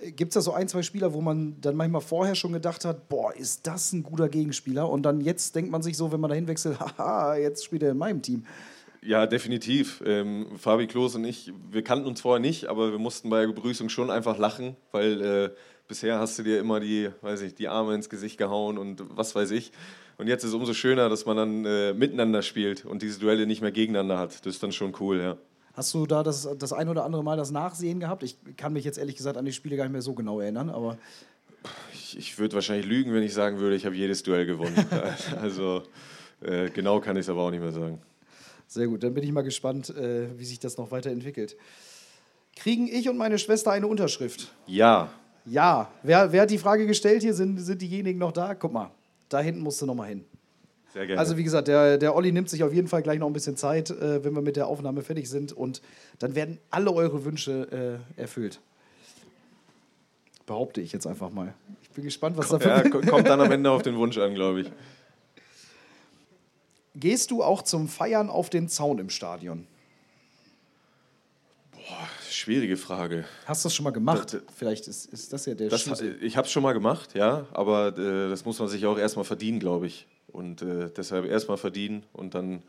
Gibt 0.00 0.30
es 0.30 0.34
da 0.34 0.40
so 0.40 0.52
ein, 0.54 0.66
zwei 0.66 0.82
Spieler, 0.82 1.14
wo 1.14 1.20
man 1.20 1.56
dann 1.60 1.76
manchmal 1.76 2.00
vorher 2.00 2.34
schon 2.34 2.52
gedacht 2.52 2.84
hat, 2.84 3.08
boah, 3.08 3.32
ist 3.32 3.64
das 3.64 3.92
ein 3.92 4.02
guter 4.02 4.28
Gegenspieler? 4.28 4.90
Und 4.90 5.04
dann 5.04 5.20
jetzt 5.20 5.54
denkt 5.54 5.70
man 5.70 5.82
sich 5.82 5.96
so, 5.96 6.10
wenn 6.10 6.18
man 6.18 6.30
dahin 6.30 6.48
wechselt, 6.48 6.80
haha, 6.98 7.36
jetzt 7.36 7.64
spielt 7.64 7.84
er 7.84 7.92
in 7.92 7.98
meinem 7.98 8.22
Team. 8.22 8.44
Ja, 9.00 9.28
definitiv. 9.28 10.02
Ähm, 10.04 10.48
Fabi 10.58 10.88
Klos 10.88 11.14
und 11.14 11.24
ich, 11.24 11.52
wir 11.70 11.84
kannten 11.84 12.08
uns 12.08 12.22
vorher 12.22 12.40
nicht, 12.40 12.66
aber 12.66 12.90
wir 12.90 12.98
mussten 12.98 13.30
bei 13.30 13.42
der 13.46 13.52
Begrüßung 13.52 13.88
schon 13.88 14.10
einfach 14.10 14.36
lachen, 14.36 14.74
weil 14.90 15.22
äh, 15.22 15.50
bisher 15.86 16.18
hast 16.18 16.40
du 16.40 16.42
dir 16.42 16.58
immer 16.58 16.80
die, 16.80 17.08
weiß 17.20 17.42
ich, 17.42 17.54
die 17.54 17.68
Arme 17.68 17.94
ins 17.94 18.08
Gesicht 18.08 18.36
gehauen 18.36 18.78
und 18.78 19.04
was 19.10 19.36
weiß 19.36 19.52
ich. 19.52 19.70
Und 20.18 20.28
jetzt 20.28 20.44
ist 20.44 20.50
es 20.50 20.54
umso 20.54 20.72
schöner, 20.72 21.08
dass 21.08 21.26
man 21.26 21.36
dann 21.36 21.64
äh, 21.64 21.92
miteinander 21.92 22.42
spielt 22.42 22.84
und 22.84 23.02
diese 23.02 23.20
Duelle 23.20 23.46
nicht 23.46 23.60
mehr 23.60 23.72
gegeneinander 23.72 24.18
hat. 24.18 24.46
Das 24.46 24.54
ist 24.54 24.62
dann 24.62 24.72
schon 24.72 24.94
cool, 25.00 25.20
ja. 25.20 25.36
Hast 25.74 25.92
du 25.92 26.06
da 26.06 26.22
das, 26.22 26.48
das 26.58 26.72
ein 26.72 26.88
oder 26.88 27.04
andere 27.04 27.22
Mal 27.22 27.36
das 27.36 27.50
Nachsehen 27.50 28.00
gehabt? 28.00 28.22
Ich 28.22 28.38
kann 28.56 28.72
mich 28.72 28.84
jetzt 28.84 28.96
ehrlich 28.96 29.16
gesagt 29.16 29.36
an 29.36 29.44
die 29.44 29.52
Spiele 29.52 29.76
gar 29.76 29.84
nicht 29.84 29.92
mehr 29.92 30.00
so 30.00 30.14
genau 30.14 30.40
erinnern, 30.40 30.70
aber 30.70 30.96
Ich, 31.92 32.16
ich 32.16 32.38
würde 32.38 32.54
wahrscheinlich 32.54 32.86
lügen, 32.86 33.12
wenn 33.12 33.22
ich 33.22 33.34
sagen 33.34 33.58
würde, 33.58 33.76
ich 33.76 33.84
habe 33.84 33.94
jedes 33.94 34.22
Duell 34.22 34.46
gewonnen. 34.46 34.74
also 35.40 35.82
äh, 36.40 36.70
genau 36.70 37.00
kann 37.00 37.16
ich 37.16 37.22
es 37.22 37.28
aber 37.28 37.42
auch 37.42 37.50
nicht 37.50 37.60
mehr 37.60 37.72
sagen. 37.72 38.00
sehr 38.66 38.86
gut. 38.86 39.02
Dann 39.02 39.12
bin 39.12 39.22
ich 39.22 39.32
mal 39.32 39.42
gespannt, 39.42 39.90
äh, 39.90 40.28
wie 40.38 40.44
sich 40.46 40.58
das 40.58 40.78
noch 40.78 40.90
weiterentwickelt. 40.92 41.56
Kriegen 42.54 42.88
ich 42.88 43.10
und 43.10 43.18
meine 43.18 43.38
Schwester 43.38 43.70
eine 43.72 43.86
Unterschrift? 43.86 44.50
Ja, 44.66 45.10
Ja. 45.44 45.90
Wer, 46.02 46.32
wer 46.32 46.42
hat 46.42 46.50
die 46.50 46.58
Frage 46.58 46.86
gestellt 46.86 47.22
hier? 47.22 47.34
Sind, 47.34 47.58
sind 47.58 47.82
diejenigen 47.82 48.18
noch 48.18 48.32
da? 48.32 48.54
Guck 48.54 48.72
mal, 48.72 48.90
da 49.28 49.40
hinten 49.40 49.60
musst 49.60 49.80
du 49.82 49.86
noch 49.86 49.94
mal 49.94 50.08
hin. 50.08 50.24
sehr 50.92 51.06
gerne. 51.06 51.18
Also 51.18 51.36
wie 51.36 51.44
gesagt, 51.44 51.68
der, 51.68 51.98
der 51.98 52.14
Olli 52.14 52.32
nimmt 52.32 52.48
sich 52.48 52.62
auf 52.64 52.72
jeden 52.72 52.88
Fall 52.88 53.02
gleich 53.02 53.18
noch 53.18 53.26
ein 53.26 53.32
bisschen 53.32 53.56
Zeit, 53.56 53.90
äh, 53.90 54.24
wenn 54.24 54.34
wir 54.34 54.42
mit 54.42 54.56
der 54.56 54.66
Aufnahme 54.66 55.02
fertig 55.02 55.28
sind. 55.28 55.52
Und 55.52 55.82
dann 56.18 56.34
werden 56.34 56.58
alle 56.70 56.92
eure 56.92 57.24
Wünsche 57.24 58.00
äh, 58.16 58.20
erfüllt. 58.20 58.60
Behaupte 60.46 60.80
ich 60.80 60.92
jetzt 60.92 61.06
einfach 61.06 61.30
mal. 61.30 61.54
Ich 61.82 61.90
bin 61.90 62.04
gespannt, 62.04 62.36
was 62.36 62.50
ja, 62.50 62.58
dafür 62.58 62.90
ko- 62.90 63.00
kommt 63.00 63.26
dann 63.28 63.40
am 63.40 63.50
Ende 63.50 63.70
auf 63.70 63.82
den 63.82 63.96
Wunsch 63.96 64.16
an, 64.18 64.34
glaube 64.34 64.60
ich. 64.62 64.70
Gehst 66.94 67.30
du 67.30 67.42
auch 67.42 67.62
zum 67.62 67.88
Feiern 67.88 68.30
auf 68.30 68.48
den 68.48 68.68
Zaun 68.68 68.98
im 68.98 69.10
Stadion? 69.10 69.66
Schwierige 72.36 72.76
Frage. 72.76 73.24
Hast 73.46 73.64
du 73.64 73.68
das 73.68 73.74
schon 73.74 73.84
mal 73.84 73.92
gemacht? 73.92 74.34
Das- 74.34 74.42
Vielleicht 74.54 74.88
ist, 74.88 75.06
ist 75.06 75.32
das 75.32 75.46
ja 75.46 75.54
der 75.54 75.70
Das, 75.70 75.80
Schlüssel. 75.80 76.18
ich 76.22 76.36
habe 76.36 76.44
es 76.46 76.52
schon 76.52 76.62
mal 76.62 76.74
gemacht, 76.74 77.14
ja, 77.14 77.46
aber 77.54 77.96
äh, 77.96 78.28
das 78.28 78.44
muss 78.44 78.58
man 78.58 78.68
sich 78.68 78.84
auch 78.84 78.98
erstmal 78.98 79.24
verdienen, 79.24 79.58
glaube 79.58 79.86
ich. 79.86 80.06
Und 80.28 80.60
äh, 80.60 80.90
deshalb 80.94 81.24
erstmal 81.24 81.56
verdienen 81.56 82.02
und 82.12 82.34
dann 82.34 82.62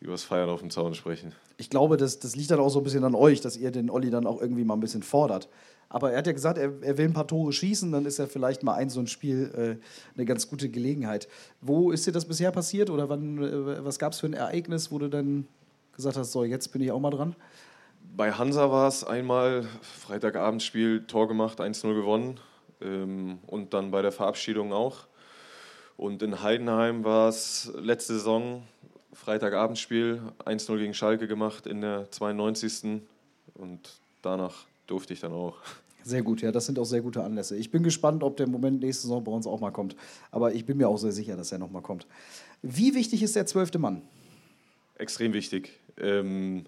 übers 0.00 0.24
Feiern 0.24 0.48
auf 0.50 0.58
dem 0.60 0.70
Zaun 0.70 0.96
sprechen. 0.96 1.32
Ich 1.58 1.70
glaube, 1.70 1.96
das, 1.96 2.18
das 2.18 2.34
liegt 2.34 2.50
dann 2.50 2.58
auch 2.58 2.70
so 2.70 2.80
ein 2.80 2.82
bisschen 2.82 3.04
an 3.04 3.14
euch, 3.14 3.40
dass 3.40 3.56
ihr 3.56 3.70
den 3.70 3.88
Olli 3.88 4.10
dann 4.10 4.26
auch 4.26 4.40
irgendwie 4.40 4.64
mal 4.64 4.74
ein 4.74 4.80
bisschen 4.80 5.04
fordert. 5.04 5.48
Aber 5.88 6.10
er 6.10 6.18
hat 6.18 6.26
ja 6.26 6.32
gesagt, 6.32 6.58
er, 6.58 6.72
er 6.82 6.98
will 6.98 7.04
ein 7.04 7.12
paar 7.12 7.28
Tore 7.28 7.52
schießen, 7.52 7.92
dann 7.92 8.04
ist 8.04 8.18
ja 8.18 8.26
vielleicht 8.26 8.64
mal 8.64 8.74
ein 8.74 8.90
so 8.90 8.98
ein 8.98 9.06
Spiel 9.06 9.78
äh, 9.80 10.16
eine 10.16 10.24
ganz 10.26 10.48
gute 10.48 10.68
Gelegenheit. 10.70 11.28
Wo 11.60 11.92
ist 11.92 12.04
dir 12.04 12.10
das 12.12 12.24
bisher 12.24 12.50
passiert 12.50 12.90
oder 12.90 13.08
wann, 13.08 13.38
äh, 13.44 13.84
was 13.84 14.00
gab 14.00 14.12
es 14.12 14.18
für 14.18 14.26
ein 14.26 14.32
Ereignis, 14.32 14.90
wo 14.90 14.98
du 14.98 15.08
dann 15.08 15.46
gesagt 15.94 16.16
hast, 16.16 16.32
so, 16.32 16.42
jetzt 16.42 16.72
bin 16.72 16.82
ich 16.82 16.90
auch 16.90 16.98
mal 16.98 17.10
dran? 17.10 17.36
Bei 18.14 18.30
Hansa 18.30 18.70
war 18.70 18.88
es 18.88 19.04
einmal 19.04 19.66
Freitagabendspiel, 19.80 21.06
Tor 21.06 21.28
gemacht, 21.28 21.60
1-0 21.62 21.94
gewonnen 21.94 22.38
ähm, 22.82 23.38
und 23.46 23.72
dann 23.72 23.90
bei 23.90 24.02
der 24.02 24.12
Verabschiedung 24.12 24.74
auch. 24.74 25.06
Und 25.96 26.22
in 26.22 26.42
Heidenheim 26.42 27.04
war 27.04 27.30
es 27.30 27.72
letzte 27.74 28.14
Saison, 28.14 28.64
Freitagabendspiel, 29.14 30.20
1-0 30.44 30.76
gegen 30.76 30.92
Schalke 30.92 31.26
gemacht 31.26 31.66
in 31.66 31.80
der 31.80 32.10
92. 32.10 33.00
Und 33.54 34.00
danach 34.20 34.66
durfte 34.86 35.14
ich 35.14 35.20
dann 35.20 35.32
auch. 35.32 35.56
Sehr 36.02 36.22
gut, 36.22 36.42
ja, 36.42 36.52
das 36.52 36.66
sind 36.66 36.78
auch 36.78 36.84
sehr 36.84 37.00
gute 37.00 37.24
Anlässe. 37.24 37.56
Ich 37.56 37.70
bin 37.70 37.82
gespannt, 37.82 38.22
ob 38.24 38.36
der 38.36 38.46
Moment 38.46 38.80
nächste 38.80 39.04
Saison 39.04 39.24
bei 39.24 39.32
uns 39.32 39.46
auch 39.46 39.60
mal 39.60 39.70
kommt. 39.70 39.96
Aber 40.30 40.52
ich 40.52 40.66
bin 40.66 40.76
mir 40.76 40.88
auch 40.88 40.98
sehr 40.98 41.12
sicher, 41.12 41.36
dass 41.36 41.50
er 41.50 41.58
noch 41.58 41.70
mal 41.70 41.80
kommt. 41.80 42.06
Wie 42.60 42.94
wichtig 42.94 43.22
ist 43.22 43.36
der 43.36 43.46
zwölfte 43.46 43.78
Mann? 43.78 44.02
Extrem 44.98 45.32
wichtig. 45.32 45.78
Ähm, 45.96 46.66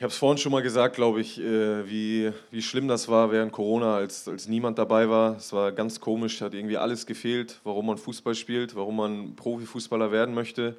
ich 0.00 0.02
habe 0.02 0.12
es 0.12 0.16
vorhin 0.16 0.38
schon 0.38 0.52
mal 0.52 0.62
gesagt, 0.62 0.94
glaube 0.94 1.20
ich, 1.20 1.38
äh, 1.38 1.86
wie, 1.86 2.32
wie 2.50 2.62
schlimm 2.62 2.88
das 2.88 3.08
war 3.08 3.30
während 3.30 3.52
Corona, 3.52 3.96
als, 3.96 4.26
als 4.26 4.48
niemand 4.48 4.78
dabei 4.78 5.10
war. 5.10 5.36
Es 5.36 5.52
war 5.52 5.72
ganz 5.72 6.00
komisch, 6.00 6.40
hat 6.40 6.54
irgendwie 6.54 6.78
alles 6.78 7.04
gefehlt, 7.04 7.60
warum 7.64 7.84
man 7.84 7.98
Fußball 7.98 8.34
spielt, 8.34 8.74
warum 8.74 8.96
man 8.96 9.36
Profifußballer 9.36 10.10
werden 10.10 10.34
möchte. 10.34 10.78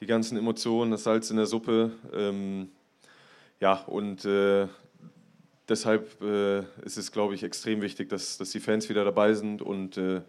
Die 0.00 0.06
ganzen 0.06 0.38
Emotionen, 0.38 0.92
das 0.92 1.04
Salz 1.04 1.30
in 1.30 1.36
der 1.36 1.44
Suppe. 1.44 1.90
Ähm, 2.14 2.70
ja, 3.60 3.82
und 3.82 4.24
äh, 4.24 4.66
deshalb 5.68 6.18
äh, 6.22 6.60
ist 6.86 6.96
es, 6.96 7.12
glaube 7.12 7.34
ich, 7.34 7.42
extrem 7.42 7.82
wichtig, 7.82 8.08
dass, 8.08 8.38
dass 8.38 8.48
die 8.48 8.60
Fans 8.60 8.88
wieder 8.88 9.04
dabei 9.04 9.34
sind 9.34 9.60
und 9.60 9.98
äh, 9.98 10.22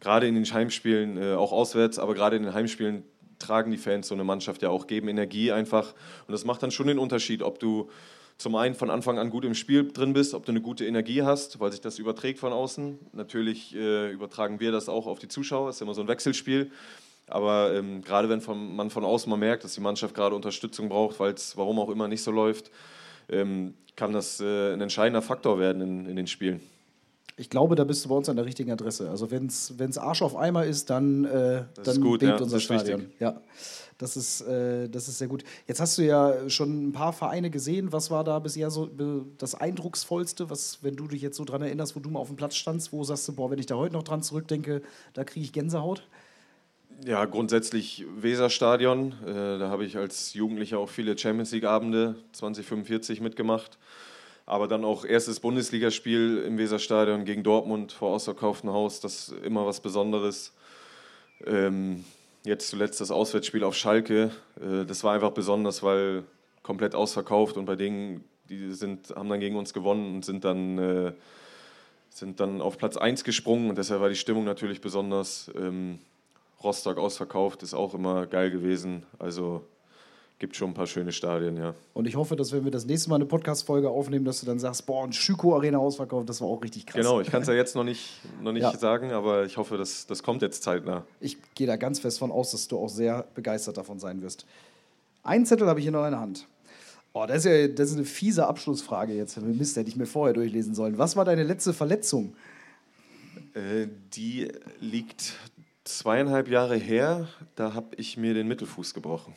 gerade 0.00 0.28
in 0.28 0.34
den 0.34 0.44
Heimspielen, 0.44 1.16
äh, 1.16 1.32
auch 1.32 1.52
auswärts, 1.52 1.98
aber 1.98 2.12
gerade 2.12 2.36
in 2.36 2.42
den 2.42 2.52
Heimspielen 2.52 3.04
tragen 3.38 3.70
die 3.70 3.78
Fans 3.78 4.08
so 4.08 4.14
eine 4.14 4.24
Mannschaft 4.24 4.62
ja 4.62 4.70
auch, 4.70 4.86
geben 4.86 5.08
Energie 5.08 5.52
einfach. 5.52 5.94
Und 6.26 6.32
das 6.32 6.44
macht 6.44 6.62
dann 6.62 6.70
schon 6.70 6.86
den 6.86 6.98
Unterschied, 6.98 7.42
ob 7.42 7.58
du 7.58 7.90
zum 8.38 8.54
einen 8.54 8.76
von 8.76 8.88
Anfang 8.88 9.18
an 9.18 9.30
gut 9.30 9.44
im 9.44 9.54
Spiel 9.54 9.90
drin 9.90 10.12
bist, 10.12 10.32
ob 10.32 10.46
du 10.46 10.52
eine 10.52 10.60
gute 10.60 10.86
Energie 10.86 11.22
hast, 11.22 11.58
weil 11.58 11.72
sich 11.72 11.80
das 11.80 11.98
überträgt 11.98 12.38
von 12.38 12.52
außen. 12.52 12.98
Natürlich 13.12 13.74
äh, 13.74 14.12
übertragen 14.12 14.60
wir 14.60 14.70
das 14.70 14.88
auch 14.88 15.06
auf 15.06 15.18
die 15.18 15.28
Zuschauer, 15.28 15.70
ist 15.70 15.82
immer 15.82 15.94
so 15.94 16.02
ein 16.02 16.08
Wechselspiel. 16.08 16.70
Aber 17.26 17.74
ähm, 17.74 18.02
gerade 18.02 18.28
wenn 18.28 18.40
von, 18.40 18.76
man 18.76 18.90
von 18.90 19.04
außen 19.04 19.28
mal 19.28 19.36
merkt, 19.36 19.64
dass 19.64 19.74
die 19.74 19.80
Mannschaft 19.80 20.14
gerade 20.14 20.34
Unterstützung 20.36 20.88
braucht, 20.88 21.20
weil 21.20 21.32
es 21.32 21.56
warum 21.56 21.78
auch 21.78 21.90
immer 21.90 22.08
nicht 22.08 22.22
so 22.22 22.30
läuft, 22.30 22.70
ähm, 23.28 23.74
kann 23.96 24.12
das 24.12 24.40
äh, 24.40 24.72
ein 24.72 24.80
entscheidender 24.80 25.20
Faktor 25.20 25.58
werden 25.58 25.82
in, 25.82 26.06
in 26.06 26.16
den 26.16 26.26
Spielen. 26.28 26.60
Ich 27.38 27.48
glaube, 27.50 27.76
da 27.76 27.84
bist 27.84 28.04
du 28.04 28.08
bei 28.08 28.16
uns 28.16 28.28
an 28.28 28.36
der 28.36 28.44
richtigen 28.44 28.72
Adresse. 28.72 29.08
Also 29.08 29.30
wenn 29.30 29.46
es 29.46 29.98
Arsch 29.98 30.22
auf 30.22 30.36
Eimer 30.36 30.64
ist, 30.66 30.90
dann, 30.90 31.24
äh, 31.24 31.64
Das 31.74 31.84
dann 31.94 32.00
gut, 32.02 32.20
bebt 32.20 32.32
ja, 32.38 32.42
unser 32.42 32.56
das 32.56 32.62
Stadion. 32.64 33.00
wichtig. 33.02 33.20
Ja, 33.20 33.40
das 33.96 34.16
ist, 34.16 34.40
äh, 34.42 34.88
das 34.88 35.08
ist 35.08 35.18
sehr 35.18 35.28
gut. 35.28 35.44
Jetzt 35.66 35.80
hast 35.80 35.98
du 35.98 36.02
ja 36.02 36.48
schon 36.50 36.88
ein 36.88 36.92
paar 36.92 37.12
Vereine 37.12 37.50
gesehen. 37.50 37.92
Was 37.92 38.10
war 38.10 38.24
da 38.24 38.38
bisher 38.40 38.70
so 38.70 38.88
das 39.38 39.54
Eindrucksvollste, 39.54 40.50
was, 40.50 40.78
wenn 40.82 40.96
du 40.96 41.06
dich 41.06 41.22
jetzt 41.22 41.36
so 41.36 41.44
dran 41.44 41.62
erinnerst, 41.62 41.94
wo 41.94 42.00
du 42.00 42.10
mal 42.10 42.18
auf 42.18 42.28
dem 42.28 42.36
Platz 42.36 42.56
standst, 42.56 42.92
wo 42.92 43.04
sagst 43.04 43.26
du, 43.28 43.32
boah, 43.34 43.50
wenn 43.50 43.58
ich 43.58 43.66
da 43.66 43.76
heute 43.76 43.94
noch 43.94 44.02
dran 44.02 44.22
zurückdenke, 44.22 44.82
da 45.14 45.24
kriege 45.24 45.44
ich 45.44 45.52
Gänsehaut? 45.52 46.02
Ja, 47.06 47.24
grundsätzlich 47.24 48.04
Weserstadion. 48.16 49.12
Äh, 49.24 49.58
da 49.58 49.68
habe 49.68 49.84
ich 49.84 49.96
als 49.96 50.34
Jugendlicher 50.34 50.78
auch 50.80 50.88
viele 50.88 51.16
Champions 51.16 51.52
League-Abende 51.52 52.16
2045 52.32 53.20
mitgemacht. 53.20 53.78
Aber 54.48 54.66
dann 54.66 54.82
auch 54.82 55.04
erstes 55.04 55.40
Bundesligaspiel 55.40 56.38
im 56.38 56.56
Weserstadion 56.56 57.26
gegen 57.26 57.42
Dortmund 57.42 57.92
vor 57.92 58.14
ausverkauftem 58.14 58.70
Haus. 58.70 58.98
Das 58.98 59.28
ist 59.28 59.44
immer 59.44 59.66
was 59.66 59.80
Besonderes. 59.80 60.54
Ähm, 61.44 62.02
jetzt 62.44 62.70
zuletzt 62.70 62.98
das 63.02 63.10
Auswärtsspiel 63.10 63.62
auf 63.62 63.76
Schalke. 63.76 64.30
Äh, 64.58 64.86
das 64.86 65.04
war 65.04 65.12
einfach 65.12 65.32
besonders, 65.32 65.82
weil 65.82 66.24
komplett 66.62 66.94
ausverkauft 66.94 67.58
und 67.58 67.66
bei 67.66 67.76
denen, 67.76 68.24
die 68.48 68.72
sind, 68.72 69.10
haben 69.14 69.28
dann 69.28 69.40
gegen 69.40 69.54
uns 69.54 69.74
gewonnen 69.74 70.14
und 70.14 70.24
sind 70.24 70.46
dann, 70.46 70.78
äh, 70.78 71.12
sind 72.08 72.40
dann 72.40 72.62
auf 72.62 72.78
Platz 72.78 72.96
1 72.96 73.24
gesprungen 73.24 73.68
und 73.68 73.76
deshalb 73.76 74.00
war 74.00 74.08
die 74.08 74.16
Stimmung 74.16 74.44
natürlich 74.44 74.80
besonders. 74.80 75.50
Ähm, 75.58 75.98
Rostock 76.64 76.96
ausverkauft, 76.96 77.62
ist 77.62 77.74
auch 77.74 77.92
immer 77.92 78.26
geil 78.26 78.50
gewesen. 78.50 79.04
Also 79.18 79.62
gibt 80.38 80.54
schon 80.56 80.70
ein 80.70 80.74
paar 80.74 80.86
schöne 80.86 81.10
Stadien, 81.12 81.56
ja. 81.56 81.74
Und 81.94 82.06
ich 82.06 82.14
hoffe, 82.16 82.36
dass 82.36 82.52
wenn 82.52 82.64
wir 82.64 82.70
das 82.70 82.86
nächste 82.86 83.08
Mal 83.10 83.16
eine 83.16 83.26
Podcast-Folge 83.26 83.88
aufnehmen, 83.90 84.24
dass 84.24 84.40
du 84.40 84.46
dann 84.46 84.58
sagst, 84.58 84.86
boah, 84.86 85.04
ein 85.04 85.12
Schüko-Arena 85.12 85.78
ausverkauft, 85.78 86.28
das 86.28 86.40
war 86.40 86.48
auch 86.48 86.62
richtig 86.62 86.86
krass. 86.86 86.96
Genau, 87.00 87.20
ich 87.20 87.28
kann 87.30 87.42
es 87.42 87.48
ja 87.48 87.54
jetzt 87.54 87.74
noch 87.74 87.84
nicht, 87.84 88.20
noch 88.40 88.52
nicht 88.52 88.62
Ja. 88.62 88.76
sagen, 88.76 89.10
aber 89.12 89.44
ich 89.44 89.56
hoffe, 89.56 89.76
das, 89.76 90.06
das 90.06 90.22
kommt 90.22 90.42
jetzt 90.42 90.62
zeitnah. 90.62 91.04
Ich 91.20 91.36
gehe 91.54 91.66
da 91.66 91.76
ganz 91.76 91.98
fest 91.98 92.18
von 92.20 92.30
aus, 92.30 92.52
dass 92.52 92.68
du 92.68 92.78
auch 92.78 92.88
sehr 92.88 93.24
begeistert 93.34 93.76
davon 93.76 93.98
sein 93.98 94.22
wirst. 94.22 94.46
Einen 95.24 95.44
Zettel 95.44 95.66
habe 95.66 95.80
ich 95.80 95.84
hier 95.84 95.92
noch 95.92 96.04
in 96.04 96.12
der 96.12 96.20
Hand. 96.20 96.46
Oh, 97.14 97.24
das 97.26 97.38
ist 97.38 97.44
ja 97.46 97.66
das 97.68 97.90
ist 97.90 97.96
eine 97.96 98.04
fiese 98.04 98.46
Abschlussfrage 98.46 99.14
jetzt. 99.14 99.40
Mist, 99.40 99.76
hätte 99.76 99.88
ich 99.88 99.96
mir 99.96 100.06
vorher 100.06 100.34
durchlesen 100.34 100.74
sollen. 100.74 100.98
Was 100.98 101.16
war 101.16 101.24
deine 101.24 101.42
letzte 101.42 101.72
Verletzung? 101.72 102.34
Äh, 103.54 103.88
die 104.14 104.52
liegt 104.78 105.32
zweieinhalb 105.84 106.48
Jahre 106.48 106.76
her. 106.76 107.26
Da 107.56 107.74
habe 107.74 107.96
ich 107.96 108.16
mir 108.16 108.34
den 108.34 108.46
Mittelfuß 108.46 108.94
gebrochen. 108.94 109.34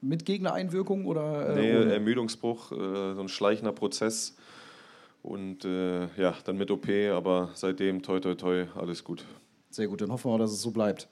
Mit 0.00 0.24
Gegnereinwirkung 0.24 1.06
oder? 1.06 1.50
äh, 1.50 1.54
Nee, 1.60 1.76
ohne? 1.76 1.92
Ermüdungsbruch, 1.94 2.72
äh, 2.72 3.14
so 3.14 3.20
ein 3.20 3.28
schleichender 3.28 3.72
Prozess. 3.72 4.36
Und 5.22 5.64
äh, 5.64 6.06
ja, 6.16 6.34
dann 6.44 6.56
mit 6.56 6.70
OP, 6.70 6.88
aber 7.12 7.50
seitdem 7.54 8.02
toi 8.02 8.20
toi 8.20 8.34
toi, 8.34 8.66
alles 8.76 9.02
gut. 9.04 9.24
Sehr 9.70 9.88
gut, 9.88 10.00
dann 10.00 10.10
hoffen 10.12 10.30
wir, 10.30 10.38
dass 10.38 10.52
es 10.52 10.62
so 10.62 10.70
bleibt. 10.70 11.08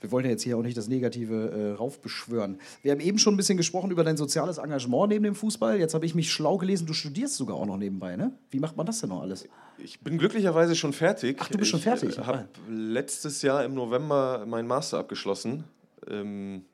Wir 0.00 0.12
wollen 0.12 0.24
ja 0.24 0.30
jetzt 0.30 0.44
hier 0.44 0.56
auch 0.56 0.62
nicht 0.62 0.76
das 0.76 0.86
Negative 0.86 1.50
äh, 1.50 1.72
raufbeschwören. 1.72 2.60
Wir 2.82 2.92
haben 2.92 3.00
eben 3.00 3.18
schon 3.18 3.34
ein 3.34 3.36
bisschen 3.36 3.56
gesprochen 3.56 3.90
über 3.90 4.04
dein 4.04 4.16
soziales 4.16 4.58
Engagement 4.58 5.08
neben 5.08 5.24
dem 5.24 5.34
Fußball. 5.34 5.76
Jetzt 5.78 5.92
habe 5.94 6.06
ich 6.06 6.14
mich 6.14 6.30
schlau 6.32 6.56
gelesen, 6.56 6.86
du 6.86 6.92
studierst 6.92 7.34
sogar 7.34 7.56
auch 7.56 7.66
noch 7.66 7.76
nebenbei, 7.76 8.14
ne? 8.14 8.32
Wie 8.50 8.60
macht 8.60 8.76
man 8.76 8.86
das 8.86 9.00
denn 9.00 9.08
noch 9.08 9.22
alles? 9.22 9.48
Ich 9.78 9.98
bin 10.00 10.16
glücklicherweise 10.18 10.76
schon 10.76 10.92
fertig. 10.92 11.38
Ach, 11.40 11.48
du 11.48 11.58
bist 11.58 11.72
schon 11.72 11.80
fertig? 11.80 12.10
Ich 12.10 12.18
habe 12.18 12.48
letztes 12.68 13.42
Jahr 13.42 13.64
im 13.64 13.74
November 13.74 14.46
meinen 14.46 14.68
Master 14.68 14.98
abgeschlossen. 14.98 15.64
Ähm, 16.08 16.64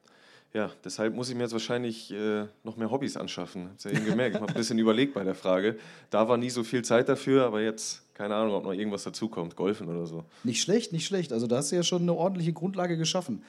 ja, 0.55 0.71
deshalb 0.85 1.15
muss 1.15 1.29
ich 1.29 1.35
mir 1.35 1.43
jetzt 1.43 1.53
wahrscheinlich 1.53 2.13
äh, 2.13 2.47
noch 2.63 2.77
mehr 2.77 2.91
Hobbys 2.91 3.17
anschaffen. 3.17 3.71
Habt 3.71 3.85
ihr 3.85 3.93
ja 3.93 3.99
eben 3.99 4.07
gemerkt. 4.07 4.37
Ich 4.37 4.41
habe 4.41 4.53
ein 4.53 4.57
bisschen 4.57 4.79
überlegt 4.81 5.13
bei 5.13 5.25
der 5.25 5.35
Frage. 5.35 5.77
Da 6.11 6.29
war 6.29 6.37
nie 6.37 6.51
so 6.51 6.63
viel 6.63 6.83
Zeit 6.83 7.09
dafür, 7.09 7.45
aber 7.45 7.61
jetzt 7.61 8.03
keine 8.15 8.37
Ahnung, 8.37 8.55
ob 8.55 8.65
noch 8.65 8.73
irgendwas 8.73 9.03
dazukommt. 9.03 9.57
Golfen 9.57 9.89
oder 9.89 10.07
so. 10.07 10.25
Nicht 10.45 10.63
schlecht, 10.63 10.93
nicht 10.93 11.07
schlecht. 11.07 11.33
Also 11.33 11.49
da 11.49 11.57
hast 11.57 11.73
du 11.73 11.77
ja 11.77 11.83
schon 11.83 12.03
eine 12.03 12.15
ordentliche 12.15 12.53
Grundlage 12.53 12.97
geschaffen. 12.97 13.43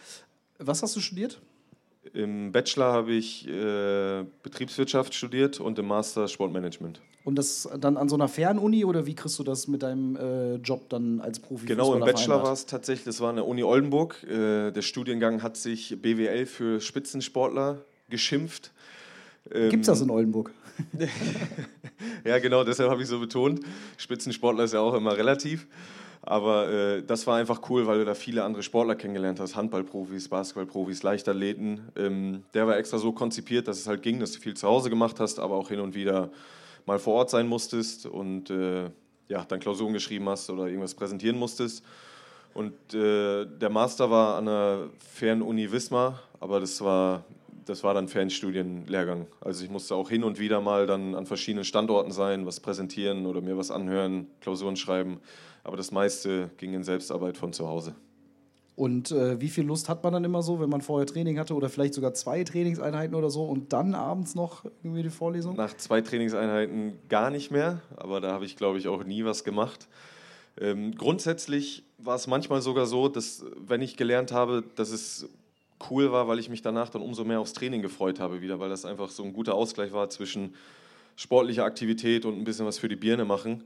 Was 0.58 0.82
hast 0.82 0.96
du 0.96 1.00
studiert? 1.00 1.40
Im 2.14 2.52
Bachelor 2.52 2.94
habe 2.94 3.14
ich 3.14 3.48
äh, 3.48 4.24
Betriebswirtschaft 4.44 5.14
studiert 5.14 5.60
und 5.60 5.80
im 5.80 5.88
Master 5.88 6.28
Sportmanagement. 6.28 7.02
Und 7.24 7.36
das 7.36 7.68
dann 7.80 7.98
an 7.98 8.08
so 8.08 8.16
einer 8.16 8.28
Fernuni 8.28 8.86
oder 8.86 9.08
wie 9.08 9.16
kriegst 9.16 9.40
du 9.40 9.44
das 9.44 9.68
mit 9.68 9.82
deinem 9.82 10.16
äh, 10.16 10.56
Job 10.56 10.90
dann 10.90 11.20
als 11.20 11.40
Profi? 11.40 11.66
Genau, 11.66 11.96
im 11.96 12.02
Bachelor 12.02 12.44
war 12.44 12.54
es 12.54 12.68
tatsächlich, 12.68 13.06
das 13.06 13.20
war 13.20 13.30
an 13.30 13.38
der 13.38 13.48
Uni 13.48 13.64
Oldenburg. 13.64 14.24
Äh, 14.24 14.72
der 14.72 14.82
Studiengang 14.84 15.42
hat 15.42 15.58
sich 15.58 16.00
BWL 16.02 16.46
für 16.46 16.80
Spitzensportler 16.80 17.84
geschimpft. 18.10 18.72
Ähm, 19.52 19.70
Gibt 19.70 19.82
es 19.82 19.88
das 19.88 20.02
in 20.02 20.10
Oldenburg? 20.10 20.52
Ja, 22.26 22.40
genau, 22.40 22.64
deshalb 22.64 22.90
habe 22.90 23.04
ich 23.04 23.08
so 23.08 23.20
betont. 23.20 23.62
Spitzensportler 23.98 24.64
ist 24.64 24.74
ja 24.74 24.80
auch 24.80 24.96
immer 24.96 25.16
relativ. 25.16 25.68
Aber 26.26 26.70
äh, 26.70 27.04
das 27.04 27.28
war 27.28 27.38
einfach 27.38 27.70
cool, 27.70 27.86
weil 27.86 28.00
du 28.00 28.06
da 28.06 28.16
viele 28.16 28.44
andere 28.44 28.64
Sportler 28.64 28.96
kennengelernt 28.96 29.40
hast. 29.40 29.56
Handballprofis, 29.56 30.28
Basketballprofis, 30.28 31.04
Leichtathleten. 31.04 31.92
Ähm, 31.96 32.44
der 32.56 32.66
war 32.66 32.78
extra 32.78 32.98
so 32.98 33.12
konzipiert, 33.12 33.68
dass 33.68 33.78
es 33.78 33.88
halt 33.88 34.02
ging, 34.02 34.20
dass 34.20 34.32
du 34.32 34.40
viel 34.40 34.56
zu 34.56 34.68
Hause 34.68 34.90
gemacht 34.90 35.20
hast, 35.20 35.40
aber 35.40 35.56
auch 35.56 35.70
hin 35.70 35.80
und 35.80 35.94
wieder 35.94 36.32
mal 36.88 36.98
vor 36.98 37.14
Ort 37.14 37.30
sein 37.30 37.48
musstest 37.48 38.08
und 38.08 38.50
äh, 38.50 38.90
ja, 39.28 39.44
dann 39.48 39.60
Klausuren 39.60 39.94
geschrieben 39.94 40.28
hast 40.28 40.50
oder 40.50 40.68
irgendwas 40.68 40.96
präsentieren 40.96 41.38
musstest. 41.38 41.84
Und 42.56 42.94
äh, 42.94 43.46
der 43.46 43.70
Master 43.70 44.10
war 44.10 44.38
an 44.38 44.46
der 44.46 44.90
Fernuni 45.14 45.72
Wismar, 45.72 46.22
aber 46.40 46.60
das 46.60 46.82
war, 46.82 47.26
das 47.66 47.84
war 47.84 47.94
dann 47.94 48.08
Fernstudienlehrgang. 48.08 49.28
Also 49.42 49.64
ich 49.64 49.70
musste 49.70 49.94
auch 49.94 50.10
hin 50.10 50.24
und 50.24 50.40
wieder 50.40 50.62
mal 50.62 50.88
dann 50.88 51.16
an 51.16 51.26
verschiedenen 51.26 51.66
Standorten 51.66 52.12
sein, 52.12 52.46
was 52.46 52.60
präsentieren 52.60 53.26
oder 53.26 53.42
mir 53.42 53.58
was 53.58 53.72
anhören, 53.72 54.28
Klausuren 54.42 54.76
schreiben. 54.76 55.20
Aber 55.66 55.78
das 55.78 55.92
meiste 55.92 56.52
ging 56.58 56.74
in 56.74 56.84
Selbstarbeit 56.84 57.38
von 57.38 57.52
zu 57.52 57.68
Hause. 57.68 57.96
Und 58.76 59.12
äh, 59.12 59.42
wie 59.42 59.50
viel 59.50 59.66
Lust 59.66 59.90
hat 59.90 60.04
man 60.04 60.14
dann 60.14 60.24
immer 60.24 60.44
so, 60.44 60.60
wenn 60.60 60.70
man 60.70 60.82
vorher 60.82 61.08
Training 61.08 61.40
hatte 61.40 61.56
oder 61.56 61.70
vielleicht 61.70 61.96
sogar 61.96 62.14
zwei 62.14 62.44
Trainingseinheiten 62.44 63.16
oder 63.16 63.32
so 63.32 63.46
und 63.46 63.74
dann 63.74 63.96
abends 63.96 64.36
noch 64.36 64.64
irgendwie 64.84 65.02
die 65.02 65.10
Vorlesung? 65.10 65.56
Nach 65.56 65.76
zwei 65.76 66.02
Trainingseinheiten 66.02 66.94
gar 67.10 67.32
nicht 67.32 67.50
mehr, 67.50 67.82
aber 67.98 68.22
da 68.22 68.32
habe 68.32 68.46
ich, 68.46 68.58
glaube 68.58 68.78
ich, 68.78 68.88
auch 68.88 69.04
nie 69.06 69.26
was 69.26 69.44
gemacht. 69.44 69.88
Ähm, 70.62 70.94
grundsätzlich 70.96 71.84
war 71.98 72.16
es 72.16 72.28
manchmal 72.28 72.62
sogar 72.62 72.86
so, 72.86 73.08
dass 73.08 73.44
wenn 73.58 73.82
ich 73.82 73.98
gelernt 73.98 74.32
habe, 74.32 74.64
dass 74.76 74.92
es 74.92 75.28
cool 75.90 76.12
war, 76.12 76.28
weil 76.28 76.38
ich 76.38 76.50
mich 76.50 76.62
danach 76.62 76.90
dann 76.90 77.02
umso 77.02 77.24
mehr 77.24 77.40
aufs 77.40 77.54
Training 77.54 77.82
gefreut 77.82 78.20
habe 78.20 78.42
wieder, 78.42 78.60
weil 78.60 78.70
das 78.70 78.86
einfach 78.86 79.10
so 79.10 79.24
ein 79.24 79.34
guter 79.34 79.56
Ausgleich 79.56 79.94
war 79.94 80.10
zwischen 80.12 80.54
sportlicher 81.16 81.66
Aktivität 81.66 82.26
und 82.26 82.38
ein 82.38 82.44
bisschen 82.44 82.68
was 82.68 82.78
für 82.78 82.90
die 82.90 82.96
Birne 82.96 83.26
machen. 83.26 83.64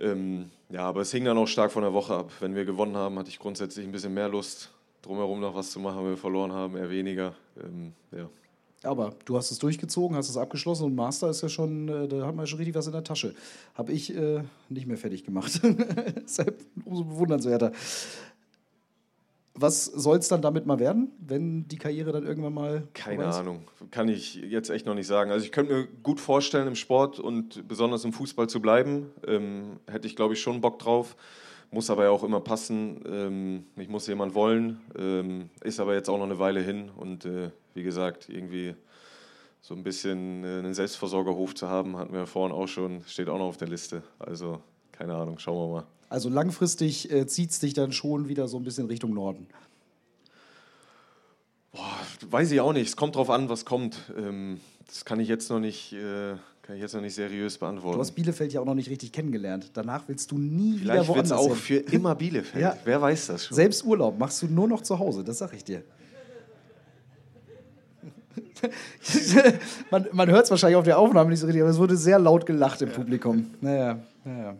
Ähm, 0.00 0.50
ja, 0.70 0.82
aber 0.82 1.02
es 1.02 1.12
hing 1.12 1.24
dann 1.24 1.36
auch 1.36 1.46
stark 1.46 1.72
von 1.72 1.82
der 1.82 1.92
Woche 1.92 2.14
ab. 2.14 2.30
Wenn 2.40 2.54
wir 2.54 2.64
gewonnen 2.64 2.96
haben, 2.96 3.18
hatte 3.18 3.28
ich 3.28 3.38
grundsätzlich 3.38 3.86
ein 3.86 3.92
bisschen 3.92 4.14
mehr 4.14 4.28
Lust, 4.28 4.70
drumherum 5.02 5.40
noch 5.40 5.54
was 5.54 5.70
zu 5.70 5.80
machen. 5.80 5.98
Wenn 5.98 6.10
wir 6.10 6.16
verloren 6.16 6.52
haben, 6.52 6.76
eher 6.76 6.90
weniger. 6.90 7.34
Ähm, 7.62 7.92
ja. 8.12 8.28
Aber 8.82 9.12
du 9.26 9.36
hast 9.36 9.50
es 9.50 9.58
durchgezogen, 9.58 10.16
hast 10.16 10.30
es 10.30 10.38
abgeschlossen 10.38 10.84
und 10.84 10.94
Master 10.94 11.28
ist 11.28 11.42
ja 11.42 11.50
schon, 11.50 11.88
äh, 11.88 12.08
da 12.08 12.26
hat 12.26 12.34
man 12.34 12.46
schon 12.46 12.58
richtig 12.58 12.74
was 12.74 12.86
in 12.86 12.92
der 12.92 13.04
Tasche. 13.04 13.34
Habe 13.74 13.92
ich 13.92 14.16
äh, 14.16 14.42
nicht 14.70 14.86
mehr 14.86 14.96
fertig 14.96 15.24
gemacht. 15.24 15.60
Deshalb 16.22 16.58
umso 16.86 17.04
bewundernswerter. 17.04 17.72
Was 19.54 19.84
soll 19.84 20.18
es 20.18 20.28
dann 20.28 20.42
damit 20.42 20.66
mal 20.66 20.78
werden, 20.78 21.12
wenn 21.18 21.66
die 21.66 21.76
Karriere 21.76 22.12
dann 22.12 22.24
irgendwann 22.24 22.54
mal. 22.54 22.88
Keine? 22.94 23.26
Ahnung, 23.26 23.64
kann 23.90 24.08
ich 24.08 24.36
jetzt 24.36 24.70
echt 24.70 24.86
noch 24.86 24.94
nicht 24.94 25.08
sagen. 25.08 25.30
Also 25.30 25.44
ich 25.44 25.52
könnte 25.52 25.72
mir 25.72 25.88
gut 26.02 26.20
vorstellen, 26.20 26.68
im 26.68 26.76
Sport 26.76 27.18
und 27.18 27.66
besonders 27.66 28.04
im 28.04 28.12
Fußball 28.12 28.48
zu 28.48 28.60
bleiben. 28.60 29.10
Ähm, 29.26 29.80
hätte 29.90 30.06
ich, 30.06 30.14
glaube 30.14 30.34
ich, 30.34 30.40
schon 30.40 30.60
Bock 30.60 30.78
drauf. 30.78 31.16
Muss 31.72 31.90
aber 31.90 32.04
ja 32.04 32.10
auch 32.10 32.24
immer 32.24 32.40
passen. 32.40 33.02
Ähm, 33.06 33.66
ich 33.76 33.88
muss 33.88 34.06
jemand 34.06 34.34
wollen. 34.34 34.80
Ähm, 34.96 35.50
ist 35.62 35.80
aber 35.80 35.94
jetzt 35.94 36.08
auch 36.08 36.18
noch 36.18 36.24
eine 36.24 36.38
Weile 36.38 36.60
hin. 36.60 36.90
Und 36.96 37.24
äh, 37.24 37.50
wie 37.74 37.82
gesagt, 37.82 38.28
irgendwie 38.28 38.74
so 39.60 39.74
ein 39.74 39.82
bisschen 39.82 40.44
äh, 40.44 40.58
einen 40.58 40.74
Selbstversorgerhof 40.74 41.54
zu 41.54 41.68
haben, 41.68 41.96
hatten 41.96 42.12
wir 42.12 42.26
vorhin 42.26 42.56
auch 42.56 42.66
schon, 42.66 43.02
steht 43.06 43.28
auch 43.28 43.38
noch 43.38 43.46
auf 43.46 43.56
der 43.56 43.68
Liste. 43.68 44.02
Also 44.18 44.60
keine 44.92 45.14
Ahnung, 45.14 45.38
schauen 45.38 45.56
wir 45.56 45.74
mal. 45.80 45.86
Also 46.10 46.28
langfristig 46.28 47.10
äh, 47.12 47.26
zieht 47.28 47.52
es 47.52 47.60
dich 47.60 47.72
dann 47.72 47.92
schon 47.92 48.28
wieder 48.28 48.48
so 48.48 48.58
ein 48.58 48.64
bisschen 48.64 48.86
Richtung 48.86 49.14
Norden. 49.14 49.46
Boah, 51.72 51.96
weiß 52.28 52.50
ich 52.50 52.60
auch 52.60 52.72
nicht. 52.72 52.88
Es 52.88 52.96
kommt 52.96 53.14
drauf 53.14 53.30
an, 53.30 53.48
was 53.48 53.64
kommt. 53.64 53.96
Ähm, 54.18 54.60
das 54.88 55.04
kann 55.04 55.20
ich 55.20 55.28
jetzt 55.28 55.48
noch 55.50 55.60
nicht, 55.60 55.92
äh, 55.92 56.34
kann 56.62 56.74
ich 56.74 56.80
jetzt 56.80 56.94
noch 56.94 57.00
nicht 57.00 57.14
seriös 57.14 57.58
beantworten. 57.58 57.94
Du 57.94 58.00
hast 58.00 58.10
Bielefeld 58.10 58.52
ja 58.52 58.60
auch 58.60 58.64
noch 58.64 58.74
nicht 58.74 58.90
richtig 58.90 59.12
kennengelernt. 59.12 59.70
Danach 59.74 60.02
willst 60.08 60.32
du 60.32 60.38
nie 60.38 60.80
wieder 60.80 60.94
Vielleicht 60.94 61.14
wird 61.14 61.26
es 61.26 61.30
woanders 61.30 61.46
auch 61.46 61.56
hin. 61.64 61.84
für 61.84 61.94
immer 61.94 62.16
Bielefeld. 62.16 62.60
Ja. 62.62 62.76
Wer 62.84 63.00
weiß 63.00 63.28
das 63.28 63.46
schon? 63.46 63.54
Selbst 63.54 63.84
Urlaub 63.84 64.18
machst 64.18 64.42
du 64.42 64.48
nur 64.48 64.66
noch 64.66 64.82
zu 64.82 64.98
Hause, 64.98 65.22
das 65.22 65.38
sag 65.38 65.54
ich 65.54 65.62
dir. 65.62 65.84
man 69.90 70.06
man 70.12 70.28
hört 70.28 70.44
es 70.44 70.50
wahrscheinlich 70.50 70.76
auf 70.76 70.84
der 70.84 70.98
Aufnahme 70.98 71.30
nicht 71.30 71.38
so 71.38 71.46
richtig, 71.46 71.62
aber 71.62 71.70
es 71.70 71.78
wurde 71.78 71.96
sehr 71.96 72.18
laut 72.18 72.44
gelacht 72.44 72.82
im 72.82 72.90
Publikum. 72.90 73.46
Naja, 73.60 74.00
naja. 74.24 74.56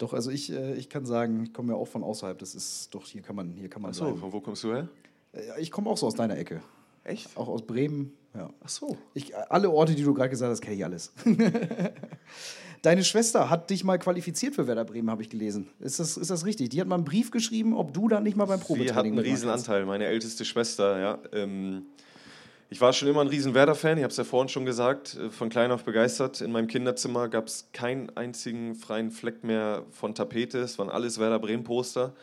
Doch, 0.00 0.14
also 0.14 0.30
ich, 0.30 0.50
äh, 0.50 0.74
ich 0.76 0.88
kann 0.88 1.04
sagen, 1.04 1.42
ich 1.44 1.52
komme 1.52 1.74
ja 1.74 1.78
auch 1.78 1.86
von 1.86 2.02
außerhalb. 2.02 2.38
Das 2.38 2.54
ist 2.54 2.88
doch, 2.94 3.06
hier 3.06 3.20
kann 3.20 3.36
man, 3.36 3.50
hier 3.50 3.68
kann 3.68 3.82
man 3.82 3.90
Achso, 3.90 4.16
von 4.16 4.32
wo 4.32 4.40
kommst 4.40 4.64
du 4.64 4.72
her? 4.72 4.88
Äh, 5.34 5.60
Ich 5.60 5.70
komme 5.70 5.90
auch 5.90 5.98
so 5.98 6.06
aus 6.06 6.14
deiner 6.14 6.38
Ecke. 6.38 6.62
Echt? 7.04 7.36
Auch 7.36 7.48
aus 7.48 7.60
Bremen. 7.60 8.14
Ja. 8.34 8.48
Ach 8.64 8.68
so. 8.70 8.96
Ich, 9.12 9.36
alle 9.36 9.68
Orte, 9.68 9.94
die 9.94 10.02
du 10.02 10.14
gerade 10.14 10.30
gesagt 10.30 10.50
hast, 10.50 10.62
kenne 10.62 10.76
ich 10.76 10.84
alles. 10.84 11.12
Deine 12.82 13.04
Schwester 13.04 13.50
hat 13.50 13.68
dich 13.68 13.84
mal 13.84 13.98
qualifiziert 13.98 14.54
für 14.54 14.66
Werder 14.66 14.86
Bremen, 14.86 15.10
habe 15.10 15.20
ich 15.20 15.28
gelesen. 15.28 15.68
Ist 15.80 16.00
das, 16.00 16.16
ist 16.16 16.30
das 16.30 16.46
richtig? 16.46 16.70
Die 16.70 16.80
hat 16.80 16.88
mal 16.88 16.94
einen 16.94 17.04
Brief 17.04 17.30
geschrieben, 17.30 17.76
ob 17.76 17.92
du 17.92 18.08
da 18.08 18.20
nicht 18.20 18.38
mal 18.38 18.46
beim 18.46 18.58
Sie 18.60 18.64
Probetraining 18.64 18.94
hat 18.96 19.04
einen 19.04 19.14
mitmachen 19.16 19.32
riesen 19.34 19.48
kannst. 19.50 19.68
Anteil, 19.68 19.84
meine 19.84 20.06
älteste 20.06 20.46
Schwester, 20.46 20.98
ja. 20.98 21.18
Ähm, 21.34 21.82
ich 22.70 22.80
war 22.80 22.92
schon 22.92 23.08
immer 23.08 23.20
ein 23.20 23.26
riesen 23.26 23.52
Werder-Fan, 23.52 23.98
ich 23.98 24.04
habe 24.04 24.12
es 24.12 24.16
ja 24.16 24.24
vorhin 24.24 24.48
schon 24.48 24.64
gesagt, 24.64 25.16
äh, 25.16 25.30
von 25.30 25.48
klein 25.48 25.72
auf 25.72 25.84
begeistert. 25.84 26.40
In 26.40 26.52
meinem 26.52 26.68
Kinderzimmer 26.68 27.28
gab 27.28 27.48
es 27.48 27.68
keinen 27.72 28.16
einzigen 28.16 28.76
freien 28.76 29.10
Fleck 29.10 29.44
mehr 29.44 29.84
von 29.90 30.14
Tapete, 30.14 30.60
es 30.60 30.78
waren 30.78 30.88
alles 30.88 31.18
Werder 31.18 31.40
Bremen-Poster. 31.40 32.14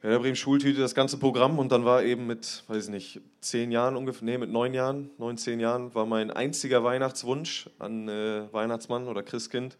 Werder 0.00 0.20
Bremen 0.20 0.36
Schultüte, 0.36 0.80
das 0.80 0.94
ganze 0.94 1.18
Programm 1.18 1.58
und 1.58 1.72
dann 1.72 1.84
war 1.84 2.04
eben 2.04 2.26
mit, 2.28 2.62
weiß 2.68 2.84
ich 2.84 2.90
nicht, 2.90 3.20
zehn 3.40 3.72
Jahren 3.72 3.96
ungefähr, 3.96 4.24
nee, 4.24 4.38
mit 4.38 4.48
neun 4.48 4.72
Jahren, 4.72 5.10
neun, 5.18 5.36
zehn 5.36 5.58
Jahren, 5.58 5.92
war 5.92 6.06
mein 6.06 6.30
einziger 6.30 6.84
Weihnachtswunsch 6.84 7.68
an 7.80 8.08
äh, 8.08 8.42
Weihnachtsmann 8.52 9.08
oder 9.08 9.24
Christkind, 9.24 9.76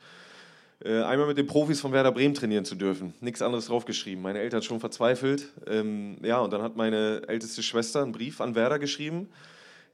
äh, 0.85 1.03
einmal 1.03 1.29
mit 1.29 1.39
den 1.39 1.47
Profis 1.47 1.81
von 1.81 1.93
Werder 1.93 2.11
Bremen 2.11 2.35
trainieren 2.35 2.65
zu 2.65 2.75
dürfen. 2.75 3.15
Nichts 3.21 3.43
anderes 3.43 3.67
draufgeschrieben. 3.67 4.21
Meine 4.21 4.41
Eltern 4.41 4.63
schon 4.63 4.81
verzweifelt. 4.81 5.49
Ähm, 5.69 6.17
ja, 6.23 6.41
und 6.41 6.53
dann 6.53 6.63
hat 6.63 6.77
meine 6.77 7.23
älteste 7.29 7.63
Schwester 7.63 8.03
einen 8.03 8.13
Brief 8.13 8.41
an 8.41 8.57
Werder 8.57 8.81
geschrieben, 8.81 9.29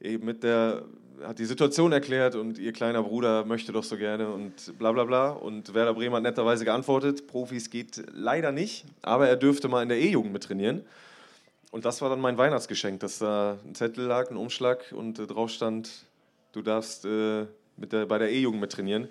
eben 0.05 0.25
mit 0.25 0.43
der, 0.43 0.83
hat 1.23 1.39
die 1.39 1.45
Situation 1.45 1.91
erklärt 1.91 2.35
und 2.35 2.57
ihr 2.57 2.73
kleiner 2.73 3.03
Bruder 3.03 3.45
möchte 3.45 3.71
doch 3.71 3.83
so 3.83 3.97
gerne 3.97 4.29
und 4.29 4.77
bla 4.77 4.91
bla 4.91 5.03
bla. 5.03 5.29
Und 5.29 5.73
Werder 5.73 5.93
Bremen 5.93 6.15
hat 6.15 6.23
netterweise 6.23 6.65
geantwortet, 6.65 7.27
Profis 7.27 7.69
geht 7.69 8.03
leider 8.13 8.51
nicht, 8.51 8.85
aber 9.01 9.27
er 9.27 9.35
dürfte 9.35 9.67
mal 9.67 9.83
in 9.83 9.89
der 9.89 9.99
E-Jugend 9.99 10.33
mit 10.33 10.43
trainieren. 10.43 10.83
Und 11.71 11.83
das 11.83 12.01
war 12.01 12.09
dann 12.09 12.21
mein 12.21 12.37
Weihnachtsgeschenk, 12.37 13.01
dass 13.01 13.19
da 13.19 13.57
ein 13.65 13.75
Zettel 13.75 14.05
lag, 14.05 14.31
ein 14.31 14.37
Umschlag 14.37 14.93
und 14.95 15.19
äh, 15.19 15.27
drauf 15.27 15.49
stand, 15.49 16.05
du 16.53 16.61
darfst 16.61 17.05
äh, 17.05 17.45
mit 17.75 17.91
der, 17.91 18.05
bei 18.05 18.17
der 18.17 18.31
E-Jugend 18.31 18.61
mit 18.61 18.71
trainieren. 18.71 19.09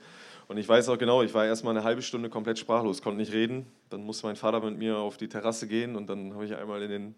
Und 0.48 0.58
ich 0.58 0.68
weiß 0.68 0.88
auch 0.88 0.98
genau, 0.98 1.22
ich 1.22 1.32
war 1.34 1.46
erstmal 1.46 1.76
eine 1.76 1.84
halbe 1.84 2.02
Stunde 2.02 2.28
komplett 2.28 2.58
sprachlos, 2.58 3.02
konnte 3.02 3.18
nicht 3.18 3.32
reden. 3.32 3.66
Dann 3.90 4.04
musste 4.04 4.26
mein 4.26 4.36
Vater 4.36 4.60
mit 4.60 4.78
mir 4.78 4.98
auf 4.98 5.16
die 5.16 5.28
Terrasse 5.28 5.66
gehen 5.66 5.96
und 5.96 6.08
dann 6.08 6.34
habe 6.34 6.44
ich 6.44 6.54
einmal 6.54 6.82
in 6.82 6.90
den 6.90 7.14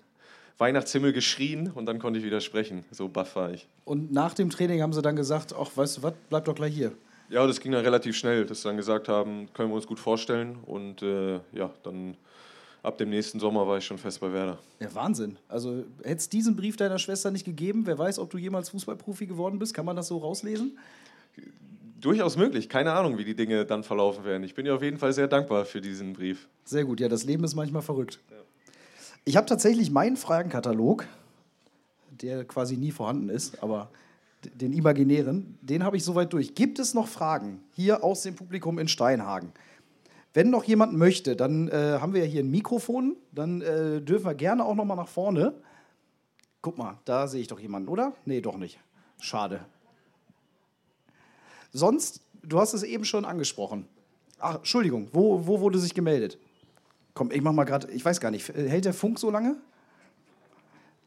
Weihnachtshimmel 0.58 1.12
geschrien 1.12 1.70
und 1.74 1.86
dann 1.86 1.98
konnte 1.98 2.18
ich 2.18 2.24
wieder 2.24 2.40
sprechen. 2.40 2.84
So 2.90 3.08
baff 3.08 3.36
war 3.36 3.52
ich. 3.52 3.66
Und 3.84 4.12
nach 4.12 4.34
dem 4.34 4.50
Training 4.50 4.80
haben 4.82 4.92
sie 4.92 5.02
dann 5.02 5.16
gesagt, 5.16 5.54
ach, 5.58 5.70
weißt 5.74 5.98
du 5.98 6.02
was, 6.02 6.14
bleib 6.30 6.44
doch 6.46 6.54
gleich 6.54 6.74
hier. 6.74 6.92
Ja, 7.28 7.46
das 7.46 7.60
ging 7.60 7.72
dann 7.72 7.84
relativ 7.84 8.16
schnell, 8.16 8.46
dass 8.46 8.62
sie 8.62 8.68
dann 8.68 8.76
gesagt 8.76 9.08
haben, 9.08 9.48
können 9.52 9.70
wir 9.70 9.74
uns 9.74 9.86
gut 9.86 9.98
vorstellen. 9.98 10.58
Und 10.64 11.02
äh, 11.02 11.40
ja, 11.52 11.70
dann 11.82 12.16
ab 12.82 12.98
dem 12.98 13.10
nächsten 13.10 13.40
Sommer 13.40 13.66
war 13.66 13.78
ich 13.78 13.84
schon 13.84 13.98
fest 13.98 14.20
bei 14.20 14.32
Werder. 14.32 14.58
Ja, 14.80 14.94
Wahnsinn. 14.94 15.36
Also 15.48 15.84
hätte 16.02 16.16
es 16.16 16.28
diesen 16.28 16.56
Brief 16.56 16.76
deiner 16.76 16.98
Schwester 16.98 17.30
nicht 17.30 17.44
gegeben, 17.44 17.82
wer 17.84 17.98
weiß, 17.98 18.18
ob 18.20 18.30
du 18.30 18.38
jemals 18.38 18.70
Fußballprofi 18.70 19.26
geworden 19.26 19.58
bist, 19.58 19.74
kann 19.74 19.84
man 19.84 19.96
das 19.96 20.06
so 20.06 20.18
rauslesen? 20.18 20.78
Durchaus 22.00 22.36
möglich. 22.36 22.68
Keine 22.68 22.92
Ahnung, 22.92 23.18
wie 23.18 23.24
die 23.24 23.34
Dinge 23.34 23.64
dann 23.64 23.82
verlaufen 23.82 24.24
werden. 24.24 24.44
Ich 24.44 24.54
bin 24.54 24.64
ihr 24.64 24.74
auf 24.74 24.82
jeden 24.82 24.98
Fall 24.98 25.12
sehr 25.12 25.26
dankbar 25.26 25.64
für 25.64 25.80
diesen 25.80 26.12
Brief. 26.12 26.46
Sehr 26.64 26.84
gut, 26.84 27.00
ja, 27.00 27.08
das 27.08 27.24
Leben 27.24 27.42
ist 27.42 27.56
manchmal 27.56 27.82
verrückt. 27.82 28.20
Ich 29.28 29.36
habe 29.36 29.46
tatsächlich 29.46 29.90
meinen 29.90 30.16
Fragenkatalog, 30.16 31.04
der 32.12 32.44
quasi 32.44 32.76
nie 32.76 32.92
vorhanden 32.92 33.28
ist, 33.28 33.60
aber 33.60 33.90
den 34.54 34.72
imaginären, 34.72 35.58
den 35.62 35.82
habe 35.82 35.96
ich 35.96 36.04
soweit 36.04 36.32
durch. 36.32 36.54
Gibt 36.54 36.78
es 36.78 36.94
noch 36.94 37.08
Fragen 37.08 37.60
hier 37.72 38.04
aus 38.04 38.22
dem 38.22 38.36
Publikum 38.36 38.78
in 38.78 38.86
Steinhagen? 38.86 39.50
Wenn 40.32 40.50
noch 40.50 40.62
jemand 40.62 40.92
möchte, 40.92 41.34
dann 41.34 41.66
äh, 41.66 41.98
haben 42.00 42.14
wir 42.14 42.20
ja 42.20 42.30
hier 42.30 42.44
ein 42.44 42.50
Mikrofon, 42.52 43.16
dann 43.32 43.62
äh, 43.62 44.00
dürfen 44.00 44.26
wir 44.26 44.34
gerne 44.36 44.64
auch 44.64 44.76
noch 44.76 44.84
mal 44.84 44.94
nach 44.94 45.08
vorne. 45.08 45.54
Guck 46.62 46.78
mal, 46.78 47.00
da 47.04 47.26
sehe 47.26 47.40
ich 47.40 47.48
doch 47.48 47.58
jemanden, 47.58 47.88
oder? 47.88 48.12
Nee, 48.26 48.40
doch 48.40 48.56
nicht. 48.56 48.78
Schade. 49.18 49.66
Sonst, 51.72 52.20
du 52.44 52.60
hast 52.60 52.74
es 52.74 52.84
eben 52.84 53.04
schon 53.04 53.24
angesprochen. 53.24 53.88
Ach, 54.38 54.58
Entschuldigung, 54.58 55.08
wo, 55.12 55.48
wo 55.48 55.58
wurde 55.58 55.80
sich 55.80 55.94
gemeldet? 55.94 56.38
Komm, 57.16 57.30
ich 57.30 57.40
mach 57.40 57.52
mal 57.52 57.64
gerade, 57.64 57.90
ich 57.92 58.04
weiß 58.04 58.20
gar 58.20 58.30
nicht, 58.30 58.46
hält 58.46 58.84
der 58.84 58.92
Funk 58.92 59.18
so 59.18 59.30
lange? 59.30 59.56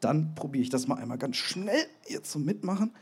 Dann 0.00 0.34
probiere 0.34 0.64
ich 0.64 0.68
das 0.68 0.88
mal 0.88 0.96
einmal 0.96 1.18
ganz 1.18 1.36
schnell 1.36 1.86
jetzt 2.08 2.32
zum 2.32 2.44
Mitmachen. 2.44 2.92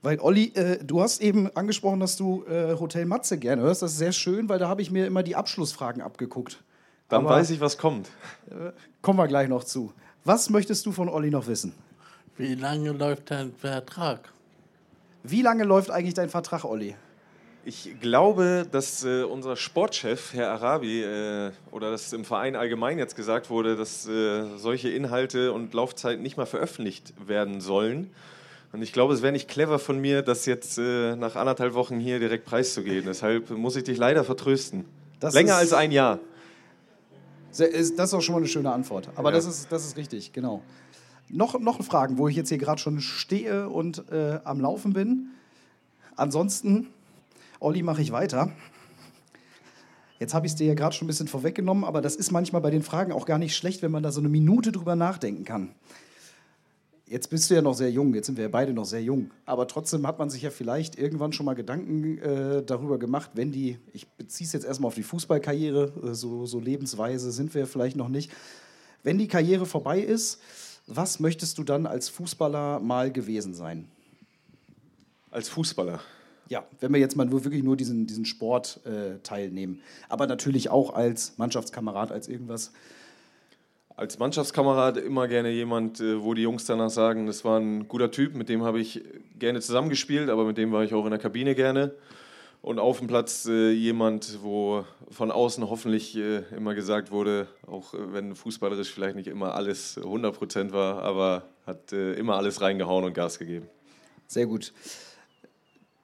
Weil 0.00 0.18
Olli, 0.20 0.54
äh, 0.54 0.82
du 0.82 1.02
hast 1.02 1.20
eben 1.20 1.54
angesprochen, 1.54 2.00
dass 2.00 2.16
du 2.16 2.44
äh, 2.46 2.78
Hotel 2.80 3.04
Matze 3.04 3.36
gerne 3.36 3.60
hörst. 3.60 3.82
Das 3.82 3.92
ist 3.92 3.98
sehr 3.98 4.12
schön, 4.12 4.48
weil 4.48 4.58
da 4.58 4.68
habe 4.68 4.80
ich 4.80 4.90
mir 4.90 5.06
immer 5.06 5.22
die 5.22 5.36
Abschlussfragen 5.36 6.00
abgeguckt. 6.00 6.64
Dann 7.10 7.26
Aber 7.26 7.34
weiß 7.34 7.50
ich, 7.50 7.60
was 7.60 7.76
kommt. 7.76 8.08
Kommen 9.02 9.18
wir 9.18 9.28
gleich 9.28 9.50
noch 9.50 9.64
zu. 9.64 9.92
Was 10.24 10.48
möchtest 10.48 10.86
du 10.86 10.92
von 10.92 11.10
Olli 11.10 11.30
noch 11.30 11.46
wissen? 11.46 11.74
Wie 12.38 12.54
lange 12.54 12.92
läuft 12.92 13.30
dein 13.30 13.52
Vertrag? 13.52 14.32
Wie 15.24 15.42
lange 15.42 15.64
läuft 15.64 15.90
eigentlich 15.90 16.14
dein 16.14 16.30
Vertrag, 16.30 16.64
Olli? 16.64 16.96
Ich 17.68 17.96
glaube, 18.00 18.64
dass 18.70 19.02
äh, 19.04 19.24
unser 19.24 19.56
Sportchef, 19.56 20.32
Herr 20.34 20.52
Arabi, 20.52 21.02
äh, 21.02 21.50
oder 21.72 21.90
dass 21.90 22.12
im 22.12 22.24
Verein 22.24 22.54
allgemein 22.54 22.96
jetzt 22.96 23.16
gesagt 23.16 23.50
wurde, 23.50 23.74
dass 23.74 24.06
äh, 24.06 24.56
solche 24.56 24.88
Inhalte 24.88 25.52
und 25.52 25.74
Laufzeiten 25.74 26.22
nicht 26.22 26.36
mal 26.36 26.46
veröffentlicht 26.46 27.12
werden 27.26 27.60
sollen. 27.60 28.12
Und 28.72 28.82
ich 28.82 28.92
glaube, 28.92 29.14
es 29.14 29.22
wäre 29.22 29.32
nicht 29.32 29.48
clever 29.48 29.80
von 29.80 30.00
mir, 30.00 30.22
das 30.22 30.46
jetzt 30.46 30.78
äh, 30.78 31.16
nach 31.16 31.34
anderthalb 31.34 31.74
Wochen 31.74 31.98
hier 31.98 32.20
direkt 32.20 32.44
preiszugeben. 32.44 33.04
Deshalb 33.06 33.50
muss 33.50 33.74
ich 33.74 33.82
dich 33.82 33.98
leider 33.98 34.22
vertrösten. 34.22 34.84
Das 35.18 35.34
Länger 35.34 35.56
als 35.56 35.72
ein 35.72 35.90
Jahr. 35.90 36.20
Sehr- 37.50 37.70
ist- 37.70 37.98
Das 37.98 38.10
ist 38.10 38.14
auch 38.14 38.20
schon 38.22 38.34
mal 38.34 38.38
eine 38.40 38.48
schöne 38.48 38.70
Antwort. 38.70 39.08
Aber 39.16 39.30
Ja. 39.30 39.36
das, 39.36 39.46
ist, 39.46 39.72
das 39.72 39.84
ist 39.84 39.96
richtig, 39.96 40.32
genau. 40.32 40.62
Noch, 41.30 41.58
noch 41.58 41.82
Fragen, 41.82 42.16
wo 42.16 42.28
ich 42.28 42.36
jetzt 42.36 42.48
hier 42.50 42.58
gerade 42.58 42.80
schon 42.80 43.00
stehe 43.00 43.68
und 43.68 44.04
äh, 44.12 44.38
am 44.44 44.60
Laufen 44.60 44.92
bin. 44.92 45.30
Ansonsten, 46.14 46.88
Olli, 47.60 47.82
mache 47.82 48.02
ich 48.02 48.12
weiter. 48.12 48.52
Jetzt 50.18 50.34
habe 50.34 50.46
ich 50.46 50.52
es 50.52 50.56
dir 50.56 50.66
ja 50.66 50.74
gerade 50.74 50.94
schon 50.94 51.06
ein 51.06 51.08
bisschen 51.08 51.28
vorweggenommen, 51.28 51.84
aber 51.84 52.00
das 52.00 52.16
ist 52.16 52.30
manchmal 52.30 52.62
bei 52.62 52.70
den 52.70 52.82
Fragen 52.82 53.12
auch 53.12 53.26
gar 53.26 53.38
nicht 53.38 53.56
schlecht, 53.56 53.82
wenn 53.82 53.90
man 53.90 54.02
da 54.02 54.12
so 54.12 54.20
eine 54.20 54.28
Minute 54.28 54.72
drüber 54.72 54.96
nachdenken 54.96 55.44
kann. 55.44 55.74
Jetzt 57.08 57.30
bist 57.30 57.48
du 57.48 57.54
ja 57.54 57.62
noch 57.62 57.74
sehr 57.74 57.90
jung, 57.90 58.14
jetzt 58.14 58.26
sind 58.26 58.36
wir 58.36 58.44
ja 58.44 58.50
beide 58.50 58.72
noch 58.72 58.84
sehr 58.84 59.02
jung. 59.02 59.30
Aber 59.44 59.68
trotzdem 59.68 60.06
hat 60.06 60.18
man 60.18 60.28
sich 60.28 60.42
ja 60.42 60.50
vielleicht 60.50 60.98
irgendwann 60.98 61.32
schon 61.32 61.46
mal 61.46 61.54
Gedanken 61.54 62.18
äh, 62.18 62.62
darüber 62.64 62.98
gemacht, 62.98 63.30
wenn 63.34 63.52
die, 63.52 63.78
ich 63.92 64.08
beziehe 64.08 64.46
es 64.46 64.52
jetzt 64.52 64.66
erstmal 64.66 64.88
auf 64.88 64.96
die 64.96 65.04
Fußballkarriere, 65.04 65.92
äh, 66.02 66.14
so, 66.14 66.46
so 66.46 66.58
lebensweise 66.58 67.30
sind 67.30 67.54
wir 67.54 67.66
vielleicht 67.66 67.96
noch 67.96 68.08
nicht. 68.08 68.32
Wenn 69.02 69.18
die 69.18 69.28
Karriere 69.28 69.66
vorbei 69.66 70.00
ist, 70.00 70.40
was 70.88 71.20
möchtest 71.20 71.58
du 71.58 71.64
dann 71.64 71.86
als 71.86 72.08
Fußballer 72.08 72.80
mal 72.80 73.12
gewesen 73.12 73.54
sein? 73.54 73.86
Als 75.30 75.48
Fußballer. 75.48 76.00
Ja, 76.48 76.64
wenn 76.80 76.92
wir 76.92 77.00
jetzt 77.00 77.16
mal 77.16 77.26
nur 77.26 77.44
wirklich 77.44 77.62
nur 77.62 77.76
diesen, 77.76 78.06
diesen 78.06 78.24
Sport 78.24 78.80
äh, 78.84 79.18
teilnehmen. 79.22 79.80
Aber 80.08 80.26
natürlich 80.26 80.70
auch 80.70 80.94
als 80.94 81.36
Mannschaftskamerad, 81.38 82.12
als 82.12 82.28
irgendwas. 82.28 82.72
Als 83.96 84.18
Mannschaftskamerad 84.18 84.98
immer 84.98 85.26
gerne 85.26 85.50
jemand, 85.50 86.00
äh, 86.00 86.22
wo 86.22 86.34
die 86.34 86.42
Jungs 86.42 86.64
danach 86.64 86.90
sagen, 86.90 87.26
das 87.26 87.44
war 87.44 87.58
ein 87.58 87.88
guter 87.88 88.10
Typ, 88.10 88.34
mit 88.34 88.48
dem 88.48 88.62
habe 88.62 88.78
ich 88.78 89.02
gerne 89.38 89.60
zusammengespielt, 89.60 90.28
aber 90.30 90.44
mit 90.44 90.58
dem 90.58 90.70
war 90.70 90.84
ich 90.84 90.94
auch 90.94 91.04
in 91.04 91.10
der 91.10 91.18
Kabine 91.18 91.54
gerne. 91.54 91.92
Und 92.62 92.78
auf 92.78 92.98
dem 92.98 93.06
Platz 93.06 93.46
äh, 93.46 93.70
jemand, 93.70 94.42
wo 94.42 94.84
von 95.10 95.30
außen 95.30 95.68
hoffentlich 95.68 96.16
äh, 96.16 96.42
immer 96.56 96.74
gesagt 96.74 97.10
wurde, 97.10 97.46
auch 97.66 97.94
wenn 97.94 98.34
fußballerisch 98.34 98.92
vielleicht 98.92 99.16
nicht 99.16 99.28
immer 99.28 99.54
alles 99.54 99.98
100% 99.98 100.72
war, 100.72 101.02
aber 101.02 101.44
hat 101.66 101.92
äh, 101.92 102.14
immer 102.14 102.36
alles 102.36 102.60
reingehauen 102.60 103.04
und 103.04 103.14
Gas 103.14 103.38
gegeben. 103.38 103.68
Sehr 104.26 104.46
gut. 104.46 104.72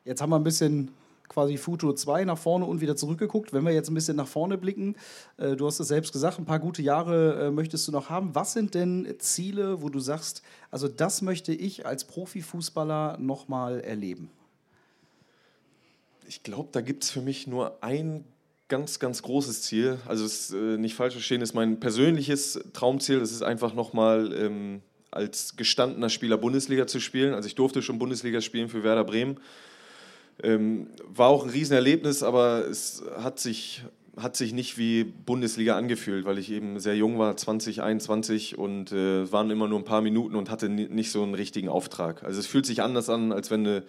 Jetzt 0.05 0.20
haben 0.20 0.30
wir 0.30 0.36
ein 0.36 0.44
bisschen 0.44 0.90
quasi 1.28 1.57
Futur 1.57 1.96
2 1.96 2.24
nach 2.24 2.38
vorne 2.38 2.66
und 2.66 2.80
wieder 2.80 2.96
zurückgeguckt. 2.96 3.53
Wenn 3.53 3.64
wir 3.64 3.72
jetzt 3.72 3.88
ein 3.88 3.94
bisschen 3.94 4.16
nach 4.16 4.26
vorne 4.26 4.59
blicken, 4.59 4.96
äh, 5.38 5.57
du 5.57 5.66
hast 5.66 5.80
es 5.80 5.88
selbst 5.88 6.12
gesagt, 6.12 6.38
ein 6.38 6.44
paar 6.44 6.59
gute 6.59 6.82
Jahre 6.82 7.46
äh, 7.46 7.50
möchtest 7.50 7.88
du 7.88 7.92
noch 7.92 8.11
haben. 8.11 8.34
Was 8.34 8.53
sind 8.53 8.74
denn 8.74 9.14
Ziele, 9.18 9.82
wo 9.82 9.88
du 9.88 10.00
sagst, 10.00 10.42
also 10.70 10.88
das 10.88 11.22
möchte 11.22 11.53
ich 11.53 11.86
als 11.86 12.05
Profifußballer 12.05 13.18
nochmal 13.18 13.80
erleben? 13.80 14.30
Ich 16.28 16.42
glaube, 16.42 16.68
da 16.72 16.80
gibt 16.80 17.05
es 17.05 17.11
für 17.11 17.22
mich 17.22 17.46
nur 17.46 17.82
ein 17.82 18.24
ganz, 18.68 18.98
ganz 18.98 19.22
großes 19.22 19.62
Ziel. 19.62 19.98
Also 20.07 20.24
es 20.24 20.50
ist, 20.50 20.55
äh, 20.55 20.78
nicht 20.78 20.94
falsch 20.94 21.14
verstehen, 21.14 21.42
ist 21.42 21.55
mein 21.55 21.80
persönliches 21.80 22.59
Traumziel. 22.72 23.20
Das 23.20 23.32
ist 23.32 23.42
einfach 23.42 23.74
nochmal 23.74 24.32
ähm, 24.34 24.82
als 25.11 25.57
gestandener 25.57 26.09
Spieler 26.09 26.38
Bundesliga 26.38 26.86
zu 26.86 26.98
spielen. 27.00 27.34
Also 27.34 27.46
ich 27.46 27.55
durfte 27.55 27.82
schon 27.82 27.98
Bundesliga 27.98 28.40
spielen 28.40 28.68
für 28.68 28.82
Werder 28.82 29.05
Bremen. 29.05 29.38
Ähm, 30.43 30.88
war 31.07 31.28
auch 31.28 31.45
ein 31.45 31.51
Riesenerlebnis, 31.51 32.22
aber 32.22 32.66
es 32.68 33.03
hat 33.16 33.38
sich, 33.38 33.84
hat 34.16 34.36
sich 34.36 34.53
nicht 34.53 34.76
wie 34.76 35.05
Bundesliga 35.05 35.76
angefühlt, 35.76 36.24
weil 36.24 36.38
ich 36.38 36.51
eben 36.51 36.80
sehr 36.80 36.97
jung 36.97 37.18
war, 37.18 37.36
20, 37.36 37.82
21 37.82 38.59
und 38.59 38.93
äh, 38.93 39.30
waren 39.30 39.51
immer 39.51 39.68
nur 39.68 39.78
ein 39.78 39.84
paar 39.84 40.01
Minuten 40.03 40.34
und 40.34 40.51
hatte 40.51 40.68
ni- 40.68 40.88
nicht 40.88 41.12
so 41.12 41.22
einen 41.22 41.34
richtigen 41.34 41.68
Auftrag. 41.68 42.24
Also 42.24 42.40
es 42.40 42.47
fühlt 42.47 42.66
sich 42.66 42.82
anders 42.82 43.09
an, 43.09 43.32
als 43.32 43.51
wenn 43.51 43.64
du 43.64 43.84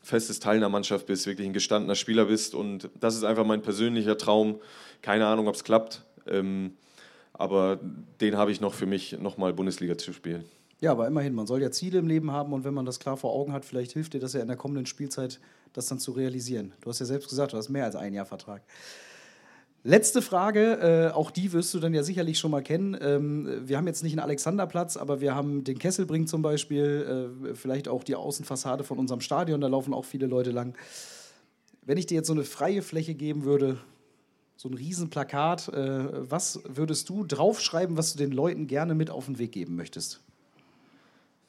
festes 0.00 0.38
Teil 0.38 0.58
einer 0.58 0.68
Mannschaft 0.68 1.06
bist, 1.06 1.26
wirklich 1.26 1.48
ein 1.48 1.52
gestandener 1.52 1.96
Spieler 1.96 2.26
bist 2.26 2.54
und 2.54 2.88
das 3.00 3.16
ist 3.16 3.24
einfach 3.24 3.44
mein 3.44 3.62
persönlicher 3.62 4.16
Traum. 4.16 4.60
Keine 5.02 5.26
Ahnung, 5.26 5.48
ob 5.48 5.56
es 5.56 5.64
klappt. 5.64 6.04
Ähm, 6.28 6.74
aber 7.32 7.80
den 8.20 8.36
habe 8.36 8.52
ich 8.52 8.60
noch 8.60 8.72
für 8.74 8.86
mich, 8.86 9.18
nochmal 9.20 9.52
Bundesliga 9.52 9.98
zu 9.98 10.12
spielen. 10.12 10.44
Ja, 10.80 10.92
aber 10.92 11.06
immerhin, 11.06 11.34
man 11.34 11.46
soll 11.46 11.60
ja 11.60 11.70
Ziele 11.70 11.98
im 11.98 12.06
Leben 12.06 12.30
haben 12.30 12.52
und 12.52 12.64
wenn 12.64 12.74
man 12.74 12.86
das 12.86 13.00
klar 13.00 13.16
vor 13.16 13.32
Augen 13.32 13.52
hat, 13.52 13.64
vielleicht 13.64 13.92
hilft 13.92 14.14
dir 14.14 14.20
das 14.20 14.32
ja 14.34 14.40
in 14.40 14.46
der 14.48 14.56
kommenden 14.56 14.86
Spielzeit, 14.86 15.40
das 15.72 15.86
dann 15.86 15.98
zu 15.98 16.12
realisieren. 16.12 16.72
Du 16.80 16.90
hast 16.90 17.00
ja 17.00 17.06
selbst 17.06 17.28
gesagt, 17.28 17.52
du 17.52 17.56
hast 17.56 17.68
mehr 17.68 17.84
als 17.84 17.96
ein 17.96 18.14
Jahr 18.14 18.26
Vertrag. 18.26 18.62
Letzte 19.86 20.20
Frage, 20.20 21.12
äh, 21.12 21.14
auch 21.14 21.30
die 21.30 21.52
wirst 21.52 21.72
du 21.72 21.78
dann 21.78 21.94
ja 21.94 22.02
sicherlich 22.02 22.40
schon 22.40 22.50
mal 22.50 22.60
kennen. 22.60 22.96
Ähm, 23.00 23.68
wir 23.68 23.76
haben 23.76 23.86
jetzt 23.86 24.02
nicht 24.02 24.14
einen 24.14 24.18
Alexanderplatz, 24.18 24.96
aber 24.96 25.20
wir 25.20 25.36
haben 25.36 25.62
den 25.62 25.78
Kesselbring 25.78 26.26
zum 26.26 26.42
Beispiel, 26.42 27.38
äh, 27.48 27.54
vielleicht 27.54 27.86
auch 27.86 28.02
die 28.02 28.16
Außenfassade 28.16 28.82
von 28.82 28.98
unserem 28.98 29.20
Stadion, 29.20 29.60
da 29.60 29.68
laufen 29.68 29.94
auch 29.94 30.04
viele 30.04 30.26
Leute 30.26 30.50
lang. 30.50 30.74
Wenn 31.82 31.98
ich 31.98 32.06
dir 32.06 32.16
jetzt 32.16 32.26
so 32.26 32.32
eine 32.32 32.42
freie 32.42 32.82
Fläche 32.82 33.14
geben 33.14 33.44
würde, 33.44 33.78
so 34.56 34.68
ein 34.68 34.74
Riesenplakat, 34.74 35.68
äh, 35.68 36.30
was 36.30 36.60
würdest 36.66 37.08
du 37.08 37.24
draufschreiben, 37.24 37.96
was 37.96 38.12
du 38.12 38.18
den 38.18 38.32
Leuten 38.32 38.66
gerne 38.66 38.96
mit 38.96 39.08
auf 39.08 39.26
den 39.26 39.38
Weg 39.38 39.52
geben 39.52 39.76
möchtest? 39.76 40.20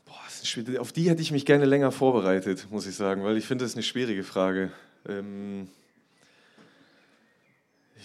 Boah, 0.06 0.14
das 0.26 0.37
ist 0.37 0.37
schwierig. 0.37 0.37
Auf 0.80 0.92
die 0.92 1.10
hätte 1.10 1.22
ich 1.22 1.32
mich 1.32 1.46
gerne 1.46 1.66
länger 1.66 1.92
vorbereitet, 1.92 2.68
muss 2.72 2.88
ich 2.88 2.96
sagen, 2.96 3.24
weil 3.24 3.38
ich 3.38 3.46
finde, 3.46 3.64
das 3.64 3.72
ist 3.72 3.76
eine 3.76 3.84
schwierige 3.84 4.24
Frage. 4.24 4.72
Ähm 5.08 5.68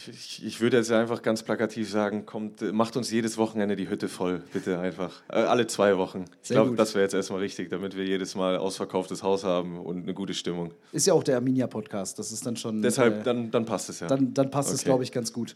ich, 0.08 0.44
ich, 0.44 0.60
würde 0.60 0.78
jetzt 0.78 0.90
einfach 0.90 1.22
ganz 1.22 1.42
plakativ 1.42 1.90
sagen, 1.90 2.26
kommt, 2.26 2.60
macht 2.72 2.96
uns 2.96 3.10
jedes 3.10 3.38
Wochenende 3.38 3.76
die 3.76 3.88
Hütte 3.88 4.08
voll, 4.08 4.42
bitte 4.52 4.78
einfach. 4.78 5.22
Äh, 5.28 5.40
alle 5.40 5.66
zwei 5.66 5.96
Wochen. 5.96 6.24
Ich 6.42 6.50
glaube, 6.50 6.74
das 6.74 6.94
wäre 6.94 7.04
jetzt 7.04 7.14
erstmal 7.14 7.40
richtig, 7.40 7.70
damit 7.70 7.96
wir 7.96 8.04
jedes 8.04 8.34
Mal 8.34 8.56
ausverkauftes 8.56 9.22
Haus 9.22 9.44
haben 9.44 9.78
und 9.78 10.02
eine 10.02 10.14
gute 10.14 10.34
Stimmung. 10.34 10.72
Ist 10.92 11.06
ja 11.06 11.14
auch 11.14 11.22
der 11.22 11.36
Arminia-Podcast, 11.36 12.18
das 12.18 12.32
ist 12.32 12.44
dann 12.46 12.56
schon. 12.56 12.82
Deshalb, 12.82 13.20
äh, 13.20 13.22
dann, 13.22 13.50
dann 13.50 13.64
passt 13.64 13.90
es 13.90 14.00
ja. 14.00 14.06
Dann, 14.06 14.34
dann 14.34 14.50
passt 14.50 14.70
okay. 14.70 14.76
es, 14.76 14.84
glaube 14.84 15.04
ich, 15.04 15.12
ganz 15.12 15.32
gut. 15.32 15.54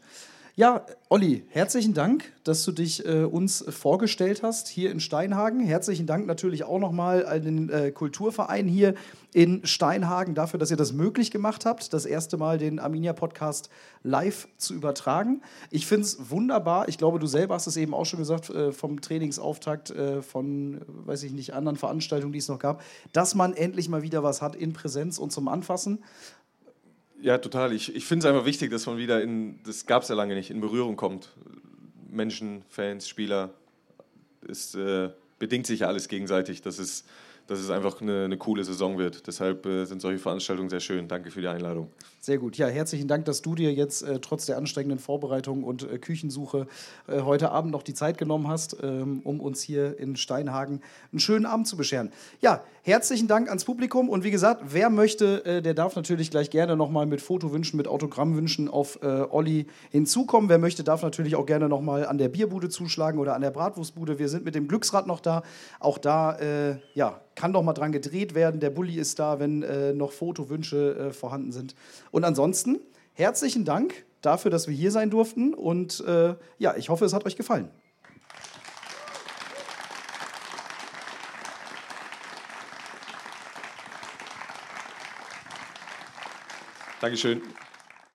Ja, 0.59 0.87
Olli, 1.11 1.45
herzlichen 1.51 1.93
Dank, 1.93 2.33
dass 2.43 2.65
du 2.65 2.73
dich 2.73 3.05
äh, 3.05 3.25
uns 3.25 3.63
vorgestellt 3.69 4.43
hast 4.43 4.69
hier 4.69 4.91
in 4.91 5.01
Steinhagen. 5.01 5.61
Herzlichen 5.61 6.07
Dank 6.07 6.27
natürlich 6.27 6.65
auch 6.65 6.79
nochmal 6.79 7.27
an 7.27 7.43
den 7.43 7.69
äh, 7.69 7.91
Kulturverein 7.91 8.67
hier 8.67 8.95
in 9.35 9.67
Steinhagen 9.67 10.35
dafür, 10.35 10.59
dass 10.59 10.71
ihr 10.71 10.79
das 10.79 10.95
möglich 10.95 11.31
gemacht 11.31 11.67
habt, 11.67 11.93
das 11.93 12.07
erste 12.07 12.39
Mal 12.39 12.57
den 12.57 12.79
Arminia-Podcast 12.79 13.69
live 14.03 14.49
zu 14.57 14.73
übertragen. 14.73 15.43
Ich 15.71 15.87
finde 15.87 16.07
es 16.07 16.31
wunderbar. 16.31 16.89
Ich 16.89 16.97
glaube, 16.97 17.19
du 17.19 17.27
selber 17.27 17.55
hast 17.55 17.67
es 17.67 17.77
eben 17.77 17.93
auch 17.93 18.07
schon 18.07 18.21
gesagt, 18.21 18.49
äh, 18.49 18.73
vom 18.73 19.03
Trainingsauftakt, 19.03 19.91
äh, 19.91 20.23
von, 20.23 20.81
weiß 20.87 21.25
ich 21.25 21.33
nicht, 21.33 21.53
anderen 21.53 21.77
Veranstaltungen, 21.77 22.33
die 22.33 22.39
es 22.39 22.49
noch 22.49 22.61
gab, 22.61 22.83
dass 23.13 23.35
man 23.35 23.53
endlich 23.53 23.91
mal 23.91 24.01
wieder 24.01 24.23
was 24.23 24.41
hat 24.41 24.57
in 24.57 24.73
Präsenz 24.73 25.19
und 25.19 25.33
zum 25.33 25.49
Anfassen. 25.49 25.99
Ja, 27.21 27.39
total. 27.39 27.73
Ich, 27.73 27.95
ich 27.95 28.05
finde 28.05 28.27
es 28.27 28.33
einfach 28.33 28.47
wichtig, 28.47 28.71
dass 28.71 28.87
man 28.87 28.99
wieder 28.99 29.23
in, 29.23 29.61
das 29.65 29.87
gab 29.87 30.03
es 30.03 30.09
ja 30.09 30.15
lange 30.15 30.35
nicht, 30.35 30.51
in 30.51 30.61
Berührung 30.61 30.97
kommt. 30.97 31.33
Menschen, 32.11 32.63
Fans, 32.69 33.09
Spieler. 33.09 33.55
Es 34.49 34.75
äh, 34.75 35.11
bedingt 35.39 35.67
sich 35.67 35.81
ja 35.81 35.89
alles 35.89 36.09
gegenseitig. 36.09 36.63
Das 36.63 36.79
ist 36.79 37.07
dass 37.47 37.61
es 37.61 37.71
einfach 37.71 38.01
eine, 38.01 38.25
eine 38.25 38.37
coole 38.37 38.65
Saison 38.65 38.99
wird. 38.99 39.27
Deshalb 39.27 39.67
äh, 39.67 39.85
sind 39.85 40.03
solche 40.03 40.19
Veranstaltungen 40.19 40.69
sehr 40.69 40.81
schön. 40.81 41.09
Danke 41.09 41.31
für 41.31 41.41
die 41.41 41.49
Einladung. 41.49 41.91
Sehr 42.21 42.39
gut. 42.39 42.57
Ja, 42.57 42.67
herzlichen 42.67 43.07
Dank, 43.09 43.25
dass 43.27 43.43
du 43.43 43.55
dir 43.55 43.73
jetzt 43.73 44.03
äh, 44.03 44.19
trotz 44.21 44.47
der 44.47 44.57
anstrengenden 44.57 44.99
Vorbereitung 44.99 45.63
und 45.63 45.89
äh, 45.89 45.99
Küchensuche 45.99 46.67
äh, 47.07 47.21
heute 47.21 47.51
Abend 47.53 47.71
noch 47.71 47.83
die 47.83 47.95
Zeit 47.95 48.19
genommen 48.19 48.49
hast, 48.49 48.77
ähm, 48.83 49.21
um 49.23 49.41
uns 49.41 49.63
hier 49.63 49.99
in 49.99 50.17
Steinhagen 50.17 50.81
einen 51.13 51.21
schönen 51.21 51.47
Abend 51.47 51.69
zu 51.69 51.77
bescheren. 51.77 52.11
Ja, 52.41 52.65
herzlichen 52.87 53.27
Dank 53.27 53.49
ans 53.49 53.65
Publikum 53.65 54.09
und 54.09 54.23
wie 54.23 54.31
gesagt, 54.31 54.63
wer 54.69 54.91
möchte, 54.91 55.45
äh, 55.45 55.61
der 55.61 55.75
darf 55.75 55.97
natürlich 55.97 56.31
gleich 56.31 56.51
gerne 56.51 56.77
nochmal 56.77 57.07
mit 57.07 57.21
Fotowünschen, 57.21 57.77
mit 57.77 57.89
Autogrammwünschen 57.89 58.69
auf 58.69 59.01
äh, 59.03 59.07
Olli 59.29 59.67
hinzukommen. 59.91 60.49
Wer 60.49 60.59
möchte, 60.59 60.85
darf 60.85 61.03
natürlich 61.03 61.35
auch 61.35 61.47
gerne 61.47 61.69
nochmal 61.69 62.07
an 62.07 62.17
der 62.17 62.29
Bierbude 62.29 62.69
zuschlagen 62.69 63.19
oder 63.19 63.35
an 63.35 63.43
der 63.43 63.51
Bratwurstbude. 63.51 64.21
Wir 64.21 64.29
sind 64.29 64.45
mit 64.45 64.55
dem 64.55 64.69
Glücksrad 64.69 65.07
noch 65.07 65.21
da. 65.21 65.43
Auch 65.81 65.99
da, 65.99 66.39
ja, 66.95 67.21
kann 67.37 67.53
doch 67.53 67.63
mal 67.63 67.75
dran 67.75 67.93
gedreht 67.93 68.35
werden. 68.35 68.61
Der 68.61 68.71
Bulli 68.71 68.97
ist 68.97 69.19
da, 69.19 69.39
wenn 69.39 69.63
äh, 69.63 69.93
noch 69.93 70.13
Fotowünsche 70.13 70.97
äh, 70.97 71.13
vorhanden 71.13 71.53
sind. 71.53 71.75
Und 72.11 72.25
ansonsten 72.25 72.81
herzlichen 73.13 73.65
Dank 73.65 74.05
dafür, 74.23 74.51
dass 74.51 74.67
wir 74.67 74.75
hier 74.75 74.91
sein 74.91 75.11
durften. 75.11 75.55
Und 75.55 76.03
äh, 76.07 76.35
ja, 76.59 76.75
ich 76.77 76.89
hoffe, 76.89 77.05
es 77.05 77.13
hat 77.13 77.27
euch 77.27 77.37
gefallen. 77.37 77.69
Dankeschön. 87.07 87.41